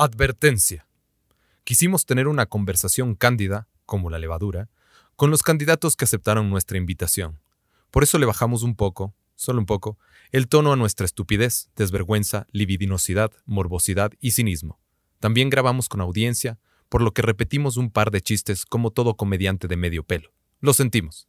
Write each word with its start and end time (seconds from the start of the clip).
Advertencia. 0.00 0.86
Quisimos 1.64 2.06
tener 2.06 2.28
una 2.28 2.46
conversación 2.46 3.16
cándida, 3.16 3.66
como 3.84 4.10
la 4.10 4.20
levadura, 4.20 4.70
con 5.16 5.32
los 5.32 5.42
candidatos 5.42 5.96
que 5.96 6.04
aceptaron 6.04 6.50
nuestra 6.50 6.78
invitación. 6.78 7.40
Por 7.90 8.04
eso 8.04 8.16
le 8.20 8.26
bajamos 8.26 8.62
un 8.62 8.76
poco, 8.76 9.16
solo 9.34 9.58
un 9.58 9.66
poco, 9.66 9.98
el 10.30 10.46
tono 10.46 10.72
a 10.72 10.76
nuestra 10.76 11.04
estupidez, 11.04 11.70
desvergüenza, 11.74 12.46
libidinosidad, 12.52 13.32
morbosidad 13.44 14.12
y 14.20 14.30
cinismo. 14.30 14.78
También 15.18 15.50
grabamos 15.50 15.88
con 15.88 16.00
audiencia, 16.00 16.60
por 16.88 17.02
lo 17.02 17.12
que 17.12 17.22
repetimos 17.22 17.76
un 17.76 17.90
par 17.90 18.12
de 18.12 18.20
chistes 18.20 18.66
como 18.66 18.92
todo 18.92 19.16
comediante 19.16 19.66
de 19.66 19.76
medio 19.76 20.04
pelo. 20.04 20.30
Lo 20.60 20.74
sentimos. 20.74 21.26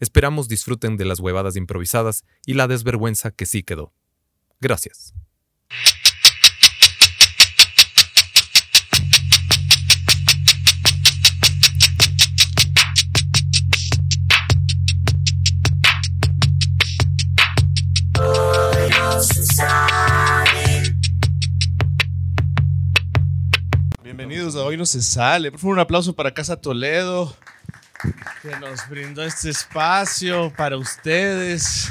Esperamos 0.00 0.48
disfruten 0.48 0.98
de 0.98 1.06
las 1.06 1.18
huevadas 1.18 1.56
improvisadas 1.56 2.26
y 2.44 2.52
la 2.52 2.68
desvergüenza 2.68 3.30
que 3.30 3.46
sí 3.46 3.62
quedó. 3.62 3.94
Gracias. 4.60 5.14
Bienvenidos 24.24 24.54
a 24.54 24.60
Hoy 24.64 24.76
No 24.76 24.86
Se 24.86 25.02
Sale. 25.02 25.50
Por 25.50 25.58
favor, 25.58 25.74
un 25.74 25.80
aplauso 25.80 26.14
para 26.14 26.32
Casa 26.32 26.54
Toledo, 26.54 27.34
que 28.40 28.50
nos 28.60 28.88
brindó 28.88 29.24
este 29.24 29.50
espacio 29.50 30.52
para 30.56 30.76
ustedes. 30.76 31.90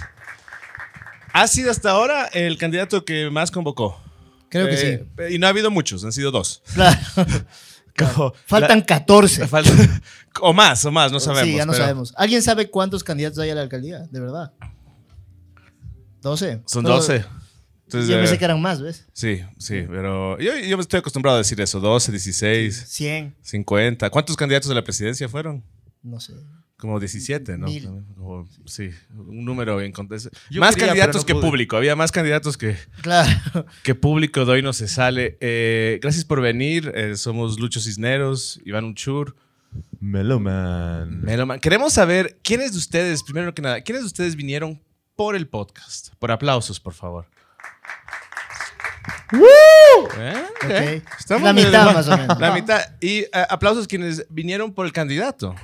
¿Ha 1.33 1.45
sido 1.47 1.69
hasta 1.71 1.91
ahora 1.91 2.27
el 2.27 2.57
candidato 2.57 3.03
que 3.03 3.29
más 3.29 3.51
convocó? 3.51 4.01
Creo 4.49 4.65
que 4.67 5.05
Eh, 5.17 5.33
Y 5.33 5.39
no 5.39 5.47
ha 5.47 5.49
habido 5.49 5.69
muchos, 5.71 6.05
han 6.05 6.13
sido 6.13 6.31
dos. 6.31 6.63
Claro. 6.73 6.97
Como 7.97 8.33
Faltan 8.45 8.79
la- 8.79 8.85
14. 8.85 9.47
falta- 9.49 10.01
o 10.39 10.53
más, 10.53 10.85
o 10.85 10.91
más, 10.91 11.11
no 11.11 11.19
sabemos. 11.19 11.49
sí, 11.49 11.57
ya 11.57 11.65
no 11.65 11.73
pero 11.73 11.83
sabemos. 11.83 12.13
¿Alguien 12.15 12.41
sabe 12.41 12.69
cuántos 12.69 13.03
candidatos 13.03 13.39
hay 13.39 13.49
a 13.49 13.55
la 13.55 13.61
alcaldía? 13.63 13.99
De 14.09 14.19
verdad. 14.21 14.53
12. 16.21 16.61
Son 16.65 16.81
No, 16.83 16.91
12. 16.91 17.25
Entonces, 17.91 18.09
Yo 18.09 18.17
pensé 18.19 18.37
que 18.37 18.45
eran 18.45 18.61
más, 18.61 18.81
¿ves? 18.81 19.05
Sí, 19.11 19.41
sí, 19.57 19.83
pero 19.89 20.39
yo, 20.39 20.57
yo 20.57 20.77
me 20.77 20.81
estoy 20.81 20.99
acostumbrado 20.99 21.35
a 21.35 21.39
decir 21.39 21.59
eso, 21.59 21.81
12, 21.81 22.11
16, 22.11 22.85
100. 22.87 23.35
50. 23.41 24.09
¿Cuántos 24.09 24.37
candidatos 24.37 24.71
a 24.71 24.73
la 24.73 24.83
presidencia 24.83 25.27
fueron? 25.27 25.61
No 26.01 26.19
sé. 26.21 26.33
Como 26.77 26.99
17, 26.99 27.57
¿no? 27.57 27.67
Mil. 27.67 27.89
Sí, 28.65 28.89
un 29.15 29.43
número 29.45 29.81
en 29.81 29.91
contexto. 29.91 30.29
Yo 30.49 30.61
Más 30.61 30.73
quería, 30.73 30.87
candidatos 30.87 31.23
no 31.23 31.25
que 31.27 31.33
pude. 31.33 31.43
público, 31.43 31.75
había 31.77 31.95
más 31.97 32.11
candidatos 32.13 32.57
que, 32.57 32.75
Claro. 33.01 33.29
que 33.83 33.93
público 33.93 34.45
de 34.45 34.51
hoy 34.53 34.61
no 34.63 34.71
se 34.73 34.87
sale. 34.87 35.37
Eh, 35.41 35.99
gracias 36.01 36.23
por 36.25 36.39
venir, 36.41 36.91
eh, 36.95 37.17
somos 37.17 37.59
Lucho 37.59 37.79
Cisneros, 37.81 38.59
Iván 38.65 38.85
Unchur. 38.85 39.35
Meloman. 39.99 41.21
Meloman. 41.21 41.59
Queremos 41.59 41.93
saber 41.93 42.39
quiénes 42.41 42.71
de 42.71 42.77
ustedes, 42.79 43.21
primero 43.23 43.53
que 43.53 43.61
nada, 43.61 43.81
quiénes 43.81 44.01
de 44.03 44.07
ustedes 44.07 44.35
vinieron 44.35 44.81
por 45.15 45.35
el 45.35 45.47
podcast. 45.47 46.15
Por 46.19 46.31
aplausos, 46.31 46.79
por 46.79 46.93
favor. 46.93 47.27
¿Eh? 49.33 50.45
Ok. 50.63 51.03
Estamos 51.19 51.43
La 51.43 51.53
mitad, 51.53 51.93
más 51.93 52.07
o 52.07 52.17
menos. 52.17 52.39
La 52.39 52.51
mitad. 52.51 52.81
Y 52.99 53.19
eh, 53.19 53.29
aplausos 53.49 53.87
quienes 53.87 54.25
vinieron 54.29 54.73
por 54.73 54.85
el 54.85 54.91
candidato. 54.91 55.55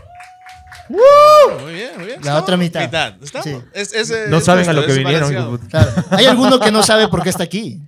Muy 0.90 1.74
bien, 1.74 1.92
muy 1.98 2.06
bien. 2.06 2.20
La 2.24 2.38
otra 2.38 2.56
mitad. 2.56 2.82
Estamos. 3.22 3.44
Sí. 3.44 3.62
Es- 3.74 3.94
es, 3.94 4.10
eh, 4.10 4.26
No 4.30 4.38
es 4.38 4.46
saben 4.46 4.68
a 4.70 4.74
lo 4.74 4.86
que 4.86 4.94
vinieron. 4.94 5.58
Claro. 5.70 5.92
Hay 6.12 6.26
alguno 6.26 6.60
que 6.60 6.72
no 6.72 6.82
sabe 6.82 7.08
por 7.10 7.24
qué 7.24 7.30
está 7.30 7.44
aquí. 7.44 7.82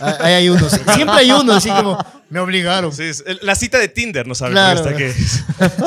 Ahí 0.00 0.32
hay 0.34 0.48
uno. 0.48 0.68
Siempre 0.68 1.16
hay 1.16 1.32
uno, 1.32 1.52
así 1.52 1.68
como, 1.70 1.98
me 2.32 2.40
obligaron. 2.40 2.92
Sí, 2.92 3.10
la 3.42 3.54
cita 3.54 3.78
de 3.78 3.88
Tinder 3.88 4.26
no 4.26 4.34
sabe 4.34 4.52
Claro. 4.52 4.80
está 4.80 4.90
aquí. 4.90 5.04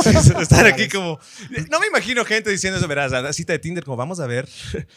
Sí, 0.04 0.32
estar 0.42 0.66
aquí 0.68 0.88
como. 0.88 1.20
No 1.70 1.80
me 1.80 1.88
imagino 1.88 2.24
gente 2.24 2.50
diciendo 2.50 2.78
eso, 2.80 2.88
verás, 2.88 3.12
la 3.12 3.34
cita 3.34 3.52
de 3.54 3.60
Tinder, 3.60 3.84
como 3.84 3.98
vamos 3.98 4.20
a 4.20 4.28
ver 4.28 4.48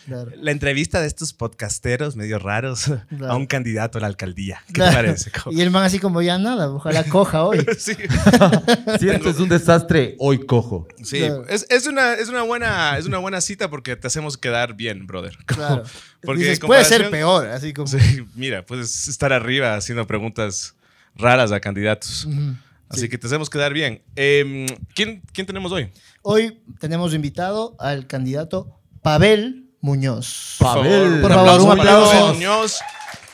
Claro. 0.07 0.31
la 0.37 0.51
entrevista 0.53 1.01
de 1.01 1.07
estos 1.09 1.33
podcasteros 1.33 2.15
medio 2.17 2.39
raros 2.39 2.85
Claro. 3.09 3.33
a 3.33 3.37
un 3.37 3.47
candidato 3.47 3.99
a 3.99 4.01
la 4.01 4.07
alcaldía. 4.07 4.63
¿Qué 4.69 4.75
Claro. 4.75 4.91
te 4.91 4.97
parece? 4.97 5.31
Como- 5.33 5.57
Y 5.59 5.63
el 5.63 5.71
man 5.71 5.83
así 5.85 5.99
como, 5.99 6.23
ya 6.23 6.39
nada, 6.39 6.71
ojalá 6.71 7.03
coja 7.05 7.43
hoy. 7.45 7.65
Sí. 7.79 7.97
Si 9.01 9.09
esto 9.09 9.31
es 9.31 9.39
un 9.39 9.49
desastre, 9.49 10.15
hoy 10.19 10.45
cojo. 10.47 10.87
Sí, 11.03 11.19
Claro. 11.21 11.45
es, 11.49 11.67
es 11.71 11.87
una, 11.87 12.15
es, 12.15 12.29
una 12.29 12.43
buena, 12.43 12.99
es 12.99 13.07
una 13.07 13.19
buena 13.19 13.41
cita 13.41 13.69
porque 13.71 13.97
te 13.97 14.07
hacemos 14.07 14.37
quedar 14.37 14.75
bien, 14.75 15.07
brother. 15.07 15.37
Como- 15.47 15.59
Claro. 15.67 15.83
Porque 16.21 16.43
Dices, 16.43 16.59
puede 16.61 16.85
ser 16.85 17.11
peor, 17.11 17.47
así 17.49 17.73
como. 17.73 17.87
Sí, 17.87 18.27
mira, 18.35 18.65
puedes 18.67 19.07
estar 19.09 19.33
arriba 19.33 19.77
haciendo 19.77 20.05
preguntas 20.07 20.75
raras 21.19 21.53
a 21.53 21.61
candidatos. 21.61 22.25
Ujú. 22.25 22.55
Así 22.89 23.09
que 23.09 23.19
te 23.19 23.27
hacemos 23.27 23.51
quedar 23.51 23.75
bien. 23.75 24.03
Em, 24.17 24.67
¿quién, 24.95 25.23
¿Quién 25.33 25.47
tenemos 25.47 25.73
hoy? 25.73 25.91
Hoy 26.23 26.63
tenemos 26.81 27.13
invitado 27.13 27.77
al 27.79 28.07
candidato 28.07 28.81
Pavel 29.03 29.67
Muñoz. 29.81 30.57
Pavel. 30.59 31.21
Por 31.21 31.33
favor, 31.33 31.61
un 31.61 31.79
aplauso. 31.79 32.13
Pavel 32.13 32.35
Muñoz. 32.35 32.79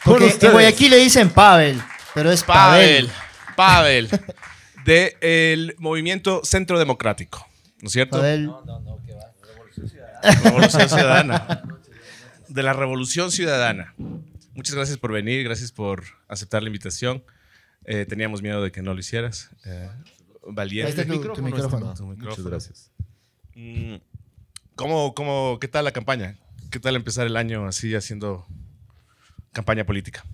Porque 0.05 0.37
en. 0.41 0.51
Guayaquil 0.51 0.91
le 0.91 0.97
dicen 0.99 1.31
Pavel, 1.31 1.81
pero 2.15 2.33
es 2.33 2.43
Pavel. 2.43 3.09
Pavel. 3.57 4.09
Pavel. 4.09 4.21
De 4.85 5.17
el 5.21 5.77
movimiento 5.79 6.43
Centro 6.45 6.79
Democrático. 6.79 7.47
¿No 7.81 7.87
es 7.87 7.93
cierto? 7.93 8.19
Pavel. 8.19 8.51
Revolución 10.43 10.89
Ciudadana. 10.89 11.63
De 12.49 12.63
la 12.63 12.73
Revolución 12.73 13.31
Ciudadana. 13.31 13.95
Muchas 14.55 14.75
gracias 14.75 14.99
por 14.99 15.13
venir, 15.13 15.45
gracias 15.45 15.73
por 15.73 16.05
aceptar 16.29 16.63
la 16.63 16.69
invitación. 16.69 17.25
Eh, 17.85 18.07
teníamos 18.07 18.43
miedo 18.43 18.63
de 18.63 18.73
que 18.73 18.83
no 18.83 18.95
lo 18.95 19.01
hicieras. 19.01 19.51
Eh, 19.65 19.89
valiente. 20.47 20.93
Ahí 20.93 21.01
está 21.01 21.05
tu- 21.15 21.33
tu 21.33 21.43
micrófono. 21.43 21.95
Tu 21.95 22.07
micrófono. 22.07 22.31
Muchas 22.31 22.45
gracias. 22.45 22.91
Mm, 23.55 23.97
¿Cómo, 24.75 25.15
cómo, 25.15 25.59
¿Qué 25.61 25.69
tal 25.69 25.85
la 25.85 25.93
campaña? 25.93 26.39
¿Qué 26.71 26.81
tal 26.81 26.97
empezar 26.97 27.27
el 27.27 27.37
año 27.37 27.67
así 27.67 27.95
haciendo 27.95 28.47
campaña 29.53 29.85
política? 29.87 30.25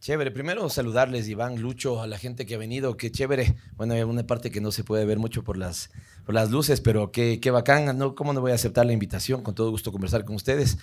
Chévere, 0.00 0.30
primero 0.30 0.68
saludarles, 0.70 1.28
Iván, 1.28 1.60
Lucho, 1.60 2.00
a 2.00 2.06
la 2.06 2.18
gente 2.18 2.46
que 2.46 2.54
ha 2.54 2.58
venido, 2.58 2.96
qué 2.96 3.10
chévere. 3.10 3.56
Bueno, 3.76 3.94
hay 3.94 4.02
una 4.02 4.24
parte 4.24 4.52
que 4.52 4.60
no 4.60 4.70
se 4.70 4.84
puede 4.84 5.04
ver 5.04 5.18
mucho 5.18 5.42
por 5.42 5.56
las, 5.56 5.90
por 6.24 6.36
las 6.36 6.52
luces, 6.52 6.80
pero 6.80 7.10
qué, 7.10 7.40
qué 7.40 7.50
bacán, 7.50 7.98
¿no? 7.98 8.14
¿Cómo 8.14 8.32
no 8.32 8.40
voy 8.40 8.52
a 8.52 8.54
aceptar 8.54 8.86
la 8.86 8.92
invitación? 8.92 9.42
Con 9.42 9.56
todo 9.56 9.70
gusto 9.70 9.90
conversar 9.90 10.24
con 10.24 10.36
ustedes. 10.36 10.78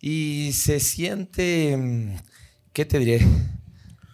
Y 0.00 0.50
se 0.52 0.80
siente, 0.80 1.76
mm, 1.76 2.16
¿qué 2.72 2.84
te 2.84 2.98
diré? 2.98 3.24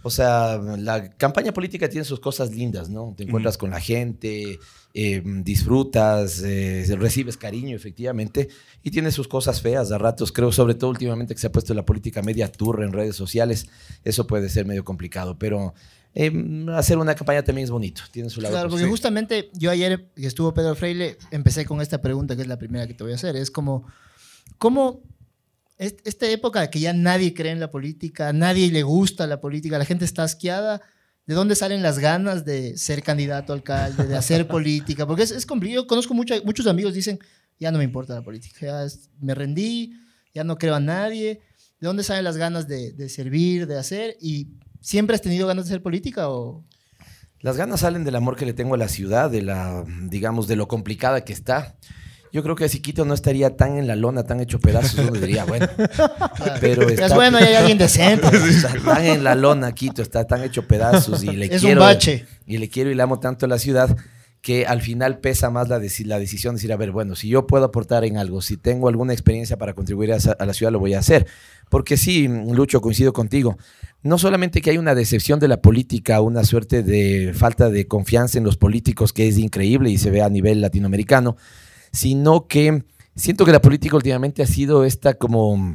O 0.07 0.11
sea, 0.11 0.59
la 0.79 1.11
campaña 1.17 1.53
política 1.53 1.89
tiene 1.89 2.05
sus 2.05 2.21
cosas 2.21 2.53
lindas, 2.55 2.89
¿no? 2.89 3.13
Te 3.17 3.25
encuentras 3.25 3.59
con 3.59 3.71
la 3.71 3.81
gente, 3.81 4.61
eh, 4.95 5.23
disfrutas, 5.43 6.45
eh, 6.45 6.87
recibes 6.97 7.37
cariño, 7.37 7.75
efectivamente, 7.75 8.47
y 8.85 8.93
tiene 8.93 9.11
sus 9.11 9.27
cosas 9.27 9.61
feas 9.61 9.91
a 9.91 9.99
ratos. 9.99 10.31
Creo, 10.31 10.53
sobre 10.53 10.77
todo 10.77 10.91
últimamente 10.91 11.35
que 11.35 11.41
se 11.41 11.49
ha 11.49 11.51
puesto 11.51 11.75
la 11.75 11.85
política 11.85 12.23
media 12.23 12.53
turra 12.53 12.85
en 12.85 12.93
redes 12.93 13.17
sociales, 13.17 13.67
eso 14.05 14.29
puede 14.29 14.49
ser 14.49 14.65
medio 14.65 14.85
complicado, 14.85 15.41
pero 15.41 15.75
eh, 16.15 16.31
hacer 16.73 16.99
una 16.99 17.17
campaña 17.17 17.43
también 17.43 17.65
es 17.65 17.73
bonito, 17.73 18.03
tiene 18.13 18.31
su 18.31 18.41
lado. 18.41 18.53
Claro, 18.53 18.69
porque 18.69 18.85
positivo. 18.85 18.93
justamente 18.93 19.51
yo 19.55 19.73
ayer 19.73 20.07
que 20.15 20.29
estuvo 20.29 20.55
Pedro 20.55 20.77
Freile, 20.77 21.19
empecé 21.33 21.65
con 21.65 21.81
esta 21.81 22.01
pregunta 22.01 22.37
que 22.37 22.43
es 22.43 22.49
la 22.49 22.61
primera 22.61 22.87
que 22.87 22.95
te 22.95 23.03
voy 23.03 23.13
a 23.13 23.17
hacer. 23.17 23.35
Es 23.35 23.51
como, 23.51 23.85
¿cómo 24.57 25.03
esta 25.79 26.27
época 26.29 26.71
que 26.71 26.81
ya 26.81 26.93
nadie 26.93 27.35
cree 27.35 27.53
en 27.53 27.61
la 27.61 27.71
política, 27.71 28.33
nadie 28.33 28.71
le 28.71 28.83
gusta 28.83 29.27
la 29.27 29.41
política, 29.41 29.79
la 29.79 29.85
gente 29.85 30.05
está 30.05 30.23
asqueada? 30.25 30.81
¿De 31.27 31.35
dónde 31.35 31.57
salen 31.57 31.83
las 31.83 31.99
ganas 31.99 32.45
de 32.45 32.77
ser 32.79 33.03
candidato 33.03 33.53
a 33.53 33.57
alcalde, 33.57 34.07
de 34.07 34.17
hacer 34.17 34.47
política? 34.49 35.07
Porque 35.07 35.25
es, 35.25 35.33
es 35.33 35.45
complicado. 35.45 35.83
Yo 35.83 35.87
conozco 35.87 36.15
mucha- 36.15 36.41
muchos 36.45 36.67
amigos 36.67 36.95
dicen, 36.95 37.19
ya 37.59 37.71
no 37.73 37.79
me 37.79 37.85
importa 37.85 38.15
la 38.15 38.23
política, 38.23 38.59
ya 38.63 38.85
es- 38.85 39.11
me 39.21 39.35
rendí, 39.35 39.93
ya 40.35 40.45
no 40.45 40.57
creo 40.57 40.75
a 40.77 40.81
nadie. 40.81 41.41
¿De 41.81 41.87
dónde 41.87 42.05
salen 42.05 42.25
las 42.25 42.37
ganas 42.37 42.69
de, 42.69 42.93
de 42.93 43.09
servir, 43.09 43.67
de 43.67 43.77
hacer? 43.77 44.17
¿Y 44.21 44.49
siempre 44.81 45.15
has 45.17 45.21
tenido 45.23 45.47
ganas 45.47 45.65
de 45.67 45.73
hacer 45.73 45.83
política 45.83 46.31
o...? 46.31 46.65
Las 47.41 47.57
ganas 47.59 47.81
salen 47.81 48.03
del 48.05 48.15
amor 48.17 48.37
que 48.37 48.47
le 48.47 48.55
tengo 48.55 48.75
a 48.75 48.79
la 48.79 48.89
ciudad, 48.89 49.29
de 49.31 49.43
la, 49.43 49.85
digamos, 50.09 50.49
de 50.49 50.57
lo 50.57 50.69
complicada 50.69 51.23
que 51.25 51.33
está. 51.35 51.77
Yo 52.37 52.43
creo 52.43 52.55
que 52.55 52.69
si 52.69 52.81
Quito 52.81 53.07
no 53.07 53.15
estaría 53.15 53.57
tan 53.57 53.79
en 53.79 53.87
la 53.87 53.97
lona, 53.97 54.25
tan 54.25 54.41
hecho 54.41 54.59
pedazos, 54.61 54.99
uno 54.99 55.13
diría, 55.19 55.47
bueno, 55.47 55.67
pero 56.61 56.83
está, 56.87 57.07
es 57.07 57.15
bueno, 57.15 57.41
ya 57.41 57.47
hay 57.47 57.55
alguien 57.55 57.79
decente. 57.79 58.27
está 58.51 58.75
tan 58.85 59.07
en 59.07 59.25
la 59.25 59.35
lona 59.35 59.73
Quito, 59.73 60.03
está 60.03 60.27
tan 60.27 60.43
hecho 60.43 60.67
pedazos 60.69 61.23
y 61.25 61.29
le 61.33 61.47
Es 61.47 61.63
un 61.63 61.69
quiero 61.69 61.81
bache. 61.81 62.27
y 62.47 62.59
le 62.59 62.69
quiero 62.69 62.91
y 62.91 62.95
le 62.95 63.03
amo 63.03 63.21
tanto 63.21 63.47
a 63.47 63.49
la 63.49 63.59
ciudad 63.59 63.97
que 64.43 64.67
al 64.67 64.83
final 64.83 65.19
pesa 65.19 65.49
más 65.49 65.71
la, 65.71 65.79
deci- 65.79 66.05
la 66.05 66.19
decisión 66.19 66.55
de 66.55 66.59
decir, 66.59 66.75
a 66.75 66.77
ver, 66.77 66.93
bueno, 66.93 67.17
si 67.17 67.27
yo 67.29 67.47
puedo 67.47 67.65
aportar 67.65 68.05
en 68.05 68.19
algo, 68.19 68.43
si 68.43 68.59
tengo 68.59 68.89
alguna 68.89 69.15
experiencia 69.15 69.57
para 69.57 69.73
contribuir 69.73 70.13
a, 70.13 70.19
a 70.39 70.45
la 70.45 70.53
ciudad, 70.53 70.71
lo 70.71 70.79
voy 70.79 70.93
a 70.93 70.99
hacer. 70.99 71.27
Porque 71.71 71.97
sí, 71.97 72.29
Lucho, 72.29 72.83
coincido 72.83 73.15
contigo. 73.15 73.57
No 74.03 74.19
solamente 74.19 74.61
que 74.61 74.69
hay 74.71 74.79
una 74.79 74.95
decepción 74.95 75.41
de 75.41 75.49
la 75.49 75.63
política, 75.63 76.21
una 76.21 76.45
suerte 76.45 76.83
de 76.83 77.33
falta 77.35 77.71
de 77.71 77.89
confianza 77.89 78.37
en 78.37 78.45
los 78.45 78.59
políticos 78.59 79.15
que 79.15 79.27
es 79.27 79.39
increíble 79.39 79.89
y 79.89 79.97
se 79.97 80.11
ve 80.11 80.21
a 80.23 80.29
nivel 80.29 80.61
latinoamericano, 80.61 81.37
sino 81.97 82.47
que 82.47 82.85
siento 83.15 83.45
que 83.45 83.53
la 83.53 83.61
política 83.63 83.97
últimamente 83.97 84.43
ha 84.43 84.47
sido 84.47 84.85
esta 84.85 85.15
como 85.15 85.75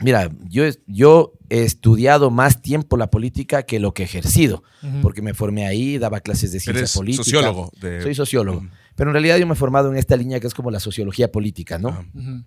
Mira, 0.00 0.30
yo, 0.48 0.62
yo 0.86 1.32
he 1.50 1.64
estudiado 1.64 2.30
más 2.30 2.62
tiempo 2.62 2.96
la 2.96 3.10
política 3.10 3.64
que 3.64 3.80
lo 3.80 3.92
que 3.94 4.02
he 4.02 4.06
ejercido, 4.06 4.62
porque 5.02 5.22
me 5.22 5.34
formé 5.34 5.66
ahí, 5.66 5.98
daba 5.98 6.20
clases 6.20 6.52
de 6.52 6.60
ciencia 6.60 6.78
Eres 6.82 6.92
política. 6.94 7.24
sociólogo. 7.24 7.72
de- 7.80 8.00
Soy 8.02 8.14
sociólogo. 8.14 8.64
Pero 8.94 9.10
en 9.10 9.14
realidad 9.14 9.38
yo 9.38 9.46
me 9.48 9.54
he 9.54 9.56
formado 9.56 9.90
en 9.90 9.96
esta 9.96 10.16
línea 10.16 10.38
que 10.38 10.46
es 10.46 10.54
como 10.54 10.70
la 10.70 10.78
sociología 10.78 11.32
política, 11.32 11.78
¿no? 11.78 12.04
Ujú. 12.14 12.44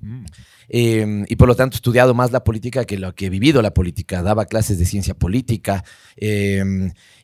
Eh, 0.70 1.26
y 1.28 1.36
por 1.36 1.50
lo 1.50 1.56
tanto 1.56 1.76
he 1.76 1.80
estudiado 1.80 2.14
más 2.14 2.32
la 2.32 2.44
política 2.46 2.86
que 2.86 2.98
lo 2.98 3.14
que 3.16 3.26
he 3.26 3.30
vivido 3.30 3.62
la 3.62 3.74
política. 3.74 4.22
Daba 4.24 4.46
clases 4.46 4.80
de 4.80 4.86
ciencia 4.86 5.14
política. 5.14 5.84
eh, 6.16 6.64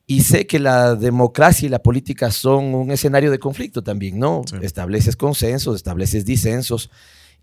y 0.10 0.22
sé 0.22 0.48
que 0.48 0.58
la 0.58 0.96
democracia 0.96 1.66
y 1.66 1.70
la 1.70 1.80
política 1.80 2.32
son 2.32 2.74
un 2.74 2.92
escenario 2.92 3.30
de 3.30 3.40
conflicto 3.40 3.84
también, 3.84 4.18
¿no? 4.18 4.42
Sí. 4.50 4.56
Estableces 4.62 5.18
consensos, 5.18 5.76
estableces 5.76 6.24
disensos 6.26 6.90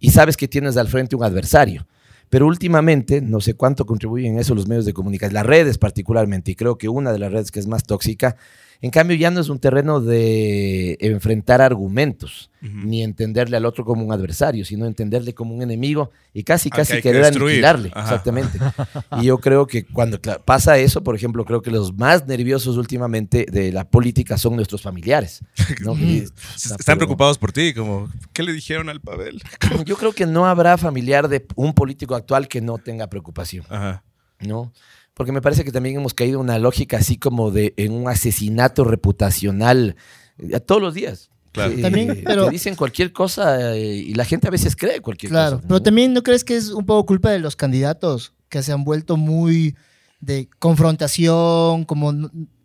y 0.01 0.11
sabes 0.11 0.39
que 0.39 0.49
tienes 0.49 0.79
al 0.79 0.89
frente 0.89 1.15
un 1.15 1.25
adversario. 1.25 1.87
Pero 2.31 2.47
últimamente, 2.47 3.21
no 3.21 3.43
sé 3.43 3.53
cuánto 3.53 3.85
contribuyen 3.85 4.39
eso 4.39 4.55
los 4.55 4.67
medios 4.67 4.87
de 4.87 4.95
comunicación, 4.95 5.35
las 5.35 5.47
redes 5.47 5.77
particularmente, 5.77 6.53
y 6.53 6.55
creo 6.55 6.79
que 6.79 6.89
una 6.89 7.13
de 7.13 7.19
las 7.19 7.31
redes 7.31 7.51
que 7.51 7.61
es 7.61 7.67
más 7.67 7.85
tóxica, 7.85 8.37
en 8.81 8.91
cambio 8.91 9.17
ya 9.17 9.31
no 9.31 9.41
es 9.41 9.49
un 9.49 9.59
terreno 9.59 10.01
de 10.01 10.97
enfrentar 11.01 11.63
argumentos, 11.63 12.51
Ujú. 12.63 12.73
ni 12.87 13.03
entenderle 13.03 13.57
al 13.57 13.65
otro 13.67 13.85
como 13.85 14.05
un 14.05 14.13
adversario, 14.13 14.65
sino 14.65 14.87
entenderle 14.87 15.35
como 15.35 15.55
un 15.55 15.63
enemigo 15.63 16.11
y 16.33 16.43
casi, 16.45 16.71
que 16.71 16.77
casi 16.79 16.95
que 16.95 17.03
querer 17.03 17.23
destruir. 17.25 17.51
aniquilarle. 17.65 17.91
Ajá. 17.95 18.03
Exactamente. 18.11 18.59
Y 19.21 19.27
yo 19.27 19.39
creo 19.39 19.67
que 19.67 19.85
cuando 19.85 20.19
pasa 20.45 20.77
eso, 20.79 21.03
por 21.05 21.15
ejemplo, 21.15 21.45
creo 21.45 21.63
que 21.63 21.71
los 21.71 21.95
más 21.95 22.27
nerviosos 22.27 22.77
últimamente 22.77 23.47
de 23.51 23.71
la 23.73 23.85
política 23.89 24.37
son 24.39 24.57
nuestros 24.57 24.83
familiares. 24.83 25.41
¿no? 25.83 25.95
Que- 25.97 26.25
Están 26.57 26.77
pero- 26.85 26.99
preocupados 26.99 27.39
por 27.39 27.53
ti, 27.53 27.73
como, 27.75 28.09
¿qué 28.33 28.43
le 28.43 28.53
dijeron 28.53 28.89
al 28.89 29.01
Pavel? 29.01 29.43
Yo 29.85 29.97
creo 29.97 30.13
que 30.13 30.27
no 30.27 30.47
habrá 30.47 30.77
familiar 30.79 31.29
de 31.29 31.47
un 31.55 31.73
político 31.75 32.15
actual 32.15 32.49
que 32.49 32.61
no 32.61 32.79
tenga 32.79 33.09
preocupación. 33.09 33.65
Ajá. 33.69 34.03
¿no? 34.41 34.73
Porque 35.15 35.33
me 35.33 35.41
parece 35.41 35.65
que 35.65 35.71
también 35.73 35.97
hemos 35.97 36.13
caído 36.13 36.39
en 36.41 36.45
una 36.45 36.59
lógica 36.59 36.97
así 36.99 37.17
como 37.17 37.51
de 37.53 37.73
en 37.77 37.93
un 37.93 38.09
asesinato 38.09 38.83
reputacional 38.85 39.97
eh, 40.39 40.57
a 40.57 40.61
todos 40.61 40.83
los 40.83 40.95
días. 40.95 41.31
Claro. 41.53 41.73
Eh, 41.73 41.83
También, 41.83 42.23
pero- 42.27 42.47
te 42.47 42.51
dicen 42.51 42.75
cualquier 42.75 43.13
cosa 43.13 43.77
eh, 43.77 43.95
y 43.95 44.15
la 44.15 44.25
gente 44.25 44.49
a 44.49 44.51
veces 44.51 44.75
cree 44.75 45.01
cualquier 45.01 45.31
Claro, 45.31 45.57
cosa. 45.59 45.69
pero 45.69 45.79
¿no? 45.79 45.83
también 45.83 46.13
no 46.13 46.23
crees 46.25 46.43
que 46.43 46.57
es 46.57 46.71
un 46.71 46.85
poco 46.85 47.07
culpa 47.07 47.31
de 47.31 47.39
los 47.39 47.55
candidatos 47.55 48.33
que 48.49 48.61
se 48.65 48.73
han 48.73 48.83
vuelto 48.83 49.17
muy 49.17 49.77
de 50.21 50.49
confrontación, 50.59 51.85
como 51.85 52.13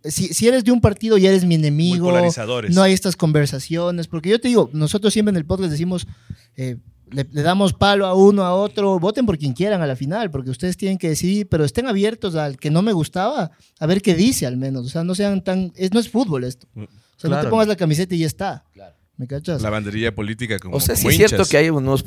si, 0.04 0.30
si 0.34 0.48
eres 0.48 0.64
de 0.64 0.72
un 0.72 0.82
partido 0.82 1.18
y 1.18 1.28
eres 1.28 1.44
mi 1.44 1.50
Muy 1.50 1.56
enemigo, 1.68 2.08
polarizadores. 2.08 2.74
no 2.74 2.82
hay 2.82 2.94
estas 2.94 3.16
conversaciones, 3.16 4.08
porque 4.08 4.30
yo 4.30 4.40
te 4.40 4.48
digo, 4.48 4.70
nosotros 4.74 5.14
siempre 5.14 5.32
en 5.32 5.38
el 5.38 5.46
podcast 5.46 5.72
decimos, 5.72 6.08
eh, 6.56 6.78
le, 7.12 7.28
le 7.32 7.42
damos 7.42 7.74
palo 7.74 8.06
a 8.06 8.14
uno, 8.14 8.44
a 8.44 8.54
otro, 8.54 9.00
voten 9.00 9.26
por 9.26 9.38
quien 9.38 9.54
quieran 9.54 9.82
a 9.82 9.88
la 9.88 9.96
final, 9.96 10.32
porque 10.32 10.50
ustedes 10.50 10.78
tienen 10.78 10.98
que 10.98 11.10
decidir, 11.10 11.48
pero 11.48 11.64
estén 11.66 11.88
abiertos 11.88 12.36
al 12.36 12.58
que 12.58 12.70
no 12.72 12.82
me 12.82 12.94
gustaba, 12.94 13.52
a 13.80 13.86
ver 13.86 14.02
qué 14.02 14.16
dice 14.16 14.46
al 14.46 14.58
menos, 14.58 14.86
o 14.86 14.90
sea, 14.90 15.04
no 15.04 15.16
sean 15.16 15.44
tan, 15.44 15.72
es, 15.76 15.94
no 15.94 16.00
es 16.00 16.10
fútbol 16.10 16.44
esto, 16.44 16.68
o 16.76 16.88
sea, 17.18 17.30
no 17.30 17.42
te 17.42 17.48
pongas 17.48 17.68
la 17.68 17.76
camiseta 17.76 18.16
y 18.16 18.20
ya 18.20 18.28
está, 18.28 18.64
Claro. 18.74 18.96
¿me 19.18 19.28
cachas? 19.28 19.62
La 19.62 19.70
banderilla 19.70 20.16
política 20.16 20.58
como 20.60 20.78
O 20.78 20.80
sea, 20.80 20.96
sí 20.96 21.02
como 21.04 21.10
es 21.12 21.18
cierto 21.18 21.44
que 21.46 21.58
hay 21.58 21.70
unos... 21.70 22.06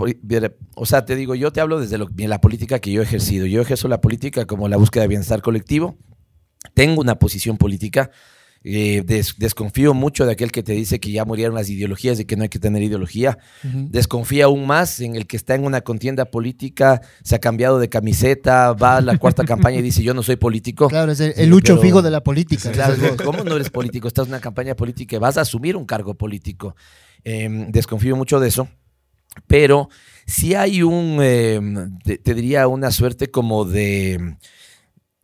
O 0.77 0.87
sea, 0.87 1.05
te 1.05 1.15
digo, 1.15 1.35
yo 1.35 1.53
te 1.53 1.61
hablo 1.61 1.79
desde 1.79 1.99
lo- 1.99 2.09
la 2.17 2.41
política 2.41 2.79
que 2.79 2.91
yo 2.91 3.03
he 3.03 3.05
ejercido. 3.05 3.45
Yo 3.45 3.61
ejerzo 3.61 3.87
la 3.89 4.01
política 4.01 4.47
como 4.47 4.67
la 4.69 4.79
búsqueda 4.79 5.03
de 5.03 5.09
bienestar 5.09 5.43
colectivo. 5.43 5.99
Tengo 6.73 7.03
una 7.03 7.17
posición 7.17 7.59
política. 7.59 8.11
Eh, 8.65 9.03
des- 9.05 9.35
desconfío 9.39 9.93
mucho 9.95 10.25
de 10.27 10.33
aquel 10.33 10.53
que 10.53 10.63
te 10.63 10.73
dice 10.73 11.01
que 11.01 11.11
ya 11.11 11.25
murieron 11.25 11.55
las 11.55 11.69
ideologías 11.69 12.21
y 12.21 12.25
que 12.25 12.37
no 12.37 12.45
hay 12.45 12.49
que 12.49 12.59
tener 12.59 12.83
ideología. 12.83 13.39
Ujú. 13.65 13.89
Desconfía 13.91 14.45
aún 14.45 14.67
más 14.67 15.01
en 15.01 15.17
el 15.17 15.27
que 15.27 15.37
está 15.37 15.55
en 15.55 15.65
una 15.65 15.81
contienda 15.81 16.27
política, 16.27 17.01
se 17.25 17.35
ha 17.35 17.39
cambiado 17.41 17.79
de 17.79 17.89
camiseta, 17.89 18.73
va 18.73 18.99
a 18.99 19.01
la 19.01 19.19
cuarta 19.19 19.45
campaña 19.45 19.79
y 19.79 19.83
dice 19.83 20.03
yo 20.03 20.15
no 20.15 20.23
soy 20.23 20.37
político. 20.37 20.89
Claro, 20.89 21.13
es 21.13 21.21
el, 21.21 21.33
el 21.37 21.49
lucho 21.51 21.75
pero- 21.75 21.83
fijo 21.83 22.03
de 22.03 22.11
la 22.11 22.23
política. 22.23 22.71
Claro. 22.73 22.95
¿Cómo 23.25 23.43
no 23.45 23.57
eres 23.57 23.71
político? 23.71 24.09
Estás 24.09 24.27
en 24.27 24.33
una 24.33 24.41
campaña 24.41 24.75
política 24.77 25.17
y 25.17 25.19
vas 25.19 25.37
a 25.37 25.43
asumir 25.43 25.77
un 25.77 25.85
cargo 25.87 26.15
político. 26.15 26.77
Eh, 27.25 27.49
desconfío 27.71 28.17
mucho 28.17 28.39
de 28.41 28.49
eso. 28.49 28.69
Pero 29.47 29.89
sí 30.27 30.55
hay 30.55 30.83
un, 30.83 31.19
eh, 31.23 31.61
te, 32.05 32.19
te 32.19 32.35
diría, 32.35 32.69
una 32.69 32.91
suerte 32.91 33.31
como 33.31 33.65
de 33.65 34.37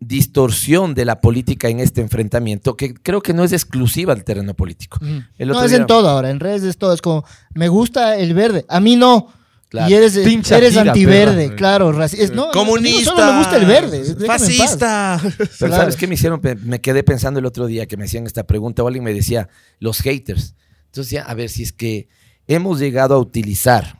distorsión 0.01 0.95
de 0.95 1.05
la 1.05 1.21
política 1.21 1.69
en 1.69 1.81
este 1.81 2.01
enfrentamiento 2.01 2.77
que 2.77 2.95
creo 2.95 3.21
que 3.21 3.35
no 3.35 3.45
es 3.45 3.53
exclusiva 3.53 4.15
del 4.15 4.25
terreno 4.25 4.55
político. 4.55 4.99
El 5.39 5.49
No, 5.49 5.63
es 5.63 5.71
día- 5.71 5.81
en 5.81 5.87
todo 5.87 6.09
ahora, 6.09 6.31
en 6.31 6.41
redes 6.41 6.63
es 6.63 6.79
todo. 6.79 6.93
Es 6.93 7.03
como, 7.03 7.25
me 7.55 7.69
gusta 7.69 8.17
el 8.17 8.35
verde, 8.35 8.65
a 8.69 8.81
mí 8.81 8.97
no. 8.97 9.33
Claro. 9.69 9.91
Y 9.91 9.95
eres, 9.95 10.17
Pincha 10.21 10.57
eres 10.57 10.71
tira, 10.71 10.83
antiverde, 10.93 11.45
perra. 11.49 11.57
claro. 11.57 11.93
raci- 11.93 12.17
es- 12.19 12.31
no, 12.31 12.47
no, 12.47 12.53
Comunista. 12.53 13.11
Solo 13.11 13.33
me 13.33 13.39
gusta 13.39 13.57
el 13.59 13.67
verde. 13.67 14.03
Fascista. 14.27 15.21
Pero 15.37 15.51
Claro. 15.59 15.75
¿sabes 15.77 15.97
qué 15.97 16.07
me 16.07 16.15
hicieron? 16.15 16.41
Me 16.65 16.81
quedé 16.81 17.03
pensando 17.03 17.39
el 17.39 17.45
otro 17.45 17.67
día 17.67 17.85
que 17.85 17.99
me 17.99 18.05
hacían 18.05 18.27
esta 18.27 18.45
pregunta 18.47 18.83
o 18.83 18.87
alguien 18.87 19.05
me 19.05 19.13
decía, 19.13 19.49
los 19.79 19.99
haters. 20.01 20.55
Entonces 20.87 21.11
ya, 21.11 21.23
a 21.25 21.35
ver 21.35 21.51
si 21.51 21.65
es 21.65 21.73
que 21.75 22.09
hemos 22.47 22.79
llegado 22.81 23.15
a 23.15 23.19
utilizar 23.19 23.99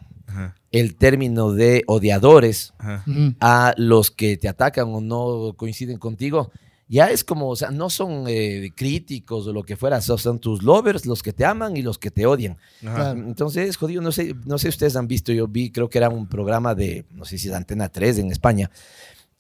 el 0.73 0.97
término 0.97 1.53
de 1.53 1.83
odiadores 1.87 2.75
ajá. 2.79 3.05
A 3.41 3.75
los 3.77 4.11
que 4.11 4.37
te 4.37 4.49
atacan 4.49 4.89
o 4.95 5.01
no 5.01 5.55
coinciden 5.57 5.99
contigo, 5.99 6.51
ya 6.91 7.11
es 7.11 7.23
como, 7.23 7.49
o 7.51 7.57
sea, 7.57 7.71
no 7.71 7.91
son 7.91 8.25
eh, 8.29 8.71
críticos 8.75 9.47
o 9.47 9.53
lo 9.53 9.63
que 9.63 9.77
fuera, 9.77 10.01
so- 10.01 10.17
son 10.19 10.39
tus 10.39 10.63
lovers 10.63 11.05
los 11.05 11.23
que 11.23 11.33
te 11.35 11.45
aman 11.45 11.77
y 11.77 11.83
los 11.83 11.99
que 11.99 12.11
te 12.11 12.25
odian. 12.27 12.57
Ajá. 12.87 13.11
Entonces, 13.13 13.77
jodido, 13.77 14.01
no 14.03 14.11
sé, 14.13 14.35
no 14.47 14.57
sé 14.59 14.63
si 14.65 14.69
ustedes 14.71 14.97
han 14.97 15.07
visto, 15.07 15.33
yo 15.33 15.47
vi, 15.49 15.71
creo 15.71 15.89
que 15.91 15.99
era 15.99 16.09
un 16.09 16.27
programa 16.29 16.75
de, 16.75 17.05
no 17.11 17.25
sé 17.27 17.37
si 17.39 17.49
es 17.49 17.55
Antena 17.55 17.89
3 17.91 18.19
en 18.19 18.31
España, 18.33 18.71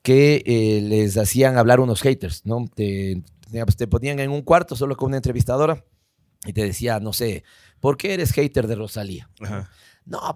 que 0.02 0.42
eh, 0.46 0.80
les 0.82 1.16
hacían 1.16 1.56
hablar 1.58 1.80
unos 1.80 2.00
haters, 2.02 2.44
¿no? 2.46 2.66
Te, 2.74 3.22
te 3.76 3.86
ponían 3.86 4.18
en 4.20 4.30
un 4.30 4.42
cuarto 4.42 4.76
solo 4.76 4.96
con 4.96 5.08
una 5.08 5.16
entrevistadora 5.16 5.84
y 6.46 6.52
te 6.52 6.64
decía, 6.64 7.00
no 7.00 7.12
sé, 7.12 7.44
¿por 7.80 7.96
qué 7.96 8.14
eres 8.14 8.32
hater 8.32 8.66
de 8.66 8.74
Rosalía? 8.74 9.28
Ajá. 9.40 9.56
No, 9.56 9.68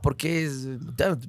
porque 0.02 0.44
es, 0.44 0.68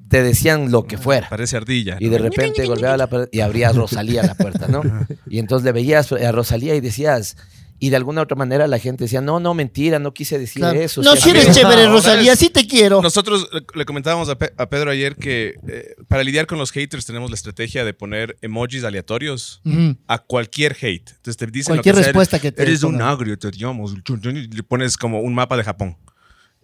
te 0.09 0.23
decían 0.23 0.71
lo 0.71 0.83
que 0.85 0.97
fuera. 0.97 1.29
Parece 1.29 1.55
ardilla. 1.57 1.97
Y 1.99 2.05
¿no? 2.05 2.11
de 2.11 2.17
repente 2.19 2.65
golpeaba 2.65 2.97
la 2.97 3.07
pared 3.07 3.29
y 3.31 3.39
abría 3.39 3.71
Rosalía 3.71 4.23
la 4.23 4.35
puerta, 4.35 4.67
¿no? 4.67 4.81
Y 5.29 5.39
entonces 5.39 5.63
le 5.65 5.71
veías 5.71 6.11
a 6.11 6.31
Rosalía 6.31 6.75
y 6.75 6.81
decías, 6.81 7.37
y 7.79 7.89
de 7.89 7.95
alguna 7.97 8.21
otra 8.21 8.35
manera 8.37 8.65
la 8.67 8.79
gente 8.79 9.05
decía, 9.05 9.19
no, 9.21 9.39
no, 9.39 9.53
mentira, 9.53 9.99
no 9.99 10.13
quise 10.13 10.37
decir 10.39 10.61
Claro. 10.61 10.79
eso. 10.79 11.01
No, 11.01 11.11
o 11.11 11.15
sea, 11.15 11.23
si 11.23 11.29
eres 11.31 11.51
chévere, 11.55 11.85
no, 11.85 11.93
Rosalía, 11.93 12.35
sí 12.35 12.49
te 12.49 12.65
quiero. 12.67 13.01
Nosotros 13.01 13.49
le, 13.75 13.85
comentábamos 13.85 14.29
a, 14.29 14.37
Pe- 14.37 14.53
a 14.57 14.69
Pedro 14.69 14.91
ayer 14.91 15.15
que 15.15 15.55
eh, 15.67 15.95
para 16.07 16.23
lidiar 16.23 16.45
con 16.47 16.57
los 16.57 16.71
haters 16.71 17.05
tenemos 17.05 17.29
la 17.29 17.35
estrategia 17.35 17.83
de 17.83 17.93
poner 17.93 18.37
emojis 18.41 18.83
aleatorios 18.83 19.61
a 20.07 20.19
cualquier 20.19 20.73
hate. 20.79 21.09
Entonces 21.09 21.37
te 21.37 21.45
dicen 21.47 21.71
lo 21.75 21.81
Cualquier 21.81 21.95
que 21.95 22.01
sea, 22.03 22.07
respuesta 22.07 22.39
que 22.39 22.51
te 22.51 22.61
Eres 22.61 22.83
un 22.83 23.01
agrio, 23.01 23.37
te 23.37 23.47
odiamos. 23.47 23.93
y 23.95 24.47
Le 24.55 24.63
pones 24.63 24.95
como 24.97 25.19
un 25.21 25.33
mapa 25.33 25.57
de 25.57 25.63
Japón. 25.63 25.97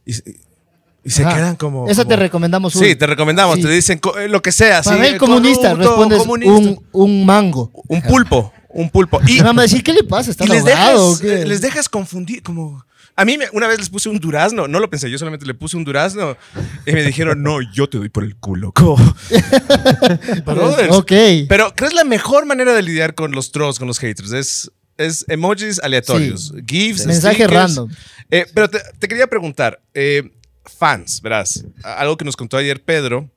Y, 0.06 0.14
y 1.04 1.10
se 1.12 1.24
Ajá. 1.24 1.36
quedan 1.36 1.56
como... 1.56 1.88
Esa 1.88 2.04
como- 2.04 2.10
te 2.10 2.16
recomendamos. 2.18 2.74
Sí, 2.74 2.92
un- 2.92 2.98
te 2.98 3.08
recomendamos. 3.08 3.56
Sí. 3.58 3.62
Te 3.64 3.70
dicen 3.70 4.00
eh, 4.20 4.28
lo 4.28 4.42
que 4.42 4.52
sea. 4.52 4.82
Para 4.82 4.96
sí, 4.98 5.02
ver 5.02 5.18
comunista, 5.18 5.70
corrupto, 5.72 5.90
respondes 5.90 6.20
comunista. 6.20 6.52
un, 6.54 6.86
un 6.92 7.26
mango. 7.26 7.72
Un 7.88 8.02
pulpo. 8.02 8.54
Un 8.70 8.90
pulpo. 8.90 9.20
Y, 9.26 9.42
van 9.42 9.58
a 9.58 9.64
decir, 9.64 9.82
¿qué 9.84 9.94
le 9.94 10.04
pasa? 10.04 10.30
¿Está 10.32 10.46
y 10.46 10.50
les, 10.50 10.64
dejas, 10.64 11.22
eh, 11.24 11.46
les 11.48 11.62
dejas 11.62 11.90
confundir, 11.90 12.44
como... 12.44 12.86
A 13.16 13.26
mí 13.26 13.38
me- 13.38 13.50
una 13.52 13.68
vez 13.68 13.80
les 13.80 13.90
puse 13.90 14.08
un 14.08 14.18
durazno, 14.20 14.68
no 14.70 14.80
lo 14.80 14.90
pensé, 14.90 15.10
yo 15.12 15.18
solamente 15.18 15.46
le 15.46 15.54
puse 15.54 15.76
un 15.76 15.84
durazno 15.84 16.38
y 16.86 16.92
me 16.94 17.04
dijeron, 17.04 17.44
no, 17.44 17.58
yo 17.74 17.90
te 17.90 17.98
doy 17.98 18.08
por 18.10 18.24
el 18.24 18.36
culo. 18.38 18.72
Brothers. 20.46 20.94
Ok. 20.96 21.12
Pero 21.48 21.74
¿crees 21.76 21.94
la 21.94 22.04
mejor 22.04 22.46
manera 22.46 22.74
de 22.74 22.82
lidiar 22.82 23.16
con 23.16 23.32
los 23.32 23.52
trolls, 23.52 23.78
con 23.80 23.88
los 23.88 24.00
haters? 24.00 24.32
Es, 24.32 24.72
es 24.98 25.26
emojis 25.28 25.80
aleatorios, 25.80 26.54
GIFs, 26.66 27.06
Mensaje 27.06 27.36
stickers. 27.44 27.54
random. 27.54 27.90
Eh, 28.32 28.46
pero 28.54 28.70
te, 28.70 28.80
te 29.00 29.08
quería 29.08 29.28
preguntar, 29.28 29.82
eh, 29.94 30.32
fans, 30.66 31.22
verás, 31.22 31.66
algo 31.84 32.18
que 32.18 32.26
nos 32.26 32.36
contó 32.36 32.58
ayer 32.58 32.84
Pedro 32.84 33.30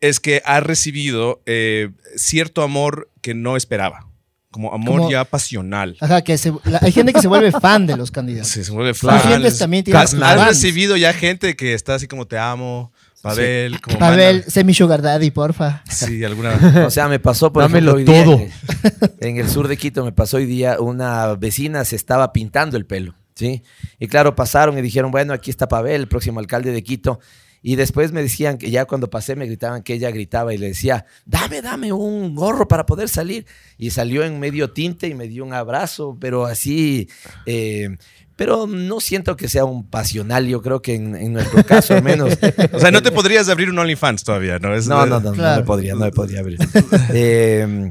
es 0.00 0.20
que 0.20 0.42
ha 0.44 0.60
recibido 0.60 1.42
eh, 1.46 1.90
cierto 2.16 2.62
amor 2.62 3.10
que 3.20 3.34
no 3.34 3.56
esperaba, 3.56 4.06
como 4.50 4.72
amor 4.72 4.98
Como- 5.00 5.10
ya 5.10 5.24
pasional. 5.24 5.96
Ajá, 6.00 6.22
que 6.22 6.38
se- 6.38 6.52
la- 6.64 6.78
hay 6.82 6.92
gente 6.92 7.12
que 7.12 7.20
se 7.20 7.28
vuelve 7.28 7.52
fan 7.52 7.86
de 7.86 7.96
los 7.96 8.10
candidatos. 8.10 8.48
Sí, 8.50 8.64
se 8.64 8.72
vuelve 8.72 8.90
Los 8.90 8.98
fan. 8.98 9.20
clientes 9.20 9.58
también 9.58 9.84
tienen 9.84 10.02
Has, 10.02 10.14
has 10.14 10.46
recibido 10.46 10.96
ya 10.96 11.12
gente 11.12 11.54
que 11.56 11.74
está 11.74 11.94
así 11.96 12.06
como 12.08 12.26
te 12.26 12.38
amo, 12.38 12.92
Pavel, 13.22 13.78
como 13.82 13.98
Pavel, 13.98 14.36
manda- 14.36 14.50
sé 14.50 14.64
mi 14.64 14.72
sugar 14.72 15.02
daddy, 15.02 15.30
porfa. 15.30 15.82
Sí, 15.90 16.24
alguna. 16.24 16.54
O 16.86 16.90
sea, 16.90 17.06
me 17.06 17.18
pasó, 17.20 17.52
por 17.52 17.62
Dámelo 17.64 17.98
ejemplo, 17.98 18.14
hoy 18.14 18.24
día 18.24 18.24
todo. 18.24 19.10
En 19.20 19.36
el 19.36 19.46
sur 19.50 19.68
de 19.68 19.76
Quito 19.76 20.02
me 20.06 20.12
pasó 20.12 20.38
hoy 20.38 20.46
día, 20.46 20.80
una 20.80 21.34
vecina 21.34 21.84
se 21.84 21.96
estaba 21.96 22.32
pintando 22.32 22.78
el 22.78 22.86
pelo, 22.86 23.14
¿sí? 23.40 23.62
Y 23.98 24.06
claro, 24.06 24.36
pasaron 24.36 24.78
y 24.78 24.82
dijeron, 24.82 25.10
bueno, 25.10 25.32
aquí 25.32 25.50
está 25.50 25.66
Pavel, 25.66 26.02
el 26.02 26.08
próximo 26.08 26.38
alcalde 26.38 26.70
de 26.72 26.82
Quito. 26.84 27.18
Y 27.62 27.76
después 27.76 28.12
me 28.12 28.22
decían 28.22 28.56
que 28.56 28.70
ya 28.70 28.84
cuando 28.86 29.10
pasé 29.10 29.36
me 29.36 29.44
gritaban 29.46 29.82
que 29.82 29.92
ella 29.94 30.10
gritaba 30.10 30.54
y 30.54 30.58
le 30.58 30.68
decía, 30.68 31.04
dame, 31.26 31.60
dame 31.60 31.92
un 31.92 32.34
gorro 32.34 32.66
para 32.68 32.86
poder 32.86 33.08
salir. 33.08 33.44
Y 33.76 33.90
salió 33.90 34.24
en 34.24 34.38
medio 34.40 34.70
tinte 34.72 35.08
y 35.08 35.14
me 35.14 35.26
dio 35.28 35.44
un 35.44 35.52
abrazo, 35.52 36.16
pero 36.20 36.46
así... 36.46 37.08
eh, 37.46 37.96
pero 38.36 38.66
no 38.66 39.00
siento 39.00 39.36
que 39.36 39.50
sea 39.50 39.66
un 39.66 39.86
pasional, 39.90 40.46
yo 40.46 40.62
creo 40.62 40.80
que 40.80 40.94
en, 40.94 41.14
en 41.14 41.34
nuestro 41.34 41.62
caso 41.62 41.92
al 41.92 42.02
menos. 42.02 42.32
O 42.72 42.80
sea, 42.80 42.90
no 42.90 43.02
te 43.02 43.12
podrías 43.12 43.50
abrir 43.50 43.68
un 43.68 43.78
OnlyFans 43.78 44.24
todavía, 44.24 44.58
¿no? 44.58 44.74
Es- 44.74 44.86
No, 44.88 45.04
no, 45.04 45.20
no, 45.20 45.34
no 45.34 45.56
me 45.56 45.62
podría, 45.62 45.92
no 45.92 46.00
me 46.06 46.10
podría 46.10 46.40
abrir. 46.40 46.58
Eh, 47.12 47.90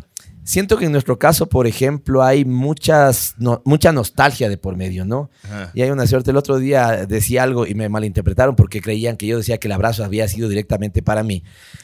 siento 0.50 0.78
que 0.78 0.86
en 0.86 0.92
nuestro 0.92 1.20
caso, 1.20 1.48
por 1.48 1.68
ejemplo, 1.68 2.24
hay 2.24 2.44
muchas, 2.44 3.36
no- 3.38 3.62
mucha 3.66 3.92
nostalgia 3.92 4.50
de 4.50 4.58
por 4.58 4.76
medio, 4.76 5.06
¿no? 5.06 5.30
Ajá. 5.44 5.70
Y 5.76 5.84
hay 5.84 5.92
una 5.92 6.08
suerte. 6.08 6.32
El 6.32 6.38
otro 6.38 6.58
día 6.58 7.06
decía 7.06 7.44
algo 7.44 7.68
y 7.68 7.76
me 7.76 7.88
malinterpretaron 7.88 8.56
porque 8.56 8.82
creían 8.82 9.16
que 9.16 9.28
yo 9.28 9.38
decía 9.38 9.60
que 9.60 9.68
el 9.68 9.74
abrazo 9.74 10.04
había 10.04 10.28
sido 10.28 10.50
directamente 10.50 11.04
para 11.04 11.22
mí. 11.22 11.44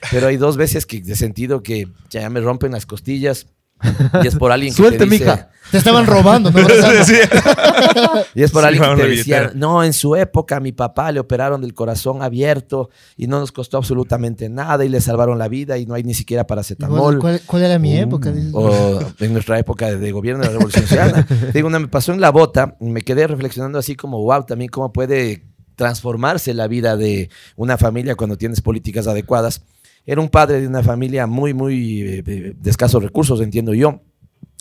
Pero 0.10 0.25
hay 0.27 0.38
dos 0.38 0.57
veces 0.57 0.88
que 0.88 0.98
he 0.98 1.15
sentido 1.15 1.62
que 1.62 1.88
ya 2.10 2.27
me 2.31 2.41
rompen 2.41 2.72
las 2.72 2.88
costillas 2.88 3.45
y 4.24 4.27
es 4.27 4.36
por 4.36 4.51
alguien 4.51 4.74
que 4.74 4.77
Suelte, 4.77 5.00
te 5.00 5.05
dice, 5.05 5.25
mija. 5.25 5.50
Te 5.72 5.77
estaban 5.77 6.05
robando, 6.05 6.51
¿no? 6.51 6.60
Sí. 7.05 7.15
Y 8.36 8.44
es 8.44 8.51
por 8.51 8.62
Sí, 8.62 8.67
alguien 8.67 8.96
que 8.96 9.01
te 9.01 9.08
decía, 9.10 9.51
no, 9.55 9.84
en 9.84 9.94
su 9.94 10.15
época 10.15 10.58
a 10.58 10.60
mi 10.60 10.72
papá 10.72 11.12
le 11.12 11.20
operaron 11.20 11.62
del 11.62 11.74
corazón 11.74 12.22
abierto 12.22 12.89
y 13.17 13.27
no 13.27 13.39
nos 13.39 13.51
costó 13.51 13.77
absolutamente 13.77 14.50
nada 14.50 14.86
y 14.86 14.89
le 14.89 15.01
salvaron 15.01 15.39
la 15.39 15.48
vida 15.48 15.77
y 15.77 15.86
no 15.86 15.94
hay 15.94 16.03
ni 16.03 16.13
siquiera 16.13 16.46
paracetamol. 16.46 17.20
¿Cuál, 17.20 17.41
cuál 17.46 17.63
era 17.63 17.79
mi 17.79 17.98
época? 17.98 18.34
O 18.53 19.00
en 19.20 19.34
nuestra 19.34 19.58
época 19.60 19.96
de 19.96 20.12
gobierno 20.12 20.41
de 20.41 20.48
la 20.48 20.53
Revolución 20.53 20.86
Ciudadana. 20.86 21.27
Digo, 21.53 21.67
una 21.67 21.79
me 21.79 21.88
pasó 21.88 22.13
en 22.13 22.22
la 22.22 22.29
bota, 22.29 22.75
me 22.79 23.01
quedé 23.01 23.27
reflexionando 23.27 23.79
así 23.79 23.96
como, 23.96 24.22
wow, 24.22 24.46
también 24.46 24.70
cómo 24.70 24.91
puede 24.91 25.46
transformarse 25.75 26.53
la 26.53 26.67
vida 26.67 26.98
de 26.98 27.29
una 27.55 27.77
familia 27.77 28.15
cuando 28.15 28.38
tienes 28.38 28.62
políticas 28.62 29.08
adecuadas. 29.08 29.62
Era 30.05 30.21
un 30.21 30.29
padre 30.29 30.62
de 30.62 30.67
una 30.67 30.83
familia 30.83 31.27
muy, 31.27 31.53
muy 31.53 32.01
eh, 32.01 32.21
de 32.21 32.53
de 32.53 32.69
escasos 32.69 33.01
recursos, 33.01 33.41
entiendo 33.41 33.74
yo, 33.74 34.01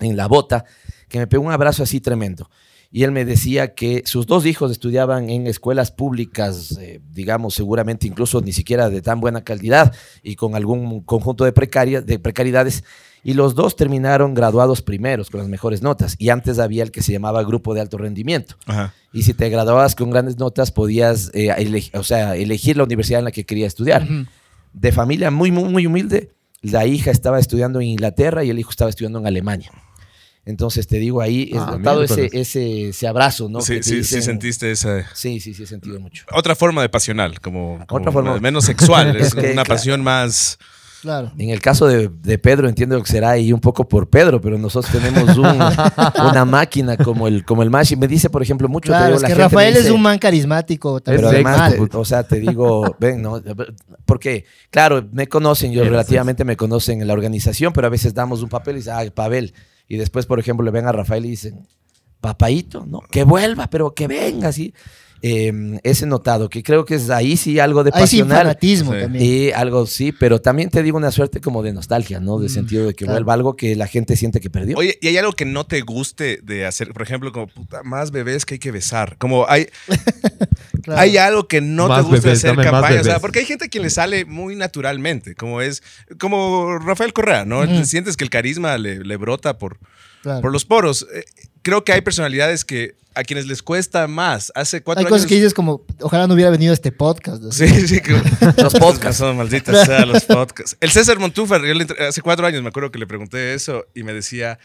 en 0.00 0.16
la 0.16 0.26
bota, 0.26 0.64
que 1.08 1.18
me 1.18 1.26
pegó 1.26 1.44
un 1.44 1.52
abrazo 1.52 1.82
así 1.82 2.00
tremendo. 2.00 2.48
Y 2.90 3.02
él 3.02 3.10
me 3.10 3.24
decía 3.24 3.74
que 3.74 4.04
sus 4.06 4.24
dos 4.26 4.46
hijos 4.46 4.70
estudiaban 4.70 5.28
en 5.28 5.48
escuelas 5.48 5.90
públicas, 5.90 6.78
eh, 6.80 7.00
digamos, 7.12 7.54
seguramente 7.54 8.06
incluso 8.06 8.40
ni 8.40 8.52
siquiera 8.52 8.88
de 8.88 9.02
tan 9.02 9.20
buena 9.20 9.42
calidad 9.42 9.92
y 10.22 10.36
con 10.36 10.54
algún 10.54 11.00
conjunto 11.00 11.44
de, 11.44 11.52
precaria- 11.52 12.02
de 12.02 12.18
precariedades. 12.20 12.84
Y 13.24 13.34
los 13.34 13.54
dos 13.56 13.74
terminaron 13.74 14.34
graduados 14.34 14.80
primeros 14.82 15.30
con 15.30 15.40
las 15.40 15.48
mejores 15.48 15.82
notas. 15.82 16.14
Y 16.18 16.28
antes 16.28 16.58
había 16.60 16.82
el 16.84 16.90
que 16.92 17.02
se 17.02 17.10
llamaba 17.10 17.42
grupo 17.42 17.74
de 17.74 17.80
alto 17.80 17.96
rendimiento. 17.98 18.54
Ajá. 18.66 18.94
Y 19.12 19.22
si 19.22 19.34
te 19.34 19.48
graduabas 19.48 19.96
con 19.96 20.10
grandes 20.10 20.38
notas, 20.38 20.70
podías 20.70 21.30
eh, 21.34 21.48
elegi- 21.56 21.90
o 21.98 22.04
sea, 22.04 22.36
elegir 22.36 22.76
la 22.76 22.84
universidad 22.84 23.18
en 23.20 23.24
la 23.24 23.32
que 23.32 23.44
querías 23.44 23.68
estudiar. 23.68 24.04
Ujú. 24.04 24.26
De 24.75 24.93
familia 24.93 25.31
muy, 25.31 25.50
muy, 25.50 25.64
muy 25.71 25.87
humilde, 25.87 26.31
la 26.61 26.85
hija 26.87 27.11
estaba 27.11 27.38
estudiando 27.38 27.81
en 27.81 27.87
Inglaterra 27.88 28.45
y 28.45 28.50
el 28.50 28.59
hijo 28.59 28.71
estaba 28.71 28.90
estudiando 28.90 29.19
en 29.19 29.26
Alemania. 29.26 29.71
Entonces 30.47 30.87
te 30.87 30.99
digo, 30.99 31.23
ahí 31.23 31.49
es 31.52 31.59
Ah, 31.59 31.76
notado 31.78 32.02
ese, 32.02 32.16
miércoles. 32.16 32.49
ese, 32.49 32.88
ese 32.90 33.07
abrazo, 33.07 33.49
¿no? 33.49 33.62
Sí, 33.62 33.83
sí, 33.83 34.04
sí 34.04 34.21
sentiste 34.21 34.71
esa... 34.71 35.07
Sí, 35.14 35.40
sí, 35.40 35.54
sí, 35.54 35.62
he 35.62 35.66
sentido 35.66 35.99
mucho. 36.00 36.26
Otra 36.33 36.54
forma 36.54 36.83
de 36.83 36.90
pasional, 36.90 37.40
como, 37.40 37.83
como 37.87 38.00
Otra 38.00 38.12
forma. 38.12 38.38
menos 38.40 38.64
sexual, 38.66 39.16
es 39.21 39.28
Es 39.28 39.35
que, 39.35 39.40
una 39.40 39.52
claro. 39.64 39.69
pasión 39.69 40.02
más... 40.02 40.59
Claro. 41.04 41.32
En 41.37 41.50
el 41.50 41.61
caso 41.61 41.87
de, 41.87 42.08
de 42.08 42.38
Pedro, 42.38 42.66
entiendo 42.66 42.99
que 43.02 43.06
será 43.12 43.28
ahí 43.32 43.52
un 43.52 43.61
poco 43.61 43.87
por 43.87 44.08
Pedro, 44.08 44.40
pero 44.40 44.56
nosotros 44.56 44.90
tenemos 44.90 45.37
un- 45.37 45.44
una 46.30 46.44
máquina 46.46 46.96
como 46.96 47.28
el, 47.28 47.44
como 47.44 47.62
el 47.62 47.68
Mashi. 47.68 47.94
Me 47.94 48.08
dice, 48.08 48.30
por 48.30 48.42
ejemplo, 48.42 48.68
mucho. 48.68 48.87
Claro, 48.88 49.04
digo, 49.08 49.16
es 49.16 49.23
la 49.23 49.28
que 49.28 49.34
gente 49.34 49.49
Rafael 49.50 49.76
es 49.76 49.90
un 49.90 50.00
man 50.00 50.18
carismático. 50.18 50.99
Pero 51.04 51.28
también. 51.28 51.46
además, 51.46 51.78
Mal. 51.78 51.88
te- 51.90 51.96
o 51.99 52.04
sea, 52.06 52.23
te 52.26 52.40
digo, 52.40 52.96
ven, 53.00 53.20
¿no? 53.20 53.38
Porque, 54.06 54.46
claro, 54.70 55.06
me 55.12 55.26
conocen, 55.28 55.73
yo 55.73 55.84
relativamente 55.84 56.42
me 56.46 56.56
conocen 56.56 57.02
en 57.02 57.06
la 57.06 57.12
organización, 57.12 57.75
pero 57.75 57.87
a 57.87 57.90
veces 57.90 58.14
damos 58.14 58.42
un 58.42 58.49
papel 58.49 58.76
y 58.76 58.78
dicen, 58.78 58.94
ah, 58.96 59.04
Pavel. 59.14 59.52
Y 59.87 59.99
después, 59.99 60.25
por 60.25 60.40
ejemplo, 60.40 60.64
le 60.64 60.70
ven 60.70 60.87
a 60.87 60.92
Rafael 60.92 61.26
y 61.26 61.28
dicen, 61.28 61.66
papaito, 62.23 62.87
¿no? 62.87 63.00
Que 63.11 63.25
vuelva, 63.25 63.68
pero 63.68 63.94
que 63.94 64.06
venga, 64.08 64.49
así. 64.49 64.73
Eh, 65.26 65.81
ese 65.85 66.04
notado, 66.04 66.50
que 66.50 66.62
creo 66.62 66.85
que 66.85 66.97
es 66.97 67.09
ahí 67.09 67.38
sí 67.38 67.59
algo 67.59 67.83
de 67.83 67.90
sí 67.93 67.99
pasional. 67.99 68.37
fanatismo 68.38 68.93
Sí. 68.93 69.00
también. 69.00 69.25
Y 69.25 69.50
algo 69.52 69.87
sí, 69.87 70.12
pero 70.12 70.38
también 70.43 70.69
te 70.69 70.83
digo 70.83 70.99
una 70.99 71.11
suerte 71.11 71.40
como 71.40 71.62
de 71.62 71.73
nostalgia, 71.73 72.21
¿no? 72.21 72.38
De 72.38 72.49
Mm, 72.49 72.50
sentido 72.50 72.87
de 72.87 72.93
que 72.93 73.07
claro. 73.07 73.14
vuelva 73.14 73.33
algo 73.33 73.57
que 73.57 73.75
la 73.75 73.87
gente 73.87 74.16
siente 74.16 74.38
que 74.40 74.50
perdió. 74.50 74.76
Oye, 74.76 74.99
¿y 75.00 75.09
hay 75.09 75.16
algo 75.16 75.33
que 75.33 75.47
no 75.47 75.64
te 75.64 75.81
guste 75.81 76.40
de 76.43 76.66
hacer? 76.66 76.93
Por 76.93 77.00
ejemplo, 77.00 77.33
como, 77.33 77.47
puta, 77.47 77.83
más 77.83 78.11
bebés 78.11 78.45
que 78.45 78.57
hay 78.57 78.59
que 78.59 78.71
besar. 78.71 79.16
Como 79.16 79.49
hay, 79.49 79.69
Claro. 80.83 81.00
hay 81.00 81.16
algo 81.16 81.49
que 81.49 81.62
no 81.62 81.88
Más 81.88 82.02
te 82.02 82.11
gusta 82.11 82.26
bebés, 82.28 82.45
hacer 82.45 82.57
campaña. 82.57 83.00
O 83.00 83.04
sea, 83.04 83.12
bebés. 83.14 83.21
porque 83.23 83.38
hay 83.38 83.47
gente 83.47 83.64
a 83.64 83.69
quien 83.69 83.83
le 83.85 83.88
sale 83.90 84.26
muy 84.26 84.57
naturalmente, 84.57 85.35
como 85.35 85.62
es, 85.62 85.83
como 86.21 86.78
Rafael 86.78 87.14
Correa, 87.14 87.47
¿no? 87.47 87.64
Sientes 87.87 88.19
que 88.19 88.25
el 88.25 88.31
carisma 88.31 88.76
le, 88.76 88.99
le 89.02 89.16
brota 89.16 89.57
por, 89.57 89.78
Claro. 90.23 90.43
por 90.43 90.52
los 90.52 90.66
poros. 90.66 91.07
Creo 91.64 91.83
que 91.83 91.92
hay 91.92 92.00
personalidades 92.02 92.64
que 92.64 92.94
a 93.16 93.23
quienes 93.25 93.47
les 93.47 93.62
cuesta 93.62 94.06
más. 94.06 94.52
Hace 94.54 94.83
cuatro 94.83 95.00
Hay 95.00 95.06
años. 95.06 95.12
cosas 95.14 95.26
que 95.26 95.35
dices 95.35 95.54
como, 95.54 95.83
ojalá 96.00 96.26
no 96.28 96.35
hubiera 96.35 96.50
venido 96.50 96.73
este 96.73 96.92
podcast. 96.92 97.42
Sí, 97.52 97.66
sí, 97.88 98.00
que 98.00 98.12
Los 98.62 98.75
podcasts. 98.75 99.16
Son 99.18 99.37
malditas 99.37 99.85
sea 99.87 100.04
los 100.06 100.25
podcasts. 100.25 100.76
El 100.80 100.90
César 100.90 101.18
Montúfar, 101.18 101.64
yo 101.64 101.75
le 101.75 101.87
hace 102.09 102.23
cuatro 102.23 102.47
años 102.47 102.62
me 102.62 102.68
acuerdo 102.68 102.90
que 102.92 102.99
le 103.00 103.06
pregunté 103.06 103.54
eso 103.54 103.87
y 103.94 104.02
me 104.02 104.12
decía, 104.12 104.59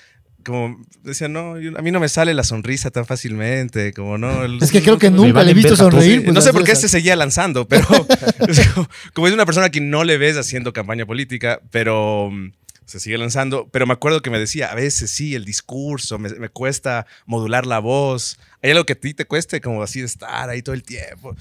como, 0.46 0.82
decía, 1.03 1.27
no, 1.27 1.60
yo- 1.60 1.77
a 1.77 1.82
mí 1.82 1.91
no 1.91 2.00
me 2.00 2.10
sale 2.10 2.34
la 2.34 2.44
sonrisa 2.44 2.89
tan 2.91 3.06
fácilmente, 3.06 3.94
como 3.94 4.18
no. 4.18 4.44
el- 4.44 4.62
Es 4.62 4.72
que 4.72 4.82
creo 4.82 4.98
que 4.98 5.12
nunca 5.12 5.44
le 5.44 5.51
he 5.51 5.53
visto 5.53 5.75
sonreír. 5.75 6.24
Pues, 6.24 6.34
no 6.34 6.41
sé 6.41 6.51
por 6.53 6.63
qué 6.63 6.72
este 6.72 6.88
seguía 6.89 7.15
lanzando, 7.15 7.68
pero 7.68 7.86
es 8.48 8.68
como, 8.70 8.89
como 9.13 9.27
es 9.27 9.34
una 9.34 9.46
persona 9.46 9.70
que 9.70 9.79
no 9.82 10.03
le 10.03 10.18
ves 10.18 10.38
haciendo 10.38 10.74
campaña 10.74 11.06
política, 11.06 11.62
pero 11.72 12.32
se 12.89 13.00
sigue 13.00 13.17
lanzando. 13.17 13.69
Pero 13.72 13.86
me 13.88 13.93
acuerdo 13.93 14.22
que 14.22 14.29
me 14.29 14.39
decía, 14.39 14.72
a 14.72 14.75
veces 14.75 15.12
sí, 15.12 15.36
el 15.36 15.46
discurso, 15.46 16.17
me, 16.19 16.29
me 16.29 16.50
cuesta 16.50 17.05
modular 17.25 17.65
la 17.65 17.79
voz. 17.79 18.38
¿Hay 18.63 18.72
algo 18.72 18.86
que 18.86 18.93
a 18.93 19.00
ti 19.00 19.13
te 19.13 19.25
cueste 19.25 19.62
como 19.62 19.84
así 19.84 20.00
de 20.00 20.08
estar 20.08 20.50
ahí 20.50 20.62
todo 20.62 20.74
el 20.75 20.84
tiempo? 20.84 21.36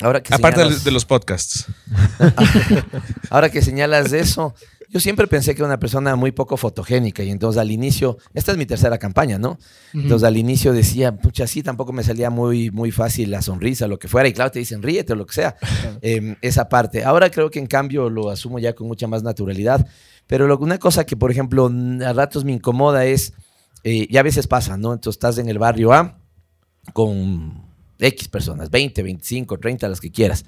Ahora 0.00 0.22
que 0.22 0.34
Aparte 0.34 0.60
de, 0.60 0.66
señalas- 0.66 0.84
de 0.84 0.90
los 0.90 1.04
podcasts. 1.04 1.66
Ahora 3.30 3.50
que 3.50 3.62
señalas 3.62 4.12
eso, 4.12 4.54
yo 4.88 5.00
siempre 5.00 5.26
pensé 5.26 5.54
que 5.54 5.62
era 5.62 5.66
una 5.68 5.78
persona 5.78 6.16
muy 6.16 6.32
poco 6.32 6.56
fotogénica 6.56 7.22
y 7.22 7.30
entonces 7.30 7.60
al 7.60 7.70
inicio, 7.70 8.18
esta 8.34 8.52
es 8.52 8.58
mi 8.58 8.66
tercera 8.66 8.98
campaña, 8.98 9.38
¿no? 9.38 9.58
Entonces 9.94 10.26
al 10.26 10.36
inicio 10.36 10.72
decía, 10.72 11.16
pucha, 11.16 11.46
sí, 11.46 11.62
tampoco 11.62 11.92
me 11.92 12.02
salía 12.02 12.30
muy, 12.30 12.70
muy 12.70 12.90
fácil 12.90 13.30
la 13.30 13.40
sonrisa, 13.42 13.86
lo 13.86 13.98
que 13.98 14.08
fuera, 14.08 14.28
y 14.28 14.32
claro, 14.32 14.50
te 14.50 14.58
dicen, 14.58 14.82
ríete 14.82 15.12
o 15.14 15.16
lo 15.16 15.24
que 15.26 15.34
sea, 15.34 15.56
eh, 16.02 16.36
esa 16.42 16.68
parte. 16.68 17.04
Ahora 17.04 17.30
creo 17.30 17.50
que 17.50 17.58
en 17.58 17.66
cambio 17.66 18.10
lo 18.10 18.28
asumo 18.30 18.58
ya 18.58 18.74
con 18.74 18.86
mucha 18.86 19.06
más 19.06 19.22
naturalidad, 19.22 19.86
pero 20.26 20.46
lo- 20.46 20.58
una 20.58 20.78
cosa 20.78 21.04
que, 21.04 21.16
por 21.16 21.30
ejemplo, 21.30 21.70
a 22.06 22.12
ratos 22.12 22.44
me 22.44 22.52
incomoda 22.52 23.04
es, 23.04 23.32
eh, 23.84 24.06
y 24.08 24.16
a 24.16 24.22
veces 24.22 24.46
pasa, 24.46 24.76
¿no? 24.76 24.92
Entonces 24.92 25.16
estás 25.18 25.38
en 25.38 25.48
el 25.48 25.58
barrio 25.58 25.92
A 25.92 26.18
con 26.92 27.62
X 27.98 28.28
personas, 28.28 28.70
20, 28.70 29.02
25, 29.02 29.58
30, 29.58 29.88
las 29.88 30.00
que 30.00 30.10
quieras. 30.10 30.44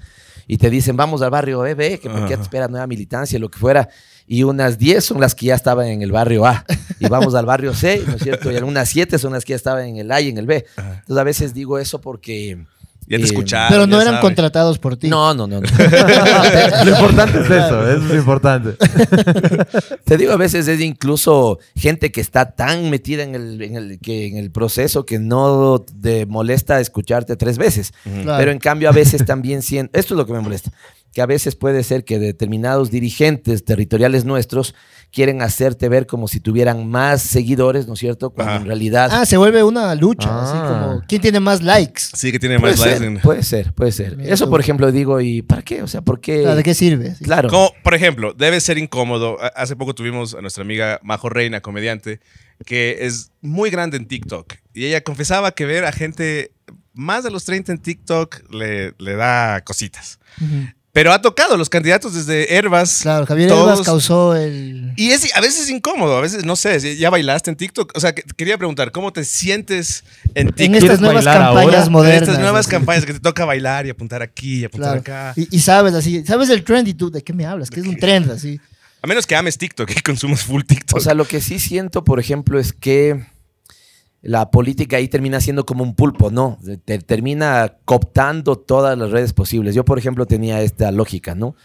Y 0.47 0.57
te 0.57 0.69
dicen, 0.69 0.95
vamos 0.97 1.21
al 1.21 1.31
barrio 1.31 1.59
B, 1.61 1.73
ve, 1.73 1.99
que 1.99 2.09
porque 2.09 2.35
te 2.37 2.43
espera 2.43 2.67
nueva 2.67 2.85
militancia, 2.87 3.39
lo 3.39 3.49
que 3.49 3.57
fuera. 3.57 3.89
Y 4.27 4.43
unas 4.43 4.77
10 4.77 5.03
son 5.03 5.19
las 5.21 5.33
que 5.35 5.47
ya 5.47 5.55
estaban 5.55 5.87
en 5.87 6.01
el 6.01 6.11
barrio 6.11 6.45
A. 6.45 6.65
Y 6.99 7.07
vamos 7.07 7.33
al 7.35 7.45
barrio 7.45 7.73
C, 7.73 8.01
¿no 8.05 8.15
es 8.15 8.21
cierto? 8.23 8.51
Y 8.51 8.55
algunas 8.55 8.89
7 8.89 9.17
son 9.17 9.33
las 9.33 9.43
que 9.45 9.51
ya 9.51 9.55
estaban 9.57 9.85
en 9.85 9.97
el 9.97 10.11
A 10.11 10.21
y 10.21 10.29
en 10.29 10.37
el 10.37 10.45
B. 10.45 10.65
Entonces 10.77 11.17
a 11.17 11.23
veces 11.23 11.53
digo 11.53 11.79
eso 11.79 12.01
porque... 12.01 12.65
Ya 13.07 13.17
te 13.17 13.23
eh, 13.23 13.25
escucharon. 13.25 13.69
Pero 13.69 13.87
no 13.87 13.97
eran 14.01 14.15
sabes. 14.15 14.21
contratados 14.21 14.79
por 14.79 14.97
ti. 14.97 15.07
No, 15.07 15.33
no, 15.33 15.45
no. 15.45 15.61
no. 15.61 15.67
Lo 16.85 16.91
importante 16.91 17.39
es 17.39 17.45
eso, 17.45 17.91
eso 17.91 18.07
es 18.07 18.15
importante. 18.15 18.75
Te 20.05 20.17
digo, 20.17 20.33
a 20.33 20.37
veces 20.37 20.67
es 20.67 20.81
incluso 20.81 21.59
gente 21.75 22.11
que 22.11 22.21
está 22.21 22.51
tan 22.51 22.89
metida 22.89 23.23
en 23.23 23.35
el, 23.35 23.61
en 23.61 23.75
el, 23.75 23.99
que, 23.99 24.27
en 24.27 24.37
el 24.37 24.51
proceso 24.51 25.05
que 25.05 25.19
no 25.19 25.83
te 26.01 26.25
molesta 26.25 26.79
escucharte 26.79 27.35
tres 27.35 27.57
veces. 27.57 27.93
Claro. 28.03 28.37
Pero 28.37 28.51
en 28.51 28.59
cambio 28.59 28.89
a 28.89 28.91
veces 28.91 29.25
también 29.25 29.61
siento, 29.61 29.97
esto 29.97 30.13
es 30.15 30.17
lo 30.17 30.25
que 30.25 30.33
me 30.33 30.39
molesta, 30.39 30.71
que 31.15 31.21
a 31.21 31.25
veces 31.25 31.55
puede 31.55 31.81
ser 31.83 32.03
que 32.03 32.19
determinados 32.19 32.91
dirigentes 32.91 33.63
territoriales 33.63 34.25
nuestros 34.25 34.75
quieren 35.13 35.41
hacerte 35.41 35.87
ver 35.87 36.07
como 36.07 36.27
si 36.27 36.41
tuvieran 36.41 36.89
más 36.89 37.21
seguidores, 37.21 37.87
¿no 37.87 37.93
es 37.93 38.01
cierto? 38.01 38.31
Cuando 38.31 38.51
Ajá. 38.51 38.61
en 38.61 38.67
realidad... 38.67 39.09
Ah, 39.13 39.25
se 39.25 39.37
vuelve 39.37 39.63
una 39.63 39.95
lucha, 39.95 40.27
Ah. 40.29 40.43
así 40.43 40.57
como, 40.73 41.07
¿quién 41.07 41.21
tiene 41.21 41.39
más 41.39 41.61
likes? 41.63 42.01
Sí, 42.13 42.33
que 42.33 42.37
tiene 42.39 42.59
puede, 42.59 42.73
más 42.73 42.81
likes. 42.85 42.99
ser, 42.99 43.21
puede 43.21 43.43
ser, 43.43 43.71
puede 43.73 43.93
ser. 43.93 44.17
Mira 44.17 44.33
Eso, 44.33 44.43
tú. 44.43 44.51
por 44.51 44.59
ejemplo, 44.59 44.91
digo, 44.91 45.21
¿y 45.21 45.41
para 45.41 45.61
qué? 45.61 45.81
O 45.83 45.87
sea, 45.87 46.01
¿por 46.01 46.19
qué? 46.19 46.41
Claro, 46.41 46.57
¿De 46.57 46.63
qué 46.63 46.73
sirve? 46.73 47.15
Sí. 47.15 47.23
Claro. 47.23 47.47
Como, 47.47 47.71
por 47.81 47.93
ejemplo, 47.93 48.33
debe 48.33 48.59
ser 48.59 48.77
incómodo. 48.77 49.37
Hace 49.55 49.77
poco 49.77 49.95
tuvimos 49.95 50.33
a 50.35 50.41
nuestra 50.41 50.63
amiga 50.65 50.99
Majo 51.01 51.29
Reina, 51.29 51.61
comediante, 51.61 52.19
que 52.65 52.97
es 53.05 53.31
muy 53.39 53.69
grande 53.69 53.95
en 53.95 54.05
TikTok. 54.05 54.55
Y 54.73 54.83
ella 54.85 54.99
confesaba 55.01 55.51
que 55.53 55.63
ver 55.65 55.85
a 55.85 55.93
gente 55.93 56.51
más 56.93 57.23
de 57.23 57.31
los 57.31 57.45
30 57.45 57.71
en 57.71 57.77
TikTok 57.77 58.51
le, 58.53 58.93
le 58.97 59.15
da 59.15 59.61
cositas. 59.61 60.19
Ujú. 60.41 60.67
Pero 60.95 61.11
ha 61.11 61.21
tocado 61.21 61.57
los 61.57 61.67
candidatos 61.69 62.13
desde 62.13 62.55
Herbas. 62.55 62.99
Claro, 63.01 63.25
Javier 63.25 63.49
todos- 63.49 63.69
Elvas 63.69 63.85
causó 63.85 64.33
el... 64.33 64.93
Y 64.95 65.09
es, 65.09 65.27
a 65.35 65.41
veces 65.41 65.63
es 65.63 65.69
incómodo, 65.69 66.15
a 66.15 66.21
veces, 66.21 66.45
no 66.45 66.55
sé, 66.55 66.95
ya 66.95 67.09
bailaste 67.09 67.49
en 67.49 67.57
TikTok. 67.57 67.91
O 67.95 67.99
sea, 67.99 68.15
que- 68.15 68.23
quería 68.37 68.57
preguntar, 68.57 68.93
¿cómo 68.93 69.11
te 69.11 69.25
sientes 69.25 70.05
en 70.35 70.47
En 70.47 70.53
TikTok? 70.53 70.75
estas 70.75 70.79
¿Quieres 70.79 71.01
nuevas 71.01 71.25
campañas 71.25 71.65
ahora? 71.73 71.85
En 71.85 71.91
modernas. 71.91 72.21
estas 72.21 72.39
nuevas 72.39 72.65
así. 72.65 72.71
campañas 72.71 73.05
que 73.05 73.11
te 73.11 73.19
toca 73.19 73.43
bailar 73.43 73.85
y 73.85 73.89
apuntar 73.89 74.21
aquí 74.21 74.61
y 74.61 74.63
apuntar 74.63 75.01
Claro. 75.03 75.31
acá. 75.33 75.33
Y, 75.35 75.53
y 75.53 75.59
sabes 75.59 75.93
así, 75.95 76.23
sabes 76.25 76.49
el 76.49 76.63
trend 76.63 76.87
y 76.87 76.93
tú, 76.93 77.11
¿de 77.11 77.21
qué 77.21 77.33
me 77.33 77.45
hablas? 77.45 77.69
¿Qué 77.69 77.81
es 77.81 77.85
un 77.87 77.97
trend 77.97 78.31
así? 78.31 78.61
A 79.01 79.07
menos 79.07 79.27
que 79.27 79.35
ames 79.35 79.57
TikTok 79.57 79.91
y 79.91 79.95
consumas 80.01 80.43
full 80.43 80.61
TikTok. 80.63 80.97
O 80.97 81.01
sea, 81.01 81.13
lo 81.13 81.25
que 81.27 81.41
sí 81.41 81.59
siento, 81.59 82.05
por 82.05 82.21
ejemplo, 82.21 82.57
es 82.57 82.71
que 82.71 83.21
la 84.25 84.49
política 84.51 84.97
ahí 84.97 85.07
termina 85.07 85.39
siendo 85.39 85.65
como 85.65 85.83
un 85.83 85.95
pulpo, 85.95 86.31
¿no? 86.31 86.57
Te- 86.83 86.99
termina 86.99 87.77
cooptando 87.85 88.57
todas 88.57 88.97
las 88.97 89.11
redes 89.11 89.33
posibles. 89.33 89.75
Yo, 89.75 89.85
por 89.85 89.97
ejemplo, 89.99 90.25
tenía 90.25 90.61
esta 90.61 90.91
lógica, 90.91 91.35
¿no? 91.35 91.55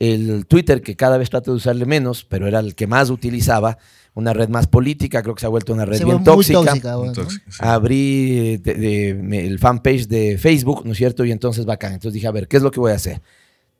El 0.00 0.46
Twitter, 0.46 0.80
que 0.80 0.96
cada 0.96 1.18
vez 1.18 1.28
trato 1.28 1.50
de 1.50 1.56
usarle 1.58 1.84
menos, 1.84 2.24
pero 2.24 2.46
era 2.46 2.60
el 2.60 2.74
que 2.74 2.86
más 2.86 3.10
utilizaba, 3.10 3.78
una 4.14 4.32
red 4.32 4.48
más 4.48 4.66
política, 4.66 5.22
creo 5.22 5.34
que 5.34 5.40
se 5.40 5.46
ha 5.46 5.50
vuelto 5.50 5.72
una 5.72 5.84
red 5.84 5.98
Se 5.98 6.04
bien 6.04 6.24
tóxica. 6.24 6.60
tóxica 6.60 6.92
ahora, 6.92 7.08
¿no? 7.08 7.14
Tóxico, 7.14 7.44
sí. 7.50 7.58
Abrí 7.60 8.56
de- 8.58 8.74
de- 8.74 9.14
me- 9.14 9.46
el 9.46 9.58
fanpage 9.58 10.08
de 10.08 10.38
Facebook, 10.38 10.82
¿no 10.86 10.92
es 10.92 10.98
cierto? 10.98 11.24
Y 11.24 11.30
entonces 11.32 11.66
bacán. 11.66 11.92
Entonces 11.92 12.14
dije, 12.14 12.26
a 12.26 12.32
ver, 12.32 12.48
¿qué 12.48 12.56
es 12.56 12.62
lo 12.62 12.70
que 12.70 12.80
voy 12.80 12.92
a 12.92 12.96
hacer? 12.96 13.20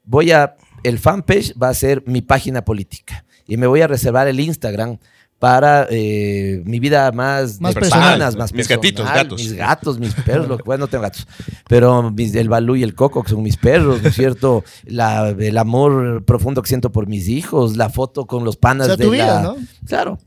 Voy 0.04 0.30
a, 0.32 0.54
el 0.84 0.98
fanpage 0.98 1.54
va 1.60 1.68
a 1.70 1.74
ser 1.74 2.02
mi 2.06 2.20
página 2.22 2.64
política 2.64 3.24
y 3.46 3.56
me 3.56 3.66
voy 3.66 3.80
a 3.80 3.86
reservar 3.86 4.28
el 4.28 4.38
Instagram 4.40 4.98
para 5.38 5.86
eh, 5.90 6.62
mi 6.64 6.80
vida 6.80 7.12
más, 7.12 7.60
Más 7.60 7.74
de 7.74 7.80
personal. 7.80 8.08
personas, 8.18 8.36
más 8.36 8.52
Mis 8.52 8.66
personal, 8.66 8.78
gatitos, 8.92 9.06
gatos. 9.14 9.38
mis 9.40 9.52
gatos, 9.52 9.98
mis 10.00 10.14
perros, 10.14 10.48
lo- 10.48 10.58
bueno, 10.64 10.82
no 10.84 10.88
tengo 10.88 11.02
gatos, 11.02 11.26
pero 11.68 12.10
mis- 12.10 12.34
el 12.34 12.48
Balú 12.48 12.74
y 12.76 12.82
el 12.82 12.94
Coco 12.94 13.22
que 13.22 13.30
son 13.30 13.42
mis 13.42 13.56
perros, 13.56 14.02
¿no 14.02 14.08
es 14.08 14.14
cierto? 14.16 14.64
La- 14.84 15.28
el 15.28 15.56
amor 15.58 16.24
profundo 16.24 16.60
que 16.62 16.68
siento 16.68 16.90
por 16.90 17.06
mis 17.06 17.28
hijos, 17.28 17.76
la 17.76 17.88
foto 17.88 18.26
con 18.26 18.44
los 18.44 18.56
O 18.56 18.60
panas 18.60 18.88
sea, 18.88 18.96
de 18.96 19.04
tu 19.04 19.10
vida, 19.10 19.26
la- 19.26 19.42
¿no? 19.42 19.56
Claro. 19.86 20.18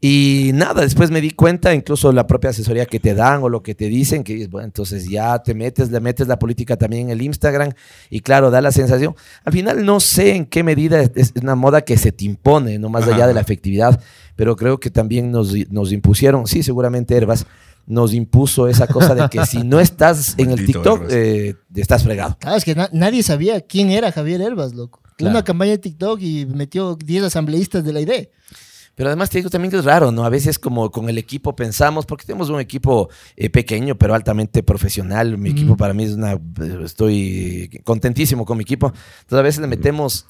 Y 0.00 0.50
nada, 0.52 0.82
después 0.82 1.10
me 1.10 1.22
di 1.22 1.30
cuenta, 1.30 1.72
incluso 1.74 2.12
la 2.12 2.26
propia 2.26 2.50
asesoría 2.50 2.84
que 2.84 3.00
te 3.00 3.14
dan 3.14 3.42
o 3.42 3.48
lo 3.48 3.62
que 3.62 3.74
te 3.74 3.86
dicen, 3.86 4.24
que 4.24 4.34
dices, 4.34 4.50
bueno, 4.50 4.66
entonces 4.66 5.08
ya 5.08 5.38
te 5.42 5.54
metes, 5.54 5.90
le 5.90 6.00
metes 6.00 6.28
la 6.28 6.38
política 6.38 6.76
también 6.76 7.06
en 7.06 7.10
el 7.10 7.22
Instagram 7.22 7.70
y 8.10 8.20
claro, 8.20 8.50
da 8.50 8.60
la 8.60 8.72
sensación. 8.72 9.14
Al 9.44 9.52
final 9.54 9.84
no 9.86 9.98
sé 10.00 10.34
en 10.36 10.44
qué 10.46 10.62
medida 10.62 11.00
es- 11.00 11.32
una 11.40 11.54
moda 11.54 11.80
que 11.80 11.96
se 11.96 12.12
te 12.12 12.26
impone, 12.26 12.78
no 12.78 12.90
más 12.90 13.04
Ajá. 13.04 13.14
allá 13.14 13.26
de 13.26 13.34
la 13.34 13.40
efectividad, 13.40 13.98
pero 14.36 14.54
creo 14.54 14.78
que 14.78 14.90
también 14.90 15.30
nos, 15.32 15.54
nos 15.70 15.90
impusieron, 15.92 16.46
sí, 16.46 16.62
seguramente 16.62 17.16
Herbas, 17.16 17.46
nos 17.86 18.12
impuso 18.12 18.68
esa 18.68 18.86
cosa 18.88 19.14
de 19.14 19.28
que 19.30 19.46
si 19.46 19.62
no 19.62 19.80
estás 19.80 20.34
en 20.38 20.50
el 20.50 20.66
TikTok, 20.66 21.02
Herbas. 21.04 21.12
eh, 21.14 21.54
estás 21.74 22.02
fregado. 22.04 22.36
Claro, 22.38 22.56
es 22.58 22.64
que 22.64 22.74
na- 22.74 22.90
nadie 22.92 23.22
sabía 23.22 23.62
quién 23.62 23.90
era 23.90 24.12
Javier 24.12 24.42
Elvas, 24.42 24.74
loco. 24.74 25.00
Claro. 25.16 25.30
Una 25.30 25.42
campaña 25.42 25.70
de 25.70 25.78
TikTok 25.78 26.20
y 26.20 26.44
metió 26.44 26.96
10 26.96 27.24
asambleístas 27.24 27.82
de 27.82 27.92
la 27.94 28.00
ID. 28.02 28.10
Pero 28.96 29.10
además 29.10 29.28
te 29.28 29.38
digo 29.38 29.50
también 29.50 29.70
que 29.70 29.76
es 29.76 29.84
raro, 29.84 30.10
¿no? 30.10 30.24
A 30.24 30.30
veces 30.30 30.58
como 30.58 30.90
con 30.90 31.10
el 31.10 31.18
equipo 31.18 31.54
pensamos, 31.54 32.06
porque 32.06 32.24
tenemos 32.24 32.48
un 32.48 32.60
equipo 32.60 33.10
eh, 33.36 33.50
pequeño, 33.50 33.94
pero 33.96 34.14
altamente 34.14 34.62
profesional. 34.62 35.36
Mi 35.36 35.50
equipo 35.50 35.76
para 35.76 35.92
mí 35.92 36.04
es 36.04 36.14
una... 36.14 36.40
Estoy 36.82 37.82
contentísimo 37.84 38.46
con 38.46 38.56
mi 38.56 38.62
equipo. 38.62 38.86
Entonces 39.20 39.38
a 39.38 39.42
veces 39.42 39.60
le 39.60 39.66
metemos 39.66 40.26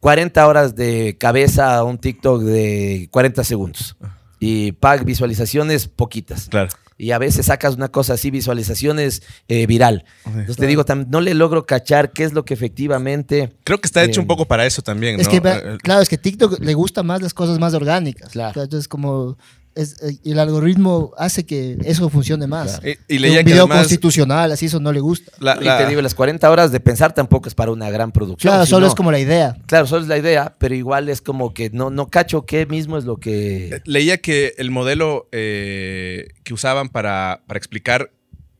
40 0.00 0.48
horas 0.48 0.74
de 0.74 1.18
cabeza 1.18 1.76
a 1.76 1.84
un 1.84 1.98
TikTok 1.98 2.40
de 2.40 3.08
40 3.10 3.44
segundos. 3.44 3.96
Y 4.38 4.72
pack 4.72 5.04
visualizaciones 5.04 5.86
poquitas. 5.86 6.48
Claro. 6.48 6.70
Y 7.00 7.12
a 7.12 7.18
veces 7.18 7.46
sacas 7.46 7.74
una 7.76 7.88
cosa 7.88 8.14
así, 8.14 8.30
visualizaciones 8.30 9.22
eh, 9.48 9.66
viral. 9.66 10.04
Entonces 10.26 10.56
te 10.56 10.66
digo, 10.66 10.84
no 11.08 11.20
le 11.22 11.32
logro 11.32 11.64
cachar 11.64 12.12
qué 12.12 12.24
es 12.24 12.34
lo 12.34 12.44
que 12.44 12.52
efectivamente... 12.52 13.54
Creo 13.64 13.80
que 13.80 13.86
está 13.86 14.04
hecho 14.04 14.20
Eh, 14.20 14.22
un 14.22 14.26
poco 14.26 14.44
para 14.44 14.66
eso 14.66 14.82
también, 14.82 15.18
Es 15.18 15.26
¿no? 15.26 15.30
que, 15.32 15.48
Eh, 15.48 15.78
claro, 15.82 16.02
es 16.02 16.08
que 16.10 16.18
TikTok 16.18 16.60
le 16.60 16.74
gusta 16.74 17.02
más 17.02 17.22
las 17.22 17.32
cosas 17.32 17.58
más 17.58 17.72
orgánicas. 17.72 18.30
Claro. 18.32 18.62
Entonces, 18.62 18.86
como 18.86 19.38
es, 19.74 20.02
eh, 20.02 20.18
el 20.24 20.38
algoritmo 20.38 21.12
hace 21.16 21.44
que 21.46 21.78
eso 21.84 22.08
funcione 22.10 22.46
más. 22.46 22.80
Claro. 22.80 22.98
Y, 23.08 23.14
y 23.16 23.18
leía 23.18 23.38
un 23.40 23.44
que 23.44 23.50
video 23.52 23.62
además 23.64 23.78
constitucional, 23.80 24.52
así 24.52 24.66
eso 24.66 24.80
no 24.80 24.92
le 24.92 25.00
gusta. 25.00 25.32
la- 25.40 25.56
Y 25.60 25.82
te 25.82 25.88
digo, 25.88 26.02
las 26.02 26.14
40 26.14 26.50
horas 26.50 26.72
de 26.72 26.80
pensar 26.80 27.14
tampoco 27.14 27.48
es 27.48 27.54
para 27.54 27.70
una 27.70 27.90
gran 27.90 28.12
producción. 28.12 28.52
Claro, 28.52 28.66
solo 28.66 28.86
es 28.86 28.94
como 28.94 29.10
la 29.12 29.18
idea. 29.20 29.56
Claro, 29.66 29.86
solo 29.86 30.02
es 30.02 30.08
la 30.08 30.18
idea, 30.18 30.54
pero 30.58 30.74
igual 30.74 31.08
es 31.08 31.20
como 31.20 31.54
que 31.54 31.70
no, 31.70 31.90
no 31.90 32.08
cacho 32.08 32.44
qué 32.46 32.66
mismo 32.66 32.98
es 32.98 33.04
lo 33.04 33.16
que... 33.18 33.80
leía 33.84 34.18
que 34.18 34.54
el 34.58 34.70
modelo 34.70 35.28
eh, 35.32 36.28
que 36.44 36.54
usaban 36.54 36.88
para, 36.88 37.42
para 37.46 37.58
explicar 37.58 38.10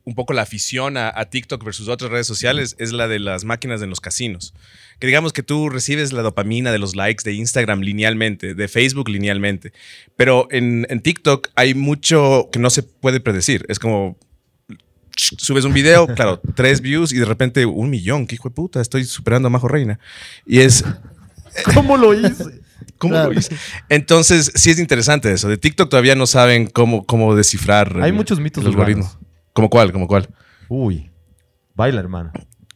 un 0.03 0.15
poco 0.15 0.33
la 0.33 0.41
afición 0.41 0.97
a, 0.97 1.11
a 1.15 1.29
TikTok 1.29 1.63
versus 1.63 1.87
otras 1.87 2.09
redes 2.11 2.25
sociales 2.27 2.75
es 2.79 2.91
la 2.91 3.07
de 3.07 3.19
las 3.19 3.43
máquinas 3.43 3.81
en 3.81 3.89
los 3.89 3.99
casinos. 4.01 4.53
Que 4.99 5.07
digamos 5.07 5.31
que 5.33 5.43
tú 5.43 5.69
recibes 5.69 6.11
la 6.13 6.21
dopamina 6.21 6.71
de 6.71 6.79
los 6.79 6.95
likes 6.95 7.23
de 7.23 7.33
Instagram 7.33 7.81
linealmente, 7.81 8.53
de 8.55 8.67
Facebook 8.67 9.09
linealmente, 9.09 9.73
pero 10.15 10.47
en, 10.51 10.85
en 10.89 11.01
TikTok 11.01 11.49
hay 11.55 11.73
mucho 11.75 12.49
que 12.51 12.59
no 12.59 12.69
se 12.69 12.83
puede 12.83 13.19
predecir. 13.19 13.65
Es 13.69 13.77
como 13.79 14.17
subes 15.17 15.65
un 15.65 15.73
video, 15.73 16.07
claro, 16.15 16.41
tres 16.55 16.81
views 16.81 17.11
y 17.13 17.17
de 17.17 17.25
repente 17.25 17.65
un 17.65 17.89
millón. 17.89 18.27
¿Qué 18.27 18.35
hijo 18.35 18.49
de 18.49 18.55
puta? 18.55 18.81
Estoy 18.81 19.05
superando 19.05 19.47
a 19.47 19.49
Majo 19.51 19.67
Reina. 19.67 19.99
Y 20.45 20.59
es, 20.59 20.83
¿Cómo 21.73 21.97
lo 21.97 22.13
hice? 22.13 22.45
¿Cómo 22.97 23.13
Claro. 23.15 23.31
lo 23.33 23.39
hice? 23.39 23.55
Entonces, 23.89 24.51
sí 24.55 24.69
es 24.69 24.79
interesante 24.79 25.31
eso. 25.31 25.47
De 25.49 25.57
TikTok 25.57 25.89
todavía 25.89 26.15
no 26.15 26.27
saben 26.27 26.67
cómo, 26.67 27.05
cómo 27.05 27.35
descifrar. 27.35 27.99
Hay 28.01 28.09
el- 28.09 28.15
muchos 28.15 28.39
mitos 28.39 28.63
el 28.63 28.69
algoritmo. 28.71 29.11
¿Cómo 29.53 29.69
cuál? 29.69 29.91
¿Cómo 29.91 30.07
cuál? 30.07 30.29
Uy. 30.69 31.11
Baila, 31.75 31.99
hermano. 31.99 32.31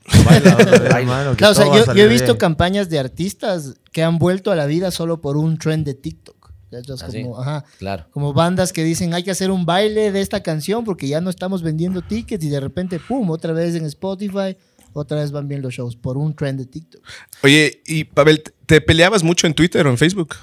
Baila, 0.26 0.58
hermano. 0.98 1.32
que 1.32 1.38
Claro, 1.38 1.52
o 1.52 1.56
sea, 1.56 1.66
todo 1.66 1.70
va 1.72 1.76
a 1.76 1.80
yo, 1.80 1.82
yo 1.82 1.86
salir 1.86 2.04
he 2.04 2.08
visto 2.08 2.26
bien. 2.34 2.38
campañas 2.38 2.90
de 2.90 3.00
artistas 3.00 3.76
que 3.92 4.04
han 4.04 4.18
vuelto 4.20 4.52
a 4.52 4.56
la 4.56 4.66
vida 4.66 4.92
solo 4.92 5.22
por 5.22 5.38
un 5.38 5.58
trend 5.58 5.86
de 5.86 5.94
TikTok. 5.96 6.52
Ya, 6.72 6.80
ya 6.82 6.94
es 6.96 7.04
¿Ah, 7.04 7.12
sí? 7.12 7.22
como, 7.24 7.40
ajá, 7.40 7.64
Claro. 7.80 8.08
como 8.12 8.34
bandas 8.34 8.74
que 8.74 8.84
dicen 8.84 9.14
hay 9.14 9.24
que 9.24 9.32
hacer 9.32 9.52
un 9.52 9.66
baile 9.66 10.12
de 10.12 10.22
esta 10.22 10.42
canción 10.44 10.84
porque 10.84 11.08
ya 11.08 11.22
no 11.22 11.30
estamos 11.30 11.62
vendiendo 11.64 12.02
tickets 12.02 12.44
y 12.44 12.50
de 12.50 12.60
repente, 12.60 13.00
pum, 13.00 13.30
otra 13.30 13.54
vez 13.54 13.76
en 13.76 13.86
Spotify, 13.86 14.58
otra 14.94 15.18
vez 15.22 15.32
van 15.32 15.48
bien 15.48 15.62
los 15.62 15.74
shows 15.74 15.96
por 15.96 16.18
un 16.18 16.36
trend 16.36 16.60
de 16.60 16.66
TikTok. 16.66 17.02
Oye, 17.44 17.82
y 17.86 18.04
Pavel, 18.06 18.44
¿te 18.66 18.82
peleabas 18.82 19.24
mucho 19.24 19.48
en 19.48 19.54
Twitter 19.54 19.86
o 19.88 19.90
en 19.90 19.98
Facebook? 19.98 20.36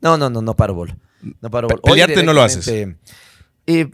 No, 0.00 0.16
no, 0.18 0.28
no, 0.30 0.42
no 0.42 0.54
paro 0.56 0.74
bola. 0.74 0.96
No 1.40 1.50
paro 1.50 1.68
Pe- 1.68 1.74
bola. 1.74 1.82
Hoy 1.84 1.90
pelearte 2.00 2.22
no 2.24 2.32
lo 2.32 2.42
haces. 2.42 2.64
directamente, 2.64 3.00
eh, 3.66 3.90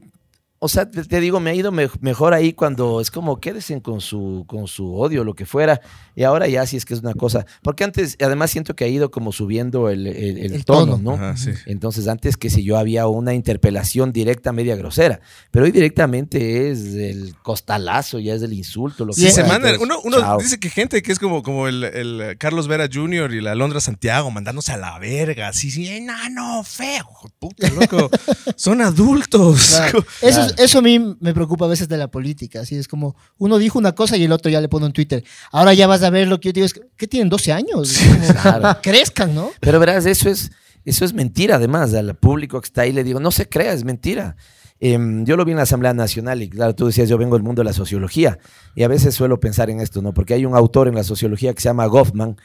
o 0.66 0.68
sea, 0.68 0.90
te, 0.90 1.02
te 1.05 1.20
digo, 1.20 1.40
me 1.40 1.50
ha 1.50 1.55
ido 1.55 1.72
me- 1.72 1.88
mejor 2.00 2.35
ahí 2.35 2.52
cuando 2.52 3.00
es 3.00 3.11
como 3.11 3.40
quédense 3.40 3.81
con 3.81 4.00
su, 4.00 4.44
con 4.46 4.66
su 4.68 4.94
odio, 4.94 5.24
lo 5.24 5.35
que 5.35 5.46
fuera. 5.46 5.81
Y 6.14 6.22
ahora 6.24 6.46
ya 6.48 6.66
sí 6.66 6.76
es 6.76 6.85
que 6.85 6.94
es 6.94 7.00
una 7.00 7.14
cosa. 7.14 7.46
Porque 7.62 7.85
antes, 7.85 8.16
además 8.20 8.50
siento 8.50 8.74
que 8.76 8.85
ha 8.85 8.88
ido 8.88 9.11
como 9.11 9.33
subiendo 9.33 9.88
el, 9.90 10.07
el- 10.07 10.38
el 10.38 10.52
El 10.55 10.64
tono, 10.64 10.92
tono. 10.96 11.02
¿no? 11.02 11.14
Ajá, 11.14 11.37
sí. 11.37 11.50
Entonces, 11.66 12.09
antes 12.09 12.37
que 12.37 12.50
si 12.50 12.62
yo 12.64 12.76
había 12.79 13.07
una 13.07 13.35
interpelación 13.35 14.12
directa, 14.12 14.52
media 14.52 14.76
grosera. 14.76 15.20
Pero 15.50 15.64
hoy 15.64 15.72
directamente 15.72 16.70
es 16.70 16.81
el 16.94 17.35
costalazo, 17.42 18.18
ya 18.18 18.35
es 18.35 18.42
el 18.42 18.52
insulto. 18.52 19.05
Lo 19.05 19.12
que 19.14 19.20
Sí, 19.22 19.26
se 19.31 19.42
fuera. 19.44 19.48
mandan. 19.48 19.81
Uno, 19.81 20.00
uno 20.05 20.18
chao. 20.20 20.38
dice 20.38 20.59
que 20.61 20.70
gente 20.70 21.02
que 21.02 21.12
es 21.12 21.18
como, 21.18 21.42
como 21.42 21.68
el, 21.68 21.85
el 21.85 22.37
Carlos 22.38 22.68
Vera 22.68 22.88
Jr. 22.92 23.33
y 23.35 23.40
la 23.40 23.52
Alondra 23.52 23.81
Santiago 23.81 24.31
mandándose 24.31 24.72
a 24.72 24.76
la 24.76 24.98
verga. 24.98 25.48
Así, 25.48 25.70
sí, 25.70 25.87
enano, 25.88 26.62
feo. 26.64 27.07
Puta, 27.38 27.68
loco. 27.70 28.11
Son 28.57 28.81
adultos. 28.81 29.74
Claro. 29.76 30.05
Eso, 30.22 30.40
es- 30.42 30.55
eso 30.56 30.78
a 30.78 30.82
mí 30.82 31.16
me 31.20 31.34
preocupa 31.34 31.64
a 31.64 31.68
veces 31.68 31.88
de 31.88 31.96
la 31.96 32.08
política. 32.08 32.60
Así 32.60 32.76
es 32.76 32.88
como 32.88 33.16
uno 33.38 33.58
dijo 33.58 33.78
una 33.78 33.92
cosa 33.92 34.16
y 34.16 34.24
el 34.24 34.32
otro 34.32 34.50
ya 34.50 34.60
le 34.60 34.68
pone 34.68 34.86
en 34.86 34.92
Twitter. 34.92 35.24
Ahora 35.52 35.74
ya 35.74 35.86
vas 35.86 36.02
a 36.02 36.10
ver 36.10 36.28
lo 36.28 36.40
que 36.40 36.48
yo 36.48 36.52
digo. 36.52 36.66
Es, 36.66 36.74
que, 36.74 36.82
¿Qué 36.96 37.06
tienen 37.06 37.28
12 37.28 37.52
años? 37.52 37.98
Claro. 38.42 38.78
Crezcan, 38.82 39.34
¿no? 39.34 39.50
Pero 39.60 39.78
verás, 39.80 40.06
eso 40.06 40.28
es, 40.28 40.50
eso 40.84 41.04
es 41.04 41.12
mentira, 41.12 41.56
además. 41.56 41.94
Al 41.94 42.14
público 42.16 42.60
que 42.60 42.66
está 42.66 42.82
ahí 42.82 42.92
le 42.92 43.04
digo, 43.04 43.20
no 43.20 43.30
se 43.30 43.48
crea, 43.48 43.72
es 43.72 43.84
mentira. 43.84 44.36
Em, 44.78 45.24
yo 45.24 45.36
lo 45.36 45.44
vi 45.44 45.52
en 45.52 45.56
la 45.56 45.62
Asamblea 45.62 45.94
Nacional 45.94 46.42
y 46.42 46.50
claro, 46.50 46.74
tú 46.74 46.86
decías, 46.86 47.08
yo 47.08 47.16
vengo 47.16 47.36
del 47.36 47.42
mundo 47.42 47.60
de 47.60 47.64
la 47.64 47.72
sociología 47.72 48.38
y 48.74 48.82
a 48.82 48.88
veces 48.88 49.14
suelo 49.14 49.40
pensar 49.40 49.70
en 49.70 49.80
esto, 49.80 50.02
¿no? 50.02 50.12
Porque 50.12 50.34
hay 50.34 50.44
un 50.44 50.54
autor 50.54 50.88
en 50.88 50.94
la 50.94 51.04
sociología 51.04 51.54
que 51.54 51.62
se 51.62 51.68
llama 51.68 51.86
Goffman, 51.86 52.36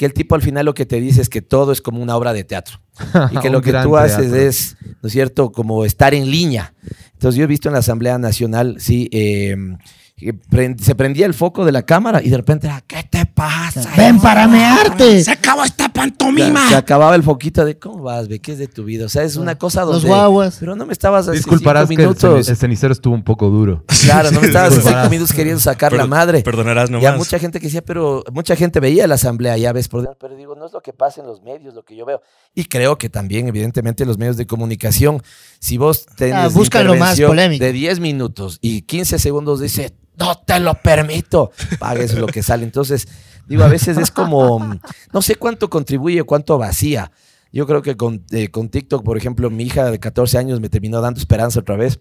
que 0.00 0.06
el 0.06 0.14
tipo 0.14 0.34
al 0.34 0.40
final 0.40 0.64
lo 0.64 0.72
que 0.72 0.86
te 0.86 0.98
dice 0.98 1.20
es 1.20 1.28
que 1.28 1.42
todo 1.42 1.72
es 1.72 1.82
como 1.82 2.00
una 2.00 2.16
obra 2.16 2.32
de 2.32 2.42
teatro 2.42 2.80
y 3.32 3.36
que 3.36 3.50
lo 3.50 3.60
que 3.60 3.70
tú 3.70 3.98
haces 3.98 4.30
teatro. 4.30 4.36
es, 4.40 4.76
¿no 5.02 5.08
es 5.08 5.12
cierto?, 5.12 5.52
como 5.52 5.84
estar 5.84 6.14
en 6.14 6.30
línea. 6.30 6.72
Entonces 7.12 7.36
yo 7.36 7.44
he 7.44 7.46
visto 7.46 7.68
en 7.68 7.74
la 7.74 7.80
Asamblea 7.80 8.16
Nacional, 8.16 8.76
sí, 8.78 9.10
em, 9.12 9.76
que 10.20 10.74
se 10.78 10.94
prendía 10.94 11.26
el 11.26 11.34
foco 11.34 11.64
de 11.64 11.72
la 11.72 11.82
cámara 11.82 12.22
y 12.22 12.28
de 12.30 12.36
repente 12.36 12.66
era, 12.66 12.82
¿qué 12.86 13.02
te 13.08 13.24
pasa? 13.26 13.90
Ven 13.96 14.20
para 14.20 14.46
mearte. 14.46 15.24
Se 15.24 15.30
acabó 15.30 15.64
esta 15.64 15.88
pantomima. 15.88 16.68
Se 16.68 16.76
acababa 16.76 17.14
el 17.14 17.22
foquito 17.22 17.64
de 17.64 17.78
cómo 17.78 18.02
vas, 18.04 18.28
ve, 18.28 18.38
qué 18.40 18.52
es 18.52 18.58
de 18.58 18.66
tu 18.68 18.84
vida. 18.84 19.06
O 19.06 19.08
sea, 19.08 19.22
es 19.22 19.36
una 19.36 19.56
cosa 19.56 19.82
donde. 19.82 20.00
Los 20.00 20.04
guaguas. 20.06 20.56
Pero 20.60 20.76
no 20.76 20.84
me 20.86 20.92
estabas 20.92 21.26
hace 21.26 21.38
Disculparás 21.38 21.88
cinco 21.88 21.96
que 21.96 22.02
el, 22.02 22.08
minutos. 22.08 22.46
ceni- 22.46 22.50
el 22.50 22.56
cenicero 22.56 22.92
estuvo 22.92 23.14
un 23.14 23.24
poco 23.24 23.48
duro. 23.48 23.84
Claro, 24.00 24.30
no 24.30 24.40
me 24.40 24.46
estabas 24.46 24.72
hace 24.78 24.88
cinco 24.88 25.10
minutos 25.10 25.32
queriendo 25.34 25.60
sacar 25.60 25.92
la 25.92 26.06
madre. 26.06 26.42
Perdonarás 26.42 26.88
Y 26.88 26.92
nomás. 26.94 27.14
a 27.14 27.16
mucha 27.16 27.38
gente 27.38 27.60
que 27.60 27.66
decía, 27.66 27.82
pero 27.82 28.24
mucha 28.32 28.56
gente 28.56 28.80
veía 28.80 29.06
la 29.06 29.14
asamblea, 29.16 29.56
ya 29.58 29.72
ves, 29.72 29.88
por 29.88 30.00
dentro, 30.02 30.16
pero 30.18 30.36
digo, 30.36 30.54
no 30.56 30.66
es 30.66 30.72
lo 30.72 30.80
que 30.80 30.92
pasa 30.92 31.20
en 31.20 31.26
los 31.26 31.42
medios, 31.42 31.74
lo 31.74 31.82
que 31.84 31.94
yo 31.96 32.04
veo. 32.06 32.20
Y 32.54 32.64
creo 32.64 32.96
que 32.98 33.08
también, 33.10 33.46
evidentemente, 33.48 34.04
los 34.06 34.16
medios 34.18 34.36
de 34.36 34.46
comunicación, 34.46 35.22
si 35.60 35.76
vos 35.78 36.06
tenés 36.16 36.34
Ah, 36.34 36.48
buscan 36.48 36.86
lo 36.86 36.96
más 36.96 37.20
polémico. 37.20 37.64
de 37.64 37.72
10 37.72 38.00
minutos 38.00 38.58
y 38.62 38.82
15 38.82 39.18
segundos 39.18 39.60
dice, 39.60 39.92
no 40.20 40.36
te 40.36 40.60
lo 40.60 40.74
permito, 40.74 41.50
paga 41.78 42.02
eso 42.02 42.14
es 42.14 42.20
lo 42.20 42.26
que 42.28 42.42
sale. 42.42 42.62
Entonces, 42.62 43.08
Digo, 43.50 43.64
a 43.64 43.68
veces 43.68 43.98
es 43.98 44.12
como, 44.12 44.78
no 45.12 45.22
sé 45.22 45.34
cuánto 45.34 45.68
contribuye, 45.68 46.22
cuánto 46.22 46.56
vacía. 46.56 47.10
Yo 47.50 47.66
creo 47.66 47.82
que 47.82 47.96
con, 47.96 48.24
eh, 48.30 48.46
con 48.46 48.68
TikTok, 48.68 49.02
por 49.02 49.16
ejemplo, 49.16 49.50
mi 49.50 49.64
hija 49.64 49.90
de 49.90 49.98
14 49.98 50.38
años 50.38 50.60
me 50.60 50.68
terminó 50.68 51.00
dando 51.00 51.18
esperanza 51.18 51.58
otra 51.58 51.74
vez, 51.74 51.98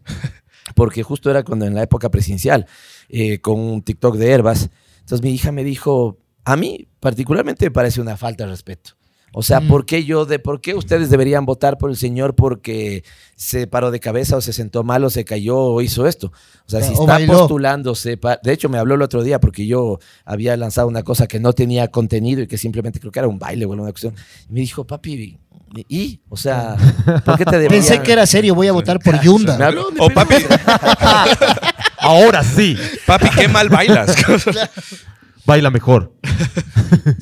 porque 0.75 1.01
justo 1.01 1.31
era 1.31 1.41
cuando 1.41 1.65
en 1.65 1.73
la 1.73 1.81
época 1.81 2.11
presidencial, 2.11 2.67
eh, 3.09 3.41
con 3.41 3.59
un 3.59 3.81
TikTok 3.81 4.17
de 4.17 4.31
herbas. 4.31 4.69
Entonces 4.99 5.23
mi 5.23 5.31
hija 5.31 5.51
me 5.51 5.63
dijo, 5.63 6.19
a 6.45 6.55
mí 6.55 6.87
particularmente 6.99 7.65
me 7.65 7.71
parece 7.71 7.99
una 7.99 8.15
falta 8.15 8.43
de 8.43 8.51
respeto. 8.51 8.91
O 9.33 9.43
sea, 9.43 9.59
Mm. 9.59 9.67
¿por 9.67 9.85
qué 9.85 10.03
yo, 10.03 10.25
de 10.25 10.39
por 10.39 10.59
qué 10.61 10.73
ustedes 10.75 11.09
deberían 11.09 11.45
votar 11.45 11.77
por 11.77 11.89
el 11.89 11.95
señor 11.97 12.35
porque 12.35 13.03
se 13.35 13.67
paró 13.67 13.91
de 13.91 13.99
cabeza 13.99 14.37
o 14.37 14.41
se 14.41 14.53
sentó 14.53 14.83
mal 14.83 15.03
o 15.03 15.09
se 15.09 15.23
cayó 15.25 15.57
o 15.57 15.81
hizo 15.81 16.07
esto? 16.07 16.27
O 16.65 16.69
sea, 16.69 16.81
si 16.81 16.93
O 16.95 17.01
está 17.01 17.19
postulándose, 17.27 18.17
pa- 18.17 18.39
de 18.41 18.51
hecho 18.53 18.69
me 18.69 18.77
habló 18.77 18.95
el 18.95 19.01
otro 19.01 19.21
día 19.23 19.39
porque 19.39 19.67
yo 19.67 19.99
había 20.25 20.57
lanzado 20.57 20.87
una 20.87 21.03
cosa 21.03 21.27
que 21.27 21.39
no 21.39 21.53
tenía 21.53 21.87
contenido 21.89 22.41
y 22.41 22.47
que 22.47 22.57
simplemente 22.57 22.99
creo 22.99 23.11
que 23.11 23.19
era 23.19 23.27
un 23.27 23.37
baile 23.39 23.65
o 23.65 23.71
alguna 23.73 23.91
cuestión. 23.91 24.15
Y 24.49 24.53
me 24.53 24.59
dijo, 24.61 24.85
papi, 24.85 25.37
¿y? 25.87 26.21
O 26.29 26.35
sea, 26.37 26.75
¿por 27.23 27.37
qué 27.37 27.45
te 27.45 27.51
deberían? 27.59 27.83
Pensé 27.85 28.01
que 28.01 28.11
era 28.11 28.25
serio, 28.25 28.55
voy 28.55 28.67
a 28.67 28.71
votar 28.71 28.99
por 28.99 29.19
Yunda. 29.21 29.69
O 29.99 30.07
pegó. 30.07 30.13
papi, 30.13 30.35
Ahora 31.99 32.43
sí. 32.43 32.75
papi, 33.05 33.29
qué 33.37 33.47
mal 33.47 33.69
bailas. 33.69 34.15
Baila 35.45 35.69
mejor. 35.69 36.13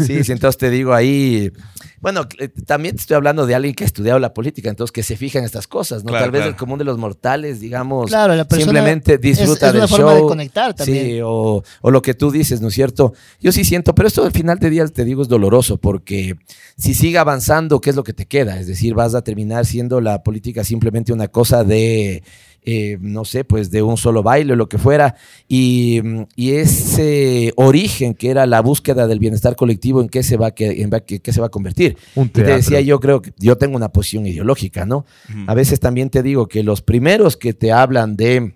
Sí, 0.06 0.24
sí, 0.24 0.32
entonces 0.32 0.58
te 0.58 0.70
digo 0.70 0.94
ahí. 0.94 1.52
Bueno, 2.00 2.28
eh, 2.40 2.50
también 2.66 2.96
te 2.96 3.02
estoy 3.02 3.16
hablando 3.16 3.46
de 3.46 3.56
alguien 3.56 3.74
que 3.74 3.84
ha 3.84 3.88
estudiado 3.88 4.20
la 4.20 4.34
política, 4.34 4.70
entonces 4.70 4.92
que 4.92 5.02
se 5.04 5.18
fija 5.18 5.40
en 5.40 5.46
estas 5.46 5.68
cosas, 5.68 6.04
¿no? 6.04 6.10
Claro, 6.10 6.26
Tal 6.26 6.32
vez 6.32 6.40
claro. 6.42 6.52
el 6.52 6.56
común 6.58 6.78
de 6.80 6.86
los 6.86 6.98
mortales, 6.98 7.60
digamos, 7.60 8.08
Claro, 8.08 8.36
la 8.36 8.46
persona 8.48 8.66
simplemente 8.72 9.16
es- 9.16 9.22
disfruta 9.22 9.68
es 9.68 9.74
una 9.74 9.80
del 9.82 9.90
forma 9.90 10.12
show. 10.12 10.22
de 10.24 10.28
conectar 10.28 10.74
también. 10.74 11.06
Sí, 11.06 11.20
o, 11.24 11.64
o 11.82 11.92
lo 11.92 12.02
que 12.02 12.14
tú 12.14 12.30
dices, 12.32 12.62
¿no 12.62 12.68
es 12.68 12.74
cierto? 12.76 13.14
Yo 13.40 13.52
sí 13.52 13.64
siento, 13.66 13.96
pero 13.96 14.08
esto 14.08 14.24
al 14.24 14.32
final 14.32 14.60
de 14.60 14.70
día 14.70 14.86
te 14.88 15.04
digo 15.06 15.22
es 15.24 15.28
doloroso, 15.28 15.78
porque 15.78 16.36
si 16.78 16.94
sigue 16.94 17.18
avanzando, 17.18 17.82
¿qué 17.82 17.90
es 17.90 17.96
lo 17.96 18.04
que 18.04 18.14
te 18.14 18.26
queda? 18.28 18.60
Es 18.60 18.68
decir, 18.68 18.94
vas 18.94 19.16
a 19.16 19.22
terminar 19.24 19.66
siendo 19.66 20.00
la 20.02 20.22
política 20.24 20.64
simplemente 20.64 21.14
una 21.14 21.28
cosa 21.30 21.64
de, 21.64 22.22
eh, 22.64 22.98
no 23.00 23.26
sé, 23.26 23.44
pues 23.44 23.72
de 23.72 23.82
un 23.82 23.98
solo 23.98 24.24
baile 24.24 24.54
o 24.54 24.56
lo 24.56 24.68
que 24.68 24.78
fuera, 24.78 25.16
y, 25.48 26.02
y 26.36 26.52
ese 26.52 27.54
origen 27.56 28.14
que 28.14 28.30
era 28.30 28.46
la 28.46 28.62
búsqueda 28.62 29.08
del 29.08 29.20
bienestar 29.20 29.56
colectivo, 29.56 30.02
¿en 30.02 30.10
qué 30.10 30.24
se 30.24 30.38
va, 30.38 30.52
que, 30.52 30.82
en 30.82 30.90
qué 30.90 31.34
se 31.34 31.40
va 31.40 31.48
a 31.48 31.50
convertir? 31.50 31.98
Un 32.16 32.28
Y 32.28 32.30
te 32.30 32.44
decía, 32.44 32.82
yo 32.82 33.00
creo 33.00 33.22
que 33.22 33.34
yo 33.38 33.58
tengo 33.58 33.78
una 33.78 33.90
posición 33.90 34.26
ideológica, 34.28 34.86
¿no? 34.86 35.06
A 35.48 35.54
veces 35.54 35.80
también 35.80 36.10
te 36.10 36.24
digo 36.24 36.48
que 36.48 36.64
los 36.64 36.82
primeros 36.82 37.38
que 37.38 37.54
te 37.54 37.72
hablan 37.72 38.16
de 38.16 38.56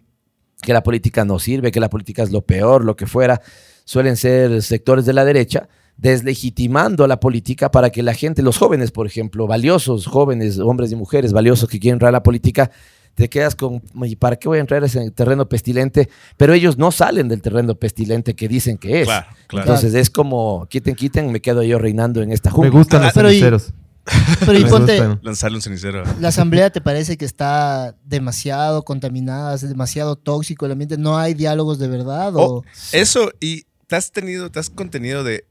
que 0.62 0.74
la 0.74 0.84
política 0.84 1.26
no 1.26 1.40
sirve, 1.40 1.72
que 1.72 1.80
la 1.80 1.90
política 1.90 2.24
es 2.24 2.32
lo 2.32 2.42
peor, 2.42 2.86
lo 2.86 2.96
que 2.96 3.08
fuera, 3.08 3.42
suelen 3.86 4.16
ser 4.16 4.62
sectores 4.62 5.06
de 5.06 5.14
la 5.14 5.26
derecha, 5.26 5.68
deslegitimando 5.98 7.04
a 7.04 7.08
la 7.08 7.20
política 7.20 7.72
para 7.72 7.90
que 7.90 8.04
la 8.04 8.14
gente, 8.14 8.42
los 8.42 8.58
jóvenes, 8.58 8.92
por 8.92 9.06
ejemplo, 9.06 9.48
valiosos, 9.48 10.08
jóvenes, 10.08 10.60
hombres 10.60 10.92
y 10.92 10.96
mujeres 10.96 11.34
valiosos 11.34 11.70
que 11.70 11.80
quieren 11.80 11.96
entrar 11.96 12.10
a 12.10 12.14
la 12.14 12.24
política, 12.24 12.72
te 13.16 13.30
quedas 13.30 13.56
con, 13.56 13.82
¿y 14.04 14.16
para 14.16 14.36
qué 14.38 14.48
voy 14.48 14.58
a 14.58 14.62
entrar 14.62 14.82
a 14.84 14.86
ese 14.86 15.12
terreno 15.12 15.48
pestilente? 15.48 16.10
Pero 16.38 16.54
ellos 16.54 16.78
no 16.78 16.92
salen 16.92 17.28
del 17.28 17.42
terreno 17.42 17.76
pestilente 17.76 18.36
que 18.36 18.48
dicen 18.48 18.78
que 18.78 19.02
es. 19.02 19.08
Claro, 19.08 19.28
claro. 19.48 19.66
Entonces 19.66 19.94
es 19.94 20.10
como, 20.10 20.66
quiten, 20.70 20.96
quiten, 20.96 21.32
me 21.32 21.42
quedo 21.42 21.62
yo 21.64 21.78
reinando 21.78 22.22
en 22.22 22.32
esta 22.32 22.50
Me 22.50 22.56
jungla. 22.56 22.72
gustan 22.72 23.02
Ah, 23.02 23.06
los 23.06 23.14
ceniceros. 23.14 23.74
Pero 24.40 24.58
y 24.58 24.64
Me 24.64 24.70
ponte. 24.70 25.18
Lanzarle 25.22 25.58
un 25.58 25.62
cenicero. 25.62 26.04
¿la 26.20 26.30
asamblea 26.30 26.72
te 26.72 26.82
parece 26.82 27.18
que 27.18 27.26
está 27.26 27.96
demasiado 28.04 28.84
contaminada, 28.84 29.54
es 29.54 29.62
demasiado 29.62 30.16
tóxico 30.16 30.66
el 30.66 30.72
ambiente? 30.72 30.98
¿No 30.98 31.18
hay 31.18 31.34
diálogos 31.36 31.78
de 31.80 31.88
verdad? 31.88 32.36
Oh, 32.36 32.58
O... 32.60 32.64
Eso, 32.94 33.32
y 33.40 33.66
te 33.88 33.96
has 33.96 34.12
tenido, 34.12 34.50
te 34.50 34.60
has 34.60 34.70
contenido 34.70 35.24
de 35.24 35.46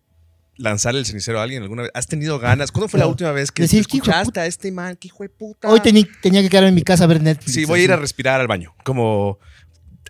lanzar 0.56 0.94
el 0.94 1.06
cenicero 1.06 1.40
a 1.40 1.42
alguien 1.42 1.62
alguna 1.62 1.82
vez. 1.82 1.90
¿Has 1.94 2.06
tenido 2.06 2.38
ganas? 2.38 2.70
¿Cuándo 2.72 2.88
fue 2.88 3.00
la 3.00 3.06
última 3.06 3.32
vez 3.32 3.50
que 3.50 3.62
Decir, 3.62 3.86
"¿Qué 3.86 3.96
hijo 3.96 4.06
de 4.06 4.10
escuchaste 4.10 4.26
puta?" 4.26 4.40
a 4.42 4.46
este 4.46 4.72
man? 4.72 4.96
¿Qué 4.96 5.08
hijo 5.08 5.22
de 5.22 5.28
puta? 5.28 5.68
Hoy 5.68 5.80
tenía 5.80 6.04
que 6.42 6.48
quedarme 6.48 6.68
en 6.68 6.74
mi 6.74 6.82
casa 6.82 7.04
a 7.04 7.06
ver 7.06 7.22
Netflix. 7.22 7.54
Sí, 7.54 7.64
voy 7.64 7.80
a 7.80 7.84
ir 7.84 7.92
a 7.92 7.96
respirar 7.96 8.40
al 8.40 8.46
baño. 8.46 8.74
Como, 8.84 9.38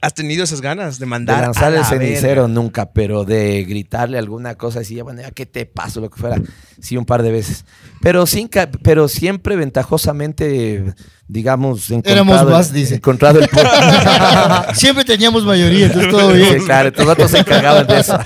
¿has 0.01 0.15
tenido 0.15 0.45
esas 0.45 0.61
ganas 0.61 0.99
de 0.99 1.05
De 1.05 1.11
mandar 1.11 1.43
lanzar 1.43 1.65
a 1.65 1.69
el 1.69 1.75
la 1.77 1.85
cenicero 1.85 2.43
verga? 2.43 2.49
nunca, 2.55 2.93
pero 2.93 3.25
de 3.25 3.65
gritarle 3.65 4.19
alguna 4.19 4.55
cosa 4.55 4.81
así, 4.81 4.95
ya 4.97 5.03
bueno, 5.05 5.21
ya 5.23 5.31
qué 5.31 5.47
te 5.47 5.67
paso, 5.67 6.01
lo 6.01 6.11
que 6.11 6.21
fuera, 6.21 6.37
sí, 6.81 6.97
un 6.97 7.05
par 7.05 7.23
de 7.23 7.33
veces. 7.33 7.65
Pero, 8.01 8.27
sin 8.27 8.49
pero 8.83 9.09
siempre 9.09 9.57
ventajosamente, 9.57 10.95
digamos, 11.29 11.91
encontrado, 11.91 12.15
Éramos 12.17 12.41
el- 12.43 12.49
más, 12.49 12.73
dice. 12.73 12.95
encontrado 12.97 13.39
el 13.41 13.49
pu- 13.49 14.75
Siempre 14.75 15.05
teníamos 15.05 15.45
mayoría, 15.45 15.87
entonces 15.87 16.11
todo 16.11 16.33
Sí, 16.33 16.39
bien. 16.39 16.65
claro, 16.65 16.89
estos 16.89 17.07
datos 17.07 17.31
se 17.31 17.39
encargaban 17.39 17.87
de 17.87 17.99
eso. 18.01 18.19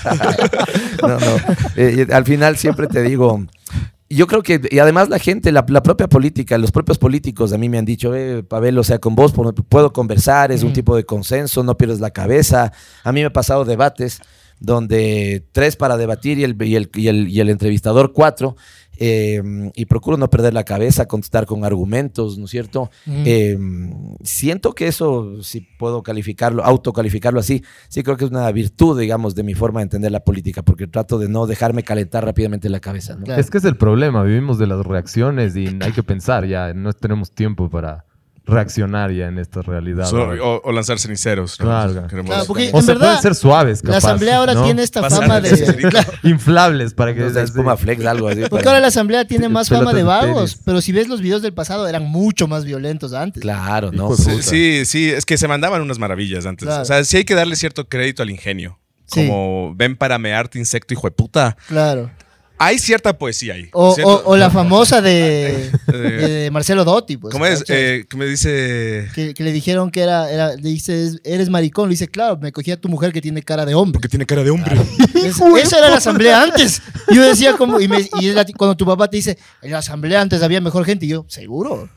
no, 1.01 1.19
no. 1.19 1.37
Eh, 1.75 2.07
al 2.11 2.23
final 2.25 2.57
siempre 2.57 2.87
te 2.87 3.01
digo, 3.03 3.45
yo 4.15 4.27
creo 4.27 4.41
que, 4.41 4.61
y 4.71 4.79
además 4.79 5.09
la 5.09 5.19
gente, 5.19 5.51
la, 5.51 5.65
la 5.67 5.83
propia 5.83 6.07
política, 6.07 6.57
los 6.57 6.71
propios 6.71 6.97
políticos 6.97 7.53
a 7.53 7.57
mí 7.57 7.69
me 7.69 7.77
han 7.77 7.85
dicho, 7.85 8.15
eh, 8.15 8.43
Pavel, 8.43 8.77
o 8.77 8.83
sea, 8.83 8.99
con 8.99 9.15
vos 9.15 9.33
puedo 9.69 9.93
conversar, 9.93 10.51
es 10.51 10.63
un 10.63 10.73
tipo 10.73 10.95
de 10.95 11.05
consenso, 11.05 11.63
no 11.63 11.77
pierdes 11.77 11.99
la 11.99 12.11
cabeza. 12.11 12.71
A 13.03 13.11
mí 13.11 13.21
me 13.21 13.27
ha 13.27 13.33
pasado 13.33 13.65
debates 13.65 14.21
donde 14.59 15.45
tres 15.51 15.75
para 15.75 15.97
debatir 15.97 16.39
y 16.39 16.43
el, 16.43 16.55
y 16.61 16.75
el, 16.75 16.89
y 16.93 17.07
el, 17.07 17.27
y 17.29 17.39
el 17.39 17.49
entrevistador 17.49 18.13
cuatro. 18.13 18.55
Eh, 18.97 19.41
y 19.73 19.85
procuro 19.85 20.17
no 20.17 20.29
perder 20.29 20.53
la 20.53 20.63
cabeza, 20.63 21.07
contestar 21.07 21.45
con 21.45 21.63
argumentos, 21.65 22.37
¿no 22.37 22.45
es 22.45 22.51
cierto? 22.51 22.89
Mm. 23.05 23.23
Eh, 23.25 23.59
siento 24.23 24.73
que 24.73 24.87
eso, 24.87 25.41
si 25.43 25.61
puedo 25.61 26.03
calificarlo, 26.03 26.63
autocalificarlo 26.63 27.39
así, 27.39 27.63
sí 27.89 28.03
creo 28.03 28.17
que 28.17 28.25
es 28.25 28.31
una 28.31 28.51
virtud, 28.51 28.99
digamos, 28.99 29.35
de 29.35 29.43
mi 29.43 29.53
forma 29.53 29.79
de 29.79 29.83
entender 29.83 30.11
la 30.11 30.21
política, 30.21 30.63
porque 30.63 30.87
trato 30.87 31.17
de 31.17 31.29
no 31.29 31.47
dejarme 31.47 31.83
calentar 31.83 32.25
rápidamente 32.25 32.69
la 32.69 32.79
cabeza. 32.79 33.15
¿no? 33.15 33.25
Claro. 33.25 33.41
Es 33.41 33.49
que 33.49 33.57
es 33.57 33.65
el 33.65 33.77
problema, 33.77 34.23
vivimos 34.23 34.57
de 34.57 34.67
las 34.67 34.85
reacciones 34.85 35.55
y 35.55 35.67
hay 35.81 35.91
que 35.91 36.03
pensar 36.03 36.45
ya, 36.45 36.73
no 36.73 36.93
tenemos 36.93 37.31
tiempo 37.31 37.69
para 37.69 38.05
reaccionar 38.47 39.11
ya 39.11 39.27
en 39.27 39.39
esta 39.39 39.61
realidad. 39.61 40.05
So- 40.05 40.17
o, 40.21 40.61
o 40.63 40.71
lanzar 40.71 40.99
ceniceros. 40.99 41.59
¿no? 41.59 41.65
Claro. 41.65 42.07
Queremos- 42.07 42.25
Claro, 42.31 42.45
porque- 42.45 42.69
o 42.73 42.77
en 42.79 42.83
se 42.85 42.91
verdad, 42.93 43.07
pueden 43.07 43.21
ser 43.21 43.35
suaves, 43.35 43.83
La 43.83 43.87
capaz, 43.95 43.97
asamblea 44.07 44.37
ahora 44.37 44.53
¿no? 44.53 44.63
tiene 44.63 44.83
esta 44.83 45.09
fama 45.09 45.41
de... 45.41 45.49
Claro, 45.89 46.11
inflables 46.23 46.93
para 46.93 47.13
que 47.13 47.19
Entonces, 47.21 47.45
espuma 47.49 47.75
flex, 47.77 48.05
algo 48.05 48.27
así. 48.27 48.41
porque 48.41 48.63
para- 48.63 48.69
ahora 48.71 48.79
la 48.81 48.87
asamblea 48.87 49.25
tiene 49.25 49.49
más 49.49 49.69
fama 49.69 49.93
de 49.93 50.03
vagos, 50.03 50.51
tenis. 50.51 50.61
pero 50.65 50.81
si 50.81 50.91
ves 50.91 51.07
los 51.07 51.21
videos 51.21 51.41
del 51.41 51.53
pasado 51.53 51.87
eran 51.87 52.03
mucho 52.03 52.47
más 52.47 52.65
violentos 52.65 53.13
antes. 53.13 53.41
Claro, 53.41 53.91
¿no? 53.91 54.05
Hijo 54.13 54.15
Sí, 54.17 54.41
sí, 54.41 54.85
sí, 54.85 55.09
es 55.09 55.25
que 55.25 55.37
se 55.37 55.47
mandaban 55.47 55.81
unas 55.81 55.99
maravillas 55.99 56.45
antes. 56.45 56.65
Claro. 56.67 56.81
O 56.83 56.85
sea, 56.85 57.03
sí 57.03 57.17
hay 57.17 57.25
que 57.25 57.35
darle 57.35 57.55
cierto 57.55 57.87
crédito 57.87 58.21
al 58.23 58.29
ingenio. 58.29 58.79
Sí. 59.07 59.27
Como 59.27 59.73
ven 59.75 59.95
para 59.95 60.17
mearte 60.17 60.57
insecto, 60.57 60.93
hijo 60.93 61.07
de 61.07 61.11
puta. 61.11 61.55
Claro. 61.67 62.09
Hay 62.57 62.79
cierta 62.79 63.17
poesía 63.17 63.55
ahí. 63.55 63.69
O, 63.73 63.93
¿cierto? 63.95 64.23
o- 64.25 64.31
o 64.31 64.37
la 64.37 64.49
famosa 64.49 65.01
de, 65.01 65.69
Eh, 65.93 65.97
de 66.43 66.51
Marcelo 66.51 66.83
Dotti. 66.85 67.17
Pues, 67.17 67.31
¿Cómo 67.33 67.45
es? 67.45 67.63
Eh, 67.67 68.05
que 68.09 68.17
me 68.17 68.25
dice. 68.25 69.09
que, 69.13 69.33
que 69.33 69.43
le 69.43 69.51
dijeron 69.51 69.91
que 69.91 70.01
era, 70.01 70.31
era 70.31 70.55
le 70.55 70.69
dice, 70.69 71.11
eres 71.23 71.49
maricón. 71.49 71.89
Le 71.89 71.93
dice, 71.93 72.07
claro, 72.07 72.37
me 72.37 72.51
cogí 72.51 72.71
a 72.71 72.79
tu 72.79 72.87
mujer 72.89 73.11
que 73.11 73.21
tiene 73.21 73.41
cara 73.43 73.65
de 73.65 73.75
hombre. 73.75 73.93
Porque 73.93 74.09
tiene 74.09 74.25
cara 74.25 74.43
de 74.43 74.49
hombre. 74.51 74.75
Es- 75.15 75.41
esa 75.61 75.79
era 75.79 75.89
la 75.89 75.97
asamblea 75.97 76.41
antes. 76.43 76.81
Yo 77.11 77.21
decía 77.23 77.53
como, 77.57 77.79
y, 77.79 77.87
me- 77.87 78.07
y 78.21 78.27
es 78.29 78.35
la- 78.35 78.45
cuando 78.57 78.75
tu 78.77 78.85
papá 78.85 79.09
te 79.09 79.17
dice, 79.17 79.37
en 79.61 79.71
la 79.71 79.79
asamblea 79.79 80.21
antes 80.21 80.41
había 80.41 80.61
mejor 80.61 80.85
gente, 80.85 81.05
y 81.05 81.09
yo, 81.09 81.25
seguro. 81.27 81.89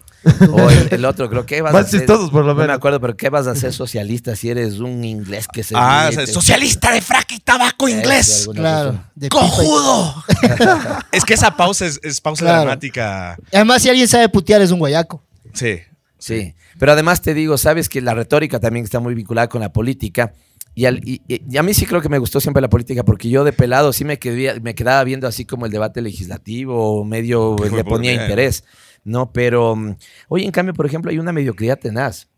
O 0.53 0.69
el, 0.71 0.89
el 0.93 1.05
otro, 1.05 1.29
creo 1.31 1.47
que 1.47 1.63
vas 1.63 1.71
a 1.71 1.79
Más 1.79 1.87
hacer. 1.87 2.01
chistosos, 2.01 2.31
por 2.31 2.43
lo 2.43 2.49
No 2.49 2.55
me 2.57 2.63
menos. 2.63 2.77
acuerdo, 2.77 3.01
pero 3.01 3.17
¿qué 3.17 3.31
vas 3.31 3.47
a 3.47 3.53
hacer 3.53 3.73
socialista 3.73 4.35
si 4.37 4.51
eres 4.51 4.79
un 4.81 5.05
inglés 5.05 5.47
que 5.53 5.63
se. 5.63 5.75
Ah, 5.77 6.07
o 6.11 6.13
sea, 6.13 6.27
socialista 6.27 6.93
de 6.93 7.01
fraca 7.01 7.35
y 7.35 7.39
tabaco 7.41 7.87
Eso, 7.89 7.97
inglés. 7.97 8.41
alguna 8.41 8.61
Claro. 8.61 8.91
cosa. 8.91 9.11
de 9.15 9.29
pipa 9.29 9.37
y- 9.37 9.41
¡Cojudo! 9.49 10.25
es 11.13 11.25
que 11.25 11.35
esa 11.35 11.57
pausa 11.57 11.87
es, 11.87 12.01
es 12.03 12.21
pausa 12.21 12.45
Claro. 12.45 12.61
dramática. 12.63 13.37
Además, 13.53 13.83
si 13.83 13.89
alguien 13.89 14.09
sabe 14.09 14.29
putear, 14.29 14.61
es 14.63 14.71
un 14.71 14.79
guayaco. 14.79 15.23
Sí. 15.53 15.79
Sí, 16.21 16.53
pero 16.81 16.91
además 16.93 17.23
te 17.23 17.33
digo, 17.33 17.57
sabes 17.59 17.89
que 17.89 18.01
la 18.01 18.13
retórica 18.13 18.59
también 18.59 18.85
está 18.85 18.99
muy 18.99 19.15
vinculada 19.15 19.49
con 19.49 19.61
la 19.61 19.73
política. 19.73 20.33
Y, 20.75 20.85
al- 20.87 20.99
y- 21.09 21.23
y- 21.29 21.43
y 21.49 21.57
a 21.57 21.63
mí 21.63 21.75
sí 21.75 21.87
creo 21.87 22.01
que 22.01 22.09
me 22.09 22.19
gustó 22.19 22.41
siempre 22.41 22.61
la 22.61 22.69
política, 22.69 23.05
porque 23.05 23.29
yo 23.29 23.45
de 23.45 23.53
pelado 23.53 23.93
sí 23.93 24.05
me, 24.05 24.19
quedé- 24.19 24.61
me 24.61 24.75
quedaba 24.75 25.03
viendo 25.05 25.29
así 25.29 25.45
como 25.45 25.67
el 25.67 25.73
debate 25.73 26.03
legislativo, 26.03 27.05
medio 27.05 27.55
le 27.73 27.85
ponía 27.85 28.13
interés, 28.13 28.65
¿no? 29.09 29.33
Pero 29.33 29.75
mm, 29.77 29.97
hoy 30.29 30.45
en 30.45 30.51
cambio, 30.53 30.75
por 30.75 30.87
ejemplo, 30.87 31.11
hay 31.11 31.19
una 31.19 31.33
mediocridad 31.33 31.79
tenaz. 31.79 32.29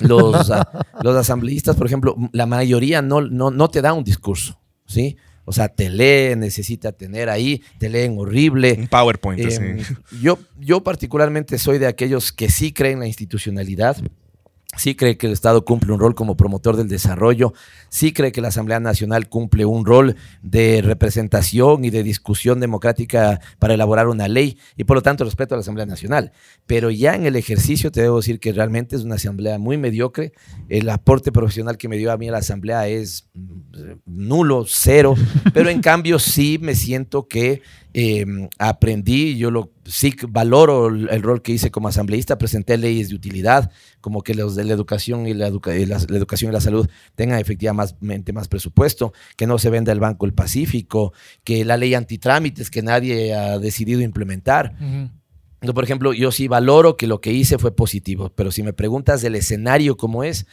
Los, 0.00 0.50
a- 0.50 0.68
los 1.02 1.16
asambleístas, 1.16 1.76
por 1.76 1.86
ejemplo, 1.86 2.16
la 2.32 2.46
mayoría 2.46 3.02
no, 3.02 3.20
no, 3.20 3.50
no 3.50 3.68
te 3.68 3.80
da 3.82 3.92
un 3.92 4.04
discurso, 4.04 4.58
¿sí? 4.86 5.16
O 5.44 5.52
sea, 5.52 5.68
te 5.68 5.90
leen, 5.90 6.40
necesita 6.40 6.92
tener 6.92 7.28
ahí, 7.28 7.62
te 7.78 7.88
leen 7.88 8.16
horrible. 8.16 8.76
Un 8.78 8.86
PowerPoint, 8.86 9.40
Eh, 9.40 9.46
así. 9.80 9.94
yo, 10.20 10.38
yo 10.60 10.82
particularmente 10.84 11.58
soy 11.58 11.78
de 11.78 11.86
aquellos 11.88 12.32
que 12.32 12.48
sí 12.48 12.72
creen 12.72 12.94
en 12.94 13.00
la 13.00 13.06
institucionalidad 13.08 13.96
sí 14.76 14.94
cree 14.94 15.18
que 15.18 15.26
el 15.26 15.32
Estado 15.32 15.64
cumple 15.64 15.92
un 15.92 16.00
rol 16.00 16.14
como 16.14 16.36
promotor 16.36 16.76
del 16.76 16.88
desarrollo, 16.88 17.52
sí 17.90 18.12
cree 18.12 18.32
que 18.32 18.40
la 18.40 18.48
Asamblea 18.48 18.80
Nacional 18.80 19.28
cumple 19.28 19.66
un 19.66 19.84
rol 19.84 20.16
de 20.42 20.80
representación 20.82 21.84
y 21.84 21.90
de 21.90 22.02
discusión 22.02 22.58
democrática 22.58 23.40
para 23.58 23.74
elaborar 23.74 24.08
una 24.08 24.28
ley 24.28 24.58
y 24.76 24.84
por 24.84 24.96
lo 24.96 25.02
tanto 25.02 25.24
respeto 25.24 25.54
a 25.54 25.58
la 25.58 25.62
Asamblea 25.62 25.86
Nacional. 25.86 26.32
Pero 26.66 26.90
ya 26.90 27.14
en 27.14 27.26
el 27.26 27.36
ejercicio 27.36 27.92
te 27.92 28.00
debo 28.00 28.16
decir 28.16 28.40
que 28.40 28.52
realmente 28.52 28.96
es 28.96 29.02
una 29.02 29.16
Asamblea 29.16 29.58
muy 29.58 29.76
mediocre. 29.76 30.32
El 30.68 30.88
aporte 30.88 31.32
profesional 31.32 31.76
que 31.76 31.88
me 31.88 31.98
dio 31.98 32.10
a 32.10 32.16
mí 32.16 32.30
la 32.30 32.38
Asamblea 32.38 32.88
es 32.88 33.28
mm, 33.34 33.92
nulo, 34.06 34.64
cero, 34.66 35.14
pero 35.52 35.68
en 35.68 35.82
cambio 35.82 36.18
sí 36.18 36.58
me 36.60 36.74
siento 36.74 37.28
que 37.28 37.60
eh, 37.94 38.24
aprendí, 38.58 39.36
yo 39.36 39.50
lo 39.50 39.72
sí 39.84 40.14
valoro 40.28 40.88
el, 40.88 41.08
el, 41.10 41.22
rol 41.22 41.42
que 41.42 41.52
hice 41.52 41.70
como 41.70 41.88
asambleísta, 41.88 42.38
presenté 42.38 42.78
leyes 42.78 43.10
de 43.10 43.14
utilidad, 43.14 43.70
como 44.00 44.22
que 44.22 44.34
los 44.34 44.54
de 44.56 44.64
la 44.64 44.72
educación 44.72 45.26
y 45.26 45.34
la, 45.34 45.48
educa 45.48 45.76
y 45.76 45.84
la, 45.84 45.98
la 46.08 46.16
educación 46.16 46.50
y 46.50 46.54
la 46.54 46.60
salud 46.60 46.88
tengan 47.14 47.38
efectivamente 47.38 48.32
más 48.32 48.48
presupuesto, 48.48 49.12
que 49.36 49.46
no 49.46 49.58
se 49.58 49.70
venda 49.70 49.92
el 49.92 50.00
Banco 50.00 50.26
del 50.26 50.34
Pacífico, 50.34 51.12
que 51.44 51.64
la 51.64 51.76
ley 51.76 51.94
antitrámites 51.94 52.70
que 52.70 52.82
nadie 52.82 53.34
ha 53.34 53.58
decidido 53.58 54.00
implementar. 54.00 54.74
Uh 54.80 54.84
-huh. 54.84 55.10
Entonces, 55.62 55.74
por 55.74 55.84
ejemplo, 55.84 56.12
yo 56.12 56.32
sí 56.32 56.48
valoro 56.48 56.96
que 56.96 57.06
lo 57.06 57.20
que 57.20 57.32
hice 57.32 57.56
fue 57.56 57.76
positivo, 57.76 58.32
pero 58.34 58.50
si 58.50 58.64
me 58.64 58.72
preguntas 58.72 59.22
del 59.22 59.36
escenario 59.36 59.96
cómo 59.96 60.24
es, 60.24 60.46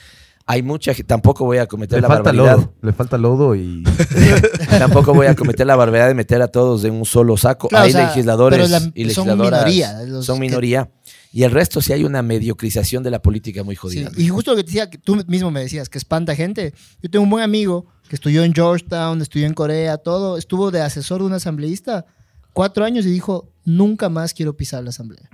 hay 0.50 0.64
mucha 0.64 0.96
tampoco 1.06 1.46
voy 1.46 1.60
a 1.60 1.68
cometer 1.68 2.00
le 2.00 2.02
la 2.02 2.08
falta 2.08 2.32
barbaridad. 2.32 2.58
Lodo, 2.58 2.74
le 2.82 2.92
falta 2.92 3.18
lodo 3.20 3.56
y 3.56 3.84
tampoco 4.80 5.14
voy 5.14 5.28
a 5.28 5.36
cometer 5.36 5.68
la 5.68 5.76
barbaridad 5.76 6.08
de 6.08 6.16
meter 6.16 6.42
a 6.42 6.48
todos 6.48 6.84
en 6.86 6.96
un 6.96 7.06
solo 7.06 7.38
saco. 7.38 7.68
Claro, 7.68 7.86
hay 7.86 7.92
o 7.92 7.94
sea, 7.94 8.08
legisladores 8.08 8.72
la, 8.72 8.82
y 8.96 9.04
legisladoras 9.04 9.14
son 9.14 9.70
minoría. 9.70 10.24
Son 10.24 10.40
minoría 10.40 10.86
que... 10.86 11.12
y 11.34 11.44
el 11.44 11.52
resto 11.52 11.82
sí 11.82 11.94
hay 11.94 12.04
una 12.04 12.24
mediocrización 12.24 13.04
de 13.04 13.12
la 13.12 13.22
política 13.22 13.64
muy 13.64 13.76
jodida. 13.76 14.10
Sí, 14.10 14.24
y 14.24 14.30
justo 14.30 14.50
lo 14.50 14.58
que 14.58 14.64
te 14.64 14.70
decía, 14.70 14.90
que 14.90 14.98
tú 14.98 15.24
mismo 15.28 15.52
me 15.52 15.60
decías, 15.60 15.88
que 15.88 16.00
espanta 16.00 16.34
gente. 16.36 16.74
Yo 17.00 17.12
tengo 17.12 17.22
un 17.22 17.30
buen 17.30 17.44
amigo 17.44 17.86
que 18.10 18.16
estudió 18.16 18.44
en 18.44 18.52
Georgetown, 18.52 19.22
estudió 19.22 19.46
en 19.46 19.54
Corea, 19.54 20.00
todo, 20.00 20.36
estuvo 20.36 20.72
de 20.72 20.82
asesor 20.82 21.20
de 21.20 21.28
un 21.28 21.34
asambleísta 21.34 22.08
cuatro 22.54 22.86
años 22.86 23.06
y 23.06 23.12
dijo, 23.12 23.52
nunca 23.66 24.10
más 24.10 24.34
quiero 24.34 24.58
pisar 24.58 24.84
la 24.84 24.90
asamblea. 24.90 25.30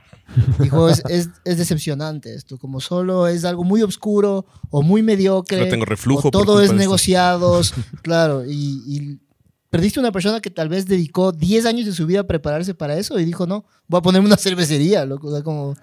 Dijo, 0.59 0.89
es, 0.89 1.03
es, 1.09 1.29
es, 1.43 1.57
decepcionante 1.57 2.33
esto, 2.33 2.57
como 2.57 2.81
solo 2.81 3.27
es 3.27 3.45
algo 3.45 3.63
muy 3.63 3.81
oscuro 3.81 4.45
o 4.69 4.81
muy 4.81 5.01
mediocre. 5.01 5.59
No 5.59 5.67
tengo 5.67 5.85
reflujo. 5.85 6.29
O 6.29 6.31
todo 6.31 6.61
es 6.61 6.73
negociados, 6.73 7.73
claro, 8.01 8.43
y, 8.45 8.81
y, 8.87 9.19
perdiste 9.69 9.99
una 9.99 10.13
persona 10.13 10.39
que 10.39 10.49
tal 10.49 10.69
vez 10.69 10.85
dedicó 10.87 11.33
10 11.33 11.65
años 11.65 11.85
de 11.85 11.91
su 11.91 12.05
vida 12.05 12.21
a 12.21 12.23
prepararse 12.23 12.73
para 12.73 12.97
eso 12.97 13.19
y 13.19 13.25
dijo, 13.25 13.45
no, 13.45 13.65
voy 13.87 13.99
a 13.99 14.01
ponerme 14.01 14.27
una 14.27 14.37
cervecería, 14.37 15.03
loco, 15.05 15.27
o 15.27 15.33
sea, 15.33 15.43
como, 15.43 15.75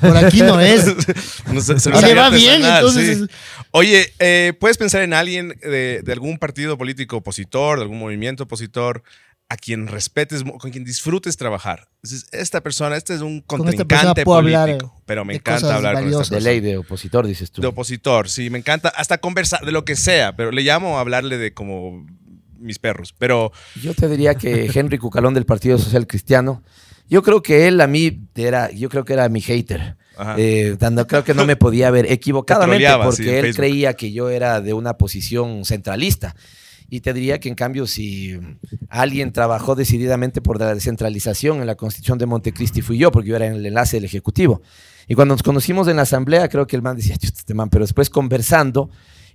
por 0.00 0.16
aquí 0.16 0.40
no 0.40 0.60
es. 0.60 0.86
no 1.52 1.60
sé, 1.60 1.74
y 1.90 2.00
le 2.00 2.14
va 2.14 2.30
bien, 2.30 2.64
entonces... 2.64 3.18
Sí. 3.18 3.26
Oye, 3.72 4.12
eh, 4.20 4.52
¿puedes 4.60 4.78
pensar 4.78 5.02
en 5.02 5.14
alguien 5.14 5.48
de, 5.62 6.00
de 6.04 6.12
algún 6.12 6.38
partido 6.38 6.78
político 6.78 7.16
opositor, 7.16 7.78
de 7.78 7.82
algún 7.82 7.98
movimiento 7.98 8.44
opositor, 8.44 9.02
a 9.50 9.56
quien 9.56 9.88
respetes, 9.88 10.44
con 10.44 10.70
quien 10.70 10.84
disfrutes 10.84 11.36
trabajar. 11.36 11.88
Entonces, 11.96 12.28
esta 12.30 12.60
persona, 12.60 12.96
este 12.96 13.16
es 13.16 13.20
un 13.20 13.40
contrincante 13.40 14.24
político, 14.24 14.34
hablar, 14.36 14.78
pero 15.04 15.24
me 15.24 15.34
encanta 15.34 15.74
hablar 15.74 15.94
valiosas. 15.94 16.28
con 16.28 16.38
esta 16.38 16.48
De 16.48 16.54
ley 16.54 16.60
de 16.60 16.78
opositor, 16.78 17.26
dices 17.26 17.50
tú. 17.50 17.60
De 17.60 17.66
opositor, 17.66 18.28
sí, 18.28 18.48
me 18.48 18.58
encanta 18.58 18.90
hasta 18.90 19.18
conversar 19.18 19.66
de 19.66 19.72
lo 19.72 19.84
que 19.84 19.96
sea, 19.96 20.36
pero 20.36 20.52
le 20.52 20.62
llamo 20.62 20.98
a 20.98 21.00
hablarle 21.00 21.36
de 21.36 21.52
como 21.52 22.06
mis 22.60 22.78
perros, 22.78 23.12
pero... 23.18 23.50
Yo 23.82 23.92
te 23.92 24.08
diría 24.08 24.36
que 24.36 24.70
Henry 24.72 24.98
Cucalón 24.98 25.34
del 25.34 25.46
Partido 25.46 25.78
Social 25.78 26.06
Cristiano, 26.06 26.62
yo 27.08 27.24
creo 27.24 27.42
que 27.42 27.66
él 27.66 27.80
a 27.80 27.88
mí 27.88 28.28
era, 28.36 28.70
yo 28.70 28.88
creo 28.88 29.04
que 29.04 29.14
era 29.14 29.28
mi 29.28 29.40
hater. 29.40 29.96
Eh, 30.36 30.76
no, 30.92 31.06
creo 31.08 31.24
que 31.24 31.34
no 31.34 31.44
me 31.44 31.56
podía 31.56 31.90
ver 31.90 32.06
equivocadamente 32.12 32.86
porque 33.02 33.22
sí, 33.24 33.28
él 33.28 33.56
creía 33.56 33.94
que 33.94 34.12
yo 34.12 34.30
era 34.30 34.60
de 34.60 34.74
una 34.74 34.96
posición 34.96 35.64
centralista. 35.64 36.36
Y 36.92 37.00
te 37.00 37.12
diría 37.12 37.38
que 37.38 37.48
en 37.48 37.54
cambio 37.54 37.86
si 37.86 38.36
alguien 38.88 39.32
trabajó 39.32 39.76
decididamente 39.76 40.42
por 40.42 40.58
la 40.58 40.74
descentralización 40.74 41.60
en 41.60 41.66
la 41.68 41.76
constitución 41.76 42.18
de 42.18 42.26
Montecristi 42.26 42.82
fui 42.82 42.98
yo, 42.98 43.12
porque 43.12 43.28
yo 43.28 43.36
era 43.36 43.46
el 43.46 43.64
enlace 43.64 43.96
del 43.96 44.04
Ejecutivo. 44.04 44.60
Y 45.06 45.14
cuando 45.14 45.34
nos 45.34 45.44
conocimos 45.44 45.86
en 45.86 45.96
la 45.96 46.02
asamblea, 46.02 46.48
creo 46.48 46.66
que 46.66 46.74
el 46.74 46.82
man 46.82 46.96
decía, 46.96 47.16
este 47.20 47.54
man, 47.54 47.70
pero 47.70 47.84
después 47.84 48.10
conversando, 48.10 48.90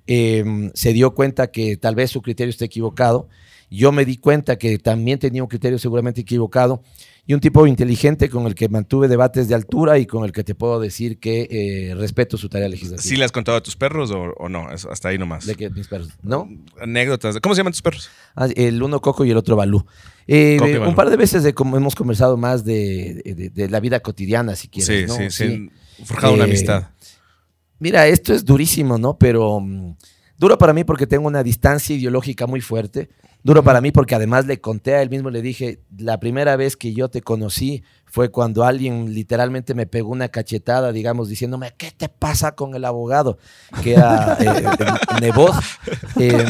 eh, 0.06 0.70
se 0.74 0.91
dio 0.91 1.15
cuenta 1.15 1.48
que 1.48 1.78
tal 1.78 1.96
vez 1.96 2.12
su 2.12 2.22
criterio 2.22 2.50
esté 2.50 2.65
equivocado. 2.65 3.30
Yo 3.72 3.91
me 3.91 4.06
di 4.06 4.18
cuenta 4.18 4.58
que 4.58 4.78
también 4.78 5.18
tenía 5.18 5.41
un 5.41 5.50
criterio 5.50 5.80
seguramente 5.80 6.22
equivocado 6.22 6.84
y 7.28 7.34
un 7.34 7.40
tipo 7.40 7.66
inteligente 7.66 8.30
con 8.30 8.46
el 8.46 8.54
que 8.54 8.70
mantuve 8.70 9.08
debates 9.08 9.48
de 9.48 9.56
altura 9.56 9.98
y 9.98 10.06
con 10.06 10.26
el 10.26 10.32
que 10.32 10.44
te 10.44 10.54
puedo 10.54 10.80
decir 10.80 11.20
que 11.20 11.48
eh, 11.50 11.96
respeto 11.96 12.38
su 12.38 12.50
tarea 12.50 12.70
legislativa. 12.70 13.02
¿Sí 13.02 13.18
le 13.18 13.26
has 13.26 13.32
contado 13.32 13.58
a 13.58 13.64
tus 13.64 13.76
perros 13.76 14.12
o, 14.12 14.34
o 14.38 14.48
no? 14.48 14.72
Es 14.72 14.86
hasta 14.86 15.10
ahí 15.10 15.18
nomás. 15.18 15.46
¿De 15.46 15.56
qué 15.56 15.70
mis 15.72 15.88
perros? 15.88 16.10
¿No? 16.22 16.48
Anécdotas. 16.80 17.40
¿Cómo 17.42 17.56
se 17.56 17.60
llaman 17.60 17.74
tus 17.74 17.82
perros? 17.82 18.10
Ah, 18.36 18.48
el 18.56 18.82
uno 18.84 19.02
Coco 19.02 19.26
y 19.26 19.32
el 19.32 19.38
otro 19.38 19.56
Balú. 19.56 19.86
Eh, 20.28 20.60
de, 20.62 20.80
un 20.80 20.96
par 20.96 21.10
de 21.10 21.18
veces 21.18 21.44
de, 21.44 21.54
como 21.54 21.78
hemos 21.78 21.96
conversado 21.96 22.38
más 22.38 22.64
de, 22.64 23.22
de, 23.26 23.50
de, 23.50 23.70
la 23.70 23.80
vida 23.80 24.00
cotidiana, 24.00 24.56
si 24.56 24.68
quieres. 24.68 25.12
Sí, 25.12 25.24
¿no? 25.24 25.30
sí, 25.30 25.32
sí. 25.32 26.04
Forjado 26.04 26.34
eh, 26.34 26.36
una 26.36 26.44
amistad. 26.46 26.90
Mira, 27.80 28.08
esto 28.08 28.34
es 28.34 28.46
durísimo, 28.46 28.98
¿no? 28.98 29.18
Pero 29.18 29.58
um, 29.58 29.96
duro 30.38 30.58
para 30.58 30.74
mí 30.74 30.84
porque 30.84 31.08
tengo 31.08 31.28
una 31.28 31.44
distancia 31.44 31.96
ideológica 31.96 32.48
muy 32.48 32.62
fuerte. 32.62 33.10
Duro 33.46 33.64
para 33.64 33.80
mí 33.80 33.92
porque 33.92 34.16
además 34.16 34.48
le 34.48 34.60
conté 34.60 34.96
a 34.96 35.04
él 35.04 35.12
mismo, 35.12 35.30
le 35.30 35.44
dije, 35.44 35.80
la 35.96 36.20
primera 36.20 36.56
vez 36.56 36.76
que 36.76 36.96
yo 36.96 37.10
te 37.10 37.22
conocí 37.22 37.84
fue 38.06 38.32
cuando 38.32 38.64
alguien 38.64 39.14
literalmente 39.14 39.76
me 39.76 39.86
pegó 39.86 40.10
una 40.10 40.30
cachetada, 40.30 40.92
digamos, 40.92 41.30
diciéndome, 41.30 41.72
¿qué 41.78 41.92
te 41.92 42.10
pasa 42.10 42.54
con 42.54 42.74
el 42.74 42.84
abogado? 42.86 43.38
Que 43.84 43.94
era 43.94 44.36
eh. 44.40 45.32
Eh, 46.18 46.46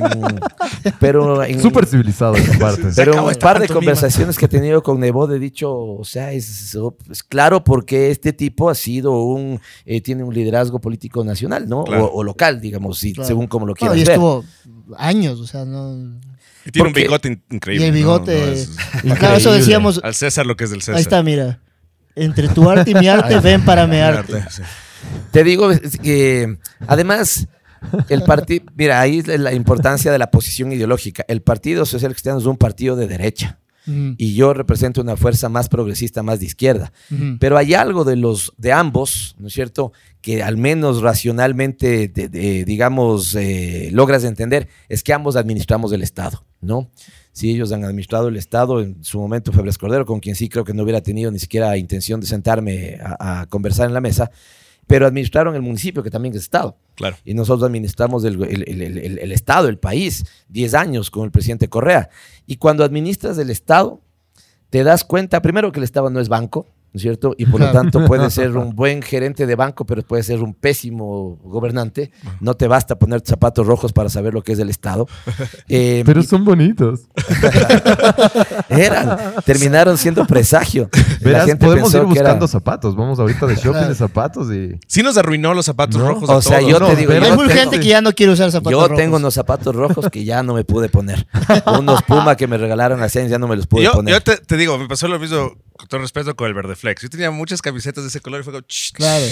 pero 0.97 1.41
Súper 1.59 1.85
civilizado 1.85 2.35
esa 2.35 2.57
parte. 2.57 2.83
Pero 2.95 3.25
un 3.25 3.35
par 3.35 3.59
de 3.59 3.67
conversaciones 3.67 4.37
que 4.37 4.45
he 4.45 4.47
tenido 4.47 4.81
con 4.81 4.97
Nebot 4.97 5.29
he 5.31 5.39
dicho, 5.39 5.75
o 5.75 6.05
sea, 6.05 6.31
es, 6.31 6.77
es 7.11 7.23
claro 7.23 7.61
porque 7.65 8.09
este 8.09 8.31
tipo 8.31 8.69
ha 8.69 8.75
sido 8.75 9.21
un, 9.23 9.59
eh, 9.85 9.99
tiene 9.99 10.23
un 10.23 10.33
liderazgo 10.33 10.79
político 10.79 11.25
nacional, 11.25 11.67
¿no? 11.67 11.83
Claro. 11.83 12.05
O, 12.05 12.19
o, 12.19 12.23
local, 12.23 12.61
digamos, 12.61 12.99
si, 12.99 13.11
Claro. 13.11 13.27
según 13.27 13.47
como 13.47 13.65
lo 13.65 13.71
No, 13.71 13.75
quieras 13.75 13.97
y 13.97 14.03
ver. 14.05 14.11
estuvo 14.11 14.45
años, 14.97 15.41
o 15.41 15.47
sea, 15.47 15.65
no. 15.65 16.21
Y 16.65 16.71
tiene 16.71 16.89
Porque- 16.89 17.01
un 17.01 17.03
bigote 17.07 17.27
in- 17.29 17.43
increíble. 17.51 17.85
Y 17.85 17.89
el 17.89 17.93
¿no? 17.93 17.97
bigote. 17.97 18.37
No, 19.03 19.13
es- 19.13 19.19
claro, 19.19 19.35
eso 19.37 19.53
decíamos. 19.53 20.01
al 20.03 20.15
César 20.15 20.45
lo 20.45 20.55
que 20.55 20.63
es 20.65 20.71
del 20.71 20.81
César. 20.81 20.95
Ahí 20.95 21.01
está, 21.01 21.21
mira. 21.23 21.59
Entre 22.15 22.47
tu 22.47 22.69
arte 22.69 22.91
y 22.91 22.95
mi 22.95 23.07
arte, 23.07 23.39
ven 23.39 23.63
para 23.63 23.85
mi 23.87 23.97
arte. 23.97 24.43
Sí. 24.49 24.61
Te 25.31 25.43
digo 25.43 25.69
que 26.01 26.57
además 26.87 27.47
el 28.09 28.23
partido, 28.23 28.65
mira, 28.75 28.99
ahí 28.99 29.19
es 29.19 29.27
la 29.27 29.53
importancia 29.53 30.11
de 30.11 30.17
la 30.17 30.31
posición 30.31 30.71
ideológica. 30.71 31.23
El 31.27 31.41
Partido 31.43 31.85
Social 31.85 32.11
Cristiano 32.13 32.39
es 32.39 32.45
un 32.45 32.57
partido 32.57 32.95
de 32.95 33.07
derecha 33.07 33.59
Ujú, 33.87 34.15
y 34.17 34.33
yo 34.35 34.53
represento 34.53 35.01
una 35.01 35.15
fuerza 35.17 35.49
más 35.49 35.69
progresista, 35.69 36.23
más 36.23 36.39
de 36.39 36.45
izquierda. 36.45 36.91
ujú. 37.11 37.37
Pero 37.39 37.57
hay 37.57 37.73
algo 37.73 38.03
de 38.03 38.15
los 38.15 38.53
de 38.57 38.71
ambos, 38.73 39.35
¿no 39.39 39.47
es 39.47 39.53
cierto? 39.53 39.91
Que 40.21 40.41
al 40.43 40.57
menos 40.57 41.01
racionalmente, 41.01 42.07
de- 42.07 42.29
de- 42.29 42.65
digamos, 42.65 43.35
eh, 43.35 43.89
logras 43.91 44.23
entender, 44.23 44.67
es 44.89 45.03
que 45.03 45.13
ambos 45.13 45.35
administramos 45.35 45.91
el 45.91 46.01
Estado, 46.01 46.43
¿no? 46.61 46.89
Si 47.31 47.49
ellos 47.51 47.71
han 47.73 47.83
administrado 47.83 48.29
el 48.29 48.37
Estado, 48.37 48.81
en 48.81 49.03
su 49.03 49.19
momento 49.19 49.51
Febres 49.51 49.77
Cordero, 49.77 50.05
con 50.05 50.19
quien 50.21 50.35
sí 50.35 50.47
creo 50.47 50.63
que 50.63 50.73
no 50.73 50.83
hubiera 50.83 51.01
tenido 51.01 51.29
ni 51.31 51.39
siquiera 51.39 51.75
intención 51.77 52.21
de 52.21 52.27
sentarme 52.27 52.97
a, 53.03 53.41
a 53.41 53.45
conversar 53.47 53.87
en 53.87 53.93
la 53.93 53.99
mesa, 54.01 54.31
pero 54.87 55.05
administraron 55.07 55.55
el 55.55 55.61
municipio, 55.63 56.01
que 56.03 56.11
también 56.11 56.33
es 56.35 56.41
Estado. 56.41 56.77
Claro. 56.93 57.17
Y 57.25 57.33
nosotros 57.33 57.65
administramos 57.67 58.23
el- 58.23 58.41
el 58.43 59.31
Estado, 59.31 59.67
el 59.67 59.79
país, 59.79 60.23
10 60.47 60.73
años 60.75 61.09
con 61.11 61.25
el 61.25 61.31
presidente 61.31 61.67
Correa. 61.67 62.09
Y 62.45 62.57
cuando 62.57 62.83
administras 62.83 63.37
el 63.37 63.49
Estado, 63.49 64.01
te 64.69 64.83
das 64.83 65.03
cuenta, 65.03 65.41
primero, 65.41 65.71
que 65.71 65.79
el 65.79 65.83
Estado 65.83 66.09
no 66.09 66.19
es 66.19 66.29
banco, 66.29 66.67
¿no 66.95 66.97
es 66.97 67.01
cierto? 67.01 67.35
Y 67.37 67.45
por 67.45 67.59
lo 67.59 67.69
tanto 67.73 68.05
puede 68.05 68.29
ser 68.29 68.55
un 68.55 68.73
buen 68.73 69.01
gerente 69.01 69.45
de 69.45 69.55
banco, 69.55 69.85
pero 69.85 70.01
puede 70.01 70.23
ser 70.23 70.41
un 70.41 70.53
pésimo 70.53 71.37
gobernante. 71.43 72.09
No 72.39 72.53
te 72.53 72.69
basta 72.69 72.97
poner 72.97 73.21
zapatos 73.25 73.67
rojos 73.67 73.91
para 73.91 74.07
saber 74.07 74.33
lo 74.33 74.41
que 74.43 74.53
es 74.53 74.59
el 74.59 74.69
Estado. 74.69 75.05
Eh, 75.67 76.03
Pero 76.05 76.21
son 76.23 76.45
bonitos. 76.45 77.01
eran, 78.69 79.17
terminaron 79.45 79.97
siendo 79.97 80.25
presagio. 80.25 80.89
La 80.93 81.15
Verás, 81.19 81.45
gente 81.47 81.65
podemos 81.65 81.91
pensó 81.91 82.07
ir 82.07 82.13
que 82.13 82.19
era- 82.19 82.29
buscando 82.29 82.47
zapatos. 82.47 82.95
Vamos 82.95 83.19
ahorita 83.19 83.45
de 83.47 83.55
shopping 83.55 83.87
de 83.89 83.95
zapatos 83.95 84.51
y. 84.53 84.79
Sí 84.87 85.03
nos 85.03 85.17
arruinó 85.17 85.53
los 85.53 85.65
zapatos 85.65 85.99
No. 85.99 86.07
rojos. 86.07 86.29
a 86.29 86.35
O 86.37 86.41
sea, 86.41 86.59
todos. 86.59 86.71
yo 86.71 86.79
No, 86.79 86.87
te 86.87 86.95
digo, 86.95 87.11
pero 87.11 87.25
yo 87.25 87.31
Hay 87.31 87.37
muy 87.37 87.47
tengo- 87.47 87.59
gente 87.61 87.79
que 87.79 87.87
ya 87.87 88.01
no 88.01 88.11
quiere 88.13 88.31
usar 88.33 88.51
zapatos 88.51 88.71
Yo 88.71 88.81
rojos. 88.83 88.97
tengo 88.97 89.17
unos 89.17 89.33
zapatos 89.33 89.75
rojos 89.75 90.09
que 90.09 90.23
ya 90.23 90.43
no 90.43 90.53
me 90.53 90.63
pude 90.63 90.89
poner. 90.89 91.27
Unos 91.77 92.01
Puma 92.03 92.35
que 92.37 92.47
me 92.47 92.57
regalaron 92.57 93.01
hace 93.03 93.19
años 93.19 93.31
ya 93.31 93.39
no 93.39 93.47
me 93.47 93.55
los 93.55 93.67
pude 93.67 93.83
yo, 93.83 93.91
poner. 93.93 94.13
yo 94.13 94.21
te, 94.21 94.37
te 94.37 94.55
digo, 94.57 94.77
me 94.77 94.87
pasó 94.87 95.07
lo 95.07 95.19
mismo 95.19 95.51
con 95.77 95.87
todo 95.87 95.99
respeto, 96.01 96.35
con 96.35 96.47
el 96.47 96.53
verde 96.53 96.75
flex. 96.75 97.01
Yo 97.01 97.09
tenía 97.09 97.31
muchas 97.31 97.61
camisetas 97.61 98.03
de 98.03 98.07
ese 98.09 98.21
color 98.21 98.41
y 98.41 98.43
fue 98.43 98.53
como... 98.53 98.65
Claro. 98.93 99.25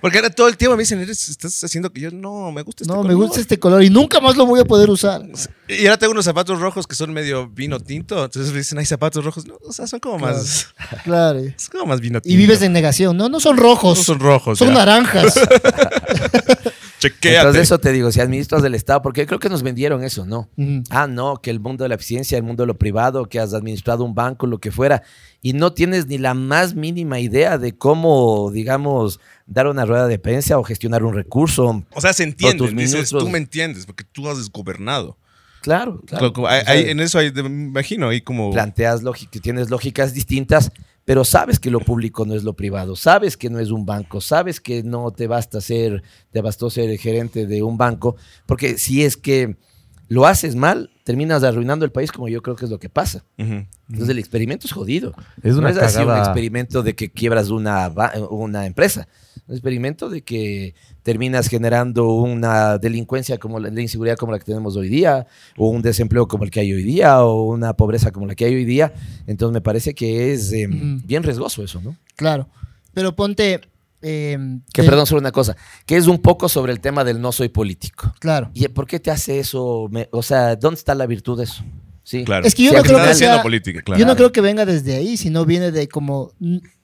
Porque 0.00 0.18
era 0.18 0.30
todo 0.30 0.48
el 0.48 0.56
tiempo 0.56 0.76
me 0.76 0.82
dicen, 0.82 1.00
"Eres- 1.00 1.28
estás 1.28 1.62
haciendo 1.62 1.92
que 1.92 2.00
yo 2.00 2.10
no, 2.10 2.50
me 2.50 2.62
gusta 2.62 2.82
este 2.84 2.92
No, 2.92 2.98
color. 3.02 3.08
me 3.08 3.14
gusta 3.14 3.40
este 3.40 3.58
color 3.58 3.82
y 3.82 3.90
nunca 3.90 4.20
más 4.20 4.36
lo 4.36 4.44
voy 4.46 4.60
a 4.60 4.64
poder 4.64 4.90
usar. 4.90 5.22
Y 5.68 5.86
ahora 5.86 5.98
tengo 5.98 6.12
unos 6.12 6.24
zapatos 6.24 6.58
rojos 6.60 6.86
que 6.86 6.94
son 6.96 7.12
medio 7.12 7.48
vino 7.48 7.78
tinto. 7.78 8.24
Entonces 8.24 8.52
me 8.52 8.58
dicen, 8.58 8.78
hay 8.78 8.86
zapatos 8.86 9.24
rojos. 9.24 9.46
No, 9.46 9.56
o 9.64 9.72
sea, 9.72 9.86
son 9.86 10.00
como 10.00 10.18
más... 10.18 10.66
Claro. 11.04 11.38
Es 11.38 11.68
como 11.70 11.86
más 11.86 12.00
vino 12.00 12.20
tinto. 12.20 12.32
Y 12.34 12.36
vives 12.36 12.60
en 12.62 12.72
negación. 12.72 13.16
No, 13.16 13.28
no 13.28 13.38
son 13.40 13.56
rojos. 13.56 13.98
No 13.98 14.04
son 14.04 14.18
rojos. 14.20 14.58
son 14.58 14.68
ya. 14.68 14.74
naranjas. 14.74 15.34
Chequéate. 17.02 17.38
Entonces 17.38 17.62
eso 17.62 17.78
te 17.78 17.92
digo, 17.92 18.12
si 18.12 18.20
administras 18.20 18.62
del 18.62 18.74
Estado, 18.74 19.02
porque 19.02 19.26
creo 19.26 19.38
que 19.38 19.48
nos 19.48 19.62
vendieron 19.62 20.04
eso, 20.04 20.24
¿no? 20.26 20.48
Ah, 20.90 21.06
no, 21.06 21.36
que 21.38 21.50
el 21.50 21.58
mundo 21.60 21.84
de 21.84 21.88
la 21.88 21.96
eficiencia, 21.96 22.36
el 22.38 22.44
mundo 22.44 22.62
de 22.62 22.66
lo 22.68 22.78
privado, 22.78 23.26
que 23.26 23.40
has 23.40 23.54
administrado 23.54 24.04
un 24.04 24.14
banco, 24.14 24.46
lo 24.46 24.58
que 24.58 24.70
fuera, 24.70 25.02
y 25.40 25.52
no 25.54 25.72
tienes 25.72 26.06
ni 26.06 26.18
la 26.18 26.34
más 26.34 26.74
mínima 26.74 27.18
idea 27.20 27.58
de 27.58 27.76
cómo, 27.76 28.50
digamos, 28.52 29.18
dar 29.46 29.66
una 29.66 29.84
rueda 29.84 30.06
de 30.06 30.18
prensa 30.18 30.58
o 30.58 30.62
gestionar 30.64 31.02
un 31.04 31.14
recurso. 31.14 31.84
O 31.94 32.00
sea, 32.00 32.12
se 32.12 32.22
entiende. 32.22 32.70
Dices, 32.70 33.10
tú 33.10 33.28
me 33.28 33.38
entiendes, 33.38 33.84
porque 33.86 34.04
tú 34.04 34.28
has 34.28 34.38
desgobernado. 34.38 35.16
Claro, 35.62 36.00
claro. 36.06 36.26
Lo- 36.26 36.32
como- 36.32 36.48
hay- 36.48 36.60
O 36.60 36.64
sea, 36.64 36.72
hay- 36.74 36.88
en 36.90 37.00
eso 37.00 37.18
hay, 37.18 37.30
me 37.32 37.40
imagino, 37.42 38.08
hay 38.08 38.20
como... 38.20 38.50
planteas 38.50 39.02
lógica, 39.04 39.38
tienes 39.40 39.70
lógicas 39.70 40.12
distintas, 40.12 40.72
pero 41.04 41.24
sabes 41.24 41.58
que 41.58 41.70
lo 41.70 41.80
público 41.80 42.24
no 42.24 42.34
es 42.34 42.44
lo 42.44 42.54
privado, 42.54 42.96
sabes 42.96 43.36
que 43.36 43.50
no 43.50 43.58
es 43.58 43.70
un 43.70 43.84
banco, 43.84 44.20
sabes 44.20 44.60
que 44.60 44.82
no 44.82 45.10
te 45.10 45.26
basta 45.26 45.60
ser, 45.60 46.02
te 46.30 46.40
bastó 46.40 46.70
ser 46.70 46.90
el 46.90 46.98
gerente 46.98 47.46
de 47.46 47.62
un 47.62 47.76
banco, 47.76 48.16
porque 48.46 48.78
si 48.78 49.04
es 49.04 49.16
que 49.16 49.56
lo 50.08 50.26
haces 50.26 50.54
mal, 50.54 50.90
terminas 51.04 51.42
arruinando 51.42 51.84
el 51.84 51.90
país 51.90 52.12
como 52.12 52.28
yo 52.28 52.42
creo 52.42 52.54
que 52.54 52.66
es 52.66 52.70
lo 52.70 52.78
que 52.78 52.88
pasa. 52.88 53.24
Entonces 53.38 54.08
el 54.08 54.18
experimento 54.18 54.66
es 54.66 54.72
jodido. 54.72 55.14
Es 55.42 55.54
una 55.54 55.62
no 55.62 55.68
es 55.70 55.78
así 55.78 56.02
un 56.02 56.16
experimento 56.16 56.82
de 56.82 56.94
que 56.94 57.10
quiebras 57.10 57.48
una, 57.48 57.90
una 58.28 58.66
empresa. 58.66 59.08
Un 59.48 59.54
experimento 59.54 60.08
de 60.08 60.22
que 60.22 60.74
terminas 61.02 61.48
generando 61.48 62.08
una 62.14 62.78
delincuencia 62.78 63.38
como 63.38 63.58
la, 63.58 63.70
la 63.70 63.80
inseguridad 63.82 64.16
como 64.16 64.30
la 64.32 64.38
que 64.38 64.44
tenemos 64.44 64.76
hoy 64.76 64.88
día, 64.88 65.26
o 65.56 65.68
un 65.68 65.82
desempleo 65.82 66.28
como 66.28 66.44
el 66.44 66.50
que 66.50 66.60
hay 66.60 66.72
hoy 66.72 66.84
día, 66.84 67.22
o 67.24 67.42
una 67.50 67.74
pobreza 67.74 68.12
como 68.12 68.26
la 68.26 68.34
que 68.36 68.44
hay 68.44 68.54
hoy 68.54 68.64
día. 68.64 68.92
Entonces 69.26 69.52
me 69.52 69.60
parece 69.60 69.94
que 69.94 70.32
es 70.32 70.52
eh, 70.52 70.68
Ujú. 70.68 71.00
bien 71.04 71.22
riesgoso 71.24 71.62
eso, 71.64 71.80
¿no? 71.82 71.96
Claro. 72.16 72.48
Pero 72.94 73.16
ponte. 73.16 73.60
eh, 74.00 74.38
Que 74.72 74.82
te- 74.82 74.88
perdón, 74.88 75.06
solo 75.06 75.20
una 75.20 75.32
cosa, 75.32 75.56
que 75.86 75.96
es 75.96 76.06
un 76.06 76.18
poco 76.18 76.48
sobre 76.48 76.72
el 76.72 76.80
tema 76.80 77.02
del 77.04 77.20
no 77.20 77.32
soy 77.32 77.48
político. 77.48 78.14
Claro. 78.20 78.50
¿Y 78.54 78.66
por 78.68 78.86
qué 78.86 79.00
te 79.00 79.10
hace 79.10 79.38
eso? 79.40 79.88
Me- 79.90 80.08
o 80.12 80.22
sea, 80.22 80.54
¿dónde 80.56 80.78
está 80.78 80.94
la 80.94 81.06
virtud 81.06 81.38
de 81.38 81.44
eso? 81.44 81.64
Sí. 82.04 82.24
Claro. 82.24 82.46
Es 82.46 82.54
que 82.54 82.62
yo 82.64 82.70
Sí, 82.70 82.76
no 82.76 82.82
creo 82.82 82.96
que 82.98 83.10
haciendo 83.10 83.36
sea. 83.36 83.42
política, 83.42 83.82
claro. 83.82 83.98
Yo 84.00 84.06
no 84.06 84.14
creo 84.16 84.30
que 84.32 84.40
venga 84.40 84.64
desde 84.66 84.94
ahí, 84.96 85.16
sino 85.16 85.44
viene 85.44 85.70
de 85.72 85.88
como 85.88 86.32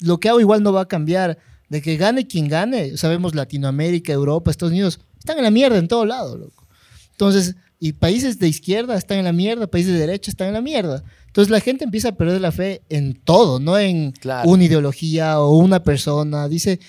lo 0.01 0.19
que 0.21 0.29
hago 0.29 0.41
igual 0.41 0.63
no 0.63 0.73
va 0.73 0.83
a 0.83 0.89
cambiar. 0.89 1.39
De 1.69 1.83
que 1.83 1.97
gane 1.97 2.27
quien 2.27 2.49
gane, 2.49 2.97
sabemos 2.97 3.35
Latinoamérica, 3.35 4.13
Europa, 4.13 4.51
Estados 4.51 4.73
Unidos, 4.73 5.01
están 5.19 5.39
en 5.39 5.45
la 5.45 5.51
mierda 5.51 5.77
en 5.79 5.89
todo 5.89 6.07
lado, 6.07 6.37
loco. 6.39 6.67
Entonces, 7.13 7.57
y 7.81 7.93
países 7.93 8.39
de 8.39 8.49
izquierda 8.49 8.97
están 8.97 9.19
en 9.19 9.25
la 9.25 9.33
mierda, 9.33 9.67
países 9.67 9.93
de 9.93 9.99
derecha 10.01 10.31
están 10.31 10.49
en 10.49 10.55
la 10.55 10.61
mierda. 10.61 11.03
Entonces 11.27 11.51
la 11.51 11.61
gente 11.61 11.85
empieza 11.85 12.09
a 12.09 12.17
perder 12.17 12.41
la 12.41 12.53
fe 12.53 12.83
en 12.89 13.15
todo, 13.15 13.61
no 13.61 13.79
en 13.79 14.13
Claro. 14.13 14.49
una 14.49 14.65
ideología 14.65 15.41
o 15.41 15.57
una 15.59 15.83
persona. 15.83 16.49
Dice, 16.49 16.81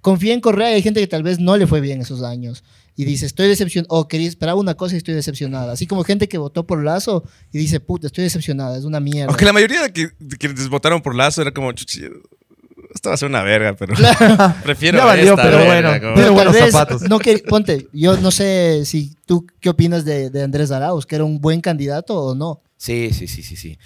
confía 0.00 0.34
en 0.34 0.40
Correa 0.40 0.70
y 0.72 0.74
hay 0.74 0.82
gente 0.82 1.00
que 1.00 1.06
tal 1.06 1.22
vez 1.22 1.38
no 1.40 1.56
le 1.56 1.66
fue 1.66 1.80
bien 1.80 2.00
esos 2.02 2.22
años. 2.22 2.62
Y 2.96 3.04
dice, 3.04 3.26
estoy 3.26 3.46
decepcionado, 3.48 3.94
o 3.94 4.08
quería 4.08 4.28
esperar 4.28 4.56
una 4.56 4.74
cosa 4.74 4.94
y 4.94 4.98
estoy 4.98 5.14
decepcionada. 5.14 5.72
Así 5.72 5.86
como 5.86 6.02
gente 6.04 6.28
que 6.28 6.36
votó 6.36 6.66
por 6.66 6.82
Lazo 6.84 7.24
y 7.52 7.58
dice, 7.58 7.78
puta, 7.80 8.08
estoy 8.08 8.24
decepcionada, 8.24 8.76
es 8.76 8.84
una 8.84 8.98
mierda. 9.00 9.28
Aunque 9.30 9.44
la 9.44 9.52
mayoría 9.52 9.82
de 9.82 9.92
quienes 10.36 10.68
votaron 10.68 11.00
por 11.00 11.14
Lazo 11.14 11.40
era 11.42 11.52
como, 11.52 11.70
esta 12.98 13.10
va 13.10 13.14
a 13.14 13.16
ser 13.18 13.28
una 13.28 13.42
verga, 13.42 13.74
pero 13.74 13.94
prefiero 14.64 14.98
Ya 14.98 15.04
valió, 15.04 15.30
esta 15.34 15.42
pero 15.42 15.58
verga", 15.58 15.88
bueno. 15.90 16.00
como- 16.02 16.14
Pero 16.16 16.32
buenos 16.34 16.56
zapatos. 16.56 17.02
no 17.02 17.18
que, 17.18 17.38
ponte, 17.38 17.88
yo 17.92 18.16
no 18.18 18.30
sé 18.30 18.82
si 18.84 19.14
tú 19.26 19.46
qué 19.60 19.68
opinas 19.70 20.04
de, 20.04 20.30
de 20.30 20.42
Andrés 20.42 20.70
Arauz, 20.70 21.06
que 21.06 21.14
era 21.14 21.24
un 21.24 21.40
buen 21.40 21.60
candidato 21.60 22.14
o 22.18 22.34
no. 22.34 22.60
Sí, 22.76 23.10
sí, 23.12 23.26
sí, 23.28 23.42
sí, 23.42 23.56
sí. 23.56 23.78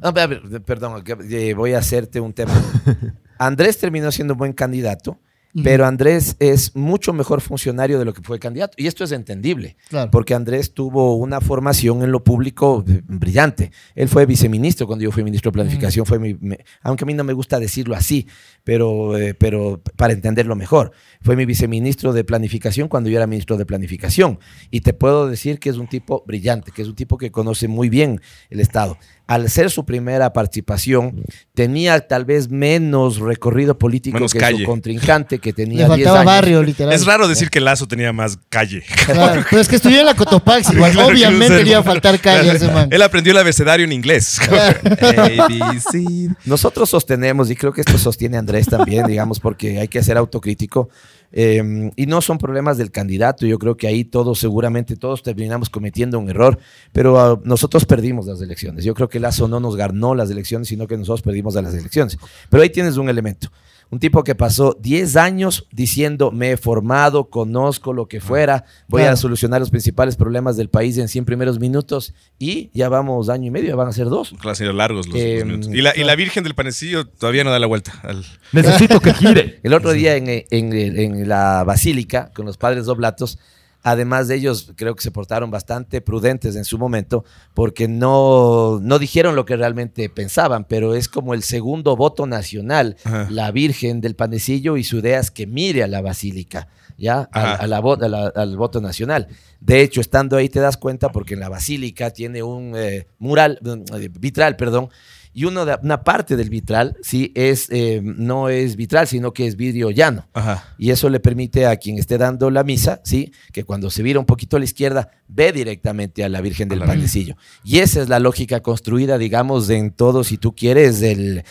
No, 0.00 0.12
perdón, 0.14 1.04
eh, 1.30 1.54
voy 1.54 1.74
a 1.74 1.78
hacerte 1.78 2.18
un 2.20 2.32
tema. 2.32 2.52
Andrés 3.38 3.78
terminó 3.78 4.10
siendo 4.12 4.34
un 4.34 4.38
buen 4.38 4.52
candidato. 4.52 5.18
Pero 5.62 5.84
Andrés 5.86 6.36
es 6.38 6.74
mucho 6.74 7.12
mejor 7.12 7.40
funcionario 7.42 7.98
de 7.98 8.04
lo 8.06 8.14
que 8.14 8.22
fue 8.22 8.38
candidato. 8.38 8.74
Y 8.78 8.86
esto 8.86 9.04
es 9.04 9.12
entendible, 9.12 9.76
Claro. 9.90 10.10
porque 10.10 10.32
Andrés 10.34 10.72
tuvo 10.72 11.16
una 11.16 11.40
formación 11.40 12.02
en 12.02 12.10
lo 12.10 12.24
público 12.24 12.84
eh, 12.88 13.02
brillante. 13.06 13.70
Él 13.94 14.08
fue 14.08 14.24
viceministro 14.24 14.86
cuando 14.86 15.02
yo 15.04 15.10
fui 15.12 15.22
ministro 15.24 15.50
de 15.50 15.54
Planificación, 15.54 16.06
fue 16.06 16.18
mi- 16.18 16.34
me- 16.40 16.64
aunque 16.82 17.04
a 17.04 17.06
mí 17.06 17.12
no 17.14 17.24
me 17.24 17.32
gusta 17.34 17.60
decirlo 17.60 17.94
así, 17.94 18.26
pero, 18.64 19.18
eh, 19.18 19.34
pero 19.34 19.82
para 19.96 20.12
entenderlo 20.12 20.56
mejor. 20.56 20.92
Fue 21.20 21.36
mi 21.36 21.44
viceministro 21.44 22.12
de 22.12 22.24
Planificación 22.24 22.88
cuando 22.88 23.10
yo 23.10 23.16
era 23.18 23.26
ministro 23.26 23.56
de 23.56 23.66
Planificación. 23.66 24.38
Y 24.70 24.80
te 24.80 24.92
puedo 24.94 25.28
decir 25.28 25.58
que 25.58 25.68
es 25.70 25.76
un 25.76 25.86
tipo 25.86 26.24
brillante, 26.26 26.72
que 26.72 26.82
es 26.82 26.88
un 26.88 26.94
tipo 26.94 27.18
que 27.18 27.30
conoce 27.30 27.68
muy 27.68 27.88
bien 27.90 28.20
el 28.50 28.60
Estado. 28.60 28.96
Al 29.26 29.48
ser 29.48 29.70
su 29.70 29.84
primera 29.84 30.32
participación, 30.32 31.24
tenía 31.54 32.00
tal 32.06 32.24
vez 32.24 32.50
menos 32.50 33.18
recorrido 33.18 33.78
político 33.78 34.14
Menos 34.16 34.32
que 34.32 34.40
calle. 34.40 34.58
su 34.58 34.64
contrincante, 34.64 35.38
que 35.42 35.50
Le 35.50 35.54
tenía 35.54 35.76
10 35.80 35.88
faltaba 35.88 36.20
años. 36.20 36.26
barrio, 36.26 36.62
literal. 36.62 36.94
Es 36.94 37.04
raro 37.04 37.28
decir 37.28 37.50
que 37.50 37.60
Lazo 37.60 37.86
tenía 37.86 38.14
más 38.14 38.38
calle. 38.48 38.82
Claro, 39.04 39.44
Pero 39.50 39.60
es 39.60 39.68
que 39.68 39.76
estudió 39.76 40.00
en 40.00 40.06
la 40.06 40.14
Cotopaxi, 40.14 40.72
igual. 40.74 40.92
Claro 40.92 41.08
Obviamente 41.08 41.62
le 41.62 41.70
iba 41.70 41.80
a 41.80 41.82
faltar 41.82 42.18
calle 42.18 42.50
a 42.50 42.54
ese 42.54 42.70
man. 42.70 42.88
Él 42.90 43.02
aprendió 43.02 43.32
el 43.32 43.38
abecedario 43.38 43.84
en 43.84 43.92
inglés. 43.92 44.40
A, 44.48 45.48
B, 45.48 45.80
C. 45.80 46.28
Nosotros 46.46 46.88
sostenemos, 46.88 47.50
y 47.50 47.56
creo 47.56 47.72
que 47.72 47.82
esto 47.82 47.98
sostiene 47.98 48.38
Andrés 48.38 48.66
también, 48.66 49.06
digamos, 49.06 49.38
porque 49.38 49.78
hay 49.78 49.88
que 49.88 50.02
ser 50.02 50.16
autocrítico, 50.16 50.88
eh, 51.34 51.90
y 51.96 52.06
no 52.06 52.20
son 52.20 52.36
problemas 52.38 52.76
del 52.76 52.90
candidato, 52.90 53.46
yo 53.46 53.58
creo 53.58 53.76
que 53.76 53.86
ahí 53.86 54.04
todos, 54.04 54.38
seguramente 54.38 54.96
todos 54.96 55.22
terminamos 55.22 55.70
cometiendo 55.70 56.18
un 56.18 56.28
error, 56.28 56.58
pero 56.92 57.18
ah, 57.18 57.40
nosotros 57.44 57.86
perdimos 57.86 58.26
las 58.26 58.40
elecciones. 58.42 58.84
Yo 58.84 58.94
creo 58.94 59.08
que 59.08 59.18
Lazo 59.18 59.48
no 59.48 59.58
nos 59.58 59.76
ganó 59.76 60.14
las 60.14 60.30
elecciones, 60.30 60.68
sino 60.68 60.86
que 60.86 60.96
nosotros 60.96 61.22
perdimos 61.22 61.56
a 61.56 61.62
las 61.62 61.74
elecciones. 61.74 62.18
Pero 62.50 62.62
ahí 62.62 62.70
tienes 62.70 62.98
un 62.98 63.08
elemento. 63.08 63.50
Un 63.92 63.98
tipo 63.98 64.24
que 64.24 64.34
pasó 64.34 64.74
10 64.80 65.16
años 65.16 65.68
diciendo, 65.70 66.30
me 66.32 66.52
he 66.52 66.56
formado, 66.56 67.28
conozco 67.28 67.92
lo 67.92 68.08
que 68.08 68.20
fuera, 68.20 68.64
voy 68.88 69.02
Claro. 69.02 69.12
a 69.12 69.16
solucionar 69.18 69.60
los 69.60 69.68
principales 69.68 70.16
problemas 70.16 70.56
del 70.56 70.70
país 70.70 70.96
en 70.96 71.08
100 71.08 71.26
primeros 71.26 71.60
minutos, 71.60 72.14
y 72.38 72.70
ya 72.72 72.88
vamos 72.88 73.28
año 73.28 73.48
y 73.48 73.50
medio, 73.50 73.68
ya 73.68 73.76
van 73.76 73.88
a 73.88 73.92
ser 73.92 74.06
dos. 74.06 74.30
Claro, 74.30 74.48
han 74.48 74.56
sido 74.56 74.72
largos 74.72 75.06
los, 75.08 75.14
los 75.14 75.22
Eh, 75.22 75.44
minutos. 75.44 75.70
Y 75.74 75.82
la, 75.82 75.92
y 75.94 76.04
la 76.04 76.16
Virgen 76.16 76.42
del 76.42 76.54
Panecillo 76.54 77.06
todavía 77.06 77.44
no 77.44 77.50
da 77.50 77.58
la 77.58 77.66
vuelta. 77.66 77.92
al- 78.02 78.24
Necesito 78.52 78.98
que 78.98 79.12
gire. 79.12 79.60
El 79.62 79.74
otro 79.74 79.92
día 79.92 80.16
en, 80.16 80.26
en- 80.26 80.72
en 80.98 81.28
la 81.28 81.62
basílica, 81.64 82.30
con 82.34 82.46
los 82.46 82.56
padres 82.56 82.88
oblatos, 82.88 83.38
además 83.82 84.28
de 84.28 84.36
ellos, 84.36 84.72
creo 84.76 84.94
que 84.94 85.02
se 85.02 85.10
portaron 85.10 85.50
bastante 85.50 86.00
prudentes 86.00 86.56
en 86.56 86.64
su 86.64 86.78
momento, 86.78 87.24
porque 87.54 87.88
no, 87.88 88.78
no 88.80 88.98
dijeron 88.98 89.36
lo 89.36 89.44
que 89.44 89.56
realmente 89.56 90.08
pensaban, 90.08 90.64
pero 90.64 90.94
es 90.94 91.08
como 91.08 91.34
el 91.34 91.42
segundo 91.42 91.96
voto 91.96 92.26
nacional, 92.26 92.96
Ajá. 93.04 93.26
la 93.30 93.50
Virgen 93.50 94.00
del 94.00 94.14
Panecillo, 94.16 94.76
y 94.76 94.84
su 94.84 94.98
idea 94.98 95.18
es 95.20 95.30
que 95.30 95.46
mire 95.46 95.82
a 95.82 95.88
la 95.88 96.00
basílica. 96.02 96.68
¿Ya? 96.98 97.22
A 97.32 97.66
la 97.66 97.78
a 97.78 98.08
la- 98.08 98.26
al 98.36 98.56
voto 98.56 98.80
nacional. 98.80 99.26
De 99.60 99.80
hecho, 99.80 100.00
estando 100.00 100.36
ahí 100.36 100.48
te 100.48 100.60
das 100.60 100.76
cuenta 100.76 101.08
porque 101.08 101.34
en 101.34 101.40
la 101.40 101.48
basílica 101.48 102.10
tiene 102.10 102.42
un 102.44 102.74
eh, 102.76 103.08
mural, 103.18 103.58
eh, 103.98 104.08
vitral, 104.20 104.54
perdón, 104.56 104.88
y 105.34 105.42
de- 105.42 105.78
una 105.82 106.02
parte 106.04 106.36
del 106.36 106.50
vitral 106.50 106.96
sí 107.02 107.32
es 107.34 107.68
eh, 107.70 108.00
no 108.02 108.48
es 108.48 108.76
vitral, 108.76 109.06
sino 109.06 109.32
que 109.32 109.46
es 109.46 109.56
vidrio 109.56 109.90
llano. 109.90 110.28
Ajá. 110.34 110.74
Y 110.78 110.90
eso 110.90 111.08
le 111.08 111.20
permite 111.20 111.66
a 111.66 111.76
quien 111.76 111.98
esté 111.98 112.18
dando 112.18 112.50
la 112.50 112.64
misa, 112.64 113.00
¿sí? 113.04 113.32
Que 113.52 113.64
cuando 113.64 113.88
se 113.90 114.02
vira 114.02 114.18
un 114.20 114.26
poquito 114.26 114.56
a 114.56 114.58
la 114.58 114.64
izquierda, 114.64 115.10
ve 115.28 115.52
directamente 115.52 116.22
a 116.24 116.28
la 116.28 116.40
Virgen 116.40 116.68
del 116.68 116.80
Panecillo. 116.80 117.36
Y 117.64 117.78
esa 117.78 118.02
es 118.02 118.08
la 118.08 118.18
lógica 118.18 118.60
construida, 118.60 119.16
digamos, 119.18 119.70
en 119.70 119.90
todo, 119.92 120.22
si 120.24 120.36
tú 120.36 120.54
quieres, 120.54 121.00
del 121.00 121.44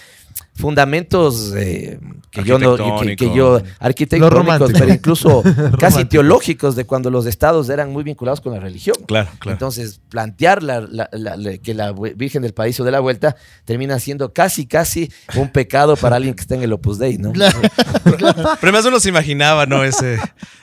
fundamentos 0.54 1.54
eh, 1.56 2.00
que 2.30 2.44
yo 2.44 2.60
no 2.60 2.76
que, 3.02 3.16
que 3.16 3.34
yo 3.34 3.62
arquitectónicos 3.80 4.72
pero 4.74 4.94
incluso 4.94 5.44
casi 5.80 6.06
teológicos 6.06 6.76
de 6.76 6.86
cuando 6.86 7.10
los 7.10 7.26
estados 7.26 7.70
eran 7.70 7.92
muy 7.92 8.04
vinculados 8.04 8.42
con 8.42 8.54
la 8.54 8.60
religión 8.60 8.96
Claro, 9.08 9.30
claro. 9.40 9.54
entonces, 9.56 10.02
plantear 10.10 10.62
la- 10.64 10.82
la- 10.82 11.10
la- 11.14 11.36
la- 11.38 11.58
que 11.58 11.74
la 11.74 11.94
Virgen 11.94 12.42
del 12.42 12.54
Paraíso 12.54 12.84
de 12.84 12.92
la 12.92 13.00
Vuelta 13.00 13.36
termina 13.66 13.98
siendo 14.00 14.34
casi, 14.34 14.66
casi 14.68 15.12
un 15.36 15.50
pecado 15.50 15.96
para 15.96 16.18
alguien 16.18 16.34
que 16.36 16.42
está 16.42 16.56
en 16.56 16.64
el 16.64 16.74
Opus 16.74 17.00
Dei, 17.00 17.18
¿no? 17.18 17.32
Claro. 17.32 17.60
Pero 18.60 18.72
más 18.74 18.86
uno 18.86 19.00
se 19.00 19.10
imaginaba, 19.10 19.66
¿no? 19.66 19.84
Ese, 19.84 20.18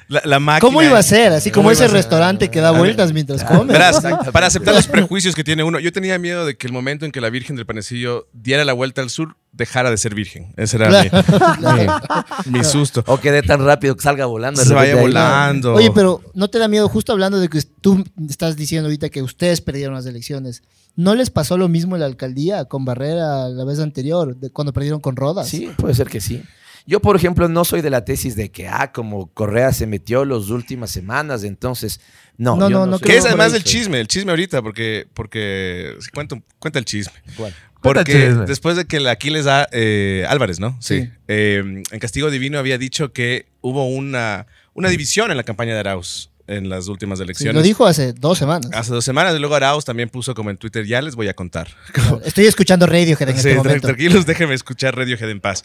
la, 0.09 0.23
la 0.25 0.39
máquina. 0.39 0.61
¿Cómo 0.61 0.83
iba 0.83 0.99
a 0.99 1.03
ser? 1.03 1.33
Así 1.33 1.51
como 1.51 1.65
¿Cómo 1.65 1.71
ese 1.73 1.89
restaurante 1.89 2.49
que 2.51 2.61
da 2.61 2.69
A 2.69 2.73
ver. 2.73 2.81
vueltas 2.81 3.13
mientras 3.13 3.45
come. 3.45 3.73
Verás, 3.73 4.03
para 4.33 4.47
aceptar 4.47 4.75
los 4.75 4.87
prejuicios 4.87 5.35
que 5.35 5.45
tiene 5.45 5.63
uno, 5.65 5.79
yo 5.81 5.93
tenía 5.93 6.19
miedo 6.19 6.45
de 6.47 6.57
que 6.57 6.67
el 6.67 6.73
momento 6.73 7.05
en 7.05 7.13
que 7.13 7.21
la 7.21 7.31
Virgen 7.31 7.57
del 7.57 7.67
Panecillo 7.67 8.29
diera 8.33 8.65
la 8.65 8.73
vuelta 8.73 9.03
al 9.03 9.11
sur, 9.11 9.37
dejara 9.53 9.78
de 9.85 9.97
ser 9.97 10.15
virgen. 10.15 10.53
Ese 10.57 10.77
era 10.77 10.89
Claro. 10.89 12.01
mi, 12.47 12.59
mi 12.59 12.65
susto. 12.65 13.03
O 13.07 13.19
que 13.19 13.33
dé 13.33 13.43
tan 13.43 13.65
rápido 13.65 13.97
que 13.97 14.03
salga 14.03 14.27
volando. 14.27 14.63
Se 14.63 14.75
vaya 14.75 14.97
volando. 14.97 15.75
Oye, 15.75 15.91
pero 15.95 16.21
¿no 16.35 16.49
te 16.49 16.59
da 16.59 16.69
miedo 16.69 16.89
justo 16.89 17.13
hablando 17.13 17.39
de 17.39 17.49
que 17.49 17.63
tú 17.81 18.05
estás 18.29 18.57
diciendo 18.57 18.89
ahorita 18.89 19.09
que 19.09 19.23
ustedes 19.23 19.61
perdieron 19.61 19.95
las 19.95 20.07
elecciones? 20.07 20.63
¿No 20.97 21.15
les 21.15 21.31
pasó 21.31 21.57
lo 21.57 21.69
mismo 21.69 21.95
en 21.95 22.01
la 22.01 22.07
alcaldía 22.07 22.65
con 22.65 22.85
Barrera 22.85 23.49
la 23.49 23.65
vez 23.65 23.79
anterior, 23.79 24.37
de 24.37 24.51
cuando 24.51 24.73
perdieron 24.73 25.01
con 25.01 25.15
Rodas? 25.15 25.49
Sí, 25.49 25.71
puede 25.77 25.95
ser 25.95 26.09
que 26.09 26.21
sí. 26.21 26.43
Yo, 26.89 27.01
por 27.01 27.17
ejemplo, 27.17 27.49
no 27.49 27.67
soy 27.67 27.83
de 27.83 27.91
la 27.91 28.05
tesis 28.07 28.35
de 28.35 28.51
que, 28.51 28.67
ah, 28.67 28.93
como 28.93 29.27
Correa 29.35 29.75
se 29.75 29.87
metió 29.87 30.25
las 30.25 30.49
últimas 30.49 30.91
semanas, 30.91 31.45
entonces, 31.45 32.01
no. 32.39 32.57
No, 32.57 32.71
yo 32.71 32.79
no, 32.79 32.87
no 32.87 32.99
creo. 32.99 33.13
Que 33.13 33.19
es 33.19 33.25
de 33.25 33.29
además 33.29 33.53
el 33.53 33.63
chisme, 33.63 34.01
el 34.01 34.09
chisme 34.09 34.31
ahorita, 34.31 34.63
porque, 34.63 35.07
porque 35.13 35.95
cuenta, 36.15 36.41
cuenta 36.59 36.79
el 36.79 36.87
chisme. 36.87 37.13
¿Cuál? 37.37 37.55
Porque 37.81 38.31
después 38.47 38.77
de 38.77 38.87
que 38.87 38.97
el 38.97 39.07
Aquiles 39.07 39.47
A- 39.47 39.69
eh, 39.73 40.25
Álvarez, 40.29 40.59
¿no? 40.61 40.77
Sí. 40.81 41.09
Eh, 41.29 41.83
en 41.91 41.99
Castigo 42.01 42.31
Divino 42.31 42.59
había 42.59 42.77
dicho 42.79 43.13
que 43.13 43.47
hubo 43.61 43.87
una, 43.89 44.47
una 44.75 44.89
división 44.89 45.31
en 45.31 45.37
la 45.37 45.45
campaña 45.45 45.75
de 45.75 45.81
Arauz 45.81 46.31
en 46.49 46.69
las 46.71 46.89
últimas 46.89 47.19
Sí, 47.19 47.25
elecciones. 47.25 47.55
lo 47.55 47.63
dijo 47.63 47.87
hace 47.87 48.15
dos 48.15 48.39
semanas. 48.39 48.71
Hace 48.73 48.93
dos 48.93 49.05
semanas 49.05 49.35
y 49.37 49.39
luego 49.39 49.55
Arauz 49.55 49.85
también 49.85 50.09
puso 50.09 50.35
como 50.35 50.49
en 50.51 50.57
Twitter, 50.57 50.85
ya 50.87 51.03
les 51.03 51.15
voy 51.15 51.29
a 51.29 51.35
contar. 51.35 51.69
Estoy 52.25 52.47
escuchando 52.47 52.87
Radiohead 52.87 53.29
en 53.29 53.35
Sí, 53.39 53.49
este 53.51 53.55
momento. 53.57 53.87
tranquilos, 53.89 54.25
déjenme 54.27 54.55
escuchar 54.55 54.97
Radiohead 54.97 55.29
en 55.31 55.41
paz. 55.41 55.63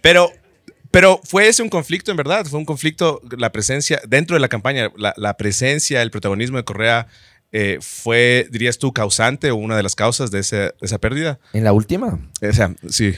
Pero, 0.00 0.32
pero 0.90 1.20
fue 1.24 1.46
ese 1.48 1.62
un 1.62 1.68
conflicto, 1.68 2.10
en 2.10 2.16
verdad. 2.16 2.44
Fue 2.46 2.58
un 2.58 2.64
conflicto, 2.64 3.22
la 3.38 3.52
presencia, 3.52 4.00
dentro 4.08 4.34
de 4.34 4.40
la 4.40 4.48
campaña, 4.48 4.90
la, 4.96 5.14
la 5.16 5.36
presencia, 5.36 6.02
el 6.02 6.10
protagonismo 6.10 6.56
de 6.56 6.64
Correa 6.64 7.06
eh, 7.52 7.78
fue, 7.80 8.48
dirías 8.50 8.78
tú, 8.78 8.92
causante 8.92 9.50
o 9.50 9.56
una 9.56 9.76
de 9.76 9.82
las 9.82 9.94
causas 9.94 10.30
de, 10.30 10.40
ese- 10.40 10.56
de 10.56 10.74
esa 10.82 10.98
pérdida. 10.98 11.38
¿En 11.52 11.64
la 11.64 11.72
última? 11.72 12.18
O 12.42 12.52
sea, 12.52 12.74
sí. 12.88 13.12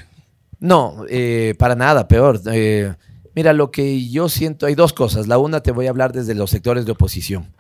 No, 0.61 1.05
eh, 1.09 1.55
para 1.59 1.75
nada, 1.75 2.09
peor. 2.09 2.41
Eh, 2.53 2.95
mira, 3.35 3.53
lo 3.53 3.71
que 3.71 4.09
yo 4.09 4.29
siento, 4.29 4.67
hay 4.67 4.75
dos 4.75 4.93
cosas. 4.93 5.27
La 5.27 5.39
una 5.39 5.61
te 5.61 5.71
voy 5.73 5.87
a 5.87 5.91
hablar 5.91 6.13
desde 6.13 6.35
los 6.35 6.51
sectores 6.51 6.85
de 6.87 6.93
oposición. 6.93 7.53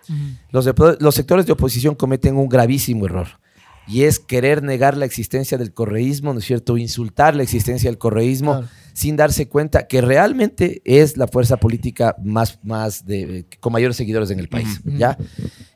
Los, 0.51 0.64
de- 0.64 0.97
los 1.01 1.14
sectores 1.14 1.47
de 1.47 1.53
oposición 1.53 1.95
cometen 1.95 2.37
un 2.37 2.49
gravísimo 2.49 3.07
error. 3.07 3.29
Y 3.89 4.03
es 4.03 4.19
querer 4.19 4.62
negar 4.64 4.97
la 4.97 5.05
existencia 5.05 5.57
del 5.59 5.73
correísmo, 5.73 6.33
¿no 6.33 6.41
es 6.41 6.45
cierto? 6.45 6.77
Insultar 6.77 7.37
la 7.37 7.43
existencia 7.45 7.89
del 7.89 7.99
correísmo 7.99 8.53
Claro. 8.53 8.69
Sin 8.97 9.14
darse 9.14 9.47
cuenta 9.47 9.86
que 9.86 10.01
realmente 10.01 10.80
es 10.86 11.18
la 11.18 11.26
fuerza 11.28 11.59
política 11.59 12.16
más, 12.24 12.59
más 12.62 13.05
de, 13.05 13.44
con 13.61 13.70
mayores 13.74 13.94
seguidores 13.99 14.30
en 14.30 14.38
el 14.40 14.49
país. 14.49 14.80
¿ya? 14.86 15.18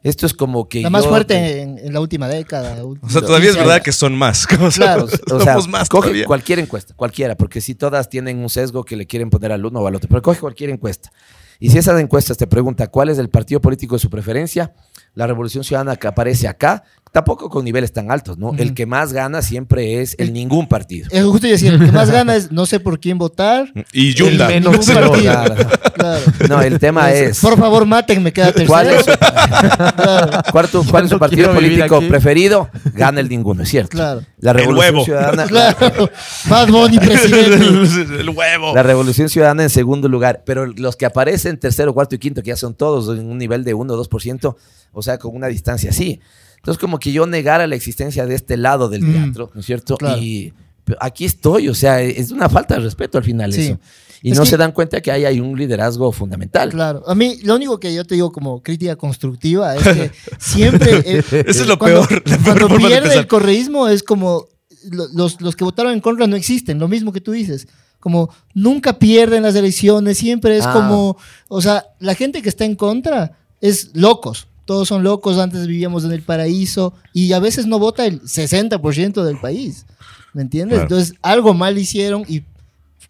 Esto 0.02 0.24
es 0.24 0.32
como 0.32 0.70
que. 0.70 0.80
La 0.80 0.88
más 0.88 1.04
yo- 1.04 1.10
fuerte 1.10 1.60
en, 1.60 1.76
en 1.78 1.92
la 1.92 2.00
última 2.00 2.28
década. 2.28 2.82
O 2.82 2.96
sea, 3.10 3.20
todavía 3.20 3.50
es 3.50 3.56
verdad 3.56 3.82
que 3.82 3.92
son 3.92 4.16
más. 4.16 4.46
Claro, 4.46 5.06
somos, 5.06 5.32
O 5.32 5.40
sea, 5.44 5.52
somos 5.52 5.68
más 5.68 5.88
coge 5.90 6.06
todavía. 6.08 6.24
cualquier 6.24 6.60
encuesta, 6.60 6.94
cualquiera, 6.94 7.36
porque 7.36 7.60
si 7.60 7.74
todas 7.74 8.08
tienen 8.08 8.38
un 8.38 8.48
sesgo 8.48 8.84
que 8.84 8.96
le 8.96 9.06
quieren 9.06 9.28
poner 9.28 9.52
al 9.52 9.66
uno 9.66 9.80
o 9.80 9.86
al 9.86 9.94
otro, 9.96 10.08
pero 10.08 10.22
coge 10.22 10.40
cualquier 10.40 10.70
encuesta. 10.70 11.12
Y 11.58 11.68
si 11.68 11.76
esas 11.76 12.00
encuestas 12.00 12.38
te 12.38 12.46
pregunta 12.46 12.86
cuál 12.86 13.10
es 13.10 13.18
el 13.18 13.28
partido 13.28 13.60
político 13.60 13.94
de 13.96 13.98
su 13.98 14.08
preferencia, 14.08 14.72
la 15.12 15.26
Revolución 15.26 15.62
Ciudadana 15.62 15.94
que 15.96 16.06
aparece 16.08 16.48
acá, 16.48 16.84
tampoco 17.12 17.48
con 17.50 17.64
niveles 17.64 17.92
tan 17.92 18.11
altos, 18.11 18.38
¿no? 18.38 18.52
El 18.56 18.72
que 18.74 18.86
más 18.86 19.12
gana 19.12 19.42
siempre 19.42 20.00
es 20.00 20.14
el 20.18 20.32
ningún 20.32 20.68
partido. 20.68 21.08
Es 21.11 21.24
justo 21.24 21.46
decir, 21.46 21.72
el 21.74 21.84
que 21.84 21.90
más 21.92 22.11
gana 22.11 22.36
es 22.36 22.52
no 22.52 22.66
sé 22.66 22.78
por 22.80 23.00
quién 23.00 23.18
votar. 23.18 23.72
Y 23.92 24.14
Yunda. 24.14 24.46
El 24.52 24.62
menos 24.62 24.86
partido. 24.86 25.12
Claro. 25.12 25.54
Claro. 25.94 26.20
No, 26.48 26.62
el 26.62 26.78
tema 26.78 27.12
es. 27.12 27.40
Por 27.40 27.58
favor, 27.58 27.84
mátenme, 27.84 28.32
queda 28.32 28.46
tercero. 28.52 28.68
¿Cuál 28.68 28.90
es 28.90 29.04
su, 29.04 29.11
Claro, 29.96 30.42
cuarto- 30.52 30.84
cuál 30.90 31.04
es 31.04 31.11
su 31.11 31.16
no 31.16 31.20
partido 31.20 31.52
político 31.52 32.00
preferido? 32.08 32.68
Gana 32.94 33.20
el 33.20 33.28
ninguno, 33.28 33.62
es 33.64 33.68
cierto. 33.68 33.90
claro. 33.90 34.22
La 34.38 34.52
Revolución 34.52 34.94
huevo. 34.94 35.04
Ciudadana. 35.04 35.46
Claro. 35.46 36.11
Bad 36.48 36.68
Bunny, 36.68 36.98
presidente. 36.98 37.56
el 38.20 38.30
huevo. 38.30 38.74
La 38.74 38.82
Revolución 38.82 39.28
Ciudadana 39.28 39.64
en 39.64 39.70
segundo 39.70 40.08
lugar, 40.08 40.42
pero 40.46 40.64
los 40.66 40.96
que 40.96 41.06
aparecen 41.06 41.58
tercero, 41.58 41.92
cuarto 41.92 42.14
y 42.14 42.18
quinto, 42.18 42.42
que 42.42 42.48
ya 42.48 42.56
son 42.56 42.74
todos 42.74 43.16
en 43.18 43.26
un 43.26 43.36
nivel 43.38 43.64
de 43.64 43.74
1 43.74 43.92
o 43.92 44.04
2%, 44.04 44.56
o 44.92 45.02
sea, 45.02 45.18
con 45.18 45.34
una 45.36 45.48
distancia 45.48 45.90
así. 45.90 46.20
Entonces, 46.61 46.78
como 46.80 46.98
que 46.98 47.11
yo 47.12 47.26
negara 47.26 47.66
la 47.66 47.74
existencia 47.74 48.26
de 48.26 48.34
este 48.34 48.56
lado 48.56 48.88
del 48.88 49.02
Mm, 49.02 49.12
teatro, 49.12 49.50
¿no 49.54 49.61
es 49.61 49.66
cierto? 49.66 49.96
claro. 49.96 50.20
Y 50.20 50.52
aquí 51.00 51.24
estoy, 51.24 51.68
o 51.68 51.74
sea, 51.74 52.00
es 52.02 52.30
una 52.30 52.48
falta 52.48 52.74
de 52.74 52.80
respeto 52.80 53.18
al 53.18 53.24
final 53.24 53.52
Sí. 53.52 53.62
eso. 53.62 53.78
Y 54.22 54.32
Es 54.32 54.36
no 54.36 54.44
que- 54.44 54.50
se 54.50 54.56
dan 54.58 54.72
cuenta 54.72 55.00
que 55.00 55.11
ahí 55.11 55.24
hay 55.24 55.40
un 55.40 55.56
liderazgo 55.58 56.12
fundamental. 56.12 56.68
Claro. 56.68 57.02
A 57.06 57.14
mí, 57.14 57.38
lo 57.42 57.54
único 57.56 57.80
que 57.80 57.94
yo 57.94 58.04
te 58.04 58.14
digo 58.16 58.30
como 58.30 58.62
crítica 58.62 58.94
constructiva 58.96 59.74
es 59.76 59.82
que 59.82 60.11
siempre. 60.38 61.02
eh, 61.06 61.22
Eso 61.46 61.62
es 61.62 61.66
lo 61.66 61.78
cuando- 61.78 62.06
peor. 62.06 62.22
La 62.28 62.36
peor 62.38 62.58
Cuando 62.68 62.88
pierde 62.88 63.14
el 63.14 63.26
correísmo 63.26 63.88
es 63.88 64.02
como 64.02 64.46
lo- 64.90 65.08
los, 65.14 65.40
los 65.40 65.56
que 65.56 65.64
votaron 65.64 65.92
en 65.94 66.00
contra 66.00 66.26
no 66.26 66.36
existen, 66.36 66.78
lo 66.78 66.88
mismo 66.88 67.12
que 67.12 67.20
tú 67.22 67.32
dices. 67.32 67.66
Como 67.98 68.28
nunca 68.54 68.98
pierden 68.98 69.42
las 69.42 69.54
elecciones, 69.54 70.18
siempre 70.18 70.56
es 70.58 70.66
Ah. 70.66 70.72
como, 70.74 71.16
o 71.48 71.61
sea, 71.62 71.86
la 71.98 72.14
gente 72.14 72.42
que 72.42 72.48
está 72.50 72.64
en 72.66 72.74
contra 72.74 73.38
es 73.62 73.90
locos. 73.94 74.48
Todos 74.70 74.86
son 74.86 75.02
locos, 75.02 75.36
antes 75.38 75.66
vivíamos 75.66 76.04
en 76.04 76.12
el 76.12 76.22
paraíso 76.22 76.94
y 77.12 77.32
a 77.32 77.40
veces 77.40 77.66
no 77.66 77.80
vota 77.80 78.06
el 78.06 78.20
60% 78.22 79.24
del 79.24 79.36
país. 79.40 79.84
¿Me 80.32 80.42
entiendes? 80.42 80.78
Claro. 80.78 80.82
Entonces, 80.94 81.16
algo 81.22 81.54
mal 81.54 81.76
hicieron 81.76 82.22
y 82.28 82.44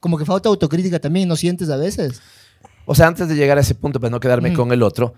como 0.01 0.17
que 0.17 0.25
falta 0.25 0.49
autocrítica 0.49 0.99
también, 0.99 1.29
¿no 1.29 1.37
sientes 1.37 1.69
a 1.69 1.77
veces? 1.77 2.23
O 2.87 2.95
sea, 2.95 3.09
antes 3.09 3.29
de 3.29 3.35
llegar 3.37 3.59
a 3.59 3.61
ese 3.61 3.75
punto, 3.75 4.01
para 4.01 4.11
no 4.11 4.21
quedarme 4.21 4.53
Mm. 4.53 4.55
con 4.55 4.73
el 4.73 4.83
otro, 4.83 5.13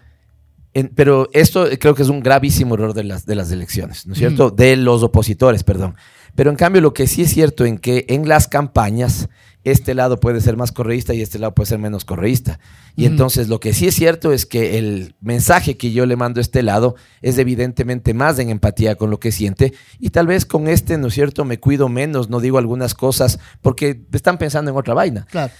en- 0.75 0.89
pero 0.93 1.29
esto 1.33 1.67
creo 1.79 1.95
que 1.95 2.03
es 2.03 2.09
un 2.09 2.19
gravísimo 2.19 2.75
error 2.75 2.93
de 2.93 3.05
las, 3.05 3.25
de 3.25 3.37
las 3.37 3.53
elecciones, 3.53 4.05
¿no 4.09 4.15
es 4.15 4.19
cierto? 4.19 4.51
De 4.51 4.75
los 4.75 5.05
opositores, 5.05 5.63
perdón. 5.63 5.95
Pero 6.35 6.51
en 6.51 6.57
cambio, 6.57 6.83
lo 6.83 6.93
que 6.93 7.07
sí 7.07 7.23
es 7.23 7.31
cierto 7.31 7.65
en 7.65 7.79
que 7.79 8.05
en 8.09 8.27
las 8.27 8.49
campañas, 8.49 9.29
este 9.65 9.95
lado 9.95 10.19
puede 10.19 10.41
ser 10.41 10.57
más 10.57 10.73
correísta 10.73 11.15
y 11.15 11.23
este 11.23 11.39
lado 11.39 11.55
puede 11.55 11.69
ser 11.69 11.79
menos 11.79 12.05
correísta. 12.05 12.59
Y 12.97 13.07
entonces 13.07 13.49
lo 13.49 13.61
que 13.61 13.73
sí 13.73 13.87
es 13.87 13.95
cierto 13.95 14.33
es 14.33 14.45
que 14.45 14.79
el 14.79 15.15
mensaje 15.21 15.77
que 15.77 15.93
yo 15.93 16.05
le 16.05 16.17
mando 16.17 16.41
a 16.41 16.43
este 16.43 16.63
lado 16.63 16.97
es 17.21 17.39
evidentemente 17.39 18.13
más 18.15 18.39
en 18.39 18.51
empatía 18.51 18.97
con 18.97 19.11
lo 19.11 19.21
que 19.21 19.33
siente 19.33 19.73
y 19.99 20.11
tal 20.11 20.27
vez 20.27 20.45
con 20.45 20.69
este, 20.69 20.99
¿no 20.99 21.07
es 21.07 21.15
cierto? 21.15 21.45
Me 21.45 21.61
cuido 21.61 21.89
menos, 21.89 22.29
no 22.29 22.41
digo 22.41 22.59
algunas 22.59 22.95
cosas 22.95 23.39
porque 23.61 24.03
están 24.13 24.37
pensando 24.39 24.71
en 24.71 24.77
otra 24.77 24.95
vaina 24.95 25.27
Claro. 25.31 25.53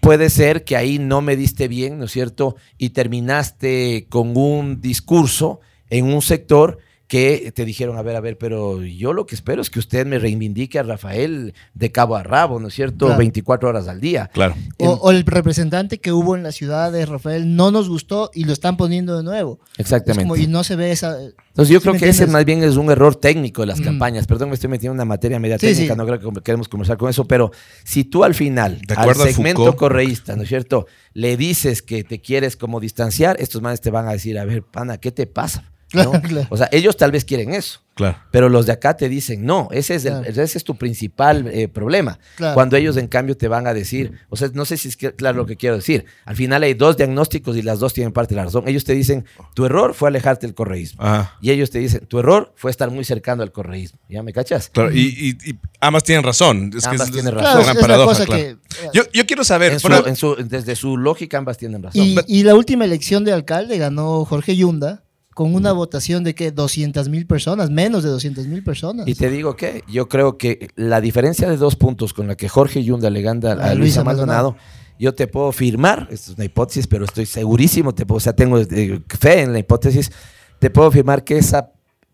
puede 0.00 0.30
ser 0.30 0.64
que 0.64 0.76
ahí 0.76 0.98
no 0.98 1.20
me 1.20 1.36
diste 1.36 1.68
bien, 1.68 1.98
¿no 1.98 2.06
es 2.06 2.12
cierto? 2.12 2.56
Y 2.78 2.90
terminaste 2.90 4.06
con 4.08 4.36
un 4.36 4.80
discurso 4.80 5.60
en 5.90 6.06
un 6.06 6.22
sector 6.22 6.78
que 7.12 7.52
te 7.54 7.66
dijeron, 7.66 7.98
a 7.98 8.02
ver, 8.02 8.16
a 8.16 8.20
ver, 8.20 8.38
pero 8.38 8.82
yo 8.82 9.12
lo 9.12 9.26
que 9.26 9.34
espero 9.34 9.60
es 9.60 9.68
que 9.68 9.78
usted 9.78 10.06
me 10.06 10.18
reivindique 10.18 10.78
a 10.78 10.82
Rafael 10.82 11.52
de 11.74 11.92
cabo 11.92 12.16
a 12.16 12.22
rabo, 12.22 12.58
¿no 12.58 12.68
es 12.68 12.74
cierto? 12.74 13.04
Claro. 13.04 13.18
24 13.18 13.68
horas 13.68 13.86
al 13.86 14.00
día. 14.00 14.30
Claro. 14.32 14.54
O, 14.78 14.92
o 14.92 15.10
el 15.10 15.22
representante 15.26 15.98
que 15.98 16.10
hubo 16.10 16.36
en 16.36 16.42
la 16.42 16.52
ciudad 16.52 16.90
de 16.90 17.04
Rafael 17.04 17.54
no 17.54 17.70
nos 17.70 17.90
gustó 17.90 18.30
y 18.32 18.44
lo 18.44 18.54
están 18.54 18.78
poniendo 18.78 19.14
de 19.18 19.24
nuevo. 19.24 19.60
Es 19.74 19.80
Exactamente. 19.80 20.22
como, 20.26 20.36
y 20.36 20.46
no 20.46 20.64
se 20.64 20.74
ve 20.74 20.90
esa. 20.90 21.18
Entonces 21.20 21.68
yo 21.70 21.80
¿sí 21.80 21.82
creo 21.86 22.00
que 22.00 22.08
ese 22.08 22.26
más 22.28 22.46
bien 22.46 22.62
es 22.62 22.76
un 22.76 22.90
error 22.90 23.14
técnico 23.14 23.60
de 23.60 23.66
las 23.66 23.80
Mm. 23.80 23.84
campañas. 23.84 24.26
Perdón, 24.26 24.48
me 24.48 24.54
estoy 24.54 24.70
metiendo 24.70 24.92
en 24.92 24.96
una 24.96 25.04
materia 25.04 25.38
media 25.38 25.58
Sí, 25.58 25.66
técnica, 25.66 25.92
sí. 25.92 25.98
no 25.98 26.06
creo 26.06 26.18
que 26.32 26.40
queremos 26.40 26.66
conversar 26.68 26.96
con 26.96 27.10
eso, 27.10 27.26
pero 27.26 27.50
si 27.84 28.04
tú 28.04 28.24
al 28.24 28.34
final, 28.34 28.80
De 28.88 28.94
al 28.94 29.14
segmento 29.16 29.58
Foucault. 29.58 29.78
correísta, 29.78 30.34
¿no 30.34 30.44
es 30.44 30.48
cierto? 30.48 30.86
Le 31.12 31.36
dices 31.36 31.82
que 31.82 32.04
te 32.04 32.22
quieres 32.22 32.56
como 32.56 32.80
distanciar, 32.80 33.36
estos 33.38 33.60
manes 33.60 33.82
te 33.82 33.90
van 33.90 34.08
a 34.08 34.12
decir, 34.12 34.38
a 34.38 34.46
ver, 34.46 34.62
pana, 34.62 34.96
¿qué 34.96 35.12
te 35.12 35.26
pasa? 35.26 35.71
¿No? 35.92 36.10
Claro, 36.10 36.22
claro. 36.28 36.46
O 36.50 36.56
sea, 36.56 36.68
ellos 36.72 36.96
tal 36.96 37.10
vez 37.12 37.24
quieren 37.24 37.52
eso. 37.54 37.80
Claro. 37.94 38.16
Pero 38.30 38.48
los 38.48 38.64
de 38.64 38.72
acá 38.72 38.96
te 38.96 39.10
dicen, 39.10 39.44
no, 39.44 39.68
ese 39.70 39.96
es, 39.96 40.06
el- 40.06 40.12
Claro. 40.22 40.42
ese 40.42 40.56
es 40.56 40.64
tu 40.64 40.76
principal 40.76 41.46
eh, 41.52 41.68
problema. 41.68 42.18
Claro. 42.36 42.54
Cuando 42.54 42.76
ellos 42.78 42.96
en 42.96 43.06
cambio 43.06 43.36
te 43.36 43.48
van 43.48 43.66
a 43.66 43.74
decir, 43.74 44.12
o 44.30 44.36
sea, 44.36 44.48
no 44.54 44.64
sé 44.64 44.78
si 44.78 44.88
es 44.88 44.96
que- 44.96 45.12
claro 45.14 45.36
lo 45.36 45.44
que 45.44 45.56
quiero 45.56 45.76
decir. 45.76 46.06
Al 46.24 46.34
final 46.34 46.62
hay 46.62 46.72
dos 46.72 46.96
diagnósticos 46.96 47.54
y 47.58 47.60
las 47.62 47.80
dos 47.80 47.92
tienen 47.92 48.12
parte 48.14 48.34
de 48.34 48.36
la 48.36 48.44
razón. 48.46 48.64
Ellos 48.66 48.84
te 48.84 48.94
dicen, 48.94 49.26
tu 49.54 49.66
error 49.66 49.92
fue 49.92 50.08
alejarte 50.08 50.46
del 50.46 50.54
correísmo. 50.54 51.02
Ajá. 51.04 51.36
Y 51.42 51.50
ellos 51.50 51.70
te 51.70 51.80
dicen, 51.80 52.06
tu 52.06 52.18
error 52.18 52.54
fue 52.56 52.70
estar 52.70 52.90
muy 52.90 53.04
cercano 53.04 53.42
al 53.42 53.52
correísmo. 53.52 53.98
¿Ya 54.08 54.22
me 54.22 54.32
cachas? 54.32 54.70
Claro, 54.70 54.90
y, 54.90 55.00
y- 55.44 55.50
y 55.50 55.58
ambas 55.80 56.04
tienen 56.04 56.24
razón. 56.24 56.70
Es 56.74 56.84
que 56.84 56.90
Ambas 56.90 57.08
es, 57.08 57.12
tienen 57.14 57.34
razón. 57.34 57.60
Es, 57.60 57.76
paradoja, 57.80 58.08
cosa 58.08 58.24
claro. 58.24 58.42
que. 58.42 58.56
Yo, 58.94 59.02
yo 59.12 59.26
quiero 59.26 59.44
saber. 59.44 59.72
En 59.72 59.80
su- 59.80 59.88
bueno, 59.88 60.06
en 60.06 60.16
su- 60.16 60.36
desde 60.36 60.76
su 60.76 60.96
lógica 60.96 61.36
ambas 61.36 61.58
tienen 61.58 61.82
razón. 61.82 62.02
Y, 62.02 62.16
y 62.26 62.42
la 62.42 62.54
última 62.54 62.86
elección 62.86 63.22
de 63.24 63.32
alcalde 63.34 63.76
ganó 63.76 64.24
Jorge 64.24 64.56
Yunda 64.56 65.02
con 65.34 65.54
una 65.54 65.72
votación 65.72 66.24
de 66.24 66.34
que 66.34 66.50
200 66.52 67.08
mil 67.08 67.26
personas, 67.26 67.70
menos 67.70 68.02
de 68.02 68.10
200 68.10 68.46
mil 68.46 68.62
personas. 68.62 69.08
Y 69.08 69.14
te 69.14 69.30
digo 69.30 69.56
que 69.56 69.82
yo 69.88 70.08
creo 70.08 70.36
que 70.38 70.68
la 70.76 71.00
diferencia 71.00 71.48
de 71.48 71.56
dos 71.56 71.76
puntos 71.76 72.12
con 72.12 72.26
la 72.28 72.36
que 72.36 72.48
Jorge 72.48 72.84
Yunda 72.84 73.08
le 73.10 73.22
gana 73.22 73.52
a, 73.52 73.70
A 73.70 73.74
Luisa 73.74 74.04
Maldonado, 74.04 74.50
Maldonado. 74.52 74.56
yo 74.98 75.14
te 75.14 75.26
puedo 75.26 75.50
firmar, 75.52 76.08
esto 76.10 76.32
es 76.32 76.36
una 76.36 76.44
hipótesis, 76.44 76.86
pero 76.86 77.04
estoy 77.04 77.26
segurísimo, 77.26 77.94
te 77.94 78.04
puedo- 78.04 78.18
o 78.18 78.20
sea, 78.20 78.34
tengo 78.34 78.58
eh, 78.58 79.00
fe 79.08 79.40
en 79.42 79.52
la 79.52 79.58
hipótesis, 79.58 80.10
te 80.58 80.68
puedo 80.70 80.88
afirmar 80.88 81.24
que 81.24 81.38
esa, 81.38 81.72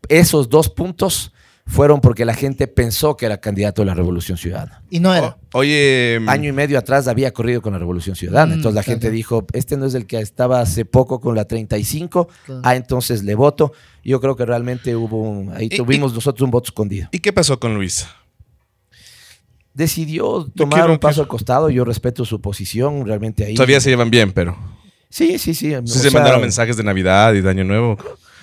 esos 0.08 0.48
dos 0.48 0.68
puntos 0.68 1.32
fueron 1.70 2.00
porque 2.00 2.24
la 2.24 2.34
gente 2.34 2.66
pensó 2.66 3.16
que 3.16 3.26
era 3.26 3.38
candidato 3.40 3.82
a 3.82 3.84
la 3.84 3.94
Revolución 3.94 4.36
Ciudadana. 4.38 4.82
Y 4.90 4.98
no 5.00 5.14
era. 5.14 5.36
o- 5.52 5.58
oye, 5.58 6.18
Año 6.26 6.48
y 6.48 6.52
medio 6.52 6.78
atrás 6.78 7.06
había 7.06 7.30
corrido 7.32 7.62
con 7.62 7.74
la 7.74 7.78
Revolución 7.78 8.16
Ciudadana. 8.16 8.54
Mm, 8.54 8.58
Entonces 8.58 8.74
la 8.74 8.82
claro. 8.82 8.94
gente 9.00 9.10
dijo, 9.10 9.46
este 9.52 9.76
no 9.76 9.86
es 9.86 9.94
el 9.94 10.06
que 10.06 10.18
estaba 10.18 10.60
hace 10.60 10.84
poco 10.84 11.20
con 11.20 11.36
la 11.36 11.44
35, 11.44 12.28
Claro. 12.46 12.60
ah, 12.64 12.74
entonces 12.74 13.22
le 13.22 13.34
voto. 13.34 13.72
Yo 14.02 14.20
creo 14.20 14.34
que 14.34 14.46
realmente 14.46 14.96
hubo, 14.96 15.20
un- 15.22 15.52
ahí 15.54 15.68
Y- 15.70 15.76
tuvimos 15.76 16.12
nosotros 16.14 16.42
un 16.44 16.50
voto 16.50 16.68
escondido. 16.68 17.08
¿y 17.12 17.18
qué 17.20 17.32
pasó 17.32 17.60
con 17.60 17.74
Luis? 17.74 18.06
decidió 19.74 20.50
tomar 20.56 20.90
un 20.90 20.98
paso 20.98 21.20
al 21.20 21.28
costado. 21.28 21.70
Yo 21.70 21.84
respeto 21.84 22.24
su 22.24 22.40
posición, 22.40 23.06
realmente 23.06 23.44
ahí. 23.44 23.54
Todavía 23.54 23.80
se 23.80 23.90
llevan 23.90 24.10
bien, 24.10 24.32
pero. 24.32 24.56
Sí, 25.10 25.38
sí, 25.38 25.54
sí. 25.54 25.68
Sí 25.70 25.74
o 25.74 25.86
se 25.86 25.98
sea, 26.00 26.10
mandaron 26.10 26.40
mensajes 26.40 26.76
de 26.76 26.82
Navidad 26.82 27.32
y 27.34 27.40
de 27.40 27.48
Año 27.50 27.64
Nuevo. 27.64 27.96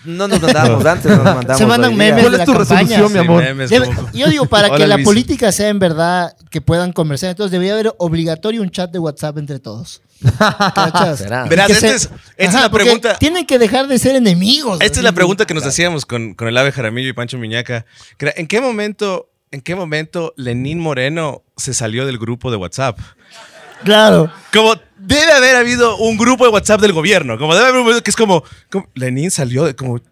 No 0.05 0.27
nos 0.27 0.41
mandábamos 0.41 0.85
antes, 0.85 1.05
nos 1.11 1.23
mandamos. 1.23 1.57
Se 1.57 1.65
mandan 1.65 1.91
hoy 1.91 1.97
día. 1.99 2.05
memes 2.15 2.21
¿Cuál 2.23 2.31
de 2.31 2.35
es 2.35 2.39
la 2.39 2.45
tu 2.45 2.53
campaña. 2.53 2.79
resolución, 2.81 3.13
mi 3.13 3.19
amor? 3.19 3.43
memes 3.43 3.69
Debe- 3.71 3.85
como- 3.95 4.11
yo 4.13 4.27
digo, 4.29 4.45
para 4.45 4.67
Hola, 4.67 4.77
que 4.77 4.87
la 4.87 4.95
Luis. 4.95 5.05
política 5.05 5.51
sea 5.51 5.69
en 5.69 5.79
verdad 5.79 6.35
que 6.49 6.61
puedan 6.61 6.93
conversar, 6.93 7.31
entonces 7.31 7.51
debería 7.51 7.73
haber 7.73 7.93
obligatorio 7.97 8.61
un 8.61 8.69
chat 8.71 8.91
de 8.91 8.99
WhatsApp 8.99 9.37
entre 9.37 9.59
todos. 9.59 10.01
¿Cachas? 10.37 11.19
Será. 11.19 11.45
Verás, 11.45 11.67
que 11.67 11.73
esta 11.73 11.87
se- 11.89 11.95
es, 11.95 12.03
esta 12.03 12.13
es 12.37 12.49
Ajá, 12.49 12.61
la 12.61 12.69
porque 12.71 12.85
pregunta. 12.85 13.17
Tienen 13.17 13.45
que 13.45 13.59
dejar 13.59 13.87
de 13.87 13.99
ser 13.99 14.15
enemigos. 14.15 14.79
Esta 14.81 14.99
es 14.99 15.03
la 15.03 15.11
pregunta 15.11 15.45
que 15.45 15.53
nos 15.53 15.65
hacíamos 15.65 16.05
con, 16.05 16.33
con 16.33 16.47
el 16.47 16.57
ave 16.57 16.71
Jaramillo 16.71 17.09
y 17.09 17.13
Pancho 17.13 17.37
Miñaca. 17.37 17.85
que 18.17 18.25
era, 18.27 18.33
¿En 18.37 18.47
qué 18.47 18.61
momento, 18.61 19.29
en 19.51 19.61
qué 19.61 19.75
momento 19.75 20.33
Lenín 20.37 20.79
Moreno 20.79 21.43
se 21.57 21.73
salió 21.73 22.05
del 22.05 22.17
grupo 22.17 22.49
de 22.51 22.57
WhatsApp? 22.57 22.97
Claro. 23.83 24.31
Como 24.53 24.75
debe 25.05 25.31
haber 25.31 25.55
habido 25.55 25.97
un 25.97 26.17
grupo 26.17 26.45
de 26.45 26.51
WhatsApp 26.51 26.81
del 26.81 26.93
gobierno. 26.93 27.37
Como 27.37 27.55
debe 27.55 27.67
haber 27.67 27.81
un 27.81 28.01
que 28.01 28.09
es 28.09 28.15
como, 28.15 28.43
como 28.71 28.87
Lenín 28.93 29.31
salió 29.31 29.65
de 29.65 29.75
como 29.75 29.99
¿qué 29.99 30.03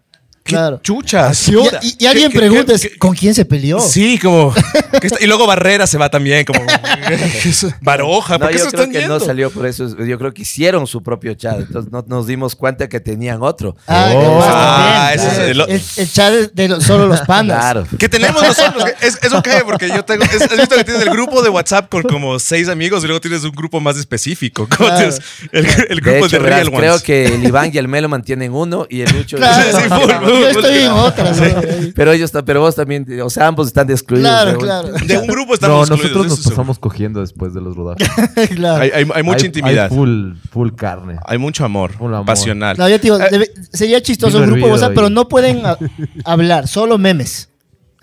Claro. 0.44 0.78
chuchas. 0.82 1.48
Y, 1.48 1.52
y- 1.52 1.96
y 2.00 2.06
alguien 2.06 2.28
¿Qué- 2.30 2.32
qué- 2.34 2.38
pregunta, 2.38 2.74
¿con 2.98 3.14
quién 3.14 3.34
se 3.34 3.44
peleó? 3.46 3.80
Sí, 3.80 4.18
como 4.18 4.52
¿qué 5.00 5.06
está- 5.06 5.16
y 5.22 5.26
luego 5.26 5.46
Barrera 5.46 5.86
se 5.86 5.96
va 5.96 6.10
también 6.10 6.44
como 6.44 6.60
Baroja, 7.80 8.38
¿por 8.38 8.46
No, 8.46 8.52
qué 8.52 8.58
yo 8.58 8.64
se 8.64 8.70
creo 8.70 8.80
están 8.82 8.92
que 8.92 8.98
yendo? 9.00 9.18
no 9.18 9.24
salió 9.24 9.50
por 9.50 9.66
eso. 9.66 9.96
Yo 10.04 10.18
creo 10.18 10.32
que 10.34 10.42
hicieron 10.42 10.86
su 10.86 11.02
propio 11.02 11.34
chat. 11.34 11.60
Entonces 11.60 11.90
no 11.90 12.04
nos 12.06 12.26
dimos 12.26 12.54
cuenta 12.56 12.88
que 12.88 13.00
tenían 13.00 13.42
otro. 13.42 13.76
Ah, 13.86 14.10
Oh. 14.14 14.38
capaz 14.38 14.52
Ah, 14.54 15.12
también. 15.16 15.32
es 15.32 15.38
el- 15.38 15.60
el, 15.60 15.82
el 15.96 16.12
chat 16.12 16.32
de, 16.32 16.46
de 16.48 16.68
los- 16.68 16.84
solo 16.84 17.06
los 17.06 17.20
pandas. 17.22 17.58
Claro. 17.60 17.86
Que 17.98 18.08
tenemos 18.08 18.42
nosotros. 18.42 18.84
Es, 19.00 19.18
eso 19.22 19.42
cae 19.42 19.64
porque 19.64 19.88
yo 19.88 20.04
tengo. 20.04 20.24
es- 20.24 20.42
¿Has 20.42 20.56
visto 20.58 20.76
que 20.76 20.84
tienes 20.84 21.02
el 21.02 21.10
grupo 21.10 21.42
de 21.42 21.48
WhatsApp 21.48 21.88
con 21.90 22.02
como 22.02 22.38
seis 22.38 22.68
amigos 22.68 23.02
y 23.02 23.06
luego 23.06 23.20
tienes 23.20 23.44
un 23.44 23.50
grupo 23.52 23.80
más 23.80 23.96
específico? 23.96 24.66
Claro. 24.68 24.96
tienes 24.96 25.20
el, 25.52 25.66
el 25.66 25.74
De 25.88 25.94
grupo 26.10 26.26
hecho, 26.26 26.36
de 26.36 26.42
verás, 26.42 26.58
Real 26.60 26.68
Ones. 26.68 26.78
creo 26.80 27.00
que 27.00 27.34
el 27.34 27.44
Iván 27.44 27.70
y 27.72 27.78
el 27.78 27.88
Melo 27.88 28.08
mantienen 28.08 28.52
uno 28.52 28.86
y 28.90 29.00
el 29.02 29.10
Lucho. 29.12 29.36
Claro, 29.36 29.78
full, 29.78 30.10
full, 30.10 30.33
yo 30.40 30.48
estoy 30.48 30.78
en 30.78 30.90
otra. 30.92 31.30
¿no? 31.32 31.60
Pero 31.94 32.12
ellos, 32.12 32.32
pero 32.44 32.60
vos 32.60 32.74
también, 32.74 33.06
o 33.22 33.30
sea, 33.30 33.46
ambos 33.46 33.66
están 33.68 33.90
excluidos. 33.90 34.28
Claro, 34.30 34.50
de 34.50 34.56
un- 34.56 34.62
claro. 34.62 34.88
De 34.92 35.18
un 35.18 35.26
grupo 35.26 35.48
No, 35.48 35.54
estamos 35.54 35.90
nosotros 35.90 36.00
excluidos, 36.10 36.38
nos 36.38 36.46
pasamos 36.48 36.78
cogiendo 36.78 37.20
después 37.20 37.54
de 37.54 37.60
los 37.60 37.76
rodajes. 37.76 38.08
claro. 38.54 38.82
Hay, 38.82 38.90
hay- 38.90 39.06
hay 39.14 39.22
mucha 39.22 39.38
Hay- 39.40 39.46
intimidad. 39.46 39.84
Hay 39.90 39.96
full, 39.96 40.32
full 40.50 40.70
carne. 40.76 41.16
Hay 41.26 41.38
mucho 41.38 41.64
amor, 41.64 41.92
Full 41.92 42.12
amor. 42.12 42.26
pasional. 42.26 42.76
No, 42.78 42.88
yo 42.88 42.96
te 42.98 43.02
digo, 43.02 43.18
Eh, 43.20 43.28
debe- 43.30 43.50
sería 43.72 44.00
chistoso 44.02 44.38
un 44.38 44.46
grupo 44.46 44.66
de 44.66 44.72
WhatsApp, 44.72 44.90
hervido 44.90 45.02
pero 45.02 45.10
no 45.10 45.28
pueden 45.28 45.64
a- 45.66 45.78
hablar, 46.24 46.68
solo 46.68 46.98
memes. 46.98 47.48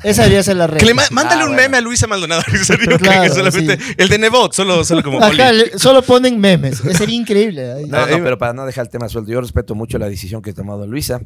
Esa 0.04 0.24
debería 0.24 0.43
ser 0.43 0.58
la 0.58 0.68
regla. 0.68 0.80
que 0.80 0.86
le 0.86 0.93
ma- 0.93 1.04
mándale 1.12 1.41
Ah, 1.41 1.45
un 1.45 1.52
bueno. 1.52 1.64
meme 1.64 1.78
a 1.78 1.82
Luisa 1.82 2.08
Maldonado. 2.08 2.41
en 2.47 2.66
serio, 2.66 2.89
que- 2.97 2.97
Claro, 2.97 3.24
que 3.24 3.30
solamente, 3.30 3.78
sí. 3.78 3.93
El 3.97 4.10
de 4.10 4.18
Nebot, 4.18 4.54
solo, 4.54 4.84
solo 4.84 5.04
como. 5.04 5.20
Ajá, 5.20 5.28
Oli. 5.49 5.58
le- 5.58 5.80
solo 5.80 6.02
ponen 6.02 6.39
memes. 6.39 6.80
Eso 6.84 6.93
sería 6.97 7.16
increíble. 7.16 7.86
No, 7.88 8.08
Eh, 8.08 8.18
no, 8.18 8.24
pero 8.24 8.38
para 8.38 8.54
no 8.54 8.66
dejar 8.66 8.86
el 8.86 8.89
tema 8.91 9.08
suelto, 9.10 9.32
yo 9.32 9.41
respeto 9.41 9.76
mucho 9.76 9.97
la 9.97 10.10
decisión 10.10 10.41
que 10.41 10.52
ha 10.52 10.54
tomado 10.54 10.88
Luisa. 10.88 11.22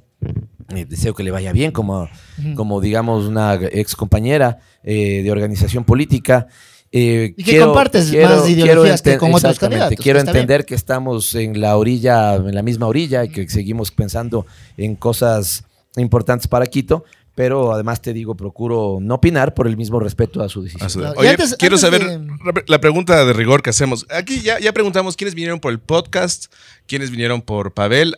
Eh, 0.75 0.85
deseo 0.89 1.13
que 1.13 1.23
le 1.23 1.31
vaya 1.31 1.51
bien 1.51 1.71
como, 1.71 2.09
como 2.55 2.81
digamos, 2.81 3.25
una 3.25 3.53
ex 3.55 3.95
compañera 3.95 4.57
eh, 4.83 5.21
de 5.23 5.31
organización 5.31 5.83
política. 5.83 6.47
Eh, 6.91 7.33
Y 7.37 7.43
que 7.43 7.59
compartes 7.59 8.05
más 8.13 8.47
ideologías 8.49 9.01
que 9.01 9.17
con 9.17 9.29
otros 9.33 9.43
exactamente, 9.43 9.79
candidatos, 9.79 10.03
Quiero 10.03 10.17
que 10.17 10.21
está 10.21 10.31
bien. 10.31 10.41
entender 10.43 10.65
que 10.65 10.75
estamos 10.75 11.35
en 11.35 11.59
la 11.59 11.75
orilla, 11.75 12.35
en 12.35 12.55
la 12.55 12.61
misma 12.61 12.87
orilla 12.87 13.25
y 13.25 13.29
que 13.29 13.49
seguimos 13.49 13.91
pensando 13.91 14.45
en 14.77 14.95
cosas 14.95 15.65
importantes 15.97 16.47
para 16.47 16.65
Quito. 16.67 17.03
Pero 17.35 17.73
además 17.73 18.01
te 18.01 18.13
digo, 18.13 18.35
procuro 18.35 18.99
no 19.01 19.15
opinar 19.15 19.53
por 19.53 19.67
el 19.67 19.75
mismo 19.75 19.99
respeto 19.99 20.41
a 20.41 20.47
su 20.47 20.63
decisión. 20.63 20.85
A 20.85 20.89
su- 20.89 21.03
Oye, 21.19 21.29
antes- 21.31 21.55
quiero 21.59 21.75
antes 21.75 21.81
saber 21.81 22.05
de- 22.07 22.63
la 22.67 22.79
pregunta 22.79 23.25
de 23.25 23.33
rigor 23.33 23.61
que 23.61 23.71
hacemos. 23.71 24.05
Aquí 24.09 24.41
ya, 24.41 24.57
ya 24.59 24.71
preguntamos 24.71 25.17
quiénes 25.17 25.35
vinieron 25.35 25.59
por 25.59 25.71
el 25.73 25.79
podcast, 25.79 26.45
quiénes 26.87 27.11
vinieron 27.11 27.41
por 27.41 27.73
Pavel. 27.73 28.17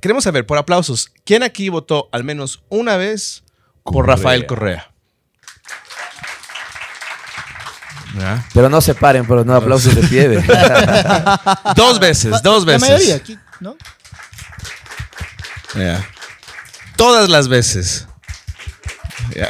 Queremos 0.00 0.24
saber, 0.24 0.46
por 0.46 0.58
aplausos, 0.58 1.10
¿quién 1.24 1.42
aquí 1.42 1.68
votó 1.70 2.08
al 2.12 2.22
menos 2.24 2.62
una 2.68 2.96
vez 2.96 3.42
por 3.82 3.94
Correa. 3.94 4.16
Rafael 4.16 4.46
Correa? 4.46 4.88
Ya. 8.18 8.46
Pero 8.52 8.68
no 8.68 8.80
se 8.80 8.94
paren, 8.94 9.26
pero 9.26 9.44
no 9.44 9.54
aplausos 9.54 9.94
de 9.94 10.02
pie. 10.06 10.28
Dos 11.76 11.98
veces, 11.98 12.42
dos 12.42 12.66
La 12.66 12.72
veces. 12.74 12.88
mayoría 12.90 13.16
aquí, 13.16 13.38
¿no? 13.60 13.74
Ya. 15.74 16.06
Todas 16.96 17.28
las 17.30 17.48
veces. 17.48 18.06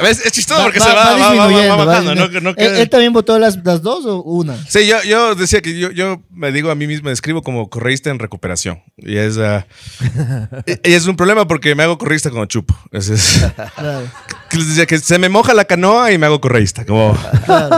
¿Ves? 0.01 0.25
Es 0.25 0.31
chistoso 0.31 0.59
Va- 0.59 0.65
porque 0.65 0.79
va- 0.79 0.85
se 0.85 0.91
va, 0.93 1.75
va 1.75 1.85
bajando. 1.85 2.15
¿no? 2.15 2.27
No 2.41 2.49
¿Él, 2.57 2.75
él 2.75 2.89
también 2.89 3.13
votó 3.13 3.37
las, 3.39 3.57
las 3.63 3.81
dos 3.81 4.05
o 4.05 4.21
una? 4.21 4.55
Sí, 4.67 4.85
yo, 4.87 5.01
yo 5.03 5.35
decía 5.35 5.61
que 5.61 5.77
yo, 5.77 5.91
yo 5.91 6.21
me 6.31 6.51
digo 6.51 6.71
a 6.71 6.75
mí 6.75 6.87
mismo, 6.87 7.05
me 7.05 7.09
describo 7.11 7.41
como 7.41 7.69
correísta 7.69 8.09
en 8.09 8.19
recuperación. 8.19 8.81
Y 8.97 9.17
es, 9.17 9.37
ah, 9.37 9.65
y- 10.65 10.93
es 10.93 11.05
un 11.07 11.15
problema 11.15 11.47
porque 11.47 11.75
me 11.75 11.83
hago 11.83 11.97
correísta 11.97 12.29
como 12.29 12.45
chupo. 12.45 12.75
Es- 12.91 13.43
Claro. 13.75 14.03
que 14.49 14.57
les 14.57 14.67
decía 14.67 14.85
que 14.85 14.99
se 14.99 15.17
me 15.17 15.29
moja 15.29 15.53
la 15.53 15.65
canoa 15.65 16.11
y 16.11 16.17
me 16.17 16.25
hago 16.27 16.39
correísta. 16.41 16.85
Como 16.85 17.17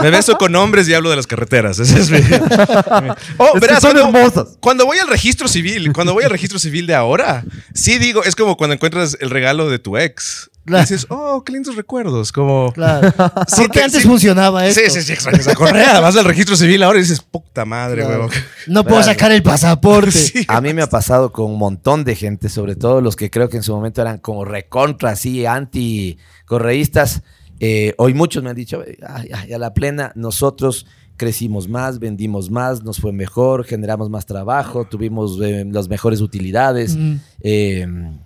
me 0.02 0.10
beso 0.10 0.36
con 0.36 0.54
hombres 0.56 0.88
y 0.88 0.94
hablo 0.94 1.10
de 1.10 1.16
las 1.16 1.26
carreteras. 1.26 1.78
Ese 1.78 1.98
es 1.98 2.10
mi. 2.10 2.18
Oh, 3.38 3.52
Es 3.54 3.60
verás, 3.60 3.80
son 3.82 3.92
cuando- 3.92 4.18
hermosas. 4.18 4.56
Cuando 4.60 4.86
voy 4.86 4.98
al 4.98 5.08
registro 5.08 5.48
civil, 5.48 5.92
cuando 5.92 6.12
voy 6.14 6.24
al 6.24 6.30
registro 6.30 6.58
civil 6.58 6.86
de 6.86 6.94
ahora, 6.94 7.44
sí 7.74 7.98
digo, 7.98 8.24
es 8.24 8.34
como 8.36 8.56
cuando 8.56 8.74
encuentras 8.74 9.16
el 9.20 9.30
regalo 9.30 9.68
de 9.70 9.78
tu 9.78 9.96
ex. 9.96 10.50
Y 10.68 10.72
dices, 10.80 11.06
oh, 11.10 11.42
qué 11.44 11.52
lindos 11.52 11.76
recuerdos. 11.76 12.32
Como. 12.32 12.72
Claro. 12.72 13.08
Sí, 13.48 13.62
Porque 13.62 13.78
te- 13.78 13.84
antes 13.84 14.02
sí. 14.02 14.08
funcionaba 14.08 14.66
esto. 14.66 14.80
Sí, 14.84 14.90
sí, 14.90 15.02
sí, 15.02 15.12
extrañas 15.12 15.46
a 15.48 15.54
Correa. 15.54 16.00
Vas 16.00 16.16
al 16.16 16.24
registro 16.24 16.56
civil 16.56 16.82
ahora 16.82 16.98
y 16.98 17.02
dices, 17.02 17.20
puta 17.20 17.64
madre, 17.64 18.02
Claro. 18.02 18.10
huevón. 18.26 18.30
No 18.66 18.82
puedo 18.82 18.96
Claro. 18.96 19.12
sacar 19.12 19.32
el 19.32 19.42
pasaporte. 19.42 20.10
Sí. 20.12 20.44
A 20.48 20.60
mí 20.60 20.74
me 20.74 20.82
ha 20.82 20.88
pasado 20.88 21.32
con 21.32 21.50
un 21.52 21.58
montón 21.58 22.04
de 22.04 22.14
gente, 22.16 22.48
sobre 22.48 22.74
todo 22.76 23.00
los 23.00 23.14
que 23.16 23.30
creo 23.30 23.48
que 23.48 23.58
en 23.58 23.62
su 23.62 23.72
momento 23.74 24.00
eran 24.02 24.18
como 24.18 24.44
recontra, 24.44 25.10
así, 25.10 25.46
anti-correístas. 25.46 27.22
Eh, 27.60 27.94
hoy 27.98 28.12
muchos 28.14 28.42
me 28.42 28.50
han 28.50 28.56
dicho, 28.56 28.82
"Ay, 29.08 29.30
ay, 29.32 29.52
a 29.52 29.58
la 29.58 29.72
plena, 29.72 30.12
nosotros 30.14 30.86
crecimos 31.16 31.68
más, 31.68 31.98
vendimos 31.98 32.50
más, 32.50 32.82
nos 32.82 32.98
fue 32.98 33.12
mejor, 33.12 33.64
generamos 33.64 34.10
más 34.10 34.26
trabajo, 34.26 34.84
tuvimos 34.84 35.38
eh, 35.42 35.64
las 35.70 35.88
mejores 35.88 36.20
utilidades. 36.20 36.94
Mm. 36.96 37.14
Eh, 37.40 37.86
vea, 37.88 38.25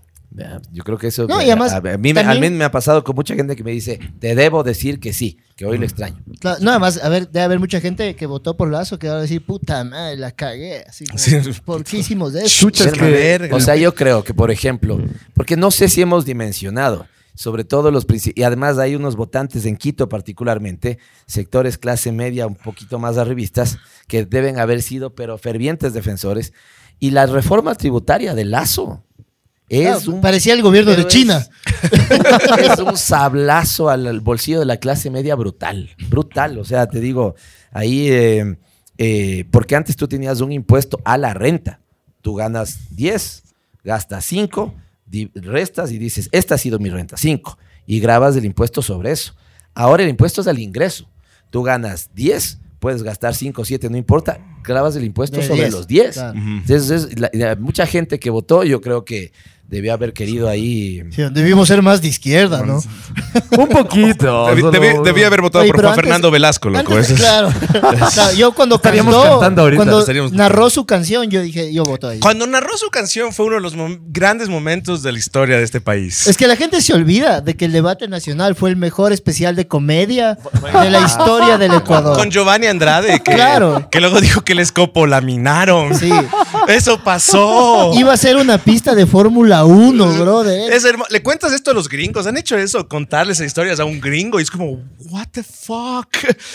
yo 0.73 0.85
creo 0.85 0.97
que 0.97 1.09
eso 1.09 1.27
No, 1.27 1.41
y 1.43 1.47
además, 1.47 1.73
a, 1.73 1.79
a 1.79 1.81
mí, 1.99 2.13
me- 2.15 2.21
a 2.21 2.25
también- 2.25 2.53
mí 2.53 2.59
me 2.59 2.65
ha 2.65 2.71
pasado 2.71 3.03
con 3.03 3.17
mucha 3.17 3.35
gente 3.35 3.57
que 3.57 3.65
me 3.65 3.73
dice, 3.73 3.99
te 4.21 4.35
debo 4.35 4.63
decir 4.63 5.01
que 5.01 5.13
sí, 5.13 5.39
que 5.57 5.67
hoy 5.67 5.77
lo 5.77 5.85
extraño. 5.85 6.23
Claro, 6.39 6.59
no, 6.63 6.71
además, 6.71 7.01
a 7.03 7.09
ver, 7.09 7.29
debe 7.31 7.45
haber 7.45 7.59
mucha 7.59 7.81
gente 7.81 8.15
que 8.15 8.27
votó 8.27 8.57
por 8.57 8.71
Lazo 8.71 8.99
que 8.99 9.09
va 9.09 9.17
a 9.17 9.21
decir, 9.21 9.45
puta 9.45 9.83
madre, 9.85 10.17
la 10.17 10.31
cagué. 10.31 10.85
Así 10.89 11.05
como, 11.05 11.19
Sí. 11.19 11.37
¿Por 11.65 11.83
qué 11.85 11.99
hicimos 11.99 12.35
eso? 12.35 12.47
Chucha, 12.49 12.85
es 12.85 12.93
Verga, 12.93 13.07
que- 13.07 13.13
verga. 13.13 13.57
O 13.57 13.61
sea, 13.61 13.77
yo 13.77 13.95
creo 13.95 14.23
que, 14.25 14.33
por 14.33 14.51
ejemplo, 14.51 15.01
porque 15.35 15.57
no 15.57 15.71
sé 15.71 15.89
si 15.89 16.01
hemos 16.01 16.25
dimensionado, 16.25 17.07
sobre 17.35 17.65
todo 17.65 17.91
los 17.91 18.07
y 18.35 18.43
además 18.43 18.79
hay 18.79 18.95
unos 18.95 19.17
votantes 19.17 19.65
en 19.67 19.77
Quito 19.77 20.09
particularmente, 20.09 20.99
sectores 21.27 21.77
clase 21.79 22.13
media 22.13 22.47
un 22.47 22.55
poquito 22.55 22.99
más 22.99 23.19
arribistas, 23.19 23.79
que 24.07 24.25
deben 24.27 24.59
haber 24.59 24.81
sido, 24.83 25.15
pero 25.15 25.39
fervientes 25.39 25.93
defensores. 25.93 26.53
Y 26.99 27.13
la 27.13 27.27
reforma 27.27 27.75
tributaria 27.75 28.35
de 28.35 28.45
Lazo 28.45 29.05
es 29.71 29.83
Claro, 30.05 30.13
un 30.13 30.21
Parecía 30.21 30.53
el 30.55 30.63
gobierno 30.63 30.91
de 30.93 31.03
es- 31.03 31.07
China. 31.09 31.47
es 32.73 32.79
un 32.81 32.97
sablazo 32.97 33.89
al, 33.89 34.07
al 34.07 34.21
bolsillo 34.21 34.59
de 34.61 34.67
la 34.67 34.77
clase 34.79 35.11
media 35.11 35.35
brutal, 35.37 35.91
brutal. 36.09 36.59
O 36.59 36.65
sea, 36.65 36.87
te 36.89 37.01
digo, 37.01 37.35
ahí, 37.73 38.09
eh, 38.11 38.57
eh, 38.99 39.45
porque 39.51 39.77
antes 39.77 39.97
tú 39.97 40.09
tenías 40.09 40.41
un 40.41 40.53
impuesto 40.53 41.01
a 41.05 41.17
la 41.19 41.35
renta. 41.35 41.81
Tú 42.21 42.35
ganas 42.35 42.79
10, 42.91 43.43
gastas 43.85 44.25
5, 44.27 44.75
restas 45.37 45.91
y 45.93 45.99
dices, 45.99 46.29
esta 46.33 46.57
ha 46.57 46.59
sido 46.59 46.79
mi 46.79 46.91
renta, 46.91 47.17
5. 47.17 47.59
Y 47.87 48.01
grabas 48.01 48.37
el 48.37 48.45
impuesto 48.45 48.83
sobre 48.83 49.13
eso. 49.13 49.35
Ahora 49.75 50.03
el 50.03 50.09
impuesto 50.11 50.41
es 50.41 50.47
al 50.47 50.59
ingreso. 50.59 51.09
Tú 51.51 51.63
ganas 51.63 52.11
10, 52.15 52.59
puedes 52.79 53.03
gastar 53.03 53.35
5 53.35 53.63
o 53.63 53.65
7, 53.65 53.89
no 53.91 53.97
importa, 53.97 54.39
grabas 54.63 54.95
el 54.97 55.05
impuesto 55.05 55.39
De 55.39 55.43
sobre 55.47 55.61
10, 55.63 55.73
los 55.73 55.87
10. 55.87 56.13
claro. 56.15 56.39
Ujú. 56.39 56.49
Entonces, 56.49 56.91
es 56.91 57.19
la- 57.21 57.31
la- 57.33 57.57
mucha 57.57 57.87
gente 57.87 58.19
que 58.21 58.31
votó, 58.31 58.63
yo 58.65 58.81
creo 58.81 59.05
que 59.05 59.33
debió 59.71 59.93
haber 59.95 60.13
querido 60.13 60.49
ahí 60.49 61.03
Sí, 61.15 61.23
debimos 61.31 61.69
ser 61.69 61.81
más 61.81 62.03
de 62.03 62.09
izquierda, 62.09 62.63
¿no? 62.65 62.83
Un 63.59 63.69
poquito. 63.69 64.47
Debí, 64.55 64.63
debí- 64.63 65.03
debí 65.05 65.23
haber 65.23 65.41
votado 65.41 65.63
Oye, 65.63 65.71
por 65.73 65.81
Juan 65.81 65.93
antes- 65.93 66.03
Fernando 66.05 66.31
Velasco, 66.31 66.69
loco. 66.71 66.95
Antes, 66.95 67.13
claro. 67.19 67.51
Claro, 68.13 68.33
Yo 68.37 68.53
cuando 68.53 68.77
Estaríamos 68.77 69.15
cantó, 69.15 69.31
cantando 69.31 69.63
ahorita, 69.63 69.77
cuando 69.79 70.01
estaríamos- 70.01 70.33
narró 70.33 70.69
su 70.71 70.85
canción, 70.87 71.31
yo 71.31 71.41
dije, 71.41 71.73
yo 71.73 71.85
voto 71.85 72.09
ahí. 72.09 72.19
Cuando 72.21 72.47
narró 72.47 72.77
su 72.77 72.89
canción 72.91 73.33
fue 73.33 73.47
uno 73.47 73.57
de 73.57 73.61
los 73.63 73.77
mom- 73.77 74.01
grandes 74.09 74.49
momentos 74.49 75.03
de 75.03 75.13
la 75.13 75.19
historia 75.19 75.57
de 75.57 75.63
este 75.63 75.81
país. 75.81 76.27
Es 76.27 76.37
que 76.37 76.47
la 76.49 76.57
gente 76.57 76.81
se 76.81 76.93
olvida 76.93 77.41
de 77.41 77.55
que 77.57 77.65
el 77.67 77.73
debate 77.73 78.09
nacional 78.09 78.55
fue 78.57 78.71
el 78.71 78.77
mejor 78.77 79.13
especial 79.13 79.55
de 79.57 79.67
comedia 79.69 80.37
de 80.83 80.91
la 80.91 81.01
historia 81.01 81.59
del 81.59 81.73
Ecuador. 81.75 82.17
Con 82.17 82.31
Giovanni 82.31 82.67
Andrade, 82.67 83.21
que, 83.23 83.33
Claro. 83.35 83.89
que 83.91 84.01
luego 84.01 84.21
dijo 84.21 84.41
que 84.43 84.55
les 84.55 84.73
copolaminaron. 84.73 85.95
Sí. 85.97 86.11
Eso 86.69 86.99
pasó. 87.05 87.93
Iba 87.95 88.13
a 88.13 88.17
ser 88.17 88.37
una 88.37 88.59
pista 88.59 88.95
de 88.95 89.07
Fórmula 89.07 89.60
1, 89.65 90.19
brother. 90.21 90.73
Es 90.73 90.85
hermo- 90.85 91.05
Le 91.11 91.23
cuentas 91.23 91.53
esto 91.53 91.71
a 91.71 91.75
los 91.75 91.89
gringos. 91.89 92.27
Han 92.27 92.37
hecho 92.37 92.57
eso, 92.57 92.89
contarles 92.89 93.41
historias 93.41 93.81
a 93.81 93.85
un 93.85 94.01
gringo 94.01 94.39
y 94.39 94.43
es 94.43 94.51
como, 94.51 94.81
what 95.11 95.29
the 95.33 95.43
fuck. 95.43 96.09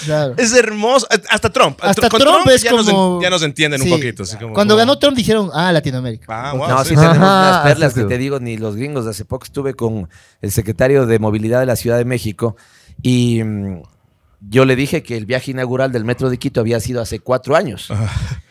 Claro. 0.05 0.33
Es 0.37 0.53
hermoso. 0.53 1.07
Hasta 1.29 1.49
Trump. 1.51 1.77
Hasta 1.81 2.09
Con 2.09 2.19
Trump 2.19 2.47
es 2.47 2.61
ya 2.61 2.71
como. 2.71 2.83
Nos, 2.83 2.89
en- 3.17 3.21
ya 3.23 3.29
nos 3.29 3.43
entienden 3.43 3.81
Sí. 3.81 3.91
un 3.91 3.97
poquito. 3.99 4.23
así 4.23 4.37
como- 4.37 4.53
Cuando 4.53 4.75
ganó 4.75 4.97
Trump 4.99 5.15
dijeron, 5.17 5.49
ah, 5.53 5.71
Latinoamérica. 5.71 6.25
Ah, 6.29 6.53
wow, 6.53 6.67
No, 6.69 6.83
sí. 6.83 6.89
sí 6.89 6.95
tenemos 6.95 7.17
Ajá, 7.17 7.49
unas 7.49 7.61
perlas 7.63 7.93
que 7.93 8.03
te 8.03 8.17
digo, 8.17 8.39
ni 8.39 8.57
los 8.57 8.75
gringos. 8.75 9.05
Hace 9.07 9.25
poco 9.25 9.45
estuve 9.45 9.73
con 9.73 10.09
el 10.41 10.51
secretario 10.51 11.05
de 11.05 11.19
Movilidad 11.19 11.59
de 11.59 11.65
la 11.65 11.75
Ciudad 11.75 11.97
de 11.97 12.05
México 12.05 12.55
y 13.01 13.43
mm, 13.43 13.81
yo 14.49 14.65
le 14.65 14.75
dije 14.75 15.01
que 15.03 15.17
el 15.17 15.25
viaje 15.25 15.51
inaugural 15.51 15.91
del 15.91 16.05
Metro 16.05 16.29
de 16.29 16.37
Quito 16.37 16.59
había 16.61 16.79
sido 16.79 17.01
hace 17.01 17.19
cuatro 17.19 17.55
años. 17.55 17.89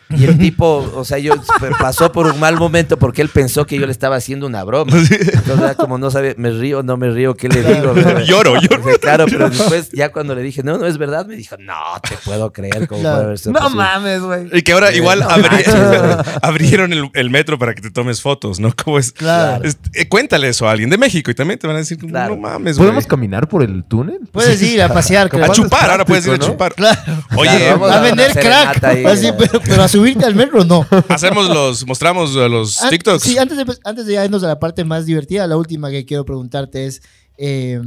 Y 0.09 0.25
el 0.25 0.37
tipo, 0.37 0.91
o 0.95 1.03
sea, 1.03 1.17
yo 1.17 1.33
pasó 1.79 2.11
por 2.11 2.27
un 2.27 2.39
mal 2.39 2.57
momento 2.57 2.97
porque 2.97 3.21
él 3.23 3.29
pensó 3.29 3.65
que 3.65 3.77
yo 3.79 3.85
le 3.85 3.91
estaba 3.91 4.15
haciendo 4.17 4.45
una 4.45 4.63
broma. 4.63 4.91
Entonces, 4.95 5.75
como 5.77 5.97
no 5.97 6.11
sabe, 6.11 6.35
me 6.37 6.51
río, 6.51 6.83
no 6.83 6.95
me 6.97 7.09
río, 7.09 7.33
¿qué 7.35 7.49
le 7.49 7.63
digo? 7.63 7.93
Lloro, 7.95 8.59
lloro. 8.61 8.85
Dije, 8.85 8.99
Claro, 8.99 9.25
pero 9.27 9.49
después, 9.49 9.89
ya 9.91 10.11
cuando 10.11 10.35
le 10.35 10.41
dije, 10.43 10.61
no, 10.63 10.77
no 10.77 10.85
es 10.85 10.97
verdad, 10.97 11.25
me 11.25 11.35
dijo, 11.35 11.55
no 11.59 11.73
te 12.07 12.15
puedo 12.23 12.53
creer 12.53 12.87
cómo 12.87 13.01
Claro. 13.01 13.15
puede 13.15 13.25
haber 13.25 13.39
sido 13.39 13.53
No 13.53 13.59
posible". 13.59 13.83
mames, 13.83 14.21
güey. 14.21 14.47
Y 14.53 14.61
que 14.61 14.71
ahora 14.73 14.91
igual 14.93 15.19
No 15.21 15.27
abri- 15.29 15.51
manches, 15.51 16.37
abrieron 16.41 16.93
el, 16.93 17.09
el 17.13 17.29
metro 17.29 17.57
para 17.57 17.73
que 17.73 17.81
te 17.81 17.89
tomes 17.91 18.21
fotos, 18.21 18.59
¿no? 18.59 18.73
¿Cómo 18.83 18.99
es? 18.99 19.11
Claro. 19.11 19.63
Es- 19.63 19.77
eh, 19.93 20.07
cuéntale 20.07 20.49
eso 20.49 20.67
a 20.67 20.71
alguien 20.71 20.89
de 20.89 20.97
México 20.97 21.31
y 21.31 21.33
también 21.35 21.59
te 21.59 21.67
van 21.67 21.75
a 21.77 21.79
decir, 21.79 21.97
Claro. 21.97 22.35
no 22.35 22.41
mames, 22.41 22.77
güey. 22.77 22.87
¿Podemos 22.89 23.07
caminar 23.07 23.47
por 23.47 23.63
el 23.63 23.83
túnel? 23.83 24.19
Puedes 24.31 24.61
ir 24.61 24.81
a 24.81 24.89
pasear, 24.93 25.29
A 25.41 25.49
chupar, 25.49 25.89
ahora 25.89 26.05
puedes 26.05 26.25
ir 26.27 26.33
a 26.33 26.39
chupar. 26.39 26.73
Claro. 26.75 26.99
Oye, 27.35 27.71
vamos 27.71 27.91
A 27.91 27.97
a 27.97 28.01
vender 28.01 28.31
crack. 28.33 28.83
ahí. 28.83 29.05
Así, 29.05 29.29
pero, 29.37 29.59
pero 29.61 29.83
a 29.83 29.87
subirte 29.95 30.25
al 30.25 30.35
metro, 30.35 30.63
no. 30.65 30.85
hacemos 31.09 31.47
los, 31.49 31.85
mostramos 31.87 32.33
los 32.33 32.81
An- 32.81 32.89
TikToks. 32.89 33.23
Sí, 33.23 33.37
antes 33.37 33.57
de, 33.57 33.65
antes 33.83 34.05
de 34.05 34.13
ya 34.13 34.25
irnos 34.25 34.43
a 34.43 34.47
la 34.47 34.59
parte 34.59 34.83
más 34.83 35.05
divertida, 35.05 35.47
la 35.47 35.57
última 35.57 35.89
que 35.89 36.05
quiero 36.05 36.25
preguntarte 36.25 36.85
es, 36.85 37.01
eh, 37.37 37.81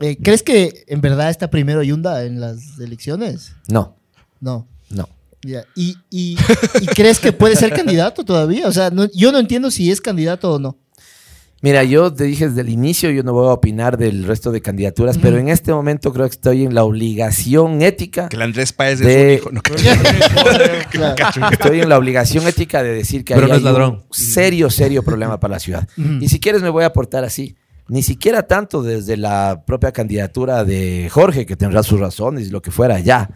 eh, 0.00 0.16
¿crees 0.22 0.42
que 0.42 0.84
en 0.88 1.00
verdad 1.00 1.30
está 1.30 1.48
primero 1.50 1.82
Yunda 1.82 2.24
en 2.24 2.40
las 2.40 2.78
elecciones? 2.80 3.52
No, 3.68 3.96
No. 4.40 4.66
no. 4.90 5.08
Ya. 5.44 5.64
¿Y, 5.74 5.96
y, 6.08 6.36
y 6.80 6.86
crees 6.86 7.18
que 7.18 7.32
puede 7.32 7.56
ser 7.56 7.72
candidato 7.74 8.24
todavía? 8.24 8.68
O 8.68 8.72
sea, 8.72 8.90
no- 8.90 9.10
yo 9.12 9.32
no 9.32 9.38
entiendo 9.38 9.70
si 9.72 9.90
es 9.90 10.00
candidato 10.00 10.52
o 10.52 10.58
no. 10.60 10.76
Mira, 11.62 11.84
yo 11.84 12.12
te 12.12 12.24
dije 12.24 12.48
desde 12.48 12.60
el 12.62 12.68
inicio, 12.70 13.08
yo 13.10 13.22
no 13.22 13.32
voy 13.32 13.46
a 13.48 13.52
opinar 13.52 13.96
del 13.96 14.24
resto 14.24 14.50
de 14.50 14.60
candidaturas, 14.60 15.16
pero 15.16 15.38
en 15.38 15.48
este 15.48 15.72
momento 15.72 16.12
creo 16.12 16.26
que 16.26 16.32
estoy 16.32 16.64
en 16.64 16.74
la 16.74 16.82
obligación 16.84 17.82
ética. 17.82 18.28
Que 18.28 18.34
el 18.36 18.42
Andrés 18.42 18.72
Páez 18.72 18.98
De- 18.98 19.34
es 19.34 19.42
un 19.46 19.52
hijo. 19.52 19.52
No, 19.52 19.62
Claro. 20.90 21.14
Estoy 21.52 21.80
en 21.80 21.88
la 21.88 21.98
obligación 21.98 22.46
ética 22.48 22.82
de 22.82 22.92
decir 22.94 23.24
que 23.24 23.34
Pero 23.34 23.46
ahí 23.46 23.50
no 23.50 23.54
es 23.56 23.60
hay 23.60 23.64
ladrón. 23.64 23.90
un 23.94 24.02
serio, 24.10 24.70
serio 24.70 25.02
problema 25.04 25.38
para 25.38 25.52
la 25.54 25.60
ciudad. 25.60 25.88
Y 26.20 26.28
si 26.28 26.40
quieres 26.40 26.62
me 26.62 26.68
voy 26.68 26.84
a 26.84 26.88
aportar 26.88 27.24
así. 27.24 27.54
Ni 27.88 28.02
siquiera 28.02 28.42
tanto 28.46 28.82
desde 28.82 29.16
la 29.16 29.64
propia 29.66 29.92
candidatura 29.92 30.64
de 30.64 31.08
Jorge, 31.12 31.46
que 31.46 31.56
tendrá 31.56 31.82
sus 31.82 32.00
razones 32.00 32.48
y 32.48 32.50
lo 32.50 32.62
que 32.62 32.70
fuera 32.70 32.98
ya. 33.00 33.30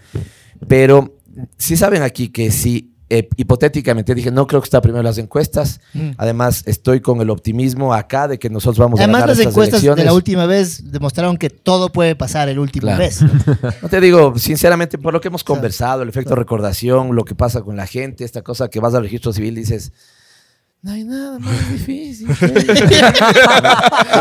Pero 0.66 1.18
sí 1.58 1.76
saben 1.76 2.02
aquí 2.02 2.28
que 2.28 2.50
si 2.50 2.94
eh, 3.08 3.28
hipotéticamente 3.36 4.14
dije, 4.14 4.30
no 4.30 4.46
creo 4.46 4.60
que 4.60 4.66
está 4.66 4.80
primero 4.80 5.02
las 5.02 5.18
encuestas. 5.18 5.80
Mm. 5.94 6.10
Además, 6.18 6.62
estoy 6.66 7.00
con 7.00 7.20
el 7.20 7.30
optimismo 7.30 7.94
acá 7.94 8.26
de 8.28 8.38
que 8.38 8.50
nosotros 8.50 8.78
vamos 8.78 8.98
a 8.98 9.04
Además, 9.04 9.20
ganar 9.20 9.28
las 9.30 9.38
estas 9.38 9.52
encuestas 9.52 9.80
de 9.82 9.86
elecciones. 9.86 10.04
la 10.06 10.12
última 10.12 10.46
vez 10.46 10.90
demostraron 10.90 11.36
que 11.36 11.48
todo 11.50 11.90
puede 11.92 12.16
pasar 12.16 12.48
el 12.48 12.58
último 12.58 12.86
Claro. 12.86 12.98
vez. 12.98 13.20
No 13.82 13.88
te 13.88 14.00
digo, 14.00 14.36
sinceramente, 14.38 14.98
por 14.98 15.12
lo 15.12 15.20
que 15.20 15.28
hemos 15.28 15.44
Claro. 15.44 15.56
conversado, 15.60 16.02
el 16.02 16.08
efecto 16.08 16.34
recordación, 16.34 17.14
lo 17.14 17.24
que 17.24 17.34
pasa 17.34 17.62
con 17.62 17.76
la 17.76 17.86
gente, 17.86 18.24
esta 18.24 18.42
cosa 18.42 18.68
que 18.68 18.80
vas 18.80 18.94
al 18.94 19.02
registro 19.04 19.32
civil 19.32 19.56
y 19.56 19.60
dices, 19.60 19.92
no 20.82 20.92
hay 20.92 21.04
nada 21.04 21.38
más 21.40 21.68
difícil. 21.72 22.28
Pues 22.28 22.54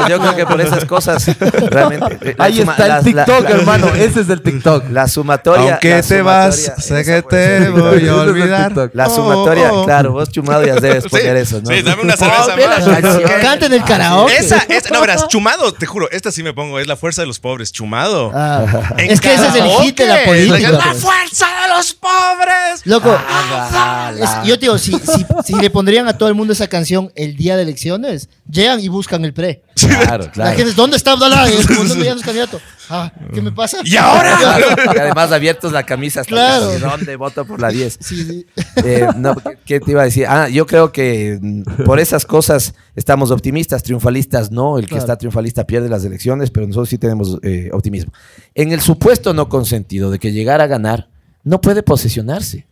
yo 0.09 0.19
creo 0.19 0.35
que 0.35 0.45
por 0.45 0.59
esas 0.61 0.85
cosas, 0.85 1.25
realmente. 1.69 2.17
eh, 2.31 2.35
Ahí 2.39 2.57
suma- 2.57 2.71
está 2.73 2.83
el 2.85 2.89
la- 2.89 3.01
TikTok, 3.01 3.43
la- 3.43 3.49
hermano. 3.51 3.87
Ese 3.95 4.21
es 4.21 4.29
el 4.29 4.41
TikTok. 4.41 4.85
La 4.89 5.07
sumatoria. 5.07 5.73
Aunque 5.73 5.89
la 5.91 6.01
te 6.01 6.21
vas, 6.21 6.71
sé 6.77 7.03
que 7.03 7.21
te 7.21 7.69
voy 7.69 8.07
a 8.07 8.15
olvidar. 8.21 8.89
La 8.93 9.07
Oh, 9.07 9.15
sumatoria, 9.15 9.71
oh, 9.71 9.81
oh. 9.81 9.85
claro, 9.85 10.11
vos 10.13 10.29
chumado 10.31 10.65
ya 10.65 10.75
debes 10.75 11.03
Sí, 11.03 11.09
poner 11.09 11.37
eso, 11.37 11.61
¿no? 11.61 11.69
sí, 11.69 11.81
dame 11.81 12.01
una 12.01 12.17
cerveza 12.17 12.55
más. 12.57 12.83
canción. 13.01 13.31
Canten 13.41 13.73
el 13.73 13.83
karaoke. 13.83 14.35
Esa, 14.37 14.57
esa, 14.67 14.89
no 14.89 15.01
verás, 15.01 15.27
chumado, 15.27 15.71
te 15.73 15.85
juro, 15.85 16.09
esta 16.11 16.31
sí 16.31 16.41
me 16.43 16.53
pongo, 16.53 16.79
es 16.79 16.87
la 16.87 16.95
fuerza 16.95 17.21
de 17.21 17.27
los 17.27 17.39
pobres, 17.39 17.71
chumado. 17.71 18.31
Ah, 18.33 18.65
En 18.97 19.11
es 19.11 19.21
que 19.21 19.33
ese 19.33 19.47
es 19.47 19.55
el 19.55 19.69
hit 19.83 19.97
de 19.97 20.07
la 20.07 20.23
política. 20.25 20.71
La 20.71 20.93
fuerza 20.95 21.45
de 21.61 21.75
los 21.77 21.93
pobres. 21.93 22.81
Loco, 22.85 23.15
Ah, 23.29 24.11
la- 24.15 24.23
es- 24.41 24.47
yo 24.47 24.55
te 24.57 24.61
digo, 24.65 24.77
si, 24.77 24.93
si, 24.93 25.25
si 25.45 25.53
le 25.61 25.69
pondrían 25.69 26.07
a 26.07 26.17
todo 26.17 26.29
el 26.29 26.35
mundo 26.35 26.44
esa 26.53 26.67
canción 26.67 27.11
el 27.15 27.35
día 27.35 27.55
de 27.57 27.63
elecciones, 27.63 28.29
llegan 28.49 28.79
y 28.79 28.87
buscan 28.87 29.23
el 29.25 29.33
pre. 29.33 29.63
Claro, 29.75 30.25
La 30.25 30.31
claro. 30.31 30.55
gente 30.55 30.69
es, 30.71 30.75
¿dónde 30.75 30.97
está 30.97 31.11
Abdalá? 31.13 31.47
¿Dónde 31.77 32.05
ya 32.05 32.13
no 32.13 32.19
es 32.19 32.25
candidato? 32.25 32.59
Ah, 32.89 33.11
¿qué 33.33 33.41
me 33.41 33.51
pasa? 33.51 33.77
¿Y 33.83 33.95
ahora? 33.97 34.37
Y 34.95 34.97
además 34.99 35.31
abiertos 35.31 35.71
la 35.71 35.83
camisa 35.83 36.21
hasta 36.21 36.29
Claro. 36.31 36.77
¿Dónde 36.79 37.15
voto 37.15 37.45
por 37.45 37.59
la 37.59 37.69
10? 37.69 37.97
Sí, 37.99 38.23
sí. 38.23 38.45
Eh, 38.83 39.07
no, 39.17 39.35
¿qué- 39.35 39.57
¿qué 39.65 39.79
te 39.79 39.91
iba 39.91 40.01
a 40.01 40.05
decir? 40.05 40.25
Ah, 40.27 40.47
yo 40.49 40.65
creo 40.67 40.91
que 40.91 41.37
mm, 41.41 41.83
por 41.85 41.99
esas 41.99 42.25
cosas 42.25 42.73
estamos 42.95 43.31
optimistas, 43.31 43.81
triunfalistas 43.83 44.51
no. 44.51 44.77
El 44.77 44.85
que 44.85 44.89
Claro. 44.89 45.01
está 45.03 45.17
triunfalista 45.17 45.65
pierde 45.65 45.89
las 45.89 46.05
elecciones, 46.05 46.51
pero 46.51 46.67
nosotros 46.67 46.89
sí 46.89 46.97
tenemos 46.97 47.37
eh, 47.41 47.69
optimismo. 47.73 48.13
En 48.53 48.71
el 48.71 48.81
supuesto 48.81 49.33
no 49.33 49.49
consentido 49.49 50.11
de 50.11 50.19
que 50.19 50.31
llegara 50.31 50.65
a 50.65 50.67
ganar, 50.67 51.09
no 51.43 51.61
puede 51.61 51.81
posesionarse. 51.83 52.67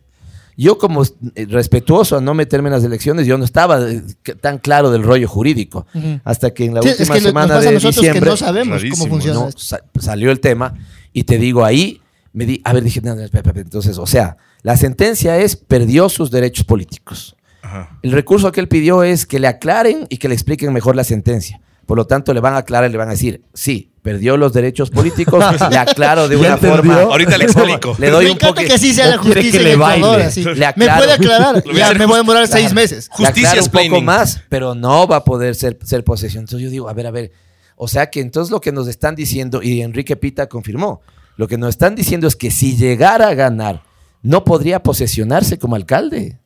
Yo 0.56 0.78
como 0.78 1.02
eh, 1.02 1.46
respetuoso 1.48 2.16
a 2.16 2.20
no 2.20 2.32
meterme 2.34 2.68
en 2.68 2.74
las 2.74 2.84
elecciones, 2.84 3.26
yo 3.26 3.36
no 3.38 3.44
estaba 3.44 3.90
eh, 3.90 4.02
tan 4.40 4.58
claro 4.58 4.90
del 4.90 5.02
rollo 5.02 5.26
jurídico. 5.28 5.86
Hasta 6.24 6.52
que 6.54 6.66
en 6.66 6.74
la 6.74 6.82
Sí, 6.82 6.88
es 6.90 7.00
última 7.00 7.14
que 7.16 7.20
semana 7.20 7.58
de 7.60 7.72
nosotros 7.72 7.96
diciembre 7.96 8.20
que 8.20 8.30
no 8.30 8.36
sabemos 8.36 8.80
Rarísimo, 8.82 9.04
cómo 9.04 9.14
funciona 9.14 9.40
no, 9.40 9.48
esto. 9.48 9.60
sa- 9.60 9.80
salió 9.98 10.30
el 10.30 10.40
tema 10.40 10.74
y 11.12 11.24
te 11.24 11.38
digo 11.38 11.64
ahí, 11.64 12.00
me 12.32 12.46
di, 12.46 12.60
a 12.64 12.72
ver, 12.72 12.82
dije, 12.84 13.00
no, 13.00 13.14
no, 13.14 13.22
espera, 13.22 13.40
espera, 13.40 13.60
entonces, 13.60 13.98
o 13.98 14.06
sea, 14.06 14.36
la 14.62 14.76
sentencia 14.76 15.38
es, 15.38 15.56
perdió 15.56 16.08
sus 16.08 16.30
derechos 16.30 16.64
políticos. 16.64 17.36
Ajá. 17.62 17.98
El 18.02 18.12
recurso 18.12 18.50
que 18.52 18.60
él 18.60 18.68
pidió 18.68 19.02
es 19.02 19.26
que 19.26 19.38
le 19.38 19.46
aclaren 19.48 20.06
y 20.08 20.18
que 20.18 20.28
le 20.28 20.34
expliquen 20.34 20.72
mejor 20.72 20.96
la 20.96 21.04
sentencia. 21.04 21.60
Por 21.86 21.96
lo 21.98 22.06
tanto, 22.06 22.32
le 22.32 22.40
van 22.40 22.54
a 22.54 22.58
aclarar 22.58 22.88
y 22.88 22.92
le 22.92 22.98
van 22.98 23.08
a 23.08 23.12
decir, 23.12 23.42
sí, 23.52 23.90
perdió 24.02 24.36
los 24.36 24.52
derechos 24.52 24.90
políticos, 24.90 25.44
le 25.70 25.76
aclaro 25.78 26.28
de 26.28 26.36
¿Ya 26.36 26.40
una 26.40 26.54
entendió? 26.54 26.76
forma. 26.76 27.00
Ahorita 27.02 27.36
le 27.38 27.44
explico. 27.44 27.96
Le 27.98 28.10
doy 28.10 28.24
me 28.26 28.30
un 28.30 28.36
encanta 28.36 28.54
poco. 28.54 28.66
que 28.68 28.74
así 28.74 28.94
sea 28.94 29.06
la 29.08 29.18
justicia 29.18 29.52
que 29.52 29.58
le 29.60 29.70
en 29.72 29.74
Ecuador. 29.76 30.00
baile. 30.10 30.24
así. 30.24 30.42
Le 30.44 30.66
Me 30.76 30.86
puede 30.88 31.12
aclarar. 31.12 31.62
Ya 31.74 31.92
me 31.94 32.06
voy 32.06 32.14
a 32.14 32.18
demorar 32.18 32.46
Claro. 32.46 32.60
seis 32.62 32.72
meses. 32.74 33.08
Justicia 33.10 33.50
aclaro 33.50 33.64
un 33.66 33.90
poco 33.90 34.00
más, 34.02 34.40
pero 34.48 34.74
no 34.74 35.06
va 35.06 35.16
a 35.16 35.24
poder 35.24 35.54
ser, 35.54 35.78
ser 35.84 36.04
posesión. 36.04 36.42
Entonces 36.44 36.64
yo 36.64 36.70
digo, 36.70 36.88
a 36.88 36.92
ver, 36.92 37.06
a 37.06 37.10
ver. 37.10 37.32
O 37.76 37.88
sea 37.88 38.08
que 38.10 38.20
entonces 38.20 38.50
lo 38.50 38.60
que 38.60 38.72
nos 38.72 38.86
están 38.88 39.14
diciendo, 39.14 39.62
y 39.62 39.82
Enrique 39.82 40.16
Pita 40.16 40.46
confirmó, 40.48 41.00
lo 41.36 41.48
que 41.48 41.58
nos 41.58 41.70
están 41.70 41.94
diciendo 41.96 42.28
es 42.28 42.36
que 42.36 42.50
si 42.50 42.76
llegara 42.76 43.28
a 43.28 43.34
ganar, 43.34 43.82
no 44.22 44.44
podría 44.44 44.82
posesionarse 44.82 45.58
como 45.58 45.74
alcalde. 45.76 46.38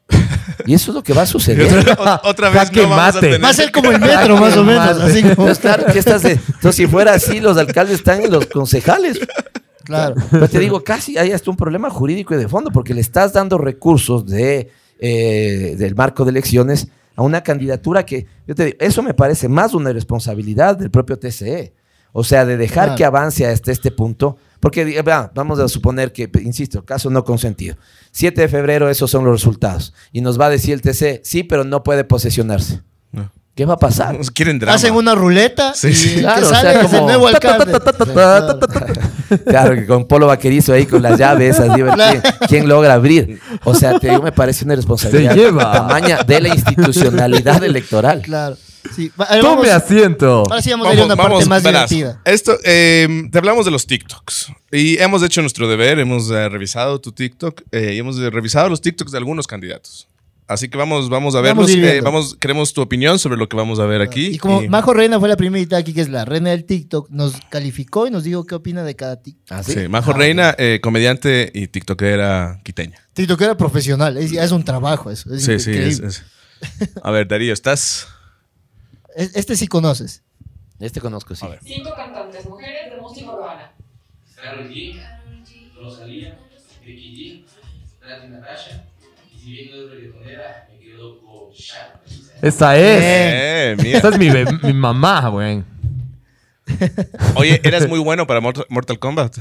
Y 0.66 0.74
eso 0.74 0.90
es 0.90 0.94
lo 0.94 1.02
que 1.02 1.12
va 1.12 1.22
a 1.22 1.26
suceder. 1.26 1.66
Otra, 1.90 2.20
otra 2.24 2.50
vez 2.50 2.72
no 2.72 2.88
vamos 2.88 3.16
a 3.16 3.20
tener- 3.20 3.42
Va 3.44 3.48
a 3.50 3.54
ser 3.54 3.70
como 3.72 3.90
el 3.90 4.00
metro, 4.00 4.36
más 4.36 4.56
o 4.56 4.64
menos. 4.64 5.00
Así 5.00 5.22
como, 5.22 5.52
claro, 5.54 5.86
que 5.92 5.98
estás 5.98 6.22
de- 6.22 6.32
entonces, 6.32 6.74
si 6.74 6.86
fuera 6.86 7.14
así, 7.14 7.40
los 7.40 7.56
alcaldes 7.56 7.96
están 7.96 8.22
en 8.22 8.30
los 8.30 8.46
concejales. 8.46 9.18
claro. 9.84 10.14
Pero 10.30 10.48
te 10.48 10.58
digo, 10.58 10.82
casi 10.84 11.16
hay 11.18 11.32
hasta 11.32 11.50
un 11.50 11.56
problema 11.56 11.90
jurídico 11.90 12.34
y 12.34 12.38
de 12.38 12.48
fondo, 12.48 12.70
porque 12.70 12.94
le 12.94 13.00
estás 13.00 13.32
dando 13.32 13.58
recursos 13.58 14.26
de, 14.26 14.70
eh, 14.98 15.74
del 15.78 15.94
marco 15.94 16.24
de 16.24 16.30
elecciones 16.30 16.88
a 17.16 17.22
una 17.22 17.42
candidatura 17.42 18.04
que, 18.06 18.26
yo 18.46 18.54
te 18.54 18.64
digo, 18.66 18.76
eso 18.80 19.02
me 19.02 19.12
parece 19.14 19.48
más 19.48 19.74
una 19.74 19.92
responsabilidad 19.92 20.76
del 20.76 20.90
propio 20.90 21.18
TCE. 21.18 21.72
O 22.12 22.24
sea, 22.24 22.44
de 22.44 22.56
dejar 22.56 22.84
Claro. 22.86 22.96
que 22.96 23.04
avance 23.04 23.46
hasta 23.46 23.70
este 23.72 23.90
punto. 23.90 24.36
Porque, 24.60 25.02
vea, 25.02 25.30
vamos 25.34 25.60
a 25.60 25.68
suponer 25.68 26.12
que, 26.12 26.28
insisto, 26.42 26.84
caso 26.84 27.10
no 27.10 27.24
consentido. 27.24 27.76
7 28.10 28.40
de 28.40 28.48
febrero, 28.48 28.90
esos 28.90 29.08
son 29.10 29.24
los 29.24 29.32
resultados. 29.32 29.94
Y 30.12 30.20
nos 30.20 30.40
va 30.40 30.46
a 30.46 30.50
decir 30.50 30.74
el 30.74 30.80
TCE, 30.82 31.20
sí, 31.24 31.44
pero 31.44 31.62
no 31.64 31.84
puede 31.84 32.02
posesionarse. 32.04 32.82
No. 33.12 33.30
¿Qué 33.54 33.64
va 33.66 33.74
a 33.74 33.78
pasar? 33.78 34.18
Quieren 34.34 34.58
drama. 34.58 34.74
Hacen 34.74 34.94
una 34.94 35.14
ruleta 35.14 35.74
Sí, 35.74 35.92
sí. 35.94 36.16
Claro, 36.20 36.46
o 36.48 36.50
sea, 36.54 36.80
el 36.80 36.90
nuevo 37.06 37.28
alcalde. 37.28 37.72
Con 39.86 40.06
polo 40.06 40.26
vaquerizo 40.26 40.72
ahí, 40.72 40.86
con 40.86 41.02
las 41.02 41.18
llaves, 41.18 41.58
así, 41.60 41.82
ver 41.82 41.94
quién, 41.94 42.22
quién 42.48 42.68
logra 42.68 42.94
abrir. 42.94 43.40
O 43.64 43.74
sea, 43.74 43.98
te 43.98 44.08
digo, 44.10 44.22
me 44.22 44.32
parece 44.32 44.64
una 44.64 44.74
responsabilidad 44.74 45.32
Se 45.34 45.38
lleva. 45.38 45.72
tamaña 45.72 46.22
de 46.24 46.40
la 46.40 46.48
institucionalidad 46.48 47.62
electoral. 47.62 48.22
Claro. 48.22 48.56
Sí. 48.94 49.10
Ver, 49.16 49.42
vamos- 49.42 49.56
Tome 49.56 49.70
asiento. 49.70 50.44
ahora 50.48 50.62
sí 50.62 50.70
vamos, 50.70 50.88
a 50.88 50.94
ir 50.94 51.00
a 51.00 51.04
una 51.04 51.16
parte 51.16 51.46
más 51.46 51.62
verás. 51.62 51.88
divertida. 51.90 52.20
Esto, 52.24 52.56
eh, 52.64 53.28
te 53.30 53.38
hablamos 53.38 53.64
de 53.64 53.70
los 53.70 53.86
TikToks. 53.86 54.52
Y 54.72 54.98
hemos 54.98 55.22
hecho 55.22 55.40
nuestro 55.40 55.68
deber, 55.68 55.98
hemos 55.98 56.30
eh, 56.30 56.48
revisado 56.48 57.00
tu 57.00 57.12
TikTok 57.12 57.62
eh, 57.72 57.94
y 57.94 57.98
hemos 57.98 58.18
eh, 58.18 58.30
revisado 58.30 58.68
los 58.68 58.80
TikToks 58.80 59.12
de 59.12 59.18
algunos 59.18 59.46
candidatos. 59.46 60.08
Así 60.46 60.70
que 60.70 60.78
vamos, 60.78 61.10
vamos 61.10 61.34
a 61.34 61.42
verlos. 61.42 61.70
Vamos 61.70 61.84
Eh, 61.90 62.00
vamos, 62.00 62.36
queremos 62.40 62.72
tu 62.72 62.80
opinión 62.80 63.18
sobre 63.18 63.36
lo 63.36 63.50
que 63.50 63.56
vamos 63.58 63.80
a 63.80 63.84
ver 63.84 64.00
aquí. 64.00 64.28
Y 64.28 64.38
como 64.38 64.62
Y- 64.62 64.68
Majo 64.70 64.94
Reina 64.94 65.20
fue 65.20 65.28
la 65.28 65.36
primera 65.36 65.58
invitada 65.58 65.80
aquí, 65.80 65.92
que 65.92 66.00
es 66.00 66.08
la 66.08 66.24
reina 66.24 66.48
del 66.50 66.64
TikTok, 66.64 67.10
nos 67.10 67.34
calificó 67.50 68.06
y 68.06 68.10
nos 68.10 68.24
dijo 68.24 68.46
qué 68.46 68.54
opina 68.54 68.82
de 68.82 68.96
cada 68.96 69.20
TikTok. 69.20 69.58
¿Ah, 69.58 69.62
sí? 69.62 69.72
Sí, 69.74 69.88
Majo 69.88 70.14
Reina, 70.14 70.54
eh, 70.56 70.80
comediante 70.82 71.50
y 71.54 71.66
tiktokera 71.68 72.60
quiteña. 72.64 72.96
TikTokera 73.12 73.58
profesional, 73.58 74.16
es, 74.16 74.50
un 74.52 74.64
trabajo 74.64 75.10
eso. 75.10 75.34
Es 75.34 75.42
Sí, 75.44 75.46
sí, 75.46 75.52
es, 75.52 75.66
increíble. 75.68 76.06
es- 76.08 76.22
A 77.02 77.10
ver, 77.10 77.28
Darío, 77.28 77.52
¿estás? 77.52 78.08
Es- 79.18 79.34
Este 79.34 79.56
sí 79.56 79.66
conoces. 79.66 80.22
Este 80.78 81.00
conozco, 81.00 81.34
sí. 81.34 81.44
Cinco 81.64 81.92
cantantes 81.96 82.44
mujeres 82.46 82.94
de 82.94 83.00
música 83.00 83.32
urbana. 83.32 83.72
Karol 84.40 84.68
G, 84.70 85.00
Rosalía, 85.76 86.38
Becky 86.86 87.44
G, 87.44 88.08
Nati 88.08 88.28
Natasha. 88.28 88.84
Y 89.34 89.38
si 89.40 89.50
bien 89.50 89.70
no 89.70 89.82
es 89.82 89.90
reggaetonera, 89.90 90.68
me 90.70 90.78
quedo 90.78 91.18
con 91.20 91.52
Sharon. 91.52 92.00
Esa 92.42 92.76
es. 92.76 93.00
Eh, 93.02 93.76
mira. 93.82 93.98
Esa 93.98 94.08
es 94.10 94.18
mi, 94.18 94.30
mi 94.62 94.72
mamá, 94.72 95.28
güey. 95.28 95.64
Oye, 97.34 97.60
eras 97.64 97.88
muy 97.88 97.98
bueno 97.98 98.26
para 98.26 98.40
Mortal 98.40 98.98
Kombat. 99.00 99.38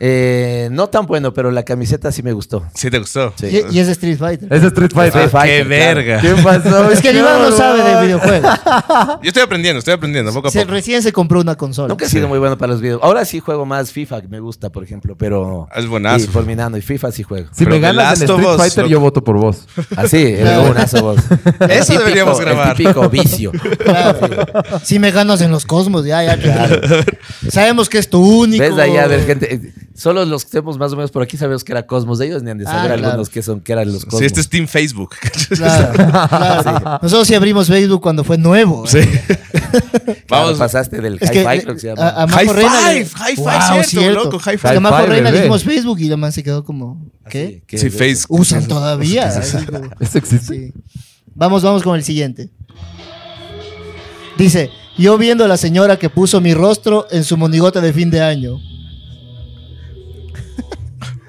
Eh, 0.00 0.68
no 0.70 0.88
tan 0.88 1.06
bueno, 1.06 1.32
pero 1.34 1.50
la 1.50 1.64
camiseta 1.64 2.12
sí 2.12 2.22
me 2.22 2.32
gustó. 2.32 2.64
Sí, 2.74 2.90
te 2.90 2.98
gustó. 2.98 3.32
Sí. 3.36 3.46
Y, 3.70 3.76
y 3.76 3.80
es 3.80 3.88
Street 3.88 4.16
Fighter. 4.18 4.52
Es 4.52 4.62
Street 4.62 4.90
Fighter. 4.94 5.22
Street 5.24 5.30
Fighter, 5.30 5.62
¡Qué 5.62 5.68
claro. 5.68 5.94
verga! 5.96 6.20
¿Qué 6.20 6.42
pasó? 6.42 6.90
Es 6.92 7.00
que 7.00 7.10
el 7.10 7.16
Iván 7.18 7.42
no 7.42 7.50
sabe 7.56 7.82
de 7.82 8.02
videojuegos. 8.06 8.50
Yo 9.22 9.28
estoy 9.28 9.42
aprendiendo, 9.42 9.78
estoy 9.80 9.94
aprendiendo 9.94 10.32
poco 10.32 10.48
a 10.48 10.50
Se- 10.50 10.60
poco. 10.60 10.72
recién 10.72 11.02
se 11.02 11.12
compró 11.12 11.40
una 11.40 11.56
consola. 11.56 11.88
Nunca 11.88 12.04
he 12.04 12.08
sido 12.08 12.28
muy 12.28 12.38
bueno 12.38 12.56
para 12.56 12.72
los 12.72 12.80
videos. 12.80 13.00
Ahora 13.02 13.24
sí 13.24 13.40
juego 13.40 13.66
más 13.66 13.90
FIFA, 13.92 14.22
que 14.22 14.28
me 14.28 14.40
gusta, 14.40 14.70
por 14.70 14.84
ejemplo, 14.84 15.16
pero... 15.16 15.68
Es 15.74 15.86
buenazo. 15.86 16.26
Sí, 16.26 16.26
fulminando. 16.28 16.78
Y 16.78 16.82
FIFA 16.82 17.12
sí 17.12 17.22
juego. 17.24 17.48
Si 17.52 17.64
Pero 17.64 17.76
me 17.76 17.80
ganas 17.80 18.20
en 18.22 18.30
Street 18.30 18.56
Fighter, 18.56 18.86
yo 18.86 19.00
voto 19.00 19.22
por 19.24 19.36
vos. 19.38 19.66
Así, 19.96 20.22
el 20.22 20.40
Claro. 20.42 20.62
buenazo 20.62 21.02
vos. 21.02 21.16
El 21.60 21.70
Eso 21.72 21.84
típico- 21.92 21.98
deberíamos 21.98 22.40
grabar. 22.40 22.70
El 22.70 22.76
típico 22.76 23.08
vicio. 23.10 23.52
Claro. 23.78 24.18
Si 24.84 24.98
me 24.98 25.10
ganas 25.10 25.40
en 25.40 25.50
los 25.50 25.66
cosmos, 25.66 26.04
ya, 26.06 26.22
ya. 26.24 26.36
claro. 26.38 26.80
Sabemos 27.50 27.88
que 27.88 27.98
es 27.98 28.08
tu 28.08 28.20
único. 28.42 28.62
Ves 28.62 28.76
de 28.76 28.82
allá 28.82 29.04
a 29.04 29.06
ver 29.08 29.26
gente. 29.26 29.72
Solo 29.98 30.24
los 30.24 30.44
que 30.44 30.48
estemos 30.48 30.78
más 30.78 30.92
o 30.92 30.96
menos 30.96 31.10
por 31.10 31.22
aquí 31.24 31.36
sabemos 31.36 31.64
que 31.64 31.72
era 31.72 31.84
Cosmos. 31.84 32.18
De 32.18 32.26
ellos 32.26 32.40
ni 32.44 32.52
han 32.52 32.58
de 32.58 32.64
Ah, 32.68 32.70
saber 32.70 32.86
claro. 32.92 33.06
algunos 33.06 33.28
que 33.28 33.42
son, 33.42 33.60
que 33.60 33.72
eran 33.72 33.92
los 33.92 34.04
Cosmos. 34.04 34.20
Sí, 34.20 34.26
este 34.26 34.40
es 34.40 34.48
Team 34.48 34.68
Facebook. 34.68 35.10
Claro, 35.56 35.92
claro. 35.92 36.98
Nosotros 37.02 37.26
sí 37.26 37.34
abrimos 37.34 37.66
Facebook 37.66 38.00
cuando 38.00 38.22
fue 38.22 38.38
nuevo. 38.38 38.84
¿eh? 38.86 38.88
Sí. 38.88 38.98
Claro, 40.28 40.44
Vamos. 40.44 40.58
pasaste 40.58 41.00
del 41.00 41.18
Es 41.20 41.30
creo 41.30 41.74
que 41.74 41.80
se 41.80 41.90
a, 41.90 41.94
llama. 41.94 42.08
a 42.10 42.28
High 42.28 42.46
le- 42.46 42.52
five, 42.54 43.06
high 43.14 43.36
five, 43.36 43.74
Wow, 43.74 43.84
cierto, 43.84 44.24
loco, 44.24 44.38
high 44.38 44.56
que 44.56 44.66
a 44.66 44.70
five. 44.70 44.80
Majo 44.80 44.94
High 44.96 45.04
five, 45.04 45.14
Reina 45.16 45.30
le 45.30 45.42
dimos 45.42 45.64
Facebook 45.64 45.98
y 46.00 46.08
la 46.08 46.16
man 46.16 46.32
se 46.32 46.42
quedó 46.42 46.64
como, 46.64 47.10
¿qué? 47.28 47.44
Así, 47.44 47.62
¿qué 47.66 47.78
Sí? 47.78 47.90
Facebook. 47.90 48.40
Usan 48.40 48.66
todavía. 48.68 49.28
¿Eso 50.00 50.18
existe? 50.18 50.38
Sí. 50.54 50.72
Vamos, 51.34 51.62
vamos 51.62 51.82
con 51.82 51.96
el 51.96 52.04
siguiente. 52.04 52.50
Dice, 54.36 54.70
yo 54.96 55.18
viendo 55.18 55.44
a 55.44 55.48
la 55.48 55.56
señora 55.56 55.98
que 55.98 56.08
puso 56.10 56.40
mi 56.40 56.54
rostro 56.54 57.06
en 57.10 57.24
su 57.24 57.36
monigote 57.36 57.80
de 57.80 57.92
fin 57.92 58.10
de 58.10 58.20
año. 58.22 58.58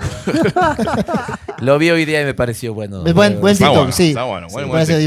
Lo 1.60 1.78
vi 1.78 1.90
hoy 1.90 2.06
día 2.06 2.22
y 2.22 2.26
me 2.26 2.34
pareció 2.34 2.74
bueno. 2.74 3.06
Es 3.06 3.14
buen, 3.14 3.34
TikTok, 3.34 3.76
bueno, 3.76 3.92
sí. 3.92 4.10
está 4.10 4.24
bueno, 4.24 4.48
parece 4.50 4.98
TikTok. 4.98 5.00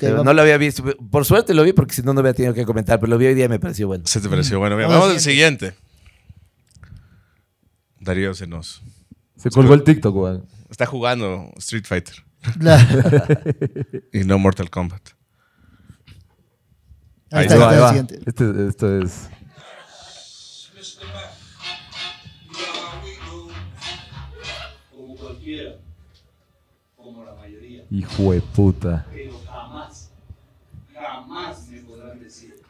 divertido. 0.00 0.24
no 0.24 0.32
lo 0.32 0.42
había 0.42 0.56
visto. 0.56 0.82
Por 1.10 1.24
suerte 1.24 1.54
lo 1.54 1.62
vi 1.64 1.72
porque 1.72 1.94
si 1.94 2.02
no, 2.02 2.14
no 2.14 2.20
había 2.20 2.32
tenido 2.34 2.54
que 2.54 2.64
comentar. 2.64 2.98
Pero 3.00 3.10
lo 3.10 3.18
vi 3.18 3.26
hoy 3.26 3.34
día 3.34 3.44
y 3.46 3.48
me 3.48 3.58
pareció 3.58 3.86
bueno. 3.86 4.04
Se 4.06 4.20
te 4.20 4.28
pareció 4.28 4.58
bueno. 4.58 4.76
Vamos 4.76 4.92
vamos 4.92 5.10
al 5.10 5.20
siguiente. 5.20 5.74
Darío 8.00 8.32
se 8.34 8.46
nos 8.46 8.80
Se 9.36 9.50
colgó 9.50 9.74
el 9.74 9.82
TikTok, 9.82 10.14
güey. 10.14 10.40
está 10.70 10.86
jugando 10.86 11.50
Street 11.58 11.84
Fighter 11.84 12.24
y 14.12 14.20
no 14.20 14.38
Mortal 14.38 14.70
Kombat. 14.70 15.02
Ahí 17.30 17.40
Ahí 17.40 17.46
está, 17.46 17.70
ahí 17.70 17.78
va. 17.78 18.06
Este, 18.24 18.68
esto 18.68 18.98
es. 19.02 19.28
Como 26.96 27.24
la 27.24 27.34
mayoría, 27.34 27.84
Hijo 27.90 28.32
de 28.32 28.40
puta. 28.40 29.06
pero 29.12 29.38
jamás, 29.46 30.10
jamás 30.92 31.68
me 31.68 31.80
podrán 31.82 32.18
decir. 32.20 32.54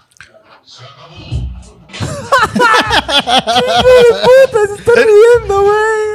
Está 4.79 4.93
riendo, 4.95 5.62
güey. 5.62 6.07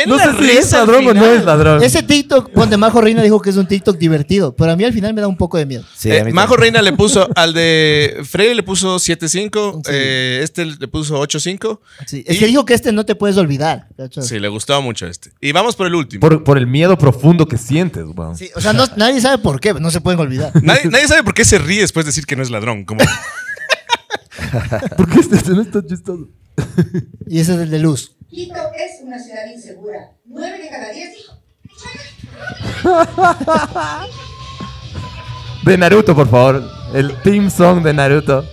Ven 0.00 0.08
No 0.08 0.16
la 0.16 0.32
sé 0.32 0.38
si 0.42 0.50
es 0.58 0.72
ladrón 0.72 1.06
o 1.08 1.14
no 1.14 1.26
es 1.26 1.44
ladrón. 1.44 1.82
Ese 1.82 2.02
TikTok, 2.02 2.52
donde 2.52 2.76
Majo 2.76 3.00
Reina 3.00 3.22
dijo 3.22 3.40
que 3.40 3.50
es 3.50 3.56
un 3.56 3.66
TikTok 3.66 3.96
divertido, 3.98 4.54
pero 4.54 4.72
a 4.72 4.76
mí 4.76 4.84
al 4.84 4.92
final 4.92 5.12
me 5.14 5.20
da 5.20 5.28
un 5.28 5.36
poco 5.36 5.58
de 5.58 5.66
miedo. 5.66 5.84
Sí, 5.96 6.10
Eh, 6.10 6.20
a 6.20 6.24
mí 6.24 6.32
Majo 6.32 6.54
también. 6.54 6.74
Reina 6.74 6.82
le 6.82 6.92
puso 6.96 7.28
al 7.34 7.52
de 7.52 8.20
Freire 8.24 8.54
le 8.54 8.62
puso 8.62 8.96
7.5, 8.98 9.82
Sí. 9.84 9.90
eh, 9.92 10.40
este 10.42 10.64
le 10.66 10.88
puso 10.88 11.20
8.5. 11.20 11.80
Sí, 12.06 12.24
Es 12.26 12.36
Y- 12.36 12.38
que 12.40 12.46
dijo 12.46 12.64
que 12.64 12.74
este 12.74 12.92
no 12.92 13.04
te 13.04 13.14
puedes 13.14 13.36
olvidar. 13.36 13.88
Sí, 14.20 14.38
le 14.38 14.48
gustaba 14.48 14.80
mucho 14.80 15.06
este. 15.06 15.30
Y 15.40 15.52
vamos 15.52 15.76
por 15.76 15.86
el 15.86 15.94
último. 15.94 16.20
Por, 16.20 16.44
por 16.44 16.58
el 16.58 16.66
miedo 16.66 16.96
profundo 16.98 17.46
que 17.46 17.58
sientes. 17.58 18.04
Sí, 18.36 18.50
o 18.54 18.60
sea, 18.60 18.72
no- 18.72 18.86
nadie 18.96 19.20
sabe 19.20 19.38
por 19.38 19.60
qué, 19.60 19.74
no 19.74 19.90
se 19.90 20.00
pueden 20.00 20.20
olvidar. 20.20 20.52
Nadie, 20.62 20.90
nadie 20.90 21.08
sabe 21.08 21.22
por 21.22 21.34
qué 21.34 21.44
se 21.44 21.58
ríe 21.58 21.80
después 21.80 22.04
de 22.04 22.10
decir 22.10 22.26
que 22.26 22.36
no 22.36 22.42
es 22.42 22.50
ladrón. 22.50 22.84
Como, 22.84 23.00
¿Por 24.96 25.08
qué 25.10 25.20
este 25.20 25.50
no 25.52 25.62
está 25.62 25.84
chistoso? 25.84 26.28
Y 27.26 27.40
ese 27.40 27.54
es 27.54 27.60
el 27.60 27.70
de 27.70 27.78
luz. 27.78 28.16
Quito 28.28 28.60
es 28.74 29.00
una 29.02 29.18
ciudad 29.18 29.46
insegura. 29.46 30.12
Nueve 30.26 30.58
de 30.58 30.68
cada 30.68 30.90
diez 30.92 31.18
hijos. 31.18 31.38
De 35.64 35.76
Naruto, 35.76 36.14
por 36.14 36.28
favor. 36.28 36.62
El 36.94 37.14
theme 37.22 37.50
song 37.50 37.82
de 37.82 37.92
Naruto. 37.92 38.44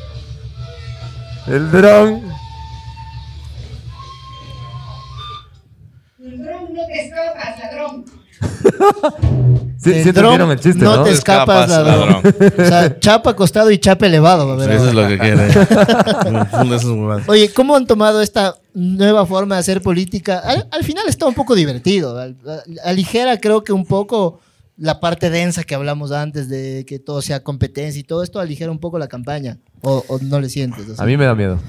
El 1.48 1.72
dron. 1.72 2.28
Ladrón, 6.18 6.74
no 6.74 6.86
te 6.88 7.06
escapas, 7.06 7.60
ladrón. 7.60 8.06
Sí, 9.86 10.04
sí 10.04 10.10
entendieron 10.10 10.52
el 10.52 10.60
chiste, 10.60 10.84
¿no? 10.84 11.04
te 11.04 11.12
escapas, 11.12 11.70
ladrón. 11.70 12.22
O 12.58 12.66
sea, 12.66 13.00
chapa 13.00 13.30
acostado 13.32 13.72
y 13.72 13.78
chapa 13.78 14.06
elevado. 14.08 14.48
va 14.48 14.54
a 14.54 14.58
ver 14.58 14.72
eso 14.72 14.88
es 14.90 14.94
lo 14.94 15.08
que 15.08 15.18
quiere. 15.18 15.48
Eso 15.50 16.76
es 16.76 16.84
muy 16.86 17.08
mal. 17.08 17.24
Oye, 17.28 17.50
¿cómo 17.54 17.76
han 17.76 17.86
tomado 17.88 18.22
esta 18.22 18.56
nueva 18.74 19.26
forma 19.26 19.56
de 19.56 19.60
hacer 19.62 19.82
política? 19.82 20.40
Al, 20.40 20.68
al 20.72 20.84
final 20.84 21.06
está 21.08 21.26
un 21.28 21.34
poco 21.34 21.56
divertido. 21.56 22.18
Al- 22.18 22.36
al- 22.46 22.64
aligera 22.84 23.40
creo 23.40 23.64
que 23.64 23.74
un 23.74 23.86
poco 23.86 24.40
la 24.78 25.00
parte 25.00 25.30
densa 25.30 25.64
que 25.64 25.74
hablamos 25.76 26.12
antes 26.12 26.50
de 26.50 26.84
que 26.88 27.00
todo 27.00 27.22
sea 27.22 27.44
competencia 27.44 28.00
y 28.00 28.04
todo 28.04 28.24
esto 28.24 28.40
aligera 28.40 28.72
un 28.72 28.80
poco 28.80 29.00
la 29.00 29.08
campaña. 29.08 29.58
¿O, 29.82 30.04
o 30.08 30.20
no 30.22 30.40
le 30.42 30.50
sientes? 30.50 30.84
así? 30.90 30.96
A 31.02 31.06
mí 31.06 31.16
me 31.16 31.26
da 31.26 31.36
miedo. 31.36 31.60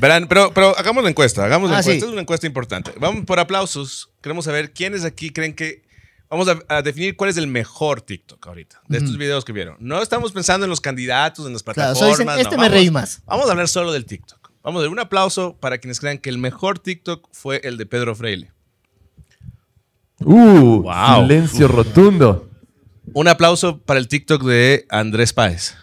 Verán, 0.00 0.26
pero, 0.28 0.50
pero 0.54 0.76
hagamos 0.78 1.04
la 1.04 1.10
encuesta, 1.10 1.44
hagamos 1.44 1.68
la 1.70 1.76
Ah, 1.76 1.80
encuesta. 1.80 2.00
sí. 2.00 2.06
Es 2.06 2.12
una 2.12 2.22
encuesta 2.22 2.46
importante. 2.46 2.90
Vamos 2.98 3.24
por 3.26 3.38
aplausos. 3.38 4.08
Queremos 4.22 4.46
saber 4.46 4.72
quiénes 4.72 5.04
aquí 5.04 5.30
creen 5.30 5.54
que. 5.54 5.82
Vamos 6.30 6.46
a, 6.48 6.58
a 6.68 6.82
definir 6.82 7.16
cuál 7.16 7.28
es 7.30 7.36
el 7.36 7.48
mejor 7.48 8.00
TikTok 8.02 8.46
ahorita, 8.46 8.80
de 8.88 8.98
estos 8.98 9.16
videos 9.18 9.44
que 9.44 9.52
vieron. 9.52 9.76
No 9.80 10.00
estamos 10.00 10.30
pensando 10.30 10.64
en 10.64 10.70
los 10.70 10.80
candidatos, 10.80 11.44
en 11.44 11.52
las 11.52 11.62
Claro, 11.64 11.74
plataformas. 11.74 12.18
dicen, 12.18 12.28
este 12.38 12.44
no. 12.44 12.50
me 12.62 12.68
Vamos- 12.68 12.72
reí 12.72 12.90
más. 12.90 13.22
Vamos 13.26 13.48
a 13.48 13.50
hablar 13.50 13.66
solo 13.68 13.90
del 13.92 14.04
TikTok. 14.06 14.50
Vamos 14.62 14.78
a 14.78 14.82
dar 14.84 14.90
un 14.92 14.98
aplauso 15.00 15.56
para 15.58 15.78
quienes 15.78 15.98
crean 15.98 16.18
que 16.18 16.30
el 16.30 16.38
mejor 16.38 16.78
TikTok 16.78 17.28
fue 17.32 17.60
el 17.64 17.76
de 17.78 17.86
Pedro 17.86 18.14
Freile. 18.14 18.52
Uh, 20.20 20.82
Wow. 20.82 21.22
silencio 21.22 21.66
rotundo. 21.68 22.48
Un 23.12 23.26
aplauso 23.26 23.78
para 23.78 23.98
el 23.98 24.06
TikTok 24.06 24.42
de 24.44 24.86
Andrés 24.90 25.32
Páez. 25.32 25.74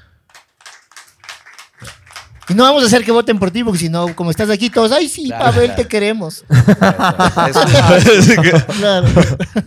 Y 2.49 2.53
no 2.53 2.63
vamos 2.63 2.81
a 2.83 2.85
hacer 2.85 3.03
que 3.03 3.11
voten 3.11 3.37
por 3.39 3.51
ti, 3.51 3.63
porque 3.63 3.77
si 3.79 3.89
no, 3.89 4.15
como 4.15 4.31
estás 4.31 4.49
aquí, 4.49 4.69
todos, 4.69 4.91
ay, 4.93 5.09
sí, 5.09 5.25
Claro, 5.27 5.45
Pavel, 5.45 5.65
claro. 5.65 5.81
te 5.81 5.87
queremos. 5.89 6.45
Claro. 8.79 9.07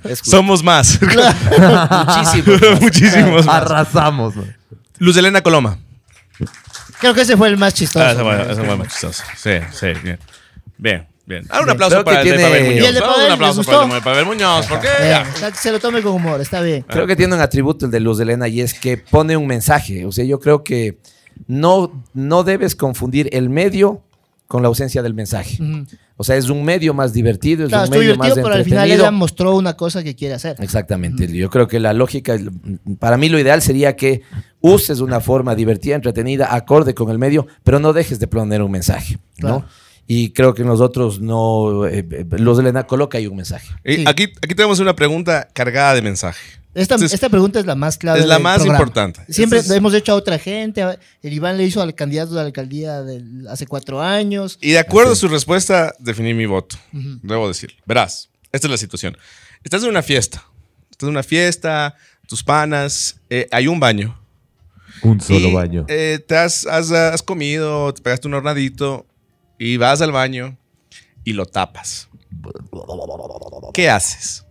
Es 0.04 0.20
Somos 0.20 0.62
más. 0.62 0.98
muchísimo. 1.02 2.56
Muchísimos 2.80 3.46
más. 3.46 3.56
Arrasamos. 3.62 4.34
Luz 4.98 5.16
Elena 5.16 5.40
Coloma. 5.42 5.78
Creo 7.00 7.14
que 7.14 7.22
ese 7.22 7.36
fue 7.36 7.48
el 7.48 7.56
más 7.56 7.74
chistoso. 7.74 8.04
Ah, 8.04 8.12
ese 8.12 8.22
fue, 8.22 8.52
ese 8.52 8.62
fue 8.64 8.76
más 8.76 8.88
chistoso. 8.88 9.22
Sí, 9.36 9.50
sí, 9.72 9.86
bien. 10.02 10.18
Bien, 10.76 11.06
bien. 11.26 11.46
Ah, 11.50 11.60
un 11.62 11.70
aplauso 11.70 12.02
Creo 12.02 12.04
que 12.04 12.10
para 12.10 12.20
el 12.22 12.26
de 12.28 12.32
tiene- 12.36 12.48
Pavel 12.50 12.64
¿Y 12.64 12.68
Muñoz. 12.74 12.88
el 12.88 12.94
de 12.94 13.00
Vamos, 13.00 13.14
Pavel, 13.16 13.26
un 13.28 13.32
aplauso 13.34 13.60
les 13.60 13.66
para 13.66 13.82
el 13.84 13.90
de 13.90 14.00
Pavel 14.02 14.26
Muñoz. 14.26 14.66
¿Por 14.66 14.80
qué? 14.80 14.88
Bien, 14.98 15.10
Ya. 15.10 15.26
o 15.34 15.38
sea, 15.38 15.50
que 15.50 15.56
se 15.58 15.72
lo 15.72 15.80
tome 15.80 16.02
con 16.02 16.12
humor, 16.12 16.40
está 16.40 16.60
bien. 16.60 16.82
Creo 16.88 17.06
que 17.06 17.16
tiene 17.16 17.34
un 17.34 17.40
atributo 17.40 17.86
el 17.86 17.90
de 17.92 18.00
Luz 18.00 18.18
de 18.18 18.24
Elena 18.24 18.48
y 18.48 18.60
es 18.60 18.74
que 18.74 18.98
pone 18.98 19.36
un 19.36 19.46
mensaje. 19.46 20.04
O 20.06 20.12
sea, 20.12 20.24
yo 20.24 20.38
creo 20.40 20.62
que 20.62 20.98
no, 21.50 22.04
no 22.14 22.44
debes 22.44 22.76
confundir 22.76 23.28
el 23.32 23.50
medio 23.50 24.02
con 24.46 24.62
la 24.62 24.68
ausencia 24.68 25.02
del 25.02 25.14
mensaje. 25.14 25.58
O 26.16 26.22
sea, 26.22 26.36
es 26.36 26.48
un 26.48 26.64
medio 26.64 26.94
más 26.94 27.12
divertido, 27.12 27.64
es 27.64 27.70
Claro, 27.70 27.90
un 27.90 27.98
medio 27.98 28.16
más 28.16 28.28
divertido, 28.28 28.44
pero 28.44 28.54
al 28.54 28.64
final 28.64 28.90
ella 28.90 29.10
mostró 29.10 29.56
una 29.56 29.76
cosa 29.76 30.04
que 30.04 30.14
quiere 30.14 30.34
hacer. 30.34 30.56
Exactamente. 30.60 31.26
Yo 31.32 31.50
creo 31.50 31.66
que 31.66 31.80
la 31.80 31.92
lógica, 31.92 32.38
para 33.00 33.16
mí 33.16 33.28
lo 33.28 33.38
ideal 33.38 33.62
sería 33.62 33.96
que 33.96 34.22
uses 34.60 35.00
una 35.00 35.20
forma 35.20 35.56
divertida, 35.56 35.96
entretenida, 35.96 36.54
acorde 36.54 36.94
con 36.94 37.10
el 37.10 37.18
medio, 37.18 37.48
pero 37.64 37.80
no 37.80 37.92
dejes 37.92 38.20
de 38.20 38.28
poner 38.28 38.62
un 38.62 38.70
mensaje, 38.70 39.18
¿no? 39.38 39.64
Y 40.06 40.30
creo 40.30 40.54
que 40.54 40.62
nosotros 40.62 41.20
no, 41.20 41.86
eh, 41.86 42.06
eh, 42.10 42.26
los 42.30 42.56
de 42.56 42.62
Elena 42.62 42.84
coloca 42.84 43.18
ahí 43.18 43.26
un 43.26 43.36
mensaje. 43.36 43.68
Sí. 43.84 44.04
aquí, 44.06 44.24
aquí 44.42 44.54
tenemos 44.54 44.78
una 44.80 44.94
pregunta 44.94 45.48
cargada 45.52 45.94
de 45.94 46.02
mensaje. 46.02 46.59
Esta, 46.72 46.94
Entonces, 46.94 47.14
esta 47.14 47.28
pregunta 47.28 47.58
es 47.58 47.66
la 47.66 47.74
más 47.74 47.98
clave. 47.98 48.20
es 48.20 48.26
la 48.26 48.34
del 48.34 48.42
más 48.44 48.58
programa. 48.58 48.78
importante. 48.78 49.20
Siempre 49.32 49.58
Entonces- 49.58 49.76
hemos 49.76 49.92
hecho 49.94 50.12
a 50.12 50.14
otra 50.14 50.38
gente. 50.38 50.82
El 51.22 51.32
Iván 51.32 51.56
le 51.56 51.64
hizo 51.64 51.82
al 51.82 51.94
candidato 51.96 52.30
de 52.30 52.36
la 52.36 52.46
alcaldía 52.46 53.02
del- 53.02 53.48
hace 53.48 53.66
cuatro 53.66 54.00
años. 54.00 54.56
Y 54.60 54.70
de 54.72 54.78
acuerdo 54.78 55.12
a 55.12 55.16
su 55.16 55.26
respuesta, 55.28 55.92
definí 55.98 56.32
mi 56.32 56.46
voto. 56.46 56.76
Ujú. 56.92 57.18
Debo 57.22 57.48
decirlo. 57.48 57.76
Verás, 57.86 58.30
esta 58.52 58.68
es 58.68 58.70
la 58.70 58.76
situación. 58.76 59.16
Estás 59.64 59.82
en 59.82 59.88
una 59.88 60.02
fiesta. 60.02 60.44
Estás 60.92 61.06
en 61.08 61.10
una 61.10 61.22
fiesta, 61.24 61.96
tus 62.28 62.44
panas, 62.44 63.16
eh, 63.30 63.48
hay 63.50 63.66
un 63.66 63.80
baño. 63.80 64.16
Un 65.02 65.20
solo 65.20 65.48
Y, 65.48 65.52
baño. 65.54 65.86
eh, 65.88 66.22
te 66.26 66.36
has, 66.36 66.66
has- 66.66 66.92
has 66.92 67.22
comido, 67.22 67.92
te 67.94 68.00
pegaste 68.02 68.28
un 68.28 68.34
hornadito 68.34 69.06
y 69.58 69.76
vas 69.76 70.00
al 70.02 70.12
baño 70.12 70.56
y 71.24 71.32
lo 71.32 71.46
tapas. 71.46 72.08
¿Qué 73.72 73.88
haces? 73.90 74.44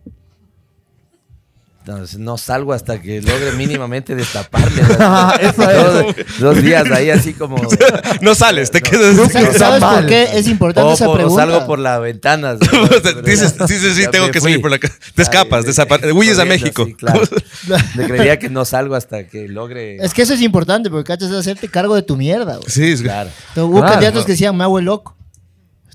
Entonces, 1.90 2.20
no 2.20 2.38
salgo 2.38 2.74
hasta 2.74 3.02
que 3.02 3.22
logre 3.22 3.52
mínimamente 3.54 4.14
destaparle. 4.16 4.82
Eso 5.42 5.64
dos, 6.04 6.16
dos 6.40 6.62
días 6.64 6.90
ahí 6.92 7.10
así 7.10 7.34
como... 7.34 7.58
No 8.22 8.36
sales, 8.36 8.70
te 8.72 8.82
quedas. 8.82 9.16
¿Sabes, 9.16 9.36
Está 9.56 9.80
sabes 9.80 9.84
por 9.84 10.06
qué 10.06 10.28
es 10.38 10.48
importante 10.48 10.90
O, 10.90 10.94
esa 10.94 11.06
por- 11.06 11.16
o 11.16 11.18
pregunta? 11.18 11.42
salgo 11.46 11.66
por 11.66 11.80
la 11.80 11.98
ventana. 12.00 12.56
dices, 13.26 13.58
dices, 13.68 13.96
sí, 13.96 14.06
tengo 14.12 14.28
me 14.28 14.32
que 14.32 14.40
fui. 14.40 14.52
salir 14.52 14.62
por 14.62 14.72
la. 14.72 14.78
Te 14.80 15.22
escapas, 15.22 15.66
Ay, 16.04 16.12
huyes 16.12 16.38
a 16.40 16.46
México. 16.46 16.86
sí, 16.86 16.94
claro. 16.94 17.22
Le 17.96 18.06
creería 18.06 18.38
que 18.40 18.50
no 18.50 18.66
salgo 18.66 18.96
hasta 18.96 19.28
que 19.28 19.48
logre... 19.48 19.98
Es 19.98 20.14
que 20.14 20.22
eso 20.22 20.34
es 20.34 20.42
importante 20.42 20.90
porque 20.90 21.06
cachas 21.08 21.32
es 21.32 21.38
hacerte 21.38 21.70
cargo 21.70 21.96
de 21.96 22.04
tu 22.04 22.16
mierda. 22.18 22.58
güey. 22.58 22.70
Sí, 22.70 22.92
es 22.92 23.02
Claro. 23.02 23.30
Entonces, 23.50 23.64
hubo 23.64 23.80
Claro. 23.80 23.94
candidatos 23.94 24.26
que 24.26 24.34
decían, 24.34 24.56
me 24.56 24.64
hago 24.64 24.78
el 24.80 24.86
loco. 24.86 25.16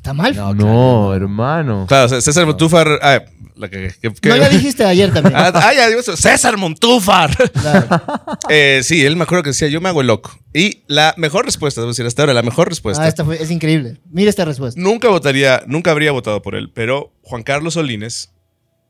Está 0.05 0.12
mal. 0.12 0.36
No, 0.36 0.52
No, 0.52 1.14
hermano. 1.14 1.86
Claro, 1.88 2.20
César 2.20 2.44
Montúfar. 2.44 2.86
ah, 3.00 3.22
la 3.57 3.70
que, 3.70 3.90
que- 4.02 4.12
que- 4.12 4.28
No, 4.28 4.36
ya 4.36 4.50
dijiste 4.50 4.84
ayer 4.84 5.11
también. 5.11 5.34
Ah, 5.38 5.50
ah, 5.55 5.72
ya 5.72 5.88
digo 5.88 6.00
eso. 6.00 6.14
César 6.14 6.59
Montúfar. 6.59 7.34
Claro. 7.52 8.02
Eh, 8.50 8.82
sí, 8.84 9.02
él 9.02 9.16
me 9.16 9.22
acuerdo 9.22 9.44
que 9.44 9.50
decía, 9.50 9.68
yo 9.68 9.80
me 9.80 9.88
hago 9.88 10.02
el 10.02 10.09
loco. 10.09 10.38
Y 10.52 10.82
la 10.88 11.14
mejor 11.16 11.46
respuesta, 11.46 11.80
debo 11.80 11.92
decir, 11.92 12.05
hasta 12.05 12.20
ahora, 12.20 12.34
la 12.34 12.42
mejor 12.42 12.68
respuesta. 12.68 13.02
Ah, 13.02 13.09
esta 13.09 13.24
fue, 13.24 13.42
es 13.42 13.50
increíble. 13.50 13.98
Mira 14.11 14.28
esta 14.28 14.44
respuesta. 14.44 14.78
Nunca 14.78 15.09
votaría, 15.09 15.62
nunca 15.66 15.92
habría 15.92 16.12
votado 16.12 16.42
por 16.42 16.55
él, 16.55 16.70
pero 16.74 17.14
Juan 17.22 17.42
Carlos 17.42 17.72
Solines 17.72 18.30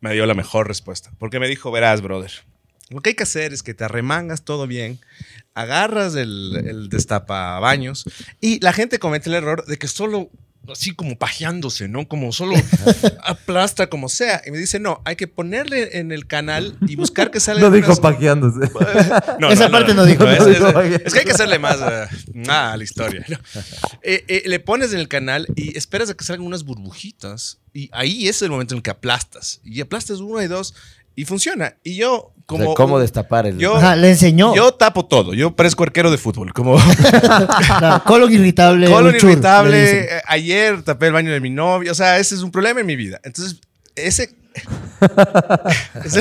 me 0.01 0.15
dio 0.15 0.27
la 0.27 0.35
mejor 0.35 0.67
respuesta. 0.67 1.13
Porque 1.21 1.39
me 1.39 1.47
dijo, 1.47 1.71
verás, 1.71 2.01
brother, 2.01 2.33
lo 2.91 3.03
que 3.03 3.11
hay 3.11 3.15
que 3.15 3.23
hacer 3.23 3.53
es 3.53 3.63
que 3.63 3.73
te 3.73 3.85
arremangas 3.85 4.43
todo 4.43 4.67
bien, 4.67 4.99
agarras 5.55 6.17
el, 6.17 6.57
el 6.67 6.89
destapabaños 6.89 8.05
y 8.41 8.59
la 8.59 8.73
gente 8.73 8.99
comete 8.99 9.29
el 9.29 9.37
error 9.37 9.65
de 9.65 9.79
que 9.79 9.87
solo 9.87 10.29
así 10.73 10.93
como 10.95 11.17
pajeándose, 11.19 11.89
¿no? 11.89 12.07
Como 12.09 12.33
solo 12.33 12.55
aplasta 13.23 13.89
como 13.89 14.09
sea. 14.09 14.43
Y 14.47 14.51
me 14.51 14.59
dice, 14.59 14.79
no, 14.81 15.01
hay 15.05 15.17
que 15.17 15.27
ponerle 15.29 15.99
en 15.99 16.13
el 16.13 16.27
canal 16.27 16.77
y 16.87 16.97
buscar 16.97 17.31
que 17.31 17.41
salga 17.41 17.63
No 17.63 17.71
dijo 17.71 17.87
unas- 17.89 18.01
paqueándose. 18.01 18.71
no, 19.41 19.51
Esa 19.51 19.69
parte 19.71 19.95
no 19.95 20.05
dijo. 20.05 20.25
es, 20.27 20.41
No 20.41 20.49
es- 20.49 20.59
dijo. 20.59 20.81
es 20.81 21.13
que 21.13 21.19
hay 21.21 21.25
que 21.25 21.33
hacerle 21.33 21.59
más 21.59 21.79
ah, 21.81 22.73
a 22.73 22.77
la 22.77 22.85
historia. 22.85 23.25
¿no? 23.29 23.37
Eh, 24.03 24.25
eh, 24.29 24.43
le 24.47 24.61
pones 24.61 24.93
en 24.93 25.01
el 25.01 25.09
canal 25.09 25.47
y 25.57 25.77
esperas 25.77 26.11
a 26.11 26.15
que 26.15 26.25
salgan 26.25 26.47
unas 26.47 26.65
burbujitas. 26.65 27.59
Y 27.73 27.91
ahí 27.93 28.29
es 28.29 28.41
el 28.43 28.51
momento 28.51 28.75
en 28.75 28.79
el 28.79 28.83
que 28.83 28.91
aplastas. 28.91 29.61
Y 29.65 29.81
aplastas 29.81 30.21
una 30.21 30.45
y 30.45 30.47
dos 30.47 30.75
y 31.17 31.25
funciona. 31.25 31.75
Y 31.85 31.97
yo, 31.97 32.15
O 32.17 32.33
como. 32.47 32.65
sea, 32.65 32.75
¿Cómo 32.75 32.99
destapar 32.99 33.47
el...? 33.47 33.59
Yo- 33.59 33.77
Ajá, 33.77 33.97
le 33.97 34.11
enseñó. 34.11 34.55
Yo 34.55 34.73
tapo 34.73 35.07
todo. 35.07 35.35
Yo 35.35 35.55
parezco 35.55 35.83
arquero 35.83 36.11
de 36.11 36.19
fútbol. 36.19 36.53
Como 36.53 36.77
Claro, 37.79 38.03
colon 38.05 38.33
irritable. 38.33 38.87
colon 38.91 39.15
irritable. 39.15 40.01
eh, 40.17 40.21
ayer 40.27 40.83
tapé 40.83 41.07
el 41.09 41.13
baño 41.13 41.33
de 41.33 41.41
mi 41.41 41.51
novia. 41.51 41.93
O 41.93 41.95
sea, 41.95 42.19
ese 42.19 42.35
es 42.35 42.43
un 42.43 42.51
problema 42.51 42.81
en 42.81 42.87
mi 42.87 42.97
vida. 42.97 43.21
Entonces, 43.25 43.61
ese. 43.97 44.37
es 46.05 46.15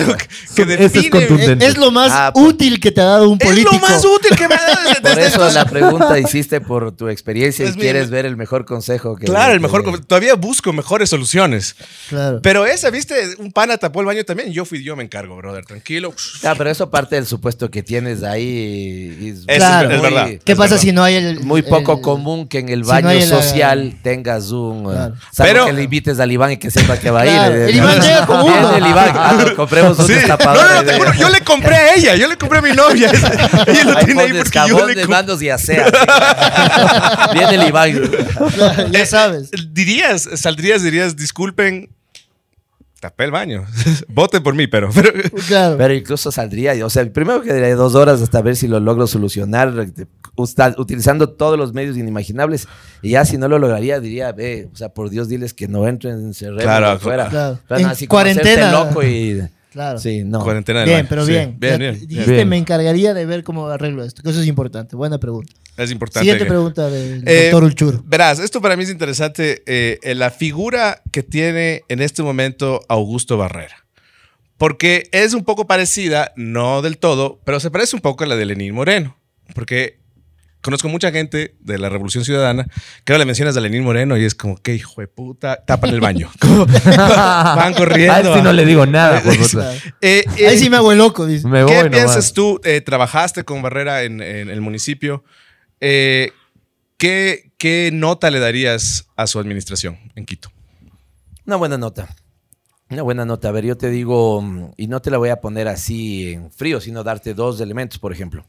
que, 0.56 0.66
que 0.66 0.86
es 0.86 1.10
contundente. 1.10 1.66
Es 1.66 1.78
lo 1.78 1.92
más 1.92 2.12
Ah, 2.14 2.32
pues. 2.34 2.46
útil 2.48 2.80
que 2.80 2.92
te 2.92 3.02
ha 3.02 3.06
dado 3.06 3.30
un 3.30 3.38
Es 3.40 3.48
político. 3.48 3.74
lo 3.74 3.80
más 3.80 4.04
útil 4.04 4.36
que 4.36 4.48
me 4.48 4.56
ha 4.56 4.62
dado 4.62 4.78
desde, 4.88 4.94
Por 5.02 5.10
desde 5.16 5.22
eso 5.28 5.34
entonces. 5.36 5.54
la 5.56 5.66
pregunta 5.70 6.20
hiciste 6.20 6.62
por 6.62 6.92
tu 6.96 7.08
experiencia 7.10 7.66
y 7.66 7.70
Es 7.70 7.76
mi- 7.76 7.82
quieres 7.82 8.10
ver 8.10 8.26
el 8.26 8.36
mejor 8.36 8.66
consejo 8.66 9.16
que... 9.16 9.26
Claro, 9.26 9.54
el 9.54 9.60
que- 9.60 9.64
mejor. 9.64 10.06
Todavía 10.06 10.36
busco 10.36 10.74
mejores 10.74 11.10
soluciones. 11.10 11.76
Claro. 12.10 12.40
Pero 12.42 12.66
esa, 12.66 12.90
viste, 12.90 13.16
un 13.40 13.52
pana 13.52 13.78
tapó 13.78 14.00
el 14.02 14.06
baño 14.06 14.24
también. 14.26 14.52
Yo 14.52 14.66
fui, 14.66 14.84
yo 14.84 14.96
me 14.96 15.04
encargo, 15.04 15.36
brother. 15.38 15.66
Tranquilo. 15.66 16.14
Ah, 16.44 16.56
pero 16.58 16.70
eso 16.70 16.90
parte 16.90 17.16
del 17.16 17.26
supuesto 17.26 17.70
que 17.72 17.84
tienes 17.84 18.24
ahí. 18.24 19.18
es 19.22 19.40
Es- 19.48 19.58
Claro. 19.58 19.92
es 19.92 20.02
muy- 20.02 20.10
verdad. 20.12 20.28
¿Qué 20.44 20.52
es 20.52 20.58
pasa 20.58 20.72
verdad. 20.76 20.82
si 20.82 20.92
no 20.92 21.04
hay 21.04 21.16
el. 21.16 21.40
Muy 21.42 21.62
poco 21.62 21.94
el- 21.94 22.02
común 22.02 22.48
que 22.48 22.60
en 22.60 22.70
el 22.70 22.84
si 22.84 22.90
baño 22.90 23.04
no 23.06 23.10
hay 23.10 23.22
el- 23.22 23.30
social 23.30 23.96
tengas 24.04 24.52
un... 24.52 24.80
eh, 24.90 24.94
Claro. 24.94 25.16
salvo 25.32 25.52
Pero- 25.54 25.66
que 25.68 25.74
le 25.74 25.84
invites 25.84 26.20
al 26.20 26.32
Iván 26.32 26.52
y 26.52 26.58
que 26.58 26.70
sepa 26.72 26.98
que 26.98 27.10
va 27.10 27.22
a 27.22 27.26
ir. 27.26 27.56
Eh, 27.58 27.70
el 27.70 27.76
Iván 27.78 28.02
llega 28.02 28.23
Viene 28.44 28.60
uno. 28.60 28.76
el 28.78 28.88
Iván. 28.88 29.12
Ah, 29.16 29.34
no, 29.38 29.56
compremos 29.56 30.00
un 30.00 30.08
Sí. 30.08 30.14
No, 30.14 30.20
destapador. 30.20 30.64
no, 30.64 30.74
no, 30.76 30.82
eh, 30.82 30.84
te 30.86 30.94
juro, 30.98 31.14
yo 31.14 31.30
le 31.30 31.42
compré 31.42 31.76
a 31.76 31.94
ella, 31.96 32.16
yo 32.16 32.28
le 32.28 32.38
compré 32.38 32.60
a 32.60 32.62
mi 32.62 32.72
novia. 32.74 33.10
ella 33.68 33.84
lo 33.84 33.98
Ahí 33.98 34.06
tiene 34.06 34.22
ahí 34.22 34.28
pones 34.30 34.44
porque 34.44 34.60
yo 34.70 34.76
jabón 34.78 34.88
le 34.90 34.96
de 34.96 35.02
compré. 35.02 35.08
manos 35.08 35.42
y 35.42 35.50
asea. 35.50 35.86
Viene 37.34 37.56
el 37.56 37.68
Iván. 37.68 38.12
ya 38.92 39.06
sabes. 39.06 39.50
Dirías, 39.72 40.28
saldrías, 40.36 40.84
dirías, 40.84 41.16
disculpen, 41.16 41.90
tapé 43.04 43.26
el 43.26 43.32
baño. 43.32 43.66
Voten 44.08 44.42
por 44.42 44.56
mí, 44.56 44.68
pero. 44.68 44.90
pero- 44.94 45.12
Claro. 45.48 45.76
Pero 45.78 45.94
incluso 45.94 46.32
saldría, 46.32 46.74
o 46.86 46.90
sea, 46.90 47.06
primero 47.12 47.42
quedaría 47.42 47.76
dos 47.76 47.96
horas 47.96 48.22
hasta 48.22 48.42
ver 48.42 48.56
si 48.56 48.68
lo 48.70 48.80
logro 48.80 49.08
solucionar, 49.08 49.74
utilizando 50.78 51.30
todos 51.30 51.58
los 51.58 51.74
medios 51.74 51.98
inimaginables. 51.98 52.68
Y 53.02 53.12
ya 53.12 53.26
si 53.26 53.38
no 53.38 53.48
lo 53.50 53.60
lograría, 53.60 54.00
diría, 54.00 54.32
ve, 54.32 54.70
o 54.72 54.76
sea, 54.76 54.90
por 54.90 55.10
Dios, 55.10 55.28
diles 55.28 55.54
que 55.54 55.68
no 55.68 55.88
entren, 55.88 56.34
se 56.34 56.48
Claro, 56.56 56.88
afuera. 56.92 57.28
claro. 57.30 57.60
Pero 57.68 57.80
En 57.82 57.86
no, 57.88 57.92
así 57.92 58.08
como 58.08 58.20
hacerte 58.22 58.42
cuarentena. 58.42 58.72
loco 58.72 59.04
y... 59.04 59.42
Claro. 59.74 59.98
Sí, 60.00 60.24
no. 60.24 60.42
Cuarentena 60.44 60.80
del 60.82 60.88
Bien, 60.90 60.98
baño. 61.00 61.10
pero 61.10 61.26
Sí, 61.26 61.32
bien. 61.32 61.56
Bien, 61.60 61.80
bien. 61.80 62.08
Dijiste, 62.08 62.32
Bien. 62.32 62.48
me 62.48 62.58
encargaría 62.58 63.14
de 63.16 63.26
ver 63.26 63.44
cómo 63.44 63.68
arreglo 63.68 64.04
esto, 64.04 64.22
que 64.24 64.30
eso 64.30 64.40
es 64.40 64.48
importante. 64.48 64.96
Buena 64.96 65.18
pregunta. 65.18 65.52
Es 65.78 65.90
importante. 65.92 66.20
Siguiente 66.22 66.44
que- 66.46 66.50
pregunta 66.50 66.90
del 66.90 67.24
Eh, 67.28 67.46
doctor 67.50 67.64
Ulchur. 67.64 68.04
Verás, 68.06 68.38
esto 68.40 68.62
para 68.62 68.78
mí 68.78 68.84
es 68.84 68.92
interesante, 68.92 69.64
eh, 69.66 70.00
eh, 70.04 70.14
la 70.16 70.30
figura 70.30 71.02
que 71.12 71.24
tiene 71.24 71.82
en 71.90 72.02
este 72.02 72.22
momento 72.22 72.82
Augusto 72.88 73.36
Barrera. 73.38 73.84
Porque 74.58 75.10
es 75.12 75.34
un 75.34 75.44
poco 75.44 75.66
parecida, 75.66 76.32
no 76.36 76.82
del 76.84 76.98
todo, 77.00 77.40
pero 77.44 77.60
se 77.60 77.72
parece 77.72 77.96
un 77.96 78.02
poco 78.04 78.24
a 78.24 78.28
la 78.28 78.36
de 78.36 78.46
Lenín 78.46 78.74
Moreno. 78.76 79.18
Porque 79.56 79.98
conozco 80.64 80.88
mucha 80.90 81.12
gente 81.12 81.56
de 81.60 81.78
la 81.78 81.90
Revolución 81.90 82.24
Ciudadana 82.24 82.66
que 83.04 83.14
ahora 83.14 83.20
le 83.20 83.26
mencionas 83.26 83.56
a 83.58 83.60
Lenín 83.60 83.84
Moreno 83.84 84.18
y 84.18 84.24
es 84.24 84.34
como, 84.34 84.56
qué 84.58 84.74
hijo 84.74 85.02
de 85.02 85.08
puta, 85.08 85.64
tapan 85.66 85.92
el 85.92 86.00
baño. 86.00 86.32
Van 86.88 87.74
corriendo. 87.74 88.14
A 88.14 88.20
él 88.22 88.28
sí 88.34 88.42
no 88.42 88.54
le 88.54 88.66
digo 88.66 88.86
nada. 88.88 89.22
Eh, 90.02 90.24
eh, 90.38 90.48
Ahí 90.48 90.58
sí 90.58 90.70
me 90.70 90.78
hago 90.78 90.92
el 90.92 90.98
loco, 90.98 91.26
dice. 91.26 91.48
Me 91.48 91.66
¿Qué 91.66 91.90
piensas 91.90 92.34
tú? 92.34 92.60
Eh, 92.64 92.82
trabajaste 92.82 93.44
con 93.44 93.62
Barrera 93.62 94.04
en, 94.04 94.22
en 94.22 94.50
el 94.50 94.62
municipio. 94.62 95.24
Eh, 95.80 96.32
¿qué, 96.98 97.52
¿Qué 97.58 97.90
nota 97.94 98.32
le 98.32 98.40
darías 98.40 99.08
a 99.16 99.28
su 99.28 99.40
administración 99.40 100.00
en 100.16 100.26
Quito? 100.26 100.50
Una 101.46 101.58
buena 101.58 101.78
nota. 101.78 102.08
Una 102.90 103.02
buena 103.02 103.26
nota. 103.26 103.50
A 103.50 103.52
ver, 103.52 103.66
yo 103.66 103.78
te 103.78 103.90
digo, 103.90 104.44
y 104.78 104.88
no 104.88 105.02
te 105.02 105.12
la 105.12 105.18
voy 105.18 105.30
a 105.30 105.42
poner 105.42 105.68
así 105.68 106.34
en 106.34 106.52
frío, 106.52 106.80
sino 106.80 107.04
darte 107.04 107.34
dos 107.34 107.60
elementos, 107.60 108.00
por 108.00 108.14
ejemplo. 108.14 108.46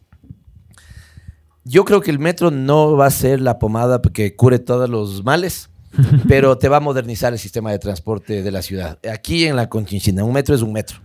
Yo 1.65 1.85
creo 1.85 2.01
que 2.01 2.11
el 2.11 2.19
metro 2.19 2.51
no 2.51 2.97
va 2.97 3.07
a 3.07 3.11
ser 3.11 3.41
la 3.41 3.59
pomada 3.59 4.01
que 4.01 4.37
cure 4.37 4.59
todos 4.59 4.89
los 4.89 5.25
males, 5.25 5.71
pero 6.29 6.59
te 6.59 6.69
va 6.69 6.79
a 6.79 6.81
modernizar 6.81 7.33
el 7.33 7.39
sistema 7.39 7.71
de 7.71 7.79
transporte 7.79 8.43
de 8.43 8.51
la 8.51 8.63
ciudad. 8.63 8.99
Aquí 9.11 9.45
en 9.45 9.57
la 9.57 9.69
Conchinchina, 9.69 10.25
un 10.25 10.33
metro 10.33 10.55
es 10.55 10.63
un 10.63 10.73
metro. 10.73 10.99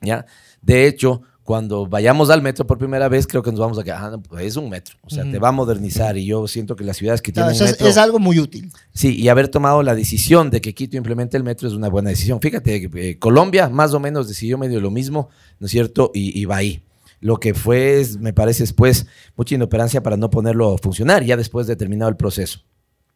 ¿ya? 0.00 0.26
De 0.62 0.86
hecho, 0.86 1.22
cuando 1.42 1.86
vayamos 1.86 2.30
al 2.30 2.42
metro 2.42 2.64
por 2.64 2.78
primera 2.78 3.08
vez, 3.08 3.26
creo 3.26 3.42
que 3.42 3.50
nos 3.50 3.58
vamos 3.58 3.76
a 3.76 3.82
quedar, 3.82 4.04
ah, 4.04 4.10
no, 4.10 4.22
pues 4.22 4.44
es 4.44 4.56
un 4.56 4.70
metro. 4.70 4.96
O 5.02 5.10
sea, 5.10 5.28
te 5.28 5.40
va 5.40 5.48
a 5.48 5.52
modernizar 5.52 6.16
y 6.16 6.24
yo 6.24 6.46
siento 6.46 6.76
que 6.76 6.84
las 6.84 6.96
ciudades 6.96 7.22
que 7.22 7.32
Claro, 7.32 7.48
tienen 7.50 7.56
eso 7.56 7.64
es, 7.64 7.72
metro... 7.72 7.88
es 7.88 7.96
algo 7.96 8.20
muy 8.20 8.38
útil. 8.38 8.70
Sí, 8.94 9.16
y 9.16 9.28
haber 9.28 9.48
tomado 9.48 9.82
la 9.82 9.96
decisión 9.96 10.50
de 10.50 10.60
que 10.60 10.74
Quito 10.74 10.96
implemente 10.96 11.36
el 11.36 11.42
metro 11.42 11.66
es 11.66 11.74
una 11.74 11.88
buena 11.88 12.10
decisión. 12.10 12.40
Fíjate, 12.40 12.88
eh, 12.94 13.18
Colombia 13.18 13.68
más 13.68 13.94
o 13.94 13.98
menos 13.98 14.28
decidió 14.28 14.58
medio 14.58 14.80
lo 14.80 14.92
mismo, 14.92 15.30
¿no 15.58 15.66
es 15.66 15.72
cierto? 15.72 16.12
Y, 16.14 16.38
y 16.40 16.44
va 16.44 16.58
ahí. 16.58 16.84
Lo 17.20 17.38
que 17.38 17.54
fue, 17.54 18.04
me 18.18 18.32
parece, 18.32 18.62
después 18.62 19.06
mucha 19.36 19.54
inoperancia 19.54 20.02
para 20.02 20.16
no 20.16 20.30
ponerlo 20.30 20.74
a 20.74 20.78
funcionar, 20.78 21.22
ya 21.22 21.36
después 21.36 21.66
de 21.66 21.76
terminado 21.76 22.08
el 22.08 22.16
proceso. 22.16 22.60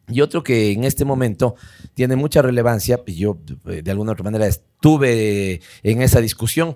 Y 0.07 0.21
otro 0.21 0.43
que 0.43 0.71
en 0.71 0.83
este 0.83 1.03
momento 1.05 1.55
tiene 1.95 2.15
mucha 2.15 2.41
relevancia, 2.43 3.01
y 3.07 3.15
yo 3.15 3.39
eh, 3.65 3.81
de 3.81 3.91
alguna 3.91 4.11
otra 4.11 4.23
manera 4.23 4.45
estuve 4.45 5.61
en 5.81 6.01
esa 6.03 6.21
discusión, 6.21 6.75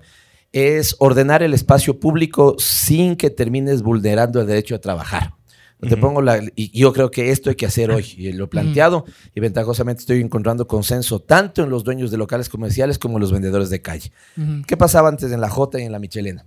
es 0.52 0.96
ordenar 0.98 1.44
el 1.44 1.54
espacio 1.54 2.00
público 2.00 2.56
sin 2.58 3.16
que 3.16 3.30
termines 3.30 3.84
vulnerando 3.84 4.42
el 4.42 4.48
derecho 4.48 4.74
a 4.74 4.80
trabajar. 4.80 5.36
Te 5.80 5.94
Ujú. 5.94 6.02
pongo 6.02 6.22
la, 6.22 6.42
y 6.56 6.78
yo 6.78 6.92
creo 6.92 7.10
que 7.10 7.30
esto 7.30 7.52
hay 7.52 7.56
que 7.56 7.66
hacer 7.66 7.90
hoy. 7.92 8.06
Y 8.18 8.34
lo 8.34 8.46
he 8.46 8.48
planteado 8.48 9.06
y 9.34 9.40
ventajosamente 9.40 10.02
estoy 10.02 10.20
encontrando 10.20 10.68
consenso 10.68 11.22
tanto 11.22 11.64
en 11.64 11.70
los 11.70 11.86
dueños 11.86 12.12
de 12.12 12.18
locales 12.18 12.50
comerciales 12.50 12.98
como 13.00 13.18
en 13.18 13.22
los 13.22 13.32
vendedores 13.32 13.70
de 13.70 13.82
calle. 13.82 14.12
Ujú. 14.36 14.64
¿Qué 14.68 14.76
pasaba 14.76 15.08
antes 15.08 15.32
en 15.32 15.40
la 15.40 15.50
J 15.50 15.80
y 15.80 15.84
en 15.84 15.94
la 15.94 16.00
Michelena? 16.00 16.46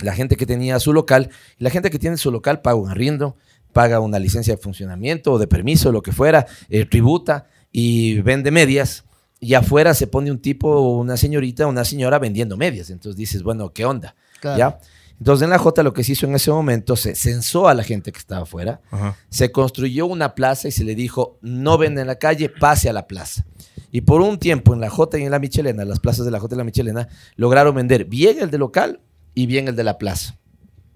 La 0.00 0.14
gente 0.14 0.36
que 0.36 0.46
tenía 0.46 0.78
su 0.80 0.92
local, 0.92 1.30
la 1.58 1.70
gente 1.70 1.90
que 1.90 1.98
tiene 1.98 2.16
su 2.16 2.30
local 2.30 2.60
paga 2.62 2.76
un 2.76 2.88
arriendo, 2.88 3.36
paga 3.72 4.00
una 4.00 4.18
licencia 4.18 4.54
de 4.54 4.62
funcionamiento 4.62 5.32
o 5.32 5.38
de 5.38 5.46
permiso, 5.46 5.92
lo 5.92 6.02
que 6.02 6.12
fuera, 6.12 6.46
eh, 6.68 6.84
tributa 6.86 7.46
y 7.72 8.20
vende 8.22 8.50
medias. 8.50 9.04
y 9.40 9.54
afuera 9.54 9.94
se 9.94 10.08
pone 10.08 10.32
un 10.32 10.40
tipo, 10.40 10.80
una 10.98 11.16
señorita, 11.16 11.68
una 11.68 11.84
señora 11.84 12.18
vendiendo 12.18 12.56
medias. 12.56 12.90
Entonces 12.90 13.16
dices, 13.16 13.44
bueno, 13.44 13.70
¿qué 13.72 13.84
onda? 13.84 14.16
Claro. 14.40 14.58
¿Ya? 14.58 14.78
Entonces 15.18 15.44
en 15.44 15.50
la 15.50 15.58
J 15.58 15.82
lo 15.84 15.92
que 15.92 16.02
se 16.02 16.12
hizo 16.12 16.26
en 16.26 16.34
ese 16.34 16.50
momento, 16.50 16.96
se 16.96 17.14
censó 17.14 17.68
a 17.68 17.74
la 17.74 17.84
gente 17.84 18.10
que 18.10 18.18
estaba 18.18 18.42
afuera, 18.42 18.80
Ajá. 18.90 19.16
se 19.28 19.52
construyó 19.52 20.06
una 20.06 20.34
plaza 20.34 20.66
y 20.66 20.72
se 20.72 20.82
le 20.84 20.94
dijo, 20.96 21.38
no 21.40 21.78
venda 21.78 22.00
en 22.00 22.06
la 22.08 22.16
calle, 22.16 22.48
pase 22.48 22.88
a 22.88 22.92
la 22.92 23.06
plaza. 23.06 23.44
Y 23.92 24.00
por 24.00 24.20
un 24.20 24.38
tiempo 24.38 24.74
en 24.74 24.80
la 24.80 24.90
J 24.90 25.18
y 25.18 25.22
en 25.22 25.30
la 25.30 25.38
Michelena, 25.38 25.84
las 25.84 26.00
plazas 26.00 26.24
de 26.24 26.30
la 26.32 26.40
J 26.40 26.54
y 26.54 26.58
la 26.58 26.64
Michelena, 26.64 27.08
lograron 27.36 27.74
vender 27.74 28.04
bien 28.06 28.38
el 28.40 28.50
de 28.50 28.58
local 28.58 29.00
y 29.34 29.46
bien 29.46 29.68
el 29.68 29.76
de 29.76 29.84
la 29.84 29.98
plaza. 29.98 30.36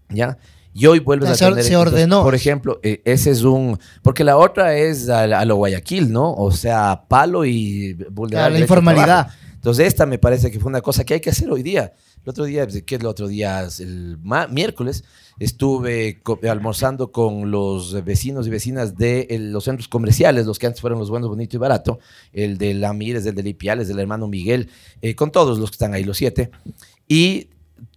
¿Ya? 0.08 0.38
Y 0.74 0.86
hoy 0.86 1.00
vuelves 1.00 1.28
a 1.30 1.48
tener... 1.50 1.64
se 1.64 1.76
ordenó. 1.76 2.22
Por 2.22 2.34
ejemplo, 2.34 2.80
eh, 2.82 3.02
ese 3.04 3.30
es 3.30 3.42
un... 3.42 3.78
Porque 4.02 4.24
la 4.24 4.36
otra 4.38 4.74
es 4.76 5.08
a, 5.08 5.22
a 5.24 5.44
lo 5.44 5.56
Guayaquil, 5.56 6.10
¿no? 6.10 6.32
O 6.34 6.50
sea, 6.50 7.04
palo 7.08 7.44
y 7.44 7.92
vulnerar 8.10 8.44
Claro, 8.44 8.54
el 8.54 8.60
la 8.60 8.64
informalidad. 8.64 9.28
Entonces 9.54 9.86
esta 9.86 10.06
me 10.06 10.18
parece 10.18 10.50
que 10.50 10.58
fue 10.58 10.70
una 10.70 10.80
cosa 10.80 11.04
que 11.04 11.14
hay 11.14 11.20
que 11.20 11.30
hacer 11.30 11.50
hoy 11.50 11.62
día. 11.62 11.92
El 12.24 12.30
otro 12.30 12.44
día, 12.44 12.66
¿qué 12.66 12.94
es 12.94 13.00
el 13.00 13.06
otro 13.06 13.28
día? 13.28 13.66
El 13.80 14.18
miércoles 14.50 15.04
estuve 15.38 16.20
co- 16.22 16.40
almorzando 16.48 17.12
con 17.12 17.50
los 17.50 18.02
vecinos 18.04 18.46
y 18.46 18.50
vecinas 18.50 18.96
de 18.96 19.26
el- 19.30 19.52
los 19.52 19.64
centros 19.64 19.88
comerciales, 19.88 20.46
los 20.46 20.58
que 20.58 20.66
antes 20.66 20.80
fueron 20.80 20.98
los 20.98 21.10
buenos, 21.10 21.28
bonito 21.28 21.56
y 21.56 21.58
barato, 21.58 21.98
el 22.32 22.58
de 22.58 22.74
la 22.74 22.92
Mires, 22.92 23.26
el 23.26 23.34
de 23.34 23.42
Lipiales, 23.42 23.88
del 23.88 23.98
hermano 23.98 24.26
Miguel, 24.26 24.68
eh, 25.00 25.14
con 25.14 25.30
todos 25.30 25.58
los 25.58 25.70
que 25.70 25.74
están 25.74 25.94
ahí, 25.94 26.04
los 26.04 26.16
siete. 26.16 26.50
Y 27.06 27.48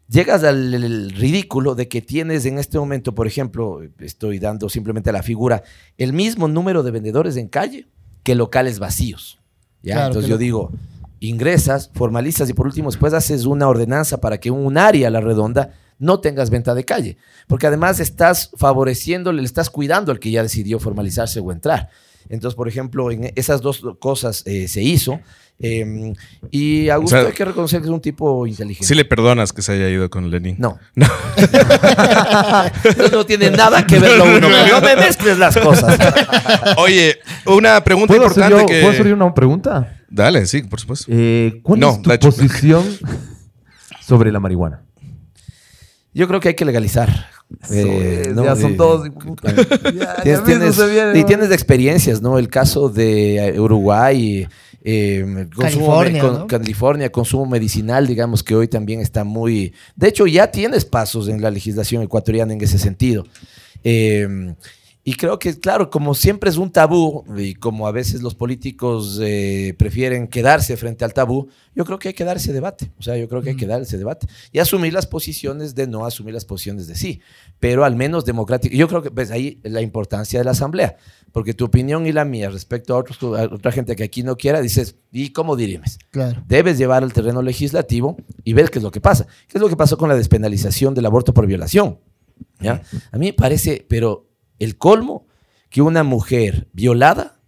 llegas 0.07 0.43
al 0.43 1.09
ridículo 1.11 1.75
de 1.75 1.87
que 1.87 2.01
tienes 2.01 2.45
en 2.45 2.57
este 2.59 2.77
momento, 2.79 3.15
por 3.15 3.27
ejemplo, 3.27 3.81
estoy 3.99 4.39
dando 4.39 4.69
simplemente 4.69 5.11
la 5.11 5.23
figura, 5.23 5.63
el 5.97 6.13
mismo 6.13 6.47
número 6.47 6.83
de 6.83 6.91
vendedores 6.91 7.37
en 7.37 7.47
calle 7.47 7.87
que 8.23 8.35
locales 8.35 8.79
vacíos. 8.79 9.39
¿ya? 9.81 9.93
Claro, 9.95 10.07
Entonces 10.07 10.29
yo 10.29 10.35
lo- 10.35 10.39
digo, 10.39 10.71
ingresas, 11.19 11.89
formalizas 11.93 12.49
y 12.49 12.53
por 12.53 12.65
último 12.67 12.89
después 12.89 13.13
haces 13.13 13.45
una 13.45 13.67
ordenanza 13.67 14.19
para 14.21 14.39
que 14.39 14.51
un 14.51 14.77
área 14.77 15.07
a 15.07 15.11
la 15.11 15.21
redonda 15.21 15.73
no 15.97 16.19
tengas 16.19 16.49
venta 16.49 16.75
de 16.75 16.83
calle, 16.83 17.17
porque 17.47 17.67
además 17.67 17.99
estás 17.99 18.51
favoreciéndole, 18.57 19.41
le 19.41 19.45
estás 19.47 19.69
cuidando 19.69 20.11
al 20.11 20.19
que 20.19 20.29
ya 20.29 20.43
decidió 20.43 20.77
formalizarse 20.79 21.39
o 21.39 21.51
entrar. 21.51 21.89
Entonces, 22.27 22.55
por 22.55 22.67
ejemplo, 22.67 23.11
en 23.11 23.31
esas 23.35 23.61
dos 23.61 23.81
cosas 23.99 24.41
eh, 24.45 24.67
se 24.67 24.81
hizo. 24.81 25.19
Eh, 25.59 26.13
y 26.51 26.89
a 26.89 26.95
Augusto 26.95 27.17
sea, 27.17 27.27
hay 27.27 27.33
que 27.33 27.45
reconocer 27.45 27.79
que 27.81 27.87
es 27.87 27.91
un 27.91 28.01
tipo 28.01 28.45
inteligente. 28.45 28.85
Sí 28.85 28.93
le 28.93 29.05
perdonas 29.05 29.53
que 29.53 29.61
se 29.61 29.71
haya 29.73 29.89
ido 29.89 30.09
con 30.09 30.29
Lenin. 30.29 30.55
No. 30.59 30.77
Eso 32.83 33.09
no 33.11 33.25
tiene 33.25 33.49
nada 33.51 33.85
que 33.85 33.99
ver 33.99 34.17
lo 34.17 34.25
uno. 34.25 34.49
No 34.49 34.81
me 34.81 34.95
mezcles 34.95 35.37
las 35.37 35.57
cosas. 35.57 35.97
Oye, 36.77 37.19
una 37.45 37.83
pregunta 37.83 38.13
¿Puedo 38.13 38.27
hacer, 38.27 38.43
importante 38.43 38.61
yo- 38.61 38.67
que... 38.67 38.81
¿Puedo 38.81 38.93
hacer 38.93 39.13
una 39.13 39.33
pregunta? 39.33 39.97
Dale, 40.09 40.45
sí, 40.45 40.61
por 40.63 40.79
supuesto. 40.79 41.05
Eh, 41.09 41.59
¿Cuál 41.63 41.79
No, 41.79 41.91
es 41.91 42.01
tu 42.01 42.29
posición 42.29 42.83
sobre 44.01 44.31
la 44.31 44.39
marihuana? 44.39 44.81
Yo 46.13 46.27
creo 46.27 46.39
que 46.39 46.49
hay 46.49 46.55
que 46.55 46.65
legalizar. 46.65 47.27
Eh, 47.69 48.31
¿no? 48.33 48.43
ya 48.43 48.55
son 48.55 48.73
Eh, 48.73 48.75
todos. 48.77 49.07
Tienes, 50.23 50.43
tienes- 50.43 50.79
y 51.15 51.23
tienes 51.23 51.49
de 51.49 51.55
experiencias, 51.55 52.21
¿no? 52.21 52.37
El 52.39 52.49
caso 52.49 52.89
de 52.89 53.49
eh, 53.49 53.59
Uruguay, 53.59 54.47
eh, 54.83 55.47
consumo 55.55 55.87
California, 55.87 56.23
me- 56.23 56.29
con- 56.29 56.39
¿no? 56.39 56.47
California, 56.47 57.11
consumo 57.11 57.45
medicinal, 57.45 58.07
digamos 58.07 58.43
que 58.43 58.55
hoy 58.55 58.67
también 58.67 58.99
está 58.99 59.23
muy... 59.23 59.73
De 59.95 60.07
hecho, 60.07 60.25
ya 60.27 60.49
tienes 60.51 60.85
pasos 60.85 61.27
en 61.27 61.41
la 61.41 61.51
legislación 61.51 62.01
ecuatoriana 62.03 62.53
en 62.53 62.61
ese 62.61 62.77
sentido. 62.79 63.25
Eh, 63.83 64.53
y 65.07 65.13
creo 65.13 65.37
que, 65.37 65.59
claro, 65.59 65.91
como 65.91 66.15
siempre 66.15 66.49
es 66.49 66.57
un 66.57 66.71
tabú 66.71 67.23
y 67.37 67.53
como 67.53 67.87
a 67.87 67.91
veces 67.91 68.23
los 68.23 68.33
políticos 68.33 69.19
eh, 69.21 69.75
prefieren 69.77 70.27
quedarse 70.27 70.75
frente 70.77 71.05
al 71.05 71.13
tabú, 71.13 71.47
yo 71.75 71.85
creo 71.85 71.99
que 71.99 72.07
hay 72.07 72.13
que 72.15 72.23
dar 72.23 72.37
ese 72.37 72.51
debate. 72.51 72.91
O 72.97 73.03
sea, 73.03 73.15
yo 73.15 73.29
creo 73.29 73.43
que 73.43 73.51
hay 73.51 73.55
que 73.55 73.67
dar 73.67 73.83
ese 73.83 73.99
debate 73.99 74.25
y 74.51 74.57
asumir 74.57 74.93
las 74.93 75.05
posiciones 75.05 75.75
de 75.75 75.85
no, 75.85 76.07
asumir 76.07 76.33
las 76.33 76.43
posiciones 76.43 76.87
de 76.87 76.95
sí, 76.95 77.21
pero 77.59 77.85
al 77.85 77.95
menos 77.95 78.25
democrático. 78.25 78.75
Yo 78.75 78.87
creo 78.87 79.03
que 79.03 79.09
ves 79.09 79.29
ahí 79.29 79.59
la 79.61 79.81
importancia 79.81 80.39
de 80.39 80.45
la 80.45 80.51
asamblea, 80.51 80.97
porque 81.31 81.53
tu 81.53 81.65
opinión 81.65 82.07
y 82.07 82.11
la 82.11 82.25
mía 82.25 82.49
respecto 82.49 82.95
a, 82.95 82.97
otros, 82.97 83.21
a 83.21 83.43
otra 83.43 83.71
gente 83.71 83.95
que 83.95 84.05
aquí 84.05 84.23
no 84.23 84.37
quiera, 84.37 84.59
dices, 84.59 84.95
¿y 85.11 85.29
cómo 85.29 85.55
dirimes? 85.55 85.99
Claro. 86.09 86.43
Debes 86.47 86.79
llevar 86.79 87.03
al 87.03 87.13
terreno 87.13 87.43
legislativo 87.43 88.17
y 88.43 88.53
ver 88.53 88.71
qué 88.71 88.79
es 88.79 88.83
lo 88.83 88.89
que 88.89 89.01
pasa. 89.01 89.27
¿Qué 89.47 89.59
es 89.59 89.61
lo 89.61 89.69
que 89.69 89.77
pasó 89.77 89.99
con 89.99 90.09
la 90.09 90.15
despenalización 90.15 90.95
del 90.95 91.05
aborto 91.05 91.31
por 91.31 91.45
violación? 91.45 91.99
¿Ya? 92.59 92.81
A 93.11 93.17
mí 93.19 93.27
me 93.27 93.33
parece, 93.33 93.85
pero 93.87 94.25
el 94.59 94.77
colmo, 94.77 95.27
que 95.69 95.81
una 95.81 96.03
mujer 96.03 96.67
violada 96.73 97.39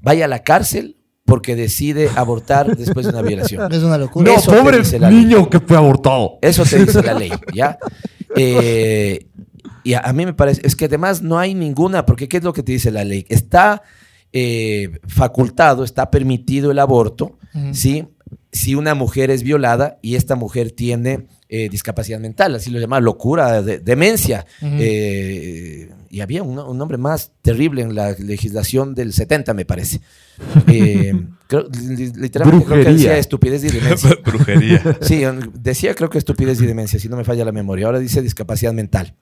vaya 0.00 0.24
a 0.24 0.28
la 0.28 0.42
cárcel 0.42 0.96
porque 1.24 1.54
decide 1.54 2.10
abortar 2.16 2.76
después 2.76 3.06
de 3.06 3.12
una 3.12 3.22
violación. 3.22 3.72
Es 3.72 3.82
una 3.82 3.98
locura. 3.98 4.32
No, 4.32 4.38
Eso 4.38 4.98
la 4.98 5.10
ley. 5.10 5.48
que 5.50 5.60
fue 5.60 5.76
abortado. 5.76 6.38
Eso 6.42 6.64
te 6.64 6.84
dice 6.84 7.02
la 7.02 7.14
ley, 7.18 7.30
¿ya? 7.54 7.78
Eh, 8.36 9.28
y 9.84 9.94
a, 9.94 10.00
a 10.00 10.12
mí 10.12 10.26
me 10.26 10.34
parece, 10.34 10.60
es 10.64 10.74
que 10.74 10.86
además 10.86 11.22
no 11.22 11.38
hay 11.38 11.54
ninguna, 11.54 12.04
porque 12.04 12.28
¿qué 12.28 12.38
es 12.38 12.42
lo 12.42 12.52
que 12.52 12.62
te 12.62 12.72
dice 12.72 12.90
la 12.90 13.04
ley? 13.04 13.26
Está 13.28 13.82
eh, 14.32 15.00
facultado, 15.08 15.82
está 15.82 16.10
permitido 16.10 16.70
el 16.70 16.78
aborto, 16.78 17.38
¿sí? 17.72 18.06
Si 18.52 18.74
una 18.74 18.94
mujer 18.94 19.30
es 19.30 19.42
violada 19.42 19.98
y 20.02 20.14
esta 20.16 20.34
mujer 20.36 20.70
tiene 20.72 21.26
eh, 21.48 21.68
discapacidad 21.68 22.20
mental, 22.20 22.54
así 22.54 22.70
lo 22.70 22.78
llama 22.80 23.00
locura, 23.00 23.62
de- 23.62 23.78
demencia. 23.78 24.46
Eh, 24.62 25.90
y 26.10 26.20
había 26.20 26.42
un, 26.42 26.58
un 26.58 26.78
nombre 26.78 26.98
más 26.98 27.32
terrible 27.42 27.82
en 27.82 27.94
la 27.94 28.12
legislación 28.12 28.94
del 28.94 29.12
70, 29.12 29.54
me 29.54 29.64
parece. 29.64 30.00
Eh, 30.68 31.12
creo- 31.48 31.68
literalmente 32.16 32.64
creo 32.66 32.84
que 32.84 32.90
decía 32.92 33.18
estupidez 33.18 33.62
y 33.64 33.68
demencia. 33.68 34.16
Brujería. 34.24 34.98
Sí, 35.02 35.22
decía 35.54 35.94
creo 35.94 36.08
que 36.08 36.18
estupidez 36.18 36.60
y 36.62 36.66
demencia, 36.66 36.98
si 36.98 37.08
no 37.08 37.16
me 37.16 37.24
falla 37.24 37.44
la 37.44 37.52
memoria. 37.52 37.86
Ahora 37.86 37.98
dice 37.98 38.22
discapacidad 38.22 38.72
mental. 38.72 39.14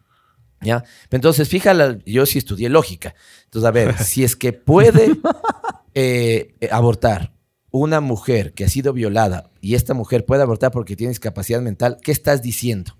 ¿Ya? 0.61 0.85
Entonces, 1.11 1.49
fíjala, 1.49 1.99
yo 2.05 2.25
sí 2.27 2.39
estudié 2.39 2.69
lógica. 2.69 3.15
Entonces, 3.45 3.67
a 3.69 3.71
ver, 3.73 3.97
si 3.99 4.23
es 4.25 4.35
que 4.37 4.53
puede 4.53 5.11
abortar 6.71 7.33
una 7.79 8.01
mujer 8.01 8.53
que 8.55 8.65
ha 8.65 8.69
sido 8.69 8.93
violada 8.93 9.51
y 9.61 9.75
esta 9.75 9.95
mujer 9.95 10.25
puede 10.25 10.43
abortar 10.43 10.71
porque 10.71 10.97
tiene 10.97 11.11
discapacidad 11.11 11.61
mental, 11.63 11.99
¿qué 12.03 12.13
estás 12.13 12.43
diciendo? 12.43 12.97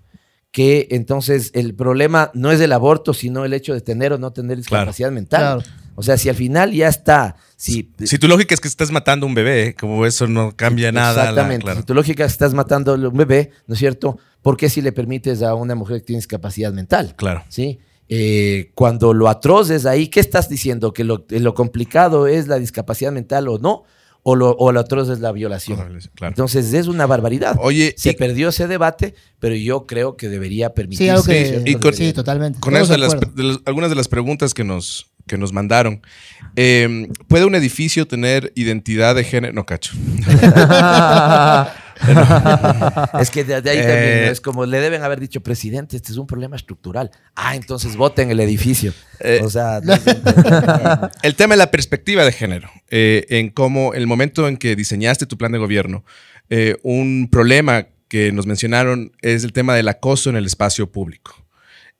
Que 0.51 0.87
entonces 0.91 1.51
el 1.53 1.75
problema 1.75 2.31
no 2.33 2.51
es 2.51 2.59
el 2.59 2.71
aborto, 2.71 3.13
sino 3.13 3.45
el 3.45 3.53
hecho 3.53 3.73
de 3.73 3.81
tener 3.81 4.13
o 4.13 4.17
no 4.17 4.31
tener 4.33 4.57
discapacidad 4.57 5.11
mental. 5.11 5.61
Claro. 5.63 5.75
O 5.93 6.01
sea, 6.01 6.17
si 6.17 6.27
al 6.29 6.35
final 6.35 6.71
ya 6.71 6.87
está, 6.87 7.35
si 7.55 7.91
Si 8.03 8.17
tu 8.17 8.27
lógica 8.27 8.55
es 8.55 8.61
que 8.61 8.67
estás 8.67 8.89
matando 8.89 9.25
a 9.25 9.29
un 9.29 9.35
bebé, 9.35 9.75
como 9.79 10.05
eso 10.07 10.25
no 10.27 10.55
cambia 10.55 10.91
nada. 10.91 11.13
la- 11.13 11.21
Exactamente. 11.29 11.63
claro. 11.65 11.79
Si 11.81 11.85
tu 11.85 11.93
lógica 11.93 12.23
es 12.25 12.31
que 12.31 12.33
estás 12.33 12.53
matando 12.55 12.93
a 12.93 12.95
un 12.95 13.17
bebé, 13.17 13.51
¿no 13.67 13.73
es 13.73 13.79
cierto? 13.79 14.17
¿Por 14.41 14.57
qué 14.57 14.69
si 14.69 14.81
le 14.81 14.91
permites 14.91 15.43
a 15.43 15.53
una 15.53 15.75
mujer 15.75 15.97
que 15.99 16.05
tiene 16.05 16.17
discapacidad 16.19 16.71
mental? 16.73 17.13
Claro. 17.15 17.43
¿Sí? 17.49 17.79
Eh, 18.07 18.71
cuando 18.73 19.13
lo 19.13 19.27
atroz 19.29 19.69
es 19.69 19.85
ahí, 19.85 20.07
¿qué 20.07 20.19
estás 20.19 20.49
diciendo? 20.49 20.93
¿Que 20.93 21.03
lo, 21.03 21.25
lo 21.29 21.53
complicado 21.53 22.25
es 22.25 22.47
la 22.47 22.57
discapacidad 22.57 23.11
mental 23.11 23.47
o 23.49 23.59
no? 23.59 23.83
¿O 24.31 24.35
lo, 24.35 24.51
o 24.51 24.71
lo 24.71 24.79
atroz 24.79 25.09
es 25.09 25.19
la 25.21 25.31
violación? 25.31 25.77
Claro. 26.15 26.31
Entonces 26.33 26.71
es 26.73 26.85
una 26.87 27.07
barbaridad. 27.07 27.55
Oye, 27.59 27.95
Se 27.97 28.11
y- 28.11 28.15
perdió 28.15 28.49
ese 28.49 28.67
debate, 28.67 29.15
pero 29.39 29.55
yo 29.55 29.87
creo 29.87 30.15
que 30.17 30.29
debería 30.29 30.73
permitirse. 30.73 31.03
Sí, 31.05 31.09
algo 31.09 31.23
que. 31.23 31.63
y 31.65 31.75
con- 31.75 31.93
sí, 31.93 32.13
totalmente. 32.13 32.59
Con 32.59 32.73
Todos 32.73 32.83
eso 32.89 32.93
de 32.93 32.97
de 32.99 33.05
las, 33.05 33.13
acuerdo. 33.15 33.33
de 33.35 33.43
las- 33.43 33.59
algunas 33.65 33.89
de 33.89 33.95
las 33.95 34.07
preguntas 34.07 34.53
que 34.53 34.63
nos, 34.63 35.07
que 35.25 35.37
nos 35.37 35.51
mandaron. 35.51 36.01
Eh, 36.55 37.07
¿Puede 37.27 37.45
un 37.45 37.55
edificio 37.55 38.07
tener 38.07 38.51
identidad 38.55 39.15
de 39.15 39.23
género? 39.23 39.53
No, 39.53 39.65
cacho. 39.65 39.93
Es 43.19 43.29
que 43.29 43.43
de, 43.43 43.61
de 43.61 43.69
ahí 43.69 43.77
Eh, 43.79 43.81
también 43.81 44.25
¿no? 44.25 44.31
es 44.31 44.41
como 44.41 44.65
le 44.65 44.79
deben 44.79 45.03
haber 45.03 45.19
dicho, 45.19 45.41
presidente, 45.41 45.97
este 45.97 46.11
es 46.11 46.17
un 46.17 46.27
problema 46.27 46.55
estructural. 46.55 47.11
Ah, 47.35 47.55
entonces 47.55 47.95
voten 47.95 48.31
el 48.31 48.39
edificio. 48.39 48.93
Eh, 49.19 49.41
o 49.43 49.49
sea, 49.49 49.81
El 51.23 51.35
tema 51.35 51.53
de 51.53 51.57
la 51.57 51.71
perspectiva 51.71 52.23
de 52.25 52.31
género, 52.31 52.69
eh, 52.89 53.25
en 53.29 53.49
cómo 53.49 53.93
el 53.93 54.07
momento 54.07 54.47
en 54.47 54.57
que 54.57 54.75
diseñaste 54.75 55.25
tu 55.25 55.37
plan 55.37 55.51
de 55.51 55.57
gobierno, 55.57 56.03
eh, 56.49 56.77
un 56.83 57.29
problema 57.31 57.87
que 58.07 58.31
nos 58.31 58.45
mencionaron 58.47 59.11
es 59.21 59.43
el 59.43 59.53
tema 59.53 59.75
del 59.75 59.87
acoso 59.87 60.29
en 60.29 60.35
el 60.35 60.45
espacio 60.45 60.91
público. 60.91 61.45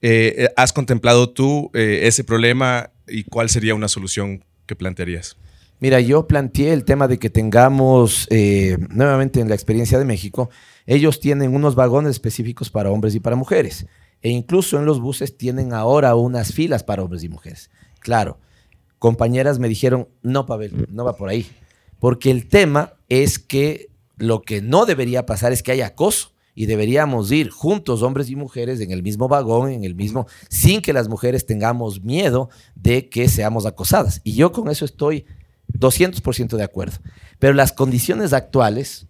Eh, 0.01 0.35
eh, 0.37 0.49
¿Has 0.55 0.73
contemplado 0.73 1.29
tú 1.29 1.71
eh, 1.73 2.01
ese 2.03 2.23
problema 2.23 2.91
y 3.07 3.23
cuál 3.23 3.49
sería 3.49 3.75
una 3.75 3.87
solución 3.87 4.43
que 4.65 4.75
plantearías? 4.75 5.37
Mira, 5.81 6.01
yo 6.01 6.27
planteé 6.27 6.73
el 6.73 6.83
tema 6.83 7.07
de 7.07 7.19
que 7.19 7.29
tengamos, 7.29 8.27
eh, 8.31 8.77
nuevamente 8.89 9.39
en 9.39 9.47
la 9.47 9.55
experiencia 9.55 9.97
de 9.97 10.03
México, 10.03 10.49
ellos 10.85 11.21
tienen 11.21 11.55
unos 11.55 11.75
vagones 11.75 12.11
específicos 12.11 12.69
para 12.69 12.91
hombres 12.91 13.15
y 13.15 13.21
para 13.21 13.37
mujeres. 13.37 13.85
E 14.21 14.29
incluso 14.29 14.77
en 14.77 14.85
los 14.85 14.99
buses 14.99 15.37
tienen 15.37 15.71
ahora 15.71 16.15
unas 16.15 16.51
filas 16.51 16.83
para 16.83 17.03
hombres 17.03 17.23
y 17.23 17.29
mujeres. 17.29 17.69
Claro, 17.99 18.39
compañeras 18.97 19.59
me 19.59 19.69
dijeron, 19.69 20.09
no, 20.21 20.45
Pavel, 20.45 20.87
no 20.91 21.05
va 21.05 21.15
por 21.15 21.29
ahí. 21.29 21.47
Porque 21.99 22.29
el 22.29 22.47
tema 22.47 22.93
es 23.07 23.39
que 23.39 23.89
lo 24.17 24.41
que 24.41 24.61
no 24.61 24.85
debería 24.85 25.25
pasar 25.25 25.53
es 25.53 25.63
que 25.63 25.71
haya 25.71 25.87
acoso. 25.87 26.33
Y 26.55 26.65
deberíamos 26.65 27.31
ir 27.31 27.51
juntos, 27.51 28.01
hombres 28.01 28.29
y 28.29 28.35
mujeres, 28.35 28.81
en 28.81 28.91
el 28.91 29.01
mismo 29.01 29.29
vagón, 29.29 29.71
en 29.71 29.85
el 29.85 29.95
mismo, 29.95 30.27
sin 30.49 30.81
que 30.81 30.91
las 30.91 31.07
mujeres 31.07 31.45
tengamos 31.45 32.03
miedo 32.03 32.49
de 32.75 33.07
que 33.07 33.29
seamos 33.29 33.65
acosadas. 33.65 34.19
Y 34.25 34.33
yo 34.33 34.51
con 34.51 34.69
eso 34.69 34.83
estoy 34.83 35.25
200% 35.79 36.57
de 36.57 36.63
acuerdo. 36.63 36.97
Pero 37.39 37.53
las 37.53 37.71
condiciones 37.71 38.33
actuales 38.33 39.05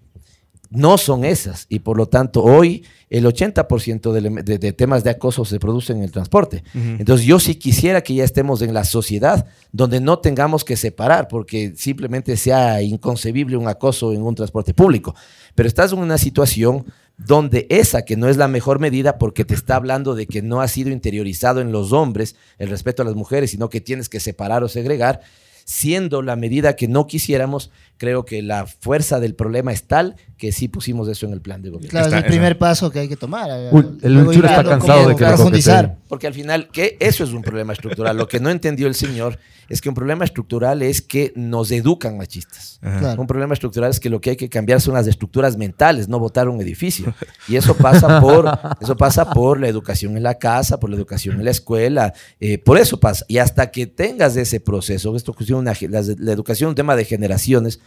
no 0.72 1.00
son 1.00 1.26
esas 1.26 1.66
y 1.68 1.80
por 1.80 1.98
lo 1.98 2.06
tanto 2.06 2.44
hoy 2.44 2.84
el 3.10 3.26
80% 3.26 4.12
de, 4.12 4.44
de- 4.44 4.58
de 4.60 4.72
temas 4.72 5.04
de 5.04 5.10
acoso 5.10 5.44
se 5.44 5.60
producen 5.60 5.98
en 5.98 6.04
el 6.04 6.12
transporte. 6.12 6.64
Entonces 6.76 7.26
yo 7.26 7.40
sí 7.40 7.56
quisiera 7.56 8.02
que 8.04 8.14
ya 8.14 8.24
estemos 8.24 8.62
en 8.62 8.76
la 8.76 8.84
sociedad 8.84 9.48
donde 9.72 10.00
no 10.00 10.20
tengamos 10.20 10.64
que 10.64 10.78
separar 10.78 11.28
porque 11.28 11.74
simplemente 11.76 12.38
sea 12.38 12.84
inconcebible 12.84 13.58
un 13.58 13.68
acoso 13.68 14.14
en 14.14 14.22
un 14.22 14.36
transporte 14.36 14.76
público. 14.76 15.16
Pero 15.56 15.68
estás 15.68 15.92
en 15.92 15.98
una 16.00 16.20
situación 16.20 16.86
donde 17.18 17.66
esa 17.72 18.04
que 18.04 18.16
no 18.16 18.30
es 18.30 18.38
la 18.38 18.48
mejor 18.48 18.78
medida 18.80 19.18
porque 19.18 19.44
te 19.46 19.56
está 19.56 19.76
hablando 19.76 20.14
de 20.14 20.28
que 20.28 20.44
no 20.44 20.62
ha 20.62 20.68
sido 20.68 20.92
interiorizado 20.92 21.62
en 21.62 21.72
los 21.72 21.92
hombres 21.94 22.36
el 22.60 22.70
respeto 22.70 23.02
a 23.02 23.06
las 23.06 23.16
mujeres, 23.16 23.50
sino 23.50 23.70
que 23.70 23.82
tienes 23.82 24.08
que 24.08 24.20
separar 24.20 24.64
o 24.64 24.70
segregar, 24.70 25.22
siendo 25.70 26.24
la 26.24 26.36
medida 26.36 26.76
que 26.76 26.88
no 26.88 27.06
quisiéramos, 27.06 27.70
creo 27.98 28.26
que 28.26 28.42
la 28.42 28.66
fuerza 28.66 29.20
del 29.20 29.36
problema 29.36 29.72
es 29.72 29.84
tal 29.84 30.16
que 30.36 30.52
sí 30.52 30.68
pusimos 30.68 31.08
eso 31.10 31.28
en 31.28 31.34
el 31.34 31.42
plan 31.42 31.62
de 31.62 31.70
gobierno. 31.70 31.92
Claro, 31.92 32.08
Está- 32.08 32.18
es 32.20 32.24
el 32.24 32.30
primer 32.30 32.58
paso 32.58 32.90
que 32.90 33.00
hay 33.00 33.08
que 33.08 33.18
tomar. 33.18 33.48
Uy, 33.72 34.00
el 34.02 34.18
ir 34.34 34.46
está 34.46 34.64
cansado 34.64 35.10
de 35.10 35.16
que 35.16 35.26
profundizar. 35.26 35.98
Porque 36.08 36.26
al 36.26 36.34
final, 36.34 36.70
que 36.72 36.98
eso 37.00 37.24
es 37.24 37.34
un 37.34 37.44
problema 37.44 37.74
estructural. 37.74 38.18
Lo 38.18 38.28
que 38.28 38.40
no 38.40 38.50
entendió 38.50 38.88
el 38.88 38.96
señor 38.96 39.38
es 39.68 39.82
que 39.82 39.90
un 39.90 39.96
problema 39.96 40.24
estructural 40.26 40.82
es 40.82 41.02
que 41.04 41.32
nos 41.36 41.70
educan 41.72 42.18
machistas. 42.18 42.80
Claro. 42.82 43.22
Un 43.22 43.28
problema 43.28 43.54
estructural 43.54 43.92
es 43.92 44.00
que 44.00 44.10
lo 44.10 44.20
que 44.22 44.32
hay 44.32 44.36
que 44.38 44.50
cambiar 44.50 44.82
son 44.82 44.96
las 44.96 45.06
estructuras 45.06 45.58
mentales, 45.58 46.08
no 46.08 46.18
botar 46.18 46.50
un 46.50 46.60
edificio. 46.62 47.14
Y 47.48 47.58
eso 47.58 47.76
pasa 47.78 48.20
por, 48.22 48.50
eso 48.82 48.98
pasa 48.98 49.30
por 49.32 49.60
la 49.60 49.68
educación 49.68 50.18
en 50.18 50.24
la 50.24 50.36
casa, 50.40 50.80
por 50.80 50.90
la 50.90 50.96
educación 50.96 51.36
en 51.38 51.46
la 51.46 51.52
escuela, 51.52 52.14
eh, 52.40 52.58
por 52.58 52.80
eso 52.80 53.00
pasa. 53.00 53.26
Y 53.28 53.38
hasta 53.38 53.70
que 53.70 53.86
tengas 53.86 54.36
ese 54.38 54.60
proceso, 54.60 55.16
esto 55.16 55.36
es 55.38 55.38
una, 55.60 55.74
la, 55.90 56.02
la 56.18 56.32
educación 56.32 56.68
es 56.68 56.72
un 56.72 56.76
tema 56.76 56.96
de 56.96 57.06
generaciones, 57.06 57.80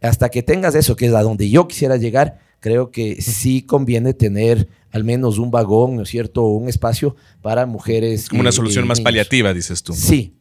hasta 0.00 0.28
que 0.28 0.42
tengas 0.42 0.74
eso, 0.74 0.96
que 0.96 1.06
es 1.06 1.14
a 1.14 1.22
donde 1.22 1.48
yo 1.50 1.66
quisiera 1.66 1.96
llegar, 1.96 2.38
creo 2.60 2.90
que 2.90 3.20
sí 3.22 3.62
conviene 3.62 4.14
tener 4.14 4.68
al 4.90 5.02
menos 5.04 5.38
un 5.38 5.50
vagón, 5.50 5.96
¿no 5.96 6.02
es 6.02 6.08
cierto? 6.08 6.44
Un 6.44 6.68
espacio 6.68 7.16
para 7.42 7.66
mujeres. 7.66 8.28
Como 8.28 8.40
una 8.42 8.52
solución 8.52 8.86
más 8.86 8.98
niños. 8.98 9.04
paliativa, 9.04 9.52
dices 9.52 9.82
tú. 9.82 9.92
Sí. 9.92 10.36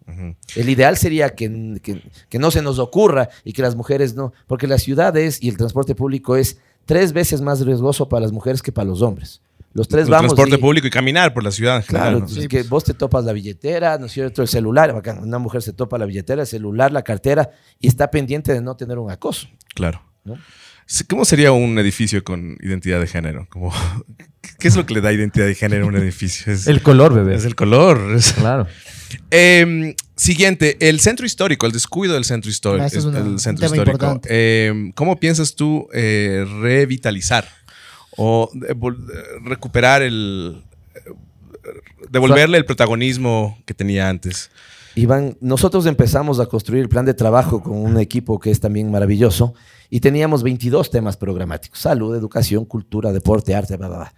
El 0.55 0.69
ideal 0.69 0.95
sería 0.97 1.33
que, 1.33 1.79
que- 1.81 2.01
que 2.29 2.39
no 2.39 2.51
se 2.51 2.61
nos 2.61 2.77
ocurra 2.77 3.29
y 3.43 3.53
que 3.53 3.61
las 3.63 3.75
mujeres 3.75 4.13
no, 4.15 4.31
porque 4.47 4.67
las 4.67 4.83
ciudades 4.83 5.41
y 5.41 5.49
el 5.49 5.57
transporte 5.57 5.95
público 5.95 6.35
es 6.35 6.57
tres 6.85 7.13
veces 7.13 7.41
más 7.41 7.61
riesgoso 7.61 8.07
para 8.09 8.21
las 8.21 8.31
mujeres 8.31 8.61
que 8.61 8.71
para 8.71 8.85
los 8.87 9.01
hombres. 9.01 9.41
Los 9.73 9.87
tres 9.87 10.05
El 10.05 10.11
vamos. 10.11 10.29
transporte 10.35 10.55
y- 10.55 10.61
público 10.61 10.85
y 10.87 10.89
caminar 10.89 11.33
por 11.33 11.43
la 11.43 11.51
ciudad 11.51 11.77
en 11.77 11.83
general. 11.83 12.03
Claro, 12.07 12.19
¿no? 12.19 12.25
entonces 12.25 12.47
que 12.47 12.63
vos 12.63 12.83
te 12.83 12.93
topas 12.93 13.23
la 13.25 13.33
billetera, 13.33 13.97
¿no 13.97 14.05
es 14.05 14.11
cierto? 14.11 14.41
El 14.43 14.47
celular. 14.47 14.93
Una 15.21 15.39
mujer 15.39 15.61
se 15.63 15.73
topa 15.73 15.97
la 15.97 16.05
billetera, 16.05 16.41
el 16.41 16.47
celular, 16.47 16.91
la 16.91 17.01
cartera 17.01 17.49
y 17.79 17.87
está 17.87 18.11
pendiente 18.11 18.53
de 18.53 18.61
no 18.61 18.75
tener 18.75 18.99
un 18.99 19.09
acoso. 19.09 19.47
Claro. 19.73 20.01
¿no? 20.25 20.37
¿Cómo 21.09 21.25
sería 21.25 21.51
un 21.53 21.79
edificio 21.79 22.23
con 22.23 22.57
identidad 22.61 22.99
de 22.99 23.07
género? 23.07 23.47
Como, 23.49 23.73
¿Qué 24.59 24.67
es 24.67 24.75
lo 24.75 24.85
que 24.85 24.93
le 24.93 25.01
da 25.01 25.11
identidad 25.11 25.45
de 25.47 25.55
género 25.55 25.85
a 25.85 25.87
un 25.87 25.95
edificio? 25.97 26.51
Es 26.53 26.67
El 26.67 26.81
color, 26.83 27.13
bebé. 27.15 27.35
es 27.35 27.45
el 27.45 27.55
color. 27.55 28.13
es- 28.15 28.33
Claro. 28.33 28.67
Em, 29.31 29.95
siguiente, 30.15 30.77
el 30.87 30.99
centro 30.99 31.25
histórico, 31.25 31.65
el 31.65 31.71
descuido 31.71 32.13
del 32.15 32.25
centro 32.25 32.49
histórico. 32.51 32.83
Ah, 32.83 32.87
es 32.87 33.05
una- 33.05 33.19
el 33.19 33.27
un 33.27 33.39
centro 33.39 33.65
tema 33.67 33.75
histórico. 33.77 34.05
importante. 34.05 34.67
Em, 34.67 34.91
¿Cómo 34.91 35.19
piensas 35.19 35.55
tú 35.55 35.87
eh, 35.93 36.45
revitalizar 36.61 37.47
o 38.17 38.49
recuperar 39.43 40.01
el. 40.01 40.63
devolverle 42.09 42.57
el 42.57 42.65
protagonismo 42.65 43.57
que 43.65 43.73
tenía 43.73 44.09
antes? 44.09 44.49
Iván, 44.95 45.37
nosotros 45.41 45.85
empezamos 45.87 46.39
a 46.39 46.45
construir 46.45 46.83
el 46.83 46.89
plan 46.89 47.05
de 47.05 47.15
trabajo 47.15 47.63
con 47.63 47.73
un 47.77 47.97
equipo 47.99 48.39
que 48.39 48.51
es 48.51 48.59
también 48.59 48.91
maravilloso 48.91 49.55
y 49.89 49.99
teníamos 50.01 50.43
22 50.43 50.91
temas 50.91 51.17
programáticos, 51.17 51.79
salud, 51.79 52.15
educación, 52.15 52.65
cultura, 52.65 53.11
deporte, 53.11 53.55
arte, 53.55 53.75
bla, 53.77 53.87
bla, 53.87 53.97
bla. 53.97 54.13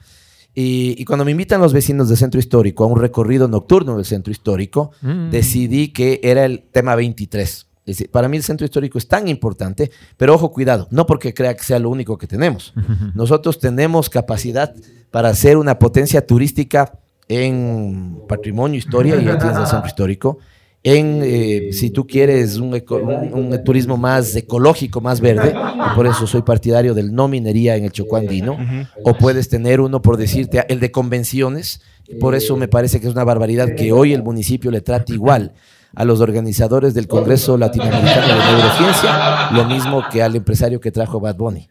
Y, 0.53 0.95
y 0.97 1.05
cuando 1.05 1.25
me 1.25 1.31
invitan 1.31 1.61
los 1.61 1.73
vecinos 1.73 2.07
del 2.09 2.17
centro 2.17 2.39
histórico 2.39 2.83
a 2.83 2.87
un 2.87 2.99
recorrido 2.99 3.47
nocturno 3.47 3.95
del 3.97 4.05
centro 4.05 4.31
histórico, 4.31 4.91
Mm. 5.01 5.29
decidí 5.29 5.89
que 5.89 6.19
era 6.23 6.45
el 6.45 6.63
tema 6.71 6.95
23. 6.95 7.64
Para 8.11 8.27
mí 8.27 8.37
el 8.37 8.43
centro 8.43 8.65
histórico 8.65 8.97
es 8.97 9.07
tan 9.07 9.27
importante, 9.27 9.91
pero 10.17 10.33
ojo, 10.33 10.51
cuidado, 10.51 10.87
no 10.89 11.05
porque 11.05 11.33
crea 11.33 11.53
que 11.55 11.63
sea 11.63 11.77
lo 11.79 11.89
único 11.89 12.17
que 12.17 12.25
tenemos. 12.27 12.73
Nosotros 13.15 13.59
tenemos 13.59 14.09
capacidad 14.09 14.73
para 15.11 15.33
ser 15.35 15.57
una 15.57 15.77
potencia 15.77 16.25
turística 16.25 16.97
en 17.39 18.19
patrimonio, 18.27 18.77
historia, 18.77 19.15
y 19.15 19.25
ya 19.25 19.37
tienes 19.37 19.57
el 19.59 19.67
centro 19.67 19.87
histórico. 19.87 20.37
En, 20.83 21.21
eh, 21.23 21.69
si 21.73 21.89
tú 21.89 22.05
quieres, 22.05 22.57
un, 22.57 22.75
eco- 22.75 22.97
un- 22.97 23.33
un 23.33 23.63
turismo 23.63 23.97
más 23.97 24.35
ecológico, 24.35 25.01
más 25.01 25.19
verde, 25.19 25.49
y 25.51 25.95
por 25.95 26.05
eso 26.05 26.27
soy 26.27 26.43
partidario 26.43 26.93
del 26.93 27.11
no 27.13 27.27
minería 27.27 27.75
en 27.75 27.85
el 27.85 27.91
Chocó 27.91 28.17
andino, 28.17 28.55
o 29.03 29.15
puedes 29.17 29.49
tener 29.49 29.81
uno, 29.81 30.01
por 30.03 30.17
decirte, 30.17 30.63
el 30.69 30.79
de 30.79 30.91
convenciones, 30.91 31.81
por 32.19 32.35
eso 32.35 32.55
me 32.55 32.67
parece 32.67 32.99
que 32.99 33.07
es 33.07 33.13
una 33.13 33.23
barbaridad 33.23 33.73
que 33.75 33.91
hoy 33.91 34.13
el 34.13 34.21
municipio 34.21 34.69
le 34.69 34.81
trate 34.81 35.13
igual 35.13 35.53
a 35.95 36.05
los 36.05 36.21
organizadores 36.21 36.93
del 36.93 37.07
Congreso 37.07 37.57
Latinoamericano 37.57 38.27
de 38.27 38.51
Neurociencia, 38.51 39.51
lo 39.51 39.65
mismo 39.65 40.03
que 40.11 40.21
al 40.21 40.35
empresario 40.35 40.79
que 40.79 40.91
trajo 40.91 41.19
Bad 41.19 41.35
Bunny. 41.35 41.67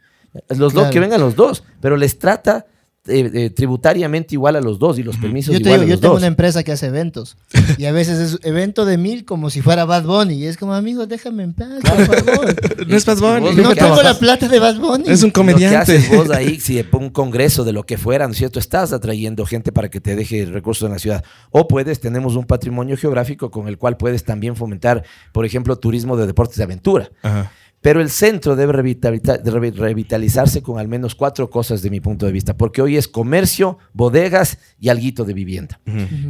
Los 0.49 0.73
dos, 0.73 0.89
que 0.89 0.99
vengan 0.99 1.21
los 1.21 1.37
dos, 1.37 1.63
pero 1.81 1.97
les 1.97 2.19
trata 2.19 2.67
eh, 3.07 3.31
eh, 3.35 3.51
tributariamente 3.51 4.35
igual 4.35 4.57
a 4.57 4.61
los 4.61 4.79
dos 4.79 4.99
y 4.99 5.03
los 5.03 5.17
permisos 5.19 5.53
Yo, 5.53 5.59
te 5.61 5.65
igual 5.69 5.81
digo, 5.81 5.85
a 5.85 5.89
yo 5.89 5.93
los 5.95 6.01
tengo 6.01 6.15
dos. 6.15 6.21
una 6.21 6.27
empresa 6.27 6.63
que 6.63 6.73
hace 6.73 6.87
eventos 6.87 7.37
y 7.79 7.85
a 7.85 7.93
veces 7.93 8.19
es 8.19 8.39
evento 8.43 8.85
de 8.87 8.97
mil 8.99 9.25
como 9.25 9.51
si 9.51 9.61
fuera 9.61 9.85
Bad 9.85 10.05
Bunny 10.05 10.35
y 10.35 10.47
es 10.47 10.57
como, 10.57 10.75
amigo, 10.75 11.07
déjame 11.07 11.43
en 11.43 11.53
paz, 11.55 11.69
por 11.83 12.25
favor. 12.25 12.55
No 12.87 12.97
es 12.97 13.05
Bad 13.07 13.19
Bunny. 13.19 13.55
No 13.63 13.75
tengo 13.75 14.03
la 14.03 14.19
plata 14.19 14.49
de 14.49 14.59
Bad 14.59 14.77
Bunny. 14.79 15.05
Es 15.07 15.23
un 15.23 15.29
Lo 15.29 15.33
que 15.33 15.41
comediante. 15.41 15.77
haces 15.77 16.09
vos 16.11 16.31
ahí, 16.31 16.61
si 16.61 16.85
un 16.93 17.11
congreso 17.11 17.65
de 17.65 17.73
lo 17.73 17.85
que 17.85 17.99
fuera, 17.99 18.27
¿no 18.27 18.33
es 18.33 18.39
cierto? 18.39 18.59
Estás 18.59 18.93
atrayendo 18.93 19.45
gente 19.47 19.73
para 19.73 19.89
que 19.89 20.01
te 20.01 20.17
deje 20.17 20.45
recursos 20.47 20.87
en 20.87 20.93
la 20.93 20.99
ciudad. 20.99 21.25
O 21.51 21.67
puedes, 21.69 22.01
tenemos 22.01 22.37
un 22.37 22.45
patrimonio 22.45 22.97
geográfico 22.97 23.51
con 23.51 23.69
el 23.69 23.79
cual 23.79 23.97
puedes 23.97 24.25
también 24.25 24.57
fomentar, 24.57 25.05
por 25.33 25.45
ejemplo, 25.45 25.77
turismo 25.77 26.17
de 26.17 26.27
deportes 26.27 26.57
de 26.57 26.65
aventura. 26.65 27.11
Ajá. 27.23 27.51
Pero 27.85 28.01
el 28.01 28.09
centro 28.09 28.57
debe 28.57 28.73
revitaliza- 28.73 29.37
de 29.37 29.53
revi- 29.53 29.75
revitalizarse 29.75 30.63
con 30.63 30.79
al 30.79 30.89
menos 30.89 31.15
cuatro 31.15 31.51
cosas 31.51 31.83
de 31.83 31.91
mi 31.91 32.01
punto 32.01 32.25
de 32.25 32.33
vista, 32.33 32.57
porque 32.57 32.81
hoy 32.81 32.97
es 32.97 33.09
comercio, 33.09 33.77
bodegas 33.93 34.57
y 34.81 34.89
alguito 34.89 35.27
de 35.27 35.35
vivienda. 35.35 35.79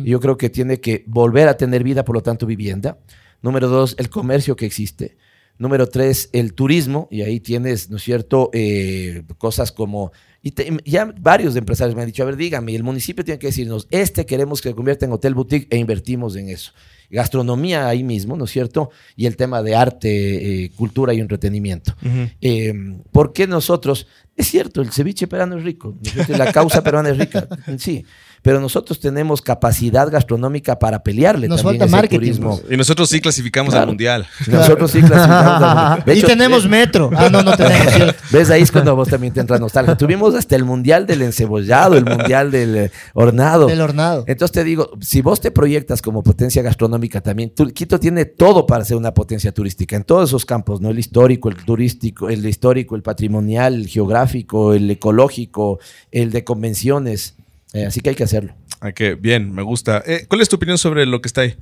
Y 0.05 0.11
Yo 0.11 0.19
creo 0.19 0.37
que 0.37 0.51
tiene 0.51 0.81
que 0.81 1.05
volver 1.07 1.47
a 1.47 1.57
tener 1.57 1.85
vida, 1.85 2.05
por 2.05 2.17
lo 2.17 2.23
tanto, 2.23 2.45
vivienda. 2.45 2.99
Número 3.41 3.69
dos, 3.69 3.95
el 3.99 4.11
comercio 4.11 4.57
que 4.57 4.67
existe. 4.67 5.17
Número 5.57 5.87
tres, 5.87 6.29
el 6.33 6.55
turismo, 6.55 7.07
y 7.13 7.23
ahí 7.23 7.39
tienes, 7.39 7.89
¿no 7.89 7.99
es 7.99 8.03
cierto?, 8.03 8.51
Eh, 8.53 9.23
cosas 9.39 9.71
como... 9.71 10.11
Y 10.43 10.51
te- 10.51 10.77
ya 10.85 11.15
varios 11.21 11.55
empresarios 11.55 11.95
me 11.95 12.03
han 12.03 12.09
dicho, 12.09 12.25
a 12.25 12.27
ver, 12.27 12.37
dígame, 12.37 12.75
el 12.75 12.83
municipio 12.83 13.25
tiene 13.25 13.39
que 13.39 13.47
decirnos, 13.47 13.87
este 13.93 14.27
queremos 14.27 14.61
que 14.61 14.71
se 14.71 14.75
convierta 14.75 15.07
en 15.07 15.13
hotel 15.13 15.35
boutique 15.35 15.69
e 15.71 15.79
invertimos 15.79 16.35
en 16.35 16.49
eso. 16.49 16.73
Gastronomía 17.11 17.89
ahí 17.89 18.03
mismo, 18.03 18.37
¿no 18.37 18.45
es 18.45 18.51
cierto? 18.51 18.91
Y 19.17 19.27
el 19.27 19.37
tema 19.37 19.63
de 19.63 19.75
arte, 19.75 20.65
eh, 20.65 20.71
cultura 20.77 21.15
y 21.15 21.21
entretenimiento. 21.21 21.95
Eh, 22.41 22.73
¿Por 23.13 23.33
qué 23.33 23.47
nosotros? 23.47 24.07
Es 24.37 24.49
cierto, 24.49 24.83
el 24.83 24.91
ceviche 24.91 25.27
peruano 25.27 25.57
es 25.59 25.65
rico, 25.65 25.97
la 26.29 26.53
causa 26.53 26.83
peruana 26.83 27.11
es 27.11 27.19
rica, 27.19 27.47
sí, 27.79 28.05
pero 28.45 28.61
nosotros 28.61 29.01
tenemos 29.01 29.41
capacidad 29.41 30.11
gastronómica 30.11 30.79
para 30.79 31.03
pelearle 31.03 31.49
Nos 31.49 31.63
también 31.63 31.81
falta 31.81 31.85
ese 31.87 31.93
marketing, 31.93 32.19
turismo. 32.19 32.61
Y 32.71 32.77
nosotros 32.77 33.09
sí 33.09 33.19
clasificamos 33.23 33.71
Claro. 33.73 33.85
al 33.85 33.89
mundial. 33.89 34.27
Nosotros 34.49 34.91
sí 34.91 35.01
clasificamos. 35.01 35.63
al- 35.63 36.05
de 36.05 36.15
y 36.19 36.23
tenemos 36.23 36.69
metro. 36.69 37.09
Ah, 37.17 37.31
no, 37.33 37.43
no 37.43 37.57
tenemos. 37.57 38.15
¿Ves? 38.31 38.51
Ahí 38.51 38.61
es 38.61 38.71
cuando 38.71 38.95
vos 38.95 39.09
también 39.09 39.33
te 39.33 39.41
entra 39.41 39.59
nostalgia. 39.59 39.97
Tuvimos 39.97 40.35
hasta 40.35 40.57
el 40.57 40.65
mundial 40.67 41.07
del 41.07 41.23
encebollado, 41.23 41.97
el 41.97 42.05
mundial 42.05 42.51
del 42.51 42.77
eh, 42.77 42.91
hornado. 43.15 43.67
Del 43.67 43.81
hornado. 43.81 44.25
Entonces 44.27 44.53
te 44.53 44.63
digo, 44.63 44.91
si 45.01 45.23
vos 45.23 45.41
te 45.41 45.51
proyectas 45.51 46.03
como 46.03 46.23
potencia 46.23 46.61
gastronómica 46.63 47.23
también, 47.23 47.51
tú- 47.55 47.71
Quito 47.73 47.99
tiene 47.99 48.27
todo 48.27 48.67
para 48.67 48.85
ser 48.85 48.99
una 48.99 49.15
potencia 49.15 49.53
turística 49.53 49.97
en 49.97 50.05
todos 50.05 50.29
esos 50.29 50.45
campos, 50.45 50.83
¿no? 50.83 50.91
El 50.91 50.99
histórico, 50.99 51.49
el 51.49 51.57
turístico, 51.65 52.29
el 52.29 52.45
histórico, 52.45 52.95
el 52.95 53.03
patrimonial, 53.03 53.73
el 53.75 53.87
geográfico, 53.89 54.75
el 54.75 54.91
ecológico, 54.91 55.79
el 56.13 56.31
de 56.31 56.45
convenciones. 56.45 57.37
Eh, 57.75 57.85
así 57.87 58.01
que 58.01 58.09
hay 58.11 58.17
que 58.17 58.25
hacerlo. 58.25 58.55
Que 58.95 59.15
bien, 59.15 59.53
me 59.53 59.63
gusta. 59.63 60.03
Eh, 60.07 60.25
¿Cuál 60.29 60.41
es 60.41 60.49
tu 60.49 60.57
opinión 60.57 60.79
sobre 60.79 61.05
lo 61.07 61.21
que 61.21 61.27
está 61.29 61.43
ahí? 61.43 61.55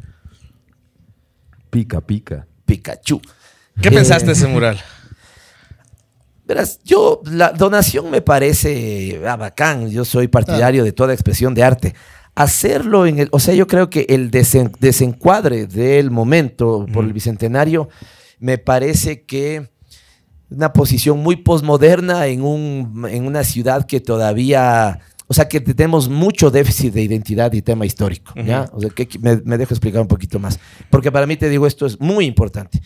Pica, 1.71 2.01
pica. 2.01 2.47
Pikachu. 2.67 3.21
¿Qué 3.81 3.89
Eh, 3.89 3.93
pensaste 3.93 4.27
de 4.27 4.33
ese 4.33 4.47
mural? 4.49 4.79
Verás, 6.45 6.81
yo, 6.85 7.21
la 7.25 7.51
donación 7.51 8.11
me 8.11 8.21
parece 8.21 9.23
ah, 9.27 9.37
bacán. 9.37 9.91
Yo 9.91 10.05
soy 10.05 10.29
partidario 10.29 10.85
de 10.85 10.93
toda 10.93 11.13
expresión 11.15 11.55
de 11.55 11.63
arte. 11.63 11.95
Hacerlo 12.35 13.07
en 13.07 13.21
el. 13.21 13.29
O 13.33 13.39
sea, 13.39 13.55
yo 13.55 13.67
creo 13.67 13.89
que 13.89 14.07
el 14.09 14.31
desen- 14.31 14.77
desencuadre 14.81 15.67
del 15.67 16.11
momento 16.11 16.87
por 16.93 17.05
el 17.05 17.13
bicentenario 17.13 17.89
me 18.39 18.59
parece 18.59 19.23
que 19.25 19.71
una 20.51 20.73
posición 20.73 21.19
muy 21.21 21.37
posmoderna 21.37 22.27
en, 22.27 22.43
un, 22.43 23.07
en 23.09 23.25
una 23.27 23.45
ciudad 23.45 23.87
que 23.87 24.01
todavía. 24.01 25.01
O 25.33 25.35
sea, 25.35 25.49
que 25.49 25.63
tenemos 25.63 26.11
mucho 26.11 26.51
déficit 26.51 26.93
de 26.93 27.01
identidad 27.01 27.51
y 27.55 27.63
tema 27.63 27.87
histórico. 27.87 28.35
¿ya? 28.37 28.69
O 28.75 28.81
sea, 28.81 28.91
que 28.91 29.09
me, 29.19 29.41
me 29.47 29.57
dejo 29.57 29.73
explicar 29.73 30.03
un 30.03 30.07
poquito 30.07 30.39
más. 30.39 30.61
Porque 30.91 31.11
para 31.11 31.27
mí, 31.27 31.39
te 31.39 31.49
digo, 31.49 31.67
esto 31.67 31.87
es 31.87 31.99
muy 31.99 32.27
importante. 32.27 32.83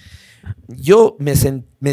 Yo 0.68 1.16
me, 1.18 1.34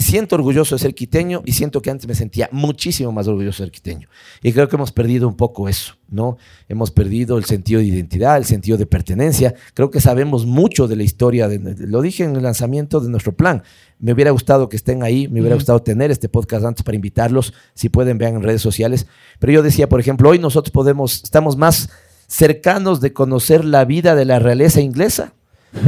siento 0.02 0.36
orgulloso 0.36 0.76
de 0.76 0.80
ser 0.80 0.96
quiteño 0.96 1.42
y 1.46 1.54
siento 1.54 1.82
que 1.82 1.92
antes 1.92 2.08
me 2.08 2.16
sentía 2.16 2.50
muchísimo 2.52 3.12
más 3.12 3.28
orgulloso 3.28 3.64
de 3.64 3.68
ser 3.68 3.72
quiteño. 3.72 4.08
Y 4.42 4.52
creo 4.54 4.68
que 4.68 4.76
hemos 4.76 4.92
perdido 4.92 5.28
un 5.28 5.36
poco 5.36 5.70
eso, 5.70 5.96
¿no? 6.10 6.38
Hemos 6.68 6.92
perdido 6.92 7.38
el 7.38 7.46
sentido 7.46 7.80
de 7.80 7.88
identidad, 7.88 8.38
el 8.38 8.46
sentido 8.46 8.78
de 8.78 8.86
pertenencia. 8.86 9.54
Creo 9.74 9.92
que 9.92 10.02
sabemos 10.02 10.46
mucho 10.46 10.88
de 10.88 10.96
la 10.96 11.04
historia, 11.04 11.48
de- 11.48 11.60
lo 11.88 12.02
dije 12.02 12.24
en 12.24 12.36
el 12.36 12.44
lanzamiento 12.44 13.00
de 13.00 13.10
nuestro 13.10 13.34
plan. 13.34 13.64
Me 14.00 14.14
hubiera 14.14 14.32
gustado 14.32 14.70
que 14.70 14.76
estén 14.76 15.04
ahí, 15.04 15.28
me 15.28 15.40
hubiera 15.42 15.56
gustado 15.56 15.82
tener 15.82 16.12
este 16.12 16.30
podcast 16.30 16.66
antes 16.66 16.84
para 16.84 16.96
invitarlos, 16.96 17.54
si 17.74 17.90
pueden 17.90 18.18
vean 18.18 18.36
en 18.36 18.44
redes 18.44 18.62
sociales. 18.62 19.08
Pero 19.40 19.54
yo 19.54 19.64
decía, 19.64 19.88
por 19.88 20.00
ejemplo, 20.00 20.30
hoy 20.30 20.40
nosotros 20.40 20.72
podemos, 20.72 21.24
estamos 21.24 21.58
más 21.58 21.90
cercanos 22.28 23.00
de 23.02 23.14
conocer 23.14 23.64
la 23.64 23.86
vida 23.86 24.16
de 24.16 24.26
la 24.26 24.40
realeza 24.40 24.82
inglesa 24.82 25.34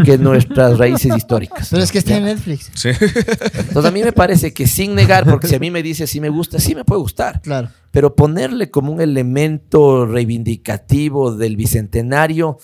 que 0.03 0.17
nuestras 0.17 0.77
raíces 0.77 1.15
históricas. 1.15 1.67
Pero 1.69 1.83
es 1.83 1.91
que 1.91 1.99
está 1.99 2.17
en 2.17 2.25
Netflix. 2.25 2.71
Sí. 2.75 2.89
Entonces 2.89 3.85
a 3.85 3.91
mí 3.91 4.03
me 4.03 4.11
parece 4.13 4.53
que 4.53 4.67
sin 4.67 4.95
negar, 4.95 5.25
porque 5.25 5.47
si 5.47 5.55
a 5.55 5.59
mí 5.59 5.71
me 5.71 5.83
dice 5.83 6.07
si 6.07 6.19
me 6.19 6.29
gusta, 6.29 6.59
sí 6.59 6.75
me 6.75 6.83
puede 6.85 7.01
gustar, 7.01 7.41
Claro. 7.41 7.69
pero 7.91 8.15
ponerle 8.15 8.69
como 8.71 8.91
un 8.91 9.01
elemento 9.01 10.05
reivindicativo 10.05 11.35
del 11.35 11.55
bicentenario, 11.55 12.57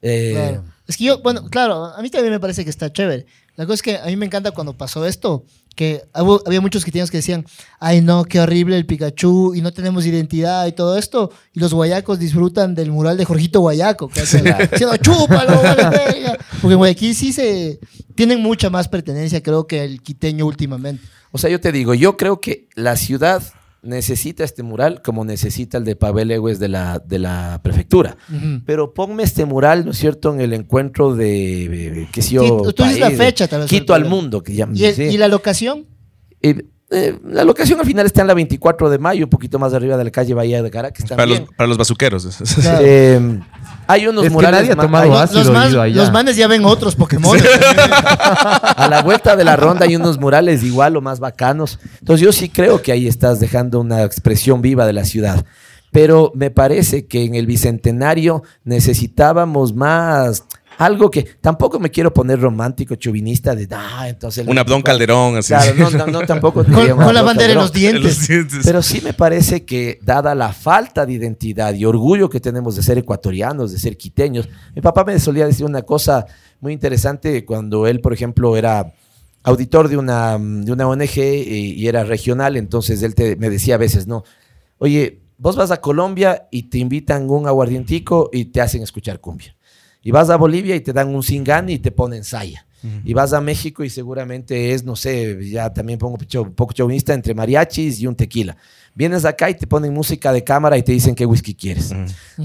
eh, 0.00 0.32
Claro. 0.34 0.64
Es 0.86 0.96
que 0.96 1.04
yo, 1.04 1.22
bueno, 1.22 1.48
claro, 1.48 1.84
a 1.86 2.02
mí 2.02 2.10
también 2.10 2.32
me 2.32 2.40
parece 2.40 2.64
que 2.64 2.70
está 2.70 2.92
chévere. 2.92 3.24
La 3.54 3.64
cosa 3.66 3.74
es 3.74 3.82
que 3.82 3.98
a 3.98 4.06
mí 4.06 4.16
me 4.16 4.26
encanta 4.26 4.50
cuando 4.50 4.76
pasó 4.76 5.06
esto, 5.06 5.44
que 5.74 6.02
hubo- 6.14 6.42
había 6.46 6.60
muchos 6.60 6.84
quiteños 6.84 7.10
que 7.10 7.18
decían, 7.18 7.44
ay 7.80 8.00
no, 8.00 8.24
qué 8.24 8.40
horrible 8.40 8.76
el 8.76 8.86
Pikachu 8.86 9.54
y 9.54 9.60
no 9.62 9.72
tenemos 9.72 10.04
identidad 10.06 10.66
y 10.66 10.72
todo 10.72 10.98
esto, 10.98 11.30
y 11.52 11.60
los 11.60 11.72
guayacos 11.74 12.18
disfrutan 12.18 12.74
del 12.74 12.90
mural 12.90 13.16
de 13.16 13.24
Jorgito 13.24 13.60
Guayaco, 13.60 14.08
que 14.08 14.20
hace- 14.20 14.42
diciendo, 14.70 14.96
chúpalo, 14.98 15.62
vale 15.62 15.88
verga". 15.90 16.38
porque 16.60 16.72
en 16.72 16.78
Guayaquil 16.78 17.14
sí 17.14 17.32
se 17.32 17.80
tienen 18.14 18.40
mucha 18.42 18.70
más 18.70 18.88
pertenencia, 18.88 19.42
creo, 19.42 19.66
que 19.66 19.84
el 19.84 20.02
quiteño 20.02 20.46
últimamente. 20.46 21.02
o 21.30 21.38
sea, 21.38 21.48
yo 21.50 21.60
te 21.60 21.72
digo, 21.72 21.94
yo 21.94 22.16
creo 22.16 22.40
que 22.40 22.68
la 22.74 22.96
ciudad 22.96 23.42
necesita 23.82 24.44
este 24.44 24.62
mural 24.62 25.02
como 25.02 25.24
necesita 25.24 25.78
el 25.78 25.84
de 25.84 25.96
Pavel 25.96 26.30
Ewes 26.30 26.58
de 26.60 26.68
la, 26.68 27.00
de 27.00 27.18
la 27.18 27.60
prefectura. 27.62 28.16
Pero 28.64 28.94
ponme 28.94 29.24
este 29.24 29.44
mural, 29.44 29.84
¿no 29.84 29.90
es 29.90 29.98
cierto?, 29.98 30.32
en 30.32 30.40
el 30.40 30.52
encuentro 30.52 31.14
de, 31.14 31.64
eh, 32.02 32.08
qué 32.12 32.22
sé 32.22 32.34
yo, 32.34 32.62
tú 32.72 32.82
dices 32.84 33.00
la 33.00 33.10
fecha, 33.10 33.48
tal 33.48 33.62
vez, 33.62 33.70
Quito 33.70 33.92
al 33.94 34.04
mundo, 34.04 34.42
que 34.42 34.54
llaman. 34.54 34.76
¿Y, 34.76 34.84
el- 34.84 34.94
sí. 34.94 35.02
y 35.02 35.16
la 35.18 35.28
locación? 35.28 35.86
Eh, 36.42 36.64
eh, 36.92 37.18
la 37.26 37.42
locación 37.44 37.80
al 37.80 37.86
final 37.86 38.06
está 38.06 38.20
en 38.20 38.26
la 38.28 38.34
24 38.34 38.90
de 38.90 38.98
mayo, 38.98 39.24
un 39.24 39.30
poquito 39.30 39.58
más 39.58 39.72
arriba 39.74 39.96
de 39.96 40.04
la 40.04 40.10
calle 40.10 40.34
Bahía 40.34 40.62
de 40.62 40.70
Caracas. 40.70 41.06
Para 41.08 41.26
los, 41.26 41.40
para 41.56 41.66
los 41.66 41.78
bazuqueros. 41.78 42.28
Claro. 42.62 42.78
Eh, 42.86 43.40
hay 43.88 44.06
unos 44.06 44.24
Es 44.24 44.30
que 44.30 44.34
murales 44.34 44.60
nadie 44.60 44.72
ha 44.72 44.76
ma- 44.76 44.82
tomado 44.82 45.04
hay- 45.04 45.10
Los, 45.10 45.20
ácido 45.20 45.44
los 45.44 45.52
man- 45.52 45.70
ido 45.70 45.82
allá. 45.82 45.96
los 45.96 46.12
manes 46.12 46.36
ya 46.36 46.46
ven 46.46 46.64
otros 46.64 46.94
Pokémon. 46.94 47.36
a 47.96 48.88
la 48.88 49.02
vuelta 49.02 49.34
de 49.36 49.44
la 49.44 49.56
ronda 49.56 49.84
hay 49.86 49.96
unos 49.96 50.18
murales 50.18 50.62
igual 50.62 50.96
o 50.96 51.00
más 51.00 51.18
bacanos. 51.20 51.78
Entonces 52.00 52.24
yo 52.24 52.32
sí 52.32 52.48
creo 52.48 52.80
que 52.82 52.92
ahí 52.92 53.06
estás 53.08 53.40
dejando 53.40 53.80
una 53.80 54.02
expresión 54.04 54.62
viva 54.62 54.86
de 54.86 54.92
la 54.92 55.04
ciudad. 55.04 55.44
Pero 55.90 56.32
me 56.34 56.50
parece 56.50 57.06
que 57.06 57.24
en 57.24 57.34
el 57.34 57.46
bicentenario 57.46 58.42
necesitábamos 58.64 59.74
más 59.74 60.44
algo 60.78 61.10
que 61.10 61.22
tampoco 61.40 61.78
me 61.78 61.90
quiero 61.90 62.12
poner 62.12 62.40
romántico, 62.40 62.94
chauvinista 62.94 63.54
de 63.54 63.68
ah, 63.72 64.08
entonces 64.08 64.44
el 64.44 64.50
Un 64.50 64.58
Abdón 64.58 64.82
24". 64.82 64.84
Calderón, 64.84 65.36
así. 65.36 65.48
Claro, 65.48 65.74
no, 65.76 65.90
no, 65.90 66.20
no, 66.20 66.26
tampoco 66.26 66.64
con, 66.96 67.14
la 67.14 67.22
bandera 67.22 67.52
en 67.52 67.58
los 67.58 67.72
dientes. 67.72 68.26
dientes. 68.26 68.60
Pero 68.64 68.82
sí 68.82 69.00
me 69.02 69.12
parece 69.12 69.64
que, 69.64 69.98
dada 70.02 70.34
la 70.34 70.52
falta 70.52 71.06
de 71.06 71.12
identidad 71.14 71.74
y 71.74 71.84
orgullo 71.84 72.28
que 72.28 72.40
tenemos 72.40 72.76
de 72.76 72.82
ser 72.82 72.98
ecuatorianos, 72.98 73.72
de 73.72 73.78
ser 73.78 73.96
quiteños, 73.96 74.48
mi 74.74 74.82
papá 74.82 75.04
me 75.04 75.18
solía 75.18 75.46
decir 75.46 75.66
una 75.66 75.82
cosa 75.82 76.26
muy 76.60 76.72
interesante 76.72 77.44
cuando 77.44 77.86
él, 77.86 78.00
por 78.00 78.12
ejemplo, 78.12 78.56
era 78.56 78.92
auditor 79.44 79.88
de 79.88 79.96
una, 79.96 80.38
de 80.38 80.72
una 80.72 80.86
ONG 80.86 81.18
y, 81.18 81.72
y 81.74 81.88
era 81.88 82.04
regional, 82.04 82.56
entonces 82.56 83.02
él 83.02 83.14
te- 83.14 83.36
me 83.36 83.50
decía 83.50 83.74
a 83.74 83.78
veces, 83.78 84.06
no, 84.06 84.22
oye, 84.78 85.20
vos 85.38 85.56
vas 85.56 85.72
a 85.72 85.80
Colombia 85.80 86.46
y 86.52 86.64
te 86.64 86.78
invitan 86.78 87.28
un 87.28 87.48
aguardientico 87.48 88.30
y 88.32 88.44
te 88.46 88.60
hacen 88.60 88.82
escuchar 88.82 89.18
cumbia. 89.20 89.56
Y 90.02 90.10
vas 90.10 90.30
a 90.30 90.36
Bolivia 90.36 90.74
y 90.76 90.80
te 90.80 90.92
dan 90.92 91.14
un 91.14 91.22
cingán 91.22 91.68
y 91.68 91.78
te 91.78 91.90
ponen 91.90 92.24
saya. 92.24 92.66
Y 93.04 93.14
vas 93.14 93.32
a 93.32 93.40
México 93.40 93.84
y 93.84 93.90
seguramente 93.90 94.72
es, 94.72 94.82
no 94.82 94.96
sé, 94.96 95.38
ya 95.48 95.72
también 95.72 96.00
pongo 96.00 96.18
picho- 96.18 96.42
un 96.42 96.52
poco 96.52 96.72
chauvinista, 96.72 97.14
entre 97.14 97.32
mariachis 97.32 98.00
y 98.00 98.08
un 98.08 98.16
tequila. 98.16 98.56
Vienes 98.92 99.24
acá 99.24 99.48
y 99.48 99.54
te 99.54 99.68
ponen 99.68 99.94
música 99.94 100.32
de 100.32 100.42
cámara 100.42 100.76
y 100.76 100.82
te 100.82 100.90
dicen 100.90 101.14
qué 101.14 101.24
whisky 101.24 101.54
quieres. 101.54 101.94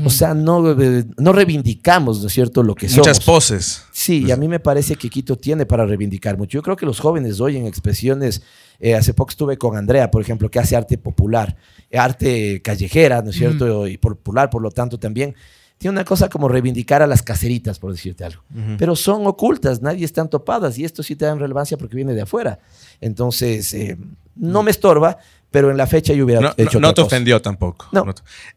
O 0.06 0.12
sea, 0.12 0.36
no, 0.36 0.80
eh, 0.80 1.06
no 1.18 1.34
reivindicamos, 1.34 2.22
¿no 2.22 2.28
es 2.28 2.34
cierto?, 2.34 2.62
lo 2.62 2.76
que 2.76 2.88
somos. 2.88 3.08
Muchas 3.08 3.20
poses. 3.26 3.84
Sí, 3.92 4.26
y 4.28 4.30
a 4.32 4.38
mí 4.38 4.48
me 4.48 4.60
parece 4.60 4.96
que 4.96 5.10
Quito 5.10 5.38
tiene 5.38 5.66
para 5.66 5.88
reivindicar 5.88 6.38
mucho. 6.38 6.60
Yo 6.60 6.62
creo 6.62 6.76
que 6.76 6.86
los 6.86 7.00
jóvenes 7.00 7.40
hoy 7.42 7.58
en 7.58 7.66
expresiones, 7.66 8.44
eh, 8.80 8.94
hace 8.94 9.16
poco 9.16 9.32
estuve 9.32 9.58
con 9.58 9.76
Andrea, 9.76 10.12
por 10.12 10.22
ejemplo, 10.22 10.52
que 10.52 10.60
hace 10.60 10.76
arte 10.76 11.00
popular, 11.00 11.58
arte 11.92 12.62
callejera, 12.62 13.24
¿no 13.24 13.32
es 13.32 13.38
cierto? 13.38 13.88
Y 13.88 13.98
popular, 13.98 14.52
por 14.52 14.62
lo 14.62 14.70
tanto, 14.70 15.00
también. 15.00 15.34
Tiene 15.78 15.92
una 15.94 16.06
cosa 16.06 16.28
como 16.30 16.48
reivindicar 16.48 17.02
a 17.04 17.08
las 17.08 17.22
caseritas, 17.22 17.78
por 17.78 17.92
decirte 17.92 18.24
algo. 18.26 18.42
Pero 18.80 18.96
son 18.96 19.28
ocultas, 19.28 19.82
nadie 19.82 20.06
están 20.06 20.30
topadas 20.30 20.78
y 20.80 20.86
esto 20.86 21.04
sí 21.04 21.16
te 21.16 21.26
dan 21.26 21.40
relevancia 21.40 21.78
porque 21.78 21.96
viene 21.96 22.14
de 22.14 22.22
afuera. 22.24 22.60
Entonces, 23.00 23.74
eh, 23.76 23.96
no 24.36 24.64
me 24.64 24.72
estorba, 24.72 25.18
pero 25.52 25.70
en 25.70 25.78
la 25.78 25.86
fecha 25.88 26.14
yo 26.14 26.26
hubiera 26.26 26.42
No, 26.42 26.54
hecho 26.58 26.80
no- 26.80 26.88
no 26.88 26.88
otra 26.90 27.04
te 27.04 27.06
cosa. 27.06 27.16
ofendió 27.16 27.42
tampoco. 27.42 27.88
No. 27.92 28.06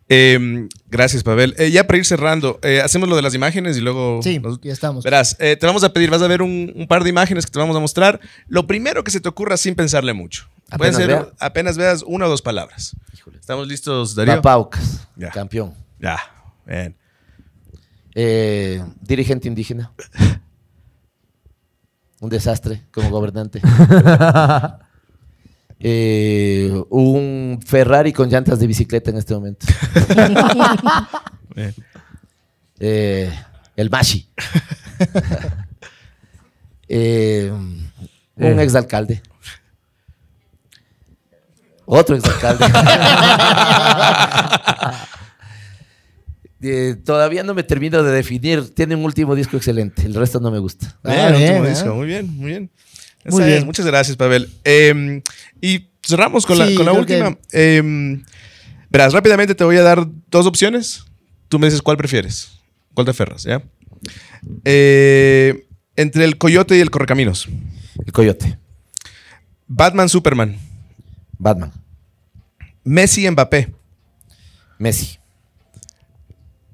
Eh, 0.09 0.67
gracias, 0.91 1.23
Pavel. 1.23 1.55
Eh, 1.59 1.71
ya 1.71 1.87
para 1.87 1.99
ir 1.99 2.07
cerrando, 2.07 2.59
eh, 2.63 2.81
hacemos 2.81 3.09
lo 3.09 3.17
de 3.17 3.23
las 3.23 3.35
imágenes 3.35 3.77
y 3.77 3.81
luego... 3.81 4.21
Sí, 4.23 4.39
nos- 4.39 4.59
ya 4.63 4.73
estamos. 4.73 5.05
Verás, 5.05 5.37
eh, 5.41 5.57
te 5.57 5.67
vamos 5.67 5.85
a 5.85 5.93
pedir, 5.93 6.09
vas 6.11 6.23
a 6.23 6.27
ver 6.27 6.41
un, 6.43 6.73
un 6.75 6.87
par 6.87 7.05
de 7.05 7.11
imágenes 7.11 7.45
que 7.45 7.53
te 7.53 7.59
vamos 7.59 7.77
a 7.77 7.81
mostrar. 7.81 8.19
Lo 8.49 8.67
primero 8.67 9.05
que 9.05 9.11
se 9.11 9.21
te 9.21 9.29
ocurra 9.29 9.57
sin 9.59 9.75
pensarle 9.75 10.15
mucho. 10.15 10.49
Apenas 10.71 10.97
ser 10.97 11.09
vea. 11.09 11.29
apenas 11.39 11.77
veas 11.77 12.03
una 12.07 12.27
o 12.27 12.29
dos 12.31 12.41
palabras. 12.43 12.97
¿Estamos 13.39 13.67
listos, 13.69 14.15
Darío? 14.15 14.37
Papaucas, 14.37 15.07
Ya. 15.17 15.31
campeón. 15.31 15.75
Ya, 16.01 16.19
bien. 16.67 16.97
Eh, 18.15 18.85
dirigente 19.01 19.49
indígena. 19.49 19.93
Un 22.21 22.29
desastre 22.29 22.83
como 22.91 23.11
gobernante. 23.11 23.61
Eh, 25.83 26.71
un 26.91 27.59
Ferrari 27.65 28.13
con 28.13 28.29
llantas 28.29 28.59
de 28.59 28.67
bicicleta 28.67 29.11
en 29.11 29.17
este 29.17 29.33
momento. 29.33 29.67
Eh, 32.79 33.33
el 33.77 33.91
Mashi. 33.91 34.29
Eh, 36.93 37.49
un 37.53 38.59
exalcalde. 38.59 39.23
Otro 41.87 42.17
exalcalde. 42.17 42.67
Eh, 46.63 46.97
todavía 47.05 47.43
no 47.43 47.55
me 47.55 47.63
termino 47.63 48.03
de 48.03 48.13
definir. 48.13 48.75
Tiene 48.75 48.95
un 48.95 49.05
último 49.05 49.35
disco 49.35 49.57
excelente. 49.57 50.03
El 50.03 50.15
resto 50.15 50.41
no 50.41 50.51
me 50.51 50.59
gusta. 50.59 50.99
Ah, 51.05 51.31
Bien, 51.31 51.33
bien, 51.39 51.43
último 51.53 51.65
¿eh? 51.67 51.71
disco. 51.71 51.95
Muy 51.95 52.07
bien, 52.07 52.37
muy 52.37 52.47
bien. 52.51 52.71
Esa 53.25 53.31
Muy 53.37 53.43
es. 53.45 53.49
bien. 53.49 53.67
Muchas 53.67 53.87
gracias, 53.87 54.17
Pavel. 54.17 54.51
Eh, 54.65 55.23
y 55.61 55.89
cerramos 56.07 56.45
con 56.47 56.59
la, 56.59 56.67
con 56.75 56.87
la 56.87 56.93
que- 56.93 56.99
última. 56.99 57.39
Eh, 57.53 58.23
verás, 58.91 59.13
rápidamente 59.13 59.55
te 59.55 59.65
voy 59.65 59.77
a 59.77 59.83
dar 59.83 60.07
dos 60.31 60.47
opciones. 60.47 61.05
Tú 61.49 61.59
me 61.59 61.67
dices 61.67 61.83
cuál 61.83 61.97
prefieres. 61.97 62.53
¿Cuál 62.95 63.05
te 63.07 63.11
aferras? 63.13 63.43
¿Ya? 63.45 63.63
Eh, 64.65 65.67
entre 65.97 66.25
el 66.25 66.39
coyote 66.39 66.77
y 66.77 66.81
el 66.81 66.91
correcaminos. 66.91 67.49
El 68.07 68.13
Coyote. 68.13 68.59
Batman, 69.67 70.09
Superman. 70.09 70.57
Batman. 71.39 71.73
Messi, 72.85 73.31
Mbappé. 73.31 73.75
Messi. 74.79 75.19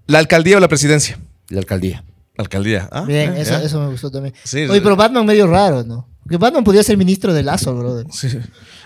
La 0.07 0.19
alcaldía 0.19 0.57
o 0.57 0.61
la 0.61 0.69
presidencia. 0.69 1.19
La 1.49 1.59
alcaldía. 1.61 2.05
Alcaldía. 2.39 2.89
Ah, 2.93 3.03
Bien, 3.03 3.35
eh, 3.35 3.41
eso, 3.41 3.81
me 3.81 3.89
gustó 3.89 4.11
también. 4.11 4.35
Sí, 4.45 4.65
Oye, 4.69 4.81
pero 4.83 4.95
Batman 4.97 5.25
medio 5.25 5.47
raro, 5.47 5.83
¿no? 5.85 6.07
Porque 6.23 6.37
Batman 6.37 6.65
podría 6.65 6.83
ser 6.83 6.97
ministro 6.97 7.33
de 7.33 7.43
Lazo, 7.43 7.75
brother. 7.75 8.07
Sí. 8.13 8.29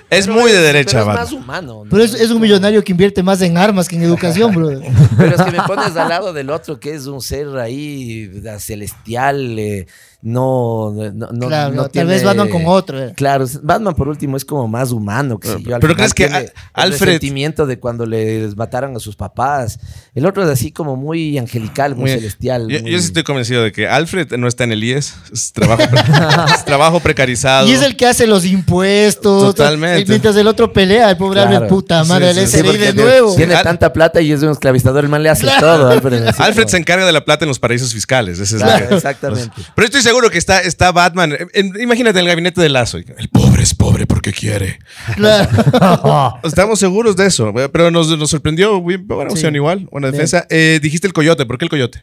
Es 0.08 0.26
muy 0.26 0.50
de 0.50 0.58
derecha, 0.58 0.98
Pero 0.98 1.00
es 1.02 1.06
Batman. 1.06 1.24
más 1.24 1.32
humano. 1.32 1.84
¿no? 1.84 1.90
Pero 1.90 2.02
es, 2.02 2.14
es 2.14 2.30
un 2.32 2.40
millonario 2.40 2.82
que 2.82 2.90
invierte 2.90 3.22
más 3.22 3.40
en 3.42 3.56
armas 3.56 3.88
que 3.88 3.94
en 3.94 4.02
educación, 4.02 4.52
brother. 4.52 4.80
Pero 5.16 5.36
es 5.36 5.42
que 5.42 5.50
me 5.52 5.62
pones 5.62 5.96
al 5.96 6.08
lado 6.08 6.32
del 6.32 6.50
otro 6.50 6.80
que 6.80 6.94
es 6.94 7.06
un 7.06 7.20
ser 7.20 7.46
ahí 7.58 8.28
celestial. 8.58 9.56
eh, 9.58 9.86
no, 10.22 10.92
no, 10.92 11.28
no, 11.32 11.46
claro, 11.48 11.72
no 11.74 11.82
tal 11.84 11.90
tiene- 11.92 12.10
vez 12.10 12.22
Batman 12.24 12.48
con 12.48 12.62
otro. 12.66 13.02
eh. 13.02 13.12
Claro, 13.16 13.46
Batman 13.62 13.94
por 13.94 14.08
último 14.08 14.36
es 14.36 14.44
como 14.44 14.68
más 14.68 14.92
humano. 14.92 15.38
Que 15.38 15.48
Pero- 15.48 15.58
yo, 15.60 15.80
pero 15.80 15.94
crees 15.94 16.12
que 16.14 16.24
tiene 16.28 16.38
a- 16.74 16.84
el 16.84 16.92
Alfred- 16.92 17.12
sentimiento 17.12 17.66
de 17.66 17.78
cuando 17.78 18.04
les 18.06 18.56
mataron 18.56 18.94
a 18.96 19.00
sus 19.00 19.16
papás. 19.16 19.78
El 20.14 20.26
otro 20.26 20.42
es 20.44 20.48
así 20.50 20.72
como 20.72 20.96
muy 20.96 21.38
angelical, 21.38 21.94
muy, 21.94 22.10
Muy- 22.10 22.10
celestial. 22.18 22.68
Yo, 22.68 22.80
muy- 22.82 22.90
yo 22.92 22.98
sí 22.98 23.06
estoy 23.06 23.22
convencido 23.22 23.62
de 23.62 23.72
que 23.72 23.88
Alfred 23.88 24.30
no 24.36 24.46
está 24.46 24.64
en 24.64 24.72
el 24.72 24.84
IES. 24.84 25.14
Es 25.32 25.52
trabajo, 25.52 25.82
es 26.54 26.64
trabajo 26.64 27.00
precarizado. 27.00 27.66
Y 27.68 27.72
es 27.72 27.82
el 27.82 27.96
que 27.96 28.06
hace 28.06 28.26
los 28.26 28.44
impuestos. 28.44 29.54
Totalmente. 29.54 30.02
el- 30.02 30.08
Mientras 30.08 30.36
el 30.36 30.46
otro 30.46 30.72
pelea, 30.72 31.10
el 31.10 31.16
pobre 31.16 31.40
Claro. 31.40 31.56
Albert, 31.56 31.68
puta 31.70 32.04
madre, 32.04 32.32
Sí, 32.34 32.40
el 32.40 32.48
sí, 32.48 32.56
de 32.62 32.62
tiene- 32.78 32.92
nuevo. 33.02 33.34
Tiene 33.36 33.54
Al- 33.54 33.62
tanta 33.64 33.92
plata 33.92 34.20
y 34.20 34.32
es 34.32 34.42
un 34.42 34.50
esclavizador. 34.50 35.04
El 35.04 35.10
man 35.10 35.22
le 35.22 35.30
hace 35.30 35.46
todo. 35.60 35.88
Alfred, 35.88 36.26
Alfred 36.38 36.66
se 36.68 36.76
encarga 36.76 37.06
de 37.06 37.12
la 37.12 37.24
plata 37.24 37.44
en 37.44 37.48
los 37.48 37.58
paraísos 37.58 37.92
fiscales. 37.92 38.38
Esa 38.38 38.56
es 38.56 38.60
la- 38.62 38.78
Claro, 38.78 38.96
exactamente. 38.96 39.50
Pero 39.74 39.86
estoy 39.86 40.02
seguro 40.10 40.30
que 40.30 40.38
está, 40.38 40.60
está 40.60 40.92
Batman. 40.92 41.34
en- 41.52 41.80
imagínate 41.80 42.18
en 42.18 42.24
el 42.24 42.28
gabinete 42.28 42.60
de 42.60 42.68
Lazo. 42.68 42.98
El 42.98 43.28
pobre 43.30 43.62
es 43.62 43.74
pobre 43.74 44.06
porque 44.06 44.32
quiere. 44.32 44.78
Claro. 45.16 46.38
Estamos 46.42 46.78
seguros 46.78 47.16
de 47.16 47.26
eso. 47.26 47.52
Pero 47.72 47.90
nos, 47.90 48.08
nos 48.18 48.30
sorprendió. 48.30 48.80
Buena 48.80 49.30
Sí. 49.30 49.32
opción 49.34 49.56
igual. 49.56 49.88
Buena 49.90 50.10
defensa. 50.10 50.46
Eh, 50.50 50.78
dijiste 50.82 51.06
el 51.06 51.12
coyote. 51.12 51.46
¿Por 51.46 51.58
qué 51.58 51.64
el 51.64 51.70
coyote? 51.70 52.02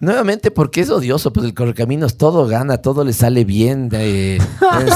Nuevamente, 0.00 0.50
porque 0.50 0.80
es 0.82 0.90
odioso, 0.90 1.32
pues 1.32 1.46
el 1.46 1.54
correcaminos 1.54 2.18
todo 2.18 2.46
gana, 2.46 2.78
todo 2.78 3.04
le 3.04 3.12
sale 3.14 3.44
bien, 3.44 3.88
eh, 3.92 4.38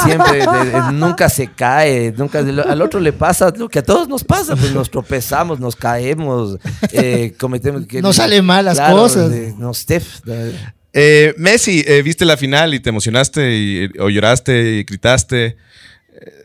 siempre, 0.04 0.40
de- 0.40 0.70
de- 0.70 0.92
nunca 0.92 1.30
se 1.30 1.46
cae, 1.50 2.12
nunca 2.16 2.40
al 2.40 2.82
otro 2.82 3.00
le 3.00 3.12
pasa 3.14 3.50
lo 3.56 3.68
que 3.70 3.78
a 3.78 3.82
todos 3.82 4.08
nos 4.08 4.24
pasa, 4.24 4.54
pues 4.56 4.74
nos 4.74 4.90
tropezamos, 4.90 5.60
nos 5.60 5.76
caemos, 5.76 6.58
eh, 6.92 7.32
cometemos... 7.38 7.86
que- 7.86 8.02
Nos 8.02 8.16
salen 8.16 8.44
mal 8.44 8.64
las 8.66 8.76
Claro, 8.76 8.96
cosas. 8.96 9.30
de- 9.30 9.54
no, 9.56 9.72
Steph, 9.72 10.20
de- 10.24 10.54
Eh, 10.92 11.34
Messi, 11.36 11.84
eh, 11.86 12.02
viste 12.02 12.24
la 12.24 12.36
final 12.36 12.74
y 12.74 12.80
te 12.80 12.88
emocionaste 12.90 13.56
y, 13.56 13.90
o 13.98 14.08
lloraste 14.08 14.76
y 14.78 14.84
gritaste. 14.84 15.56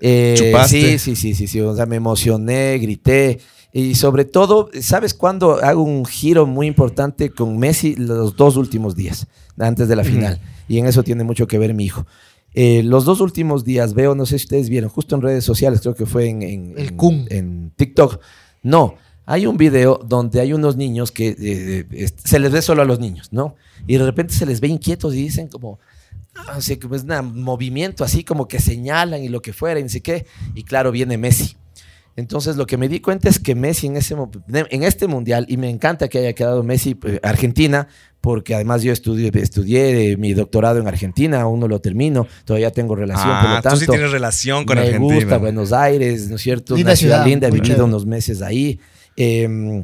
Eh, 0.01 0.35
¿Chupaste? 0.37 0.99
Sí, 0.99 1.15
sí, 1.15 1.15
sí, 1.15 1.33
sí, 1.33 1.47
sí. 1.47 1.61
O 1.61 1.75
sea, 1.75 1.85
me 1.85 1.95
emocioné, 1.95 2.77
grité. 2.77 3.39
Y 3.71 3.95
sobre 3.95 4.25
todo, 4.25 4.69
¿sabes 4.81 5.13
cuándo 5.15 5.63
hago 5.63 5.81
un 5.81 6.05
giro 6.05 6.45
muy 6.45 6.67
importante 6.67 7.31
con 7.31 7.57
Messi? 7.57 7.95
Los 7.95 8.35
dos 8.35 8.55
últimos 8.55 8.95
días, 8.95 9.25
antes 9.57 9.87
de 9.87 9.95
la 9.95 10.03
final. 10.03 10.39
Y 10.67 10.77
en 10.77 10.85
eso 10.85 11.01
tiene 11.03 11.23
mucho 11.23 11.47
que 11.47 11.57
ver 11.57 11.73
mi 11.73 11.85
hijo. 11.85 12.05
Eh, 12.53 12.83
los 12.83 13.03
dos 13.03 13.19
últimos 13.19 13.63
días 13.63 13.95
veo, 13.95 14.13
no 14.13 14.27
sé 14.27 14.37
si 14.37 14.45
ustedes 14.45 14.69
vieron, 14.69 14.91
justo 14.91 15.15
en 15.15 15.23
redes 15.23 15.43
sociales, 15.43 15.81
creo 15.81 15.95
que 15.95 16.05
fue 16.05 16.27
en, 16.29 16.43
en- 16.43 16.73
El 16.77 16.89
en- 16.89 16.97
Kun. 16.97 17.25
en 17.31 17.71
TikTok. 17.75 18.19
No, 18.61 18.93
hay 19.25 19.45
un 19.45 19.57
video 19.57 19.99
donde 20.05 20.41
hay 20.41 20.53
unos 20.53 20.75
niños 20.75 21.11
que 21.11 21.29
eh, 21.29 21.85
eh, 21.91 22.09
se 22.23 22.39
les 22.39 22.51
ve 22.51 22.61
solo 22.61 22.81
a 22.81 22.85
los 22.85 22.99
niños, 22.99 23.29
¿no? 23.31 23.55
Y 23.87 23.97
de 23.97 24.05
repente 24.05 24.33
se 24.33 24.45
les 24.45 24.59
ve 24.59 24.67
inquietos 24.67 25.13
y 25.13 25.17
dicen 25.17 25.47
como, 25.47 25.79
ah, 26.35 26.55
o 26.57 26.61
sea, 26.61 26.77
como 26.79 26.95
es 26.95 27.03
un 27.03 27.41
movimiento 27.41 28.03
así 28.03 28.23
como 28.23 28.47
que 28.47 28.59
señalan 28.59 29.23
y 29.23 29.29
lo 29.29 29.41
que 29.41 29.53
fuera 29.53 29.79
y 29.79 29.83
no 29.83 29.89
sé 29.89 30.01
qué. 30.01 30.25
Y 30.55 30.63
claro, 30.63 30.91
viene 30.91 31.17
Messi. 31.17 31.55
Entonces 32.15 32.57
lo 32.57 32.67
que 32.67 32.77
me 32.77 32.87
di 32.87 32.99
cuenta 32.99 33.27
es 33.27 33.39
que 33.39 33.55
Messi 33.55 33.87
en, 33.87 33.97
ese, 33.97 34.15
en 34.47 34.83
este 34.83 35.07
mundial, 35.07 35.45
y 35.49 35.57
me 35.57 35.69
encanta 35.69 36.07
que 36.07 36.19
haya 36.19 36.33
quedado 36.33 36.61
Messi 36.61 36.95
eh, 37.05 37.19
Argentina, 37.23 37.87
porque 38.21 38.53
además 38.53 38.83
yo 38.83 38.93
estudié, 38.93 39.31
estudié 39.33 40.11
eh, 40.11 40.17
mi 40.17 40.33
doctorado 40.33 40.79
en 40.79 40.87
Argentina, 40.87 41.41
aún 41.41 41.59
no 41.59 41.67
lo 41.67 41.79
termino, 41.79 42.27
todavía 42.45 42.71
tengo 42.71 42.95
relación, 42.95 43.29
por 43.41 43.49
lo 43.49 43.55
tanto. 43.55 43.69
Ah, 43.69 43.71
tú 43.71 43.77
sí 43.79 43.87
tienes 43.87 44.11
relación 44.11 44.63
con 44.63 44.75
me 44.75 44.83
Argentina. 44.83 45.15
gusta 45.15 45.37
Buenos 45.39 45.73
Aires, 45.73 46.29
¿no 46.29 46.35
es 46.35 46.41
cierto? 46.41 46.75
Linda 46.75 46.91
Una 46.91 46.95
ciudad, 46.95 47.15
ciudad, 47.15 47.27
linda, 47.27 47.47
he 47.47 47.51
vivido 47.51 47.85
unos 47.85 48.05
meses 48.05 48.41
ahí. 48.43 48.79
Eh, 49.17 49.83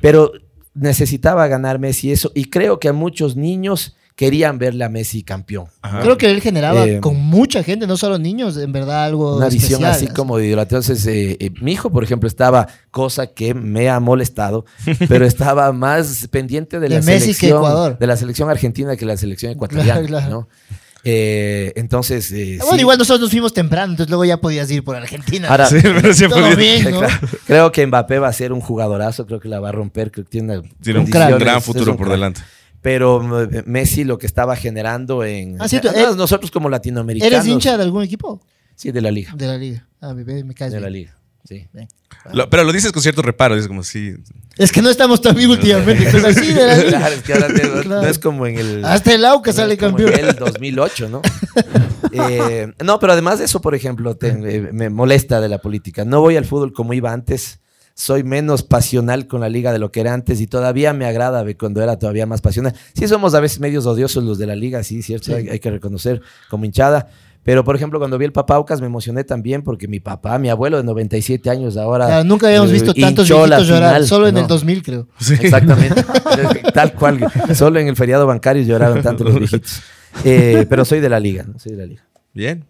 pero 0.00 0.32
necesitaba 0.74 1.46
ganar 1.48 1.78
Messi 1.78 2.12
eso, 2.12 2.30
y 2.34 2.46
creo 2.46 2.78
que 2.80 2.88
a 2.88 2.92
muchos 2.92 3.36
niños 3.36 3.96
querían 4.16 4.58
verle 4.58 4.84
a 4.84 4.90
Messi 4.90 5.22
campeón. 5.22 5.66
Ajá. 5.80 6.00
Creo 6.00 6.18
que 6.18 6.30
él 6.30 6.42
generaba 6.42 6.86
Eh, 6.86 7.00
con 7.00 7.16
mucha 7.16 7.62
gente, 7.62 7.86
no 7.86 7.96
solo 7.96 8.18
niños, 8.18 8.56
en 8.58 8.70
verdad 8.70 9.04
algo 9.04 9.38
Una 9.38 9.48
visión 9.48 9.82
así 9.84 10.08
como 10.08 10.36
de 10.36 10.46
idolatría. 10.46 10.78
Entonces, 10.78 11.06
eh, 11.06 11.38
eh, 11.40 11.50
mi 11.62 11.72
hijo, 11.72 11.88
por 11.90 12.04
ejemplo, 12.04 12.28
estaba, 12.28 12.68
cosa 12.90 13.28
que 13.28 13.54
me 13.54 13.88
ha 13.88 13.98
molestado, 13.98 14.66
pero 15.08 15.24
estaba 15.24 15.72
más 15.72 16.28
pendiente 16.30 16.80
de 16.80 16.88
la 16.90 16.96
De 16.96 17.02
Messi 17.02 17.28
que 17.28 17.34
selección 17.34 17.58
Ecuador. 17.58 17.98
de 17.98 18.06
la 18.06 18.16
selección 18.18 18.50
argentina 18.50 18.94
que 18.94 19.06
la 19.06 19.16
selección 19.16 19.52
ecuatoriana, 19.52 20.00
Claro, 20.06 20.06
claro. 20.06 20.30
¿no? 20.30 20.48
Eh, 21.04 21.72
entonces, 21.76 22.30
eh, 22.32 22.58
Bueno, 22.60 22.74
sí. 22.74 22.80
igual 22.80 22.98
nosotros 22.98 23.20
nos 23.20 23.30
fuimos 23.30 23.52
temprano, 23.54 23.92
entonces 23.92 24.10
luego 24.10 24.24
ya 24.24 24.36
podías 24.38 24.70
ir 24.70 24.84
por 24.84 24.96
Argentina. 24.96 25.48
Ahora, 25.48 25.66
Sí, 25.66 25.76
pero 25.82 26.12
sí 26.12 26.28
Todo 26.28 26.40
podía- 26.42 26.54
bien, 26.56 26.90
¿no? 26.90 26.98
Claro. 27.00 27.28
Creo 27.46 27.72
que 27.72 27.86
Mbappé 27.86 28.18
va 28.18 28.28
a 28.28 28.32
ser 28.32 28.52
un 28.52 28.60
jugadorazo, 28.60 29.26
creo 29.26 29.40
que 29.40 29.48
la 29.48 29.60
va 29.60 29.70
a 29.70 29.72
romper, 29.72 30.10
creo 30.10 30.24
que 30.24 30.30
tiene, 30.30 30.58
una 30.58 30.68
Tiene 30.82 31.00
un 31.00 31.06
gran 31.10 31.62
futuro 31.62 31.92
un 31.92 31.96
por 31.96 32.06
crack. 32.06 32.16
delante. 32.18 32.40
Pero 32.82 33.42
eh, 33.44 33.62
Messi 33.66 34.04
lo 34.04 34.18
que 34.18 34.26
estaba 34.26 34.56
generando 34.56 35.24
en 35.24 35.56
Ah, 35.60 35.68
sí, 35.68 35.80
tú- 35.80 35.88
además, 35.88 36.14
eh, 36.14 36.16
nosotros 36.16 36.50
como 36.50 36.68
latinoamericanos. 36.68 37.32
¿Eres 37.34 37.46
hincha 37.46 37.76
de 37.76 37.82
algún 37.82 38.02
equipo? 38.02 38.40
Sí, 38.74 38.90
de 38.92 39.00
la 39.00 39.10
liga. 39.10 39.32
De 39.34 39.46
la 39.46 39.56
liga. 39.58 39.86
Ah, 40.00 40.12
bebé, 40.14 40.44
me 40.44 40.54
caes 40.54 40.72
De 40.72 40.80
la 40.80 40.88
bien. 40.88 41.02
liga. 41.04 41.16
Sí. 41.48 41.66
Lo- 42.32 42.48
pero 42.50 42.64
lo 42.64 42.72
dices 42.72 42.92
con 42.92 43.02
cierto 43.02 43.22
reparo. 43.22 43.54
Dices 43.54 43.68
como 43.68 43.82
sí. 43.82 44.14
Es 44.56 44.72
que 44.72 44.82
no 44.82 44.90
estamos 44.90 45.20
tan 45.22 45.34
bien 45.34 45.50
últimamente. 45.50 46.04
entonces, 46.04 46.36
así 46.36 46.52
de 46.52 46.66
la. 46.66 46.84
Claro, 46.84 47.14
es 47.14 47.22
que 47.22 47.32
ahora 47.32 47.48
te- 47.48 47.88
no 47.88 48.02
es 48.02 48.18
como 48.18 48.46
en 48.46 48.58
el. 48.58 48.84
Hasta 48.84 49.14
el 49.14 49.24
Auca 49.24 49.50
no 49.50 49.56
sale 49.56 49.76
campeón. 49.76 50.12
En 50.12 50.26
el 50.26 50.36
2008, 50.36 51.08
¿no? 51.08 51.22
Eh, 52.12 52.72
no, 52.84 52.98
pero 52.98 53.12
además 53.12 53.38
de 53.38 53.44
eso, 53.44 53.60
por 53.60 53.74
ejemplo, 53.74 54.16
te- 54.16 54.28
eh, 54.28 54.68
me 54.72 54.90
molesta 54.90 55.40
de 55.40 55.48
la 55.48 55.58
política. 55.58 56.04
No 56.04 56.20
voy 56.20 56.36
al 56.36 56.44
fútbol 56.44 56.72
como 56.72 56.92
iba 56.92 57.12
antes. 57.12 57.60
Soy 57.94 58.22
menos 58.22 58.62
pasional 58.62 59.26
con 59.26 59.40
la 59.42 59.48
liga 59.50 59.72
de 59.72 59.78
lo 59.78 59.92
que 59.92 60.00
era 60.00 60.14
antes 60.14 60.40
y 60.40 60.46
todavía 60.46 60.92
me 60.94 61.04
agrada 61.04 61.44
cuando 61.58 61.82
era 61.82 61.98
todavía 61.98 62.24
más 62.24 62.40
pasional. 62.40 62.74
Sí 62.94 63.06
somos 63.08 63.34
a 63.34 63.40
veces 63.40 63.60
medios 63.60 63.84
odiosos 63.84 64.24
los 64.24 64.38
de 64.38 64.46
la 64.46 64.54
liga, 64.56 64.82
sí, 64.84 65.02
cierto, 65.02 65.26
Sí. 65.26 65.32
Hay, 65.34 65.48
hay 65.50 65.58
que 65.58 65.70
reconocer 65.70 66.22
como 66.48 66.64
hinchada. 66.64 67.08
Pero, 67.42 67.64
por 67.64 67.74
ejemplo, 67.74 67.98
cuando 67.98 68.18
vi 68.18 68.26
el 68.26 68.32
Papá 68.32 68.56
Aucas 68.56 68.80
me 68.80 68.86
emocioné 68.86 69.24
también 69.24 69.62
porque 69.62 69.88
mi 69.88 69.98
papá, 69.98 70.38
mi 70.38 70.50
abuelo 70.50 70.76
de 70.76 70.84
97 70.84 71.48
años 71.48 71.76
ahora... 71.78 72.06
Claro, 72.06 72.24
nunca 72.24 72.48
habíamos 72.48 72.68
eh, 72.70 72.74
visto 72.74 72.92
tantos 72.92 73.26
viejitos 73.28 73.66
llorar, 73.66 73.92
final, 73.94 74.06
solo 74.06 74.28
en 74.28 74.34
¿no? 74.34 74.40
el 74.40 74.46
2000 74.46 74.82
creo. 74.82 75.08
Exactamente. 75.40 76.04
Tal 76.74 76.92
cual. 76.94 77.20
Solo 77.54 77.80
en 77.80 77.88
el 77.88 77.96
feriado 77.96 78.26
bancario 78.26 78.62
lloraron 78.62 79.02
tanto 79.02 79.24
los 79.24 79.38
viejitos. 79.38 79.80
Eh, 80.24 80.66
pero 80.68 80.84
soy 80.84 81.00
de 81.00 81.08
la 81.08 81.18
liga, 81.18 81.44
¿no? 81.44 81.58
Soy 81.58 81.72
de 81.72 81.78
la 81.78 81.86
liga. 81.86 82.04
Bien. 82.34 82.64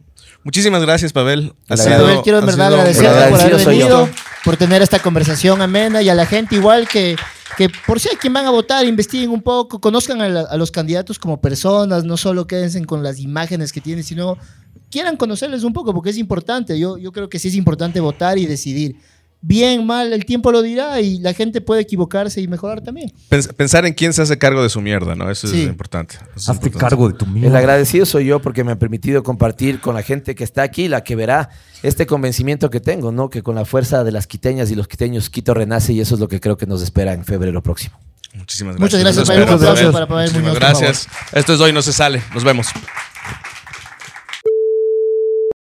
Muchísimas 0.44 0.82
gracias, 0.82 1.12
Pavel. 1.12 1.52
Ha 1.68 1.76
sido-. 1.76 1.98
Pavel, 1.98 2.20
quiero 2.22 2.38
en 2.38 2.46
verdad 2.46 2.68
agradecerte 2.68 3.30
por 3.30 3.40
haber 3.40 3.66
venido, 3.66 4.08
por 4.44 4.56
tener 4.56 4.82
esta 4.82 4.98
conversación 5.00 5.60
amena 5.60 6.00
y 6.00 6.08
a 6.08 6.14
la 6.14 6.24
gente 6.26 6.54
igual 6.54 6.88
que, 6.88 7.16
que 7.58 7.68
por 7.86 8.00
si 8.00 8.08
hay 8.08 8.16
quien 8.16 8.32
van 8.32 8.46
a 8.46 8.50
votar, 8.50 8.86
investiguen 8.86 9.30
un 9.30 9.42
poco, 9.42 9.80
conozcan 9.80 10.22
a, 10.22 10.28
la- 10.28 10.40
a 10.42 10.56
los 10.56 10.70
candidatos 10.70 11.18
como 11.18 11.40
personas, 11.42 12.04
no 12.04 12.16
solo 12.16 12.46
quédense 12.46 12.82
con 12.86 13.02
las 13.02 13.18
imágenes 13.18 13.70
que 13.72 13.80
tienen, 13.82 14.02
sino 14.04 14.38
quieran 14.90 15.16
conocerles 15.16 15.64
un 15.64 15.72
poco 15.72 15.94
porque 15.94 16.10
es 16.10 16.18
importante. 16.18 16.78
Yo, 16.78 16.98
yo 16.98 17.12
creo 17.12 17.28
que 17.28 17.38
sí 17.38 17.48
es 17.48 17.54
importante 17.54 18.00
votar 18.00 18.38
y 18.38 18.46
decidir. 18.46 18.96
Bien, 19.42 19.86
mal, 19.86 20.12
el 20.12 20.26
tiempo 20.26 20.52
lo 20.52 20.60
dirá 20.60 21.00
y 21.00 21.18
la 21.18 21.32
gente 21.32 21.62
puede 21.62 21.80
equivocarse 21.80 22.42
y 22.42 22.46
mejorar 22.46 22.82
también. 22.82 23.10
Pens- 23.30 23.50
pensar 23.54 23.86
en 23.86 23.94
quién 23.94 24.12
se 24.12 24.20
hace 24.20 24.36
cargo 24.36 24.62
de 24.62 24.68
su 24.68 24.82
mierda, 24.82 25.14
¿no? 25.14 25.30
Eso 25.30 25.46
Sí. 25.48 25.62
es 25.62 25.66
importante. 25.68 26.16
Eso 26.16 26.24
es 26.36 26.48
Hazte 26.50 26.66
importante. 26.66 26.78
cargo 26.78 27.08
de 27.08 27.14
tu 27.14 27.24
El 27.24 27.30
mierda. 27.30 27.56
agradecido 27.58 28.04
soy 28.04 28.26
yo 28.26 28.42
porque 28.42 28.64
me 28.64 28.72
han 28.72 28.78
permitido 28.78 29.22
compartir 29.22 29.80
con 29.80 29.94
la 29.94 30.02
gente 30.02 30.34
que 30.34 30.44
está 30.44 30.62
aquí, 30.62 30.88
la 30.88 31.04
que 31.04 31.16
verá 31.16 31.48
este 31.82 32.04
convencimiento 32.04 32.68
que 32.68 32.80
tengo, 32.80 33.12
¿no? 33.12 33.30
Que 33.30 33.42
con 33.42 33.54
la 33.54 33.64
fuerza 33.64 34.04
de 34.04 34.12
las 34.12 34.26
quiteñas 34.26 34.70
y 34.70 34.74
los 34.74 34.86
quiteños, 34.88 35.30
Quito 35.30 35.54
renace 35.54 35.94
y 35.94 36.00
eso 36.00 36.16
es 36.16 36.20
lo 36.20 36.28
que 36.28 36.38
creo 36.38 36.58
que 36.58 36.66
nos 36.66 36.82
espera 36.82 37.14
en 37.14 37.24
febrero 37.24 37.62
próximo. 37.62 37.98
Muchísimas 38.34 38.76
gracias. 38.76 38.92
Muchas 38.92 39.00
gracias, 39.00 39.28
Nos 39.28 39.92
Pavel. 39.94 40.06
para 40.06 40.06
Muchísimas 40.06 40.42
Muñoz, 40.42 40.58
gracias. 40.58 41.08
Esto 41.32 41.54
es 41.54 41.60
Hoy 41.60 41.72
No 41.72 41.80
Se 41.80 41.94
Sale. 41.94 42.22
Nos 42.34 42.44
vemos. 42.44 42.66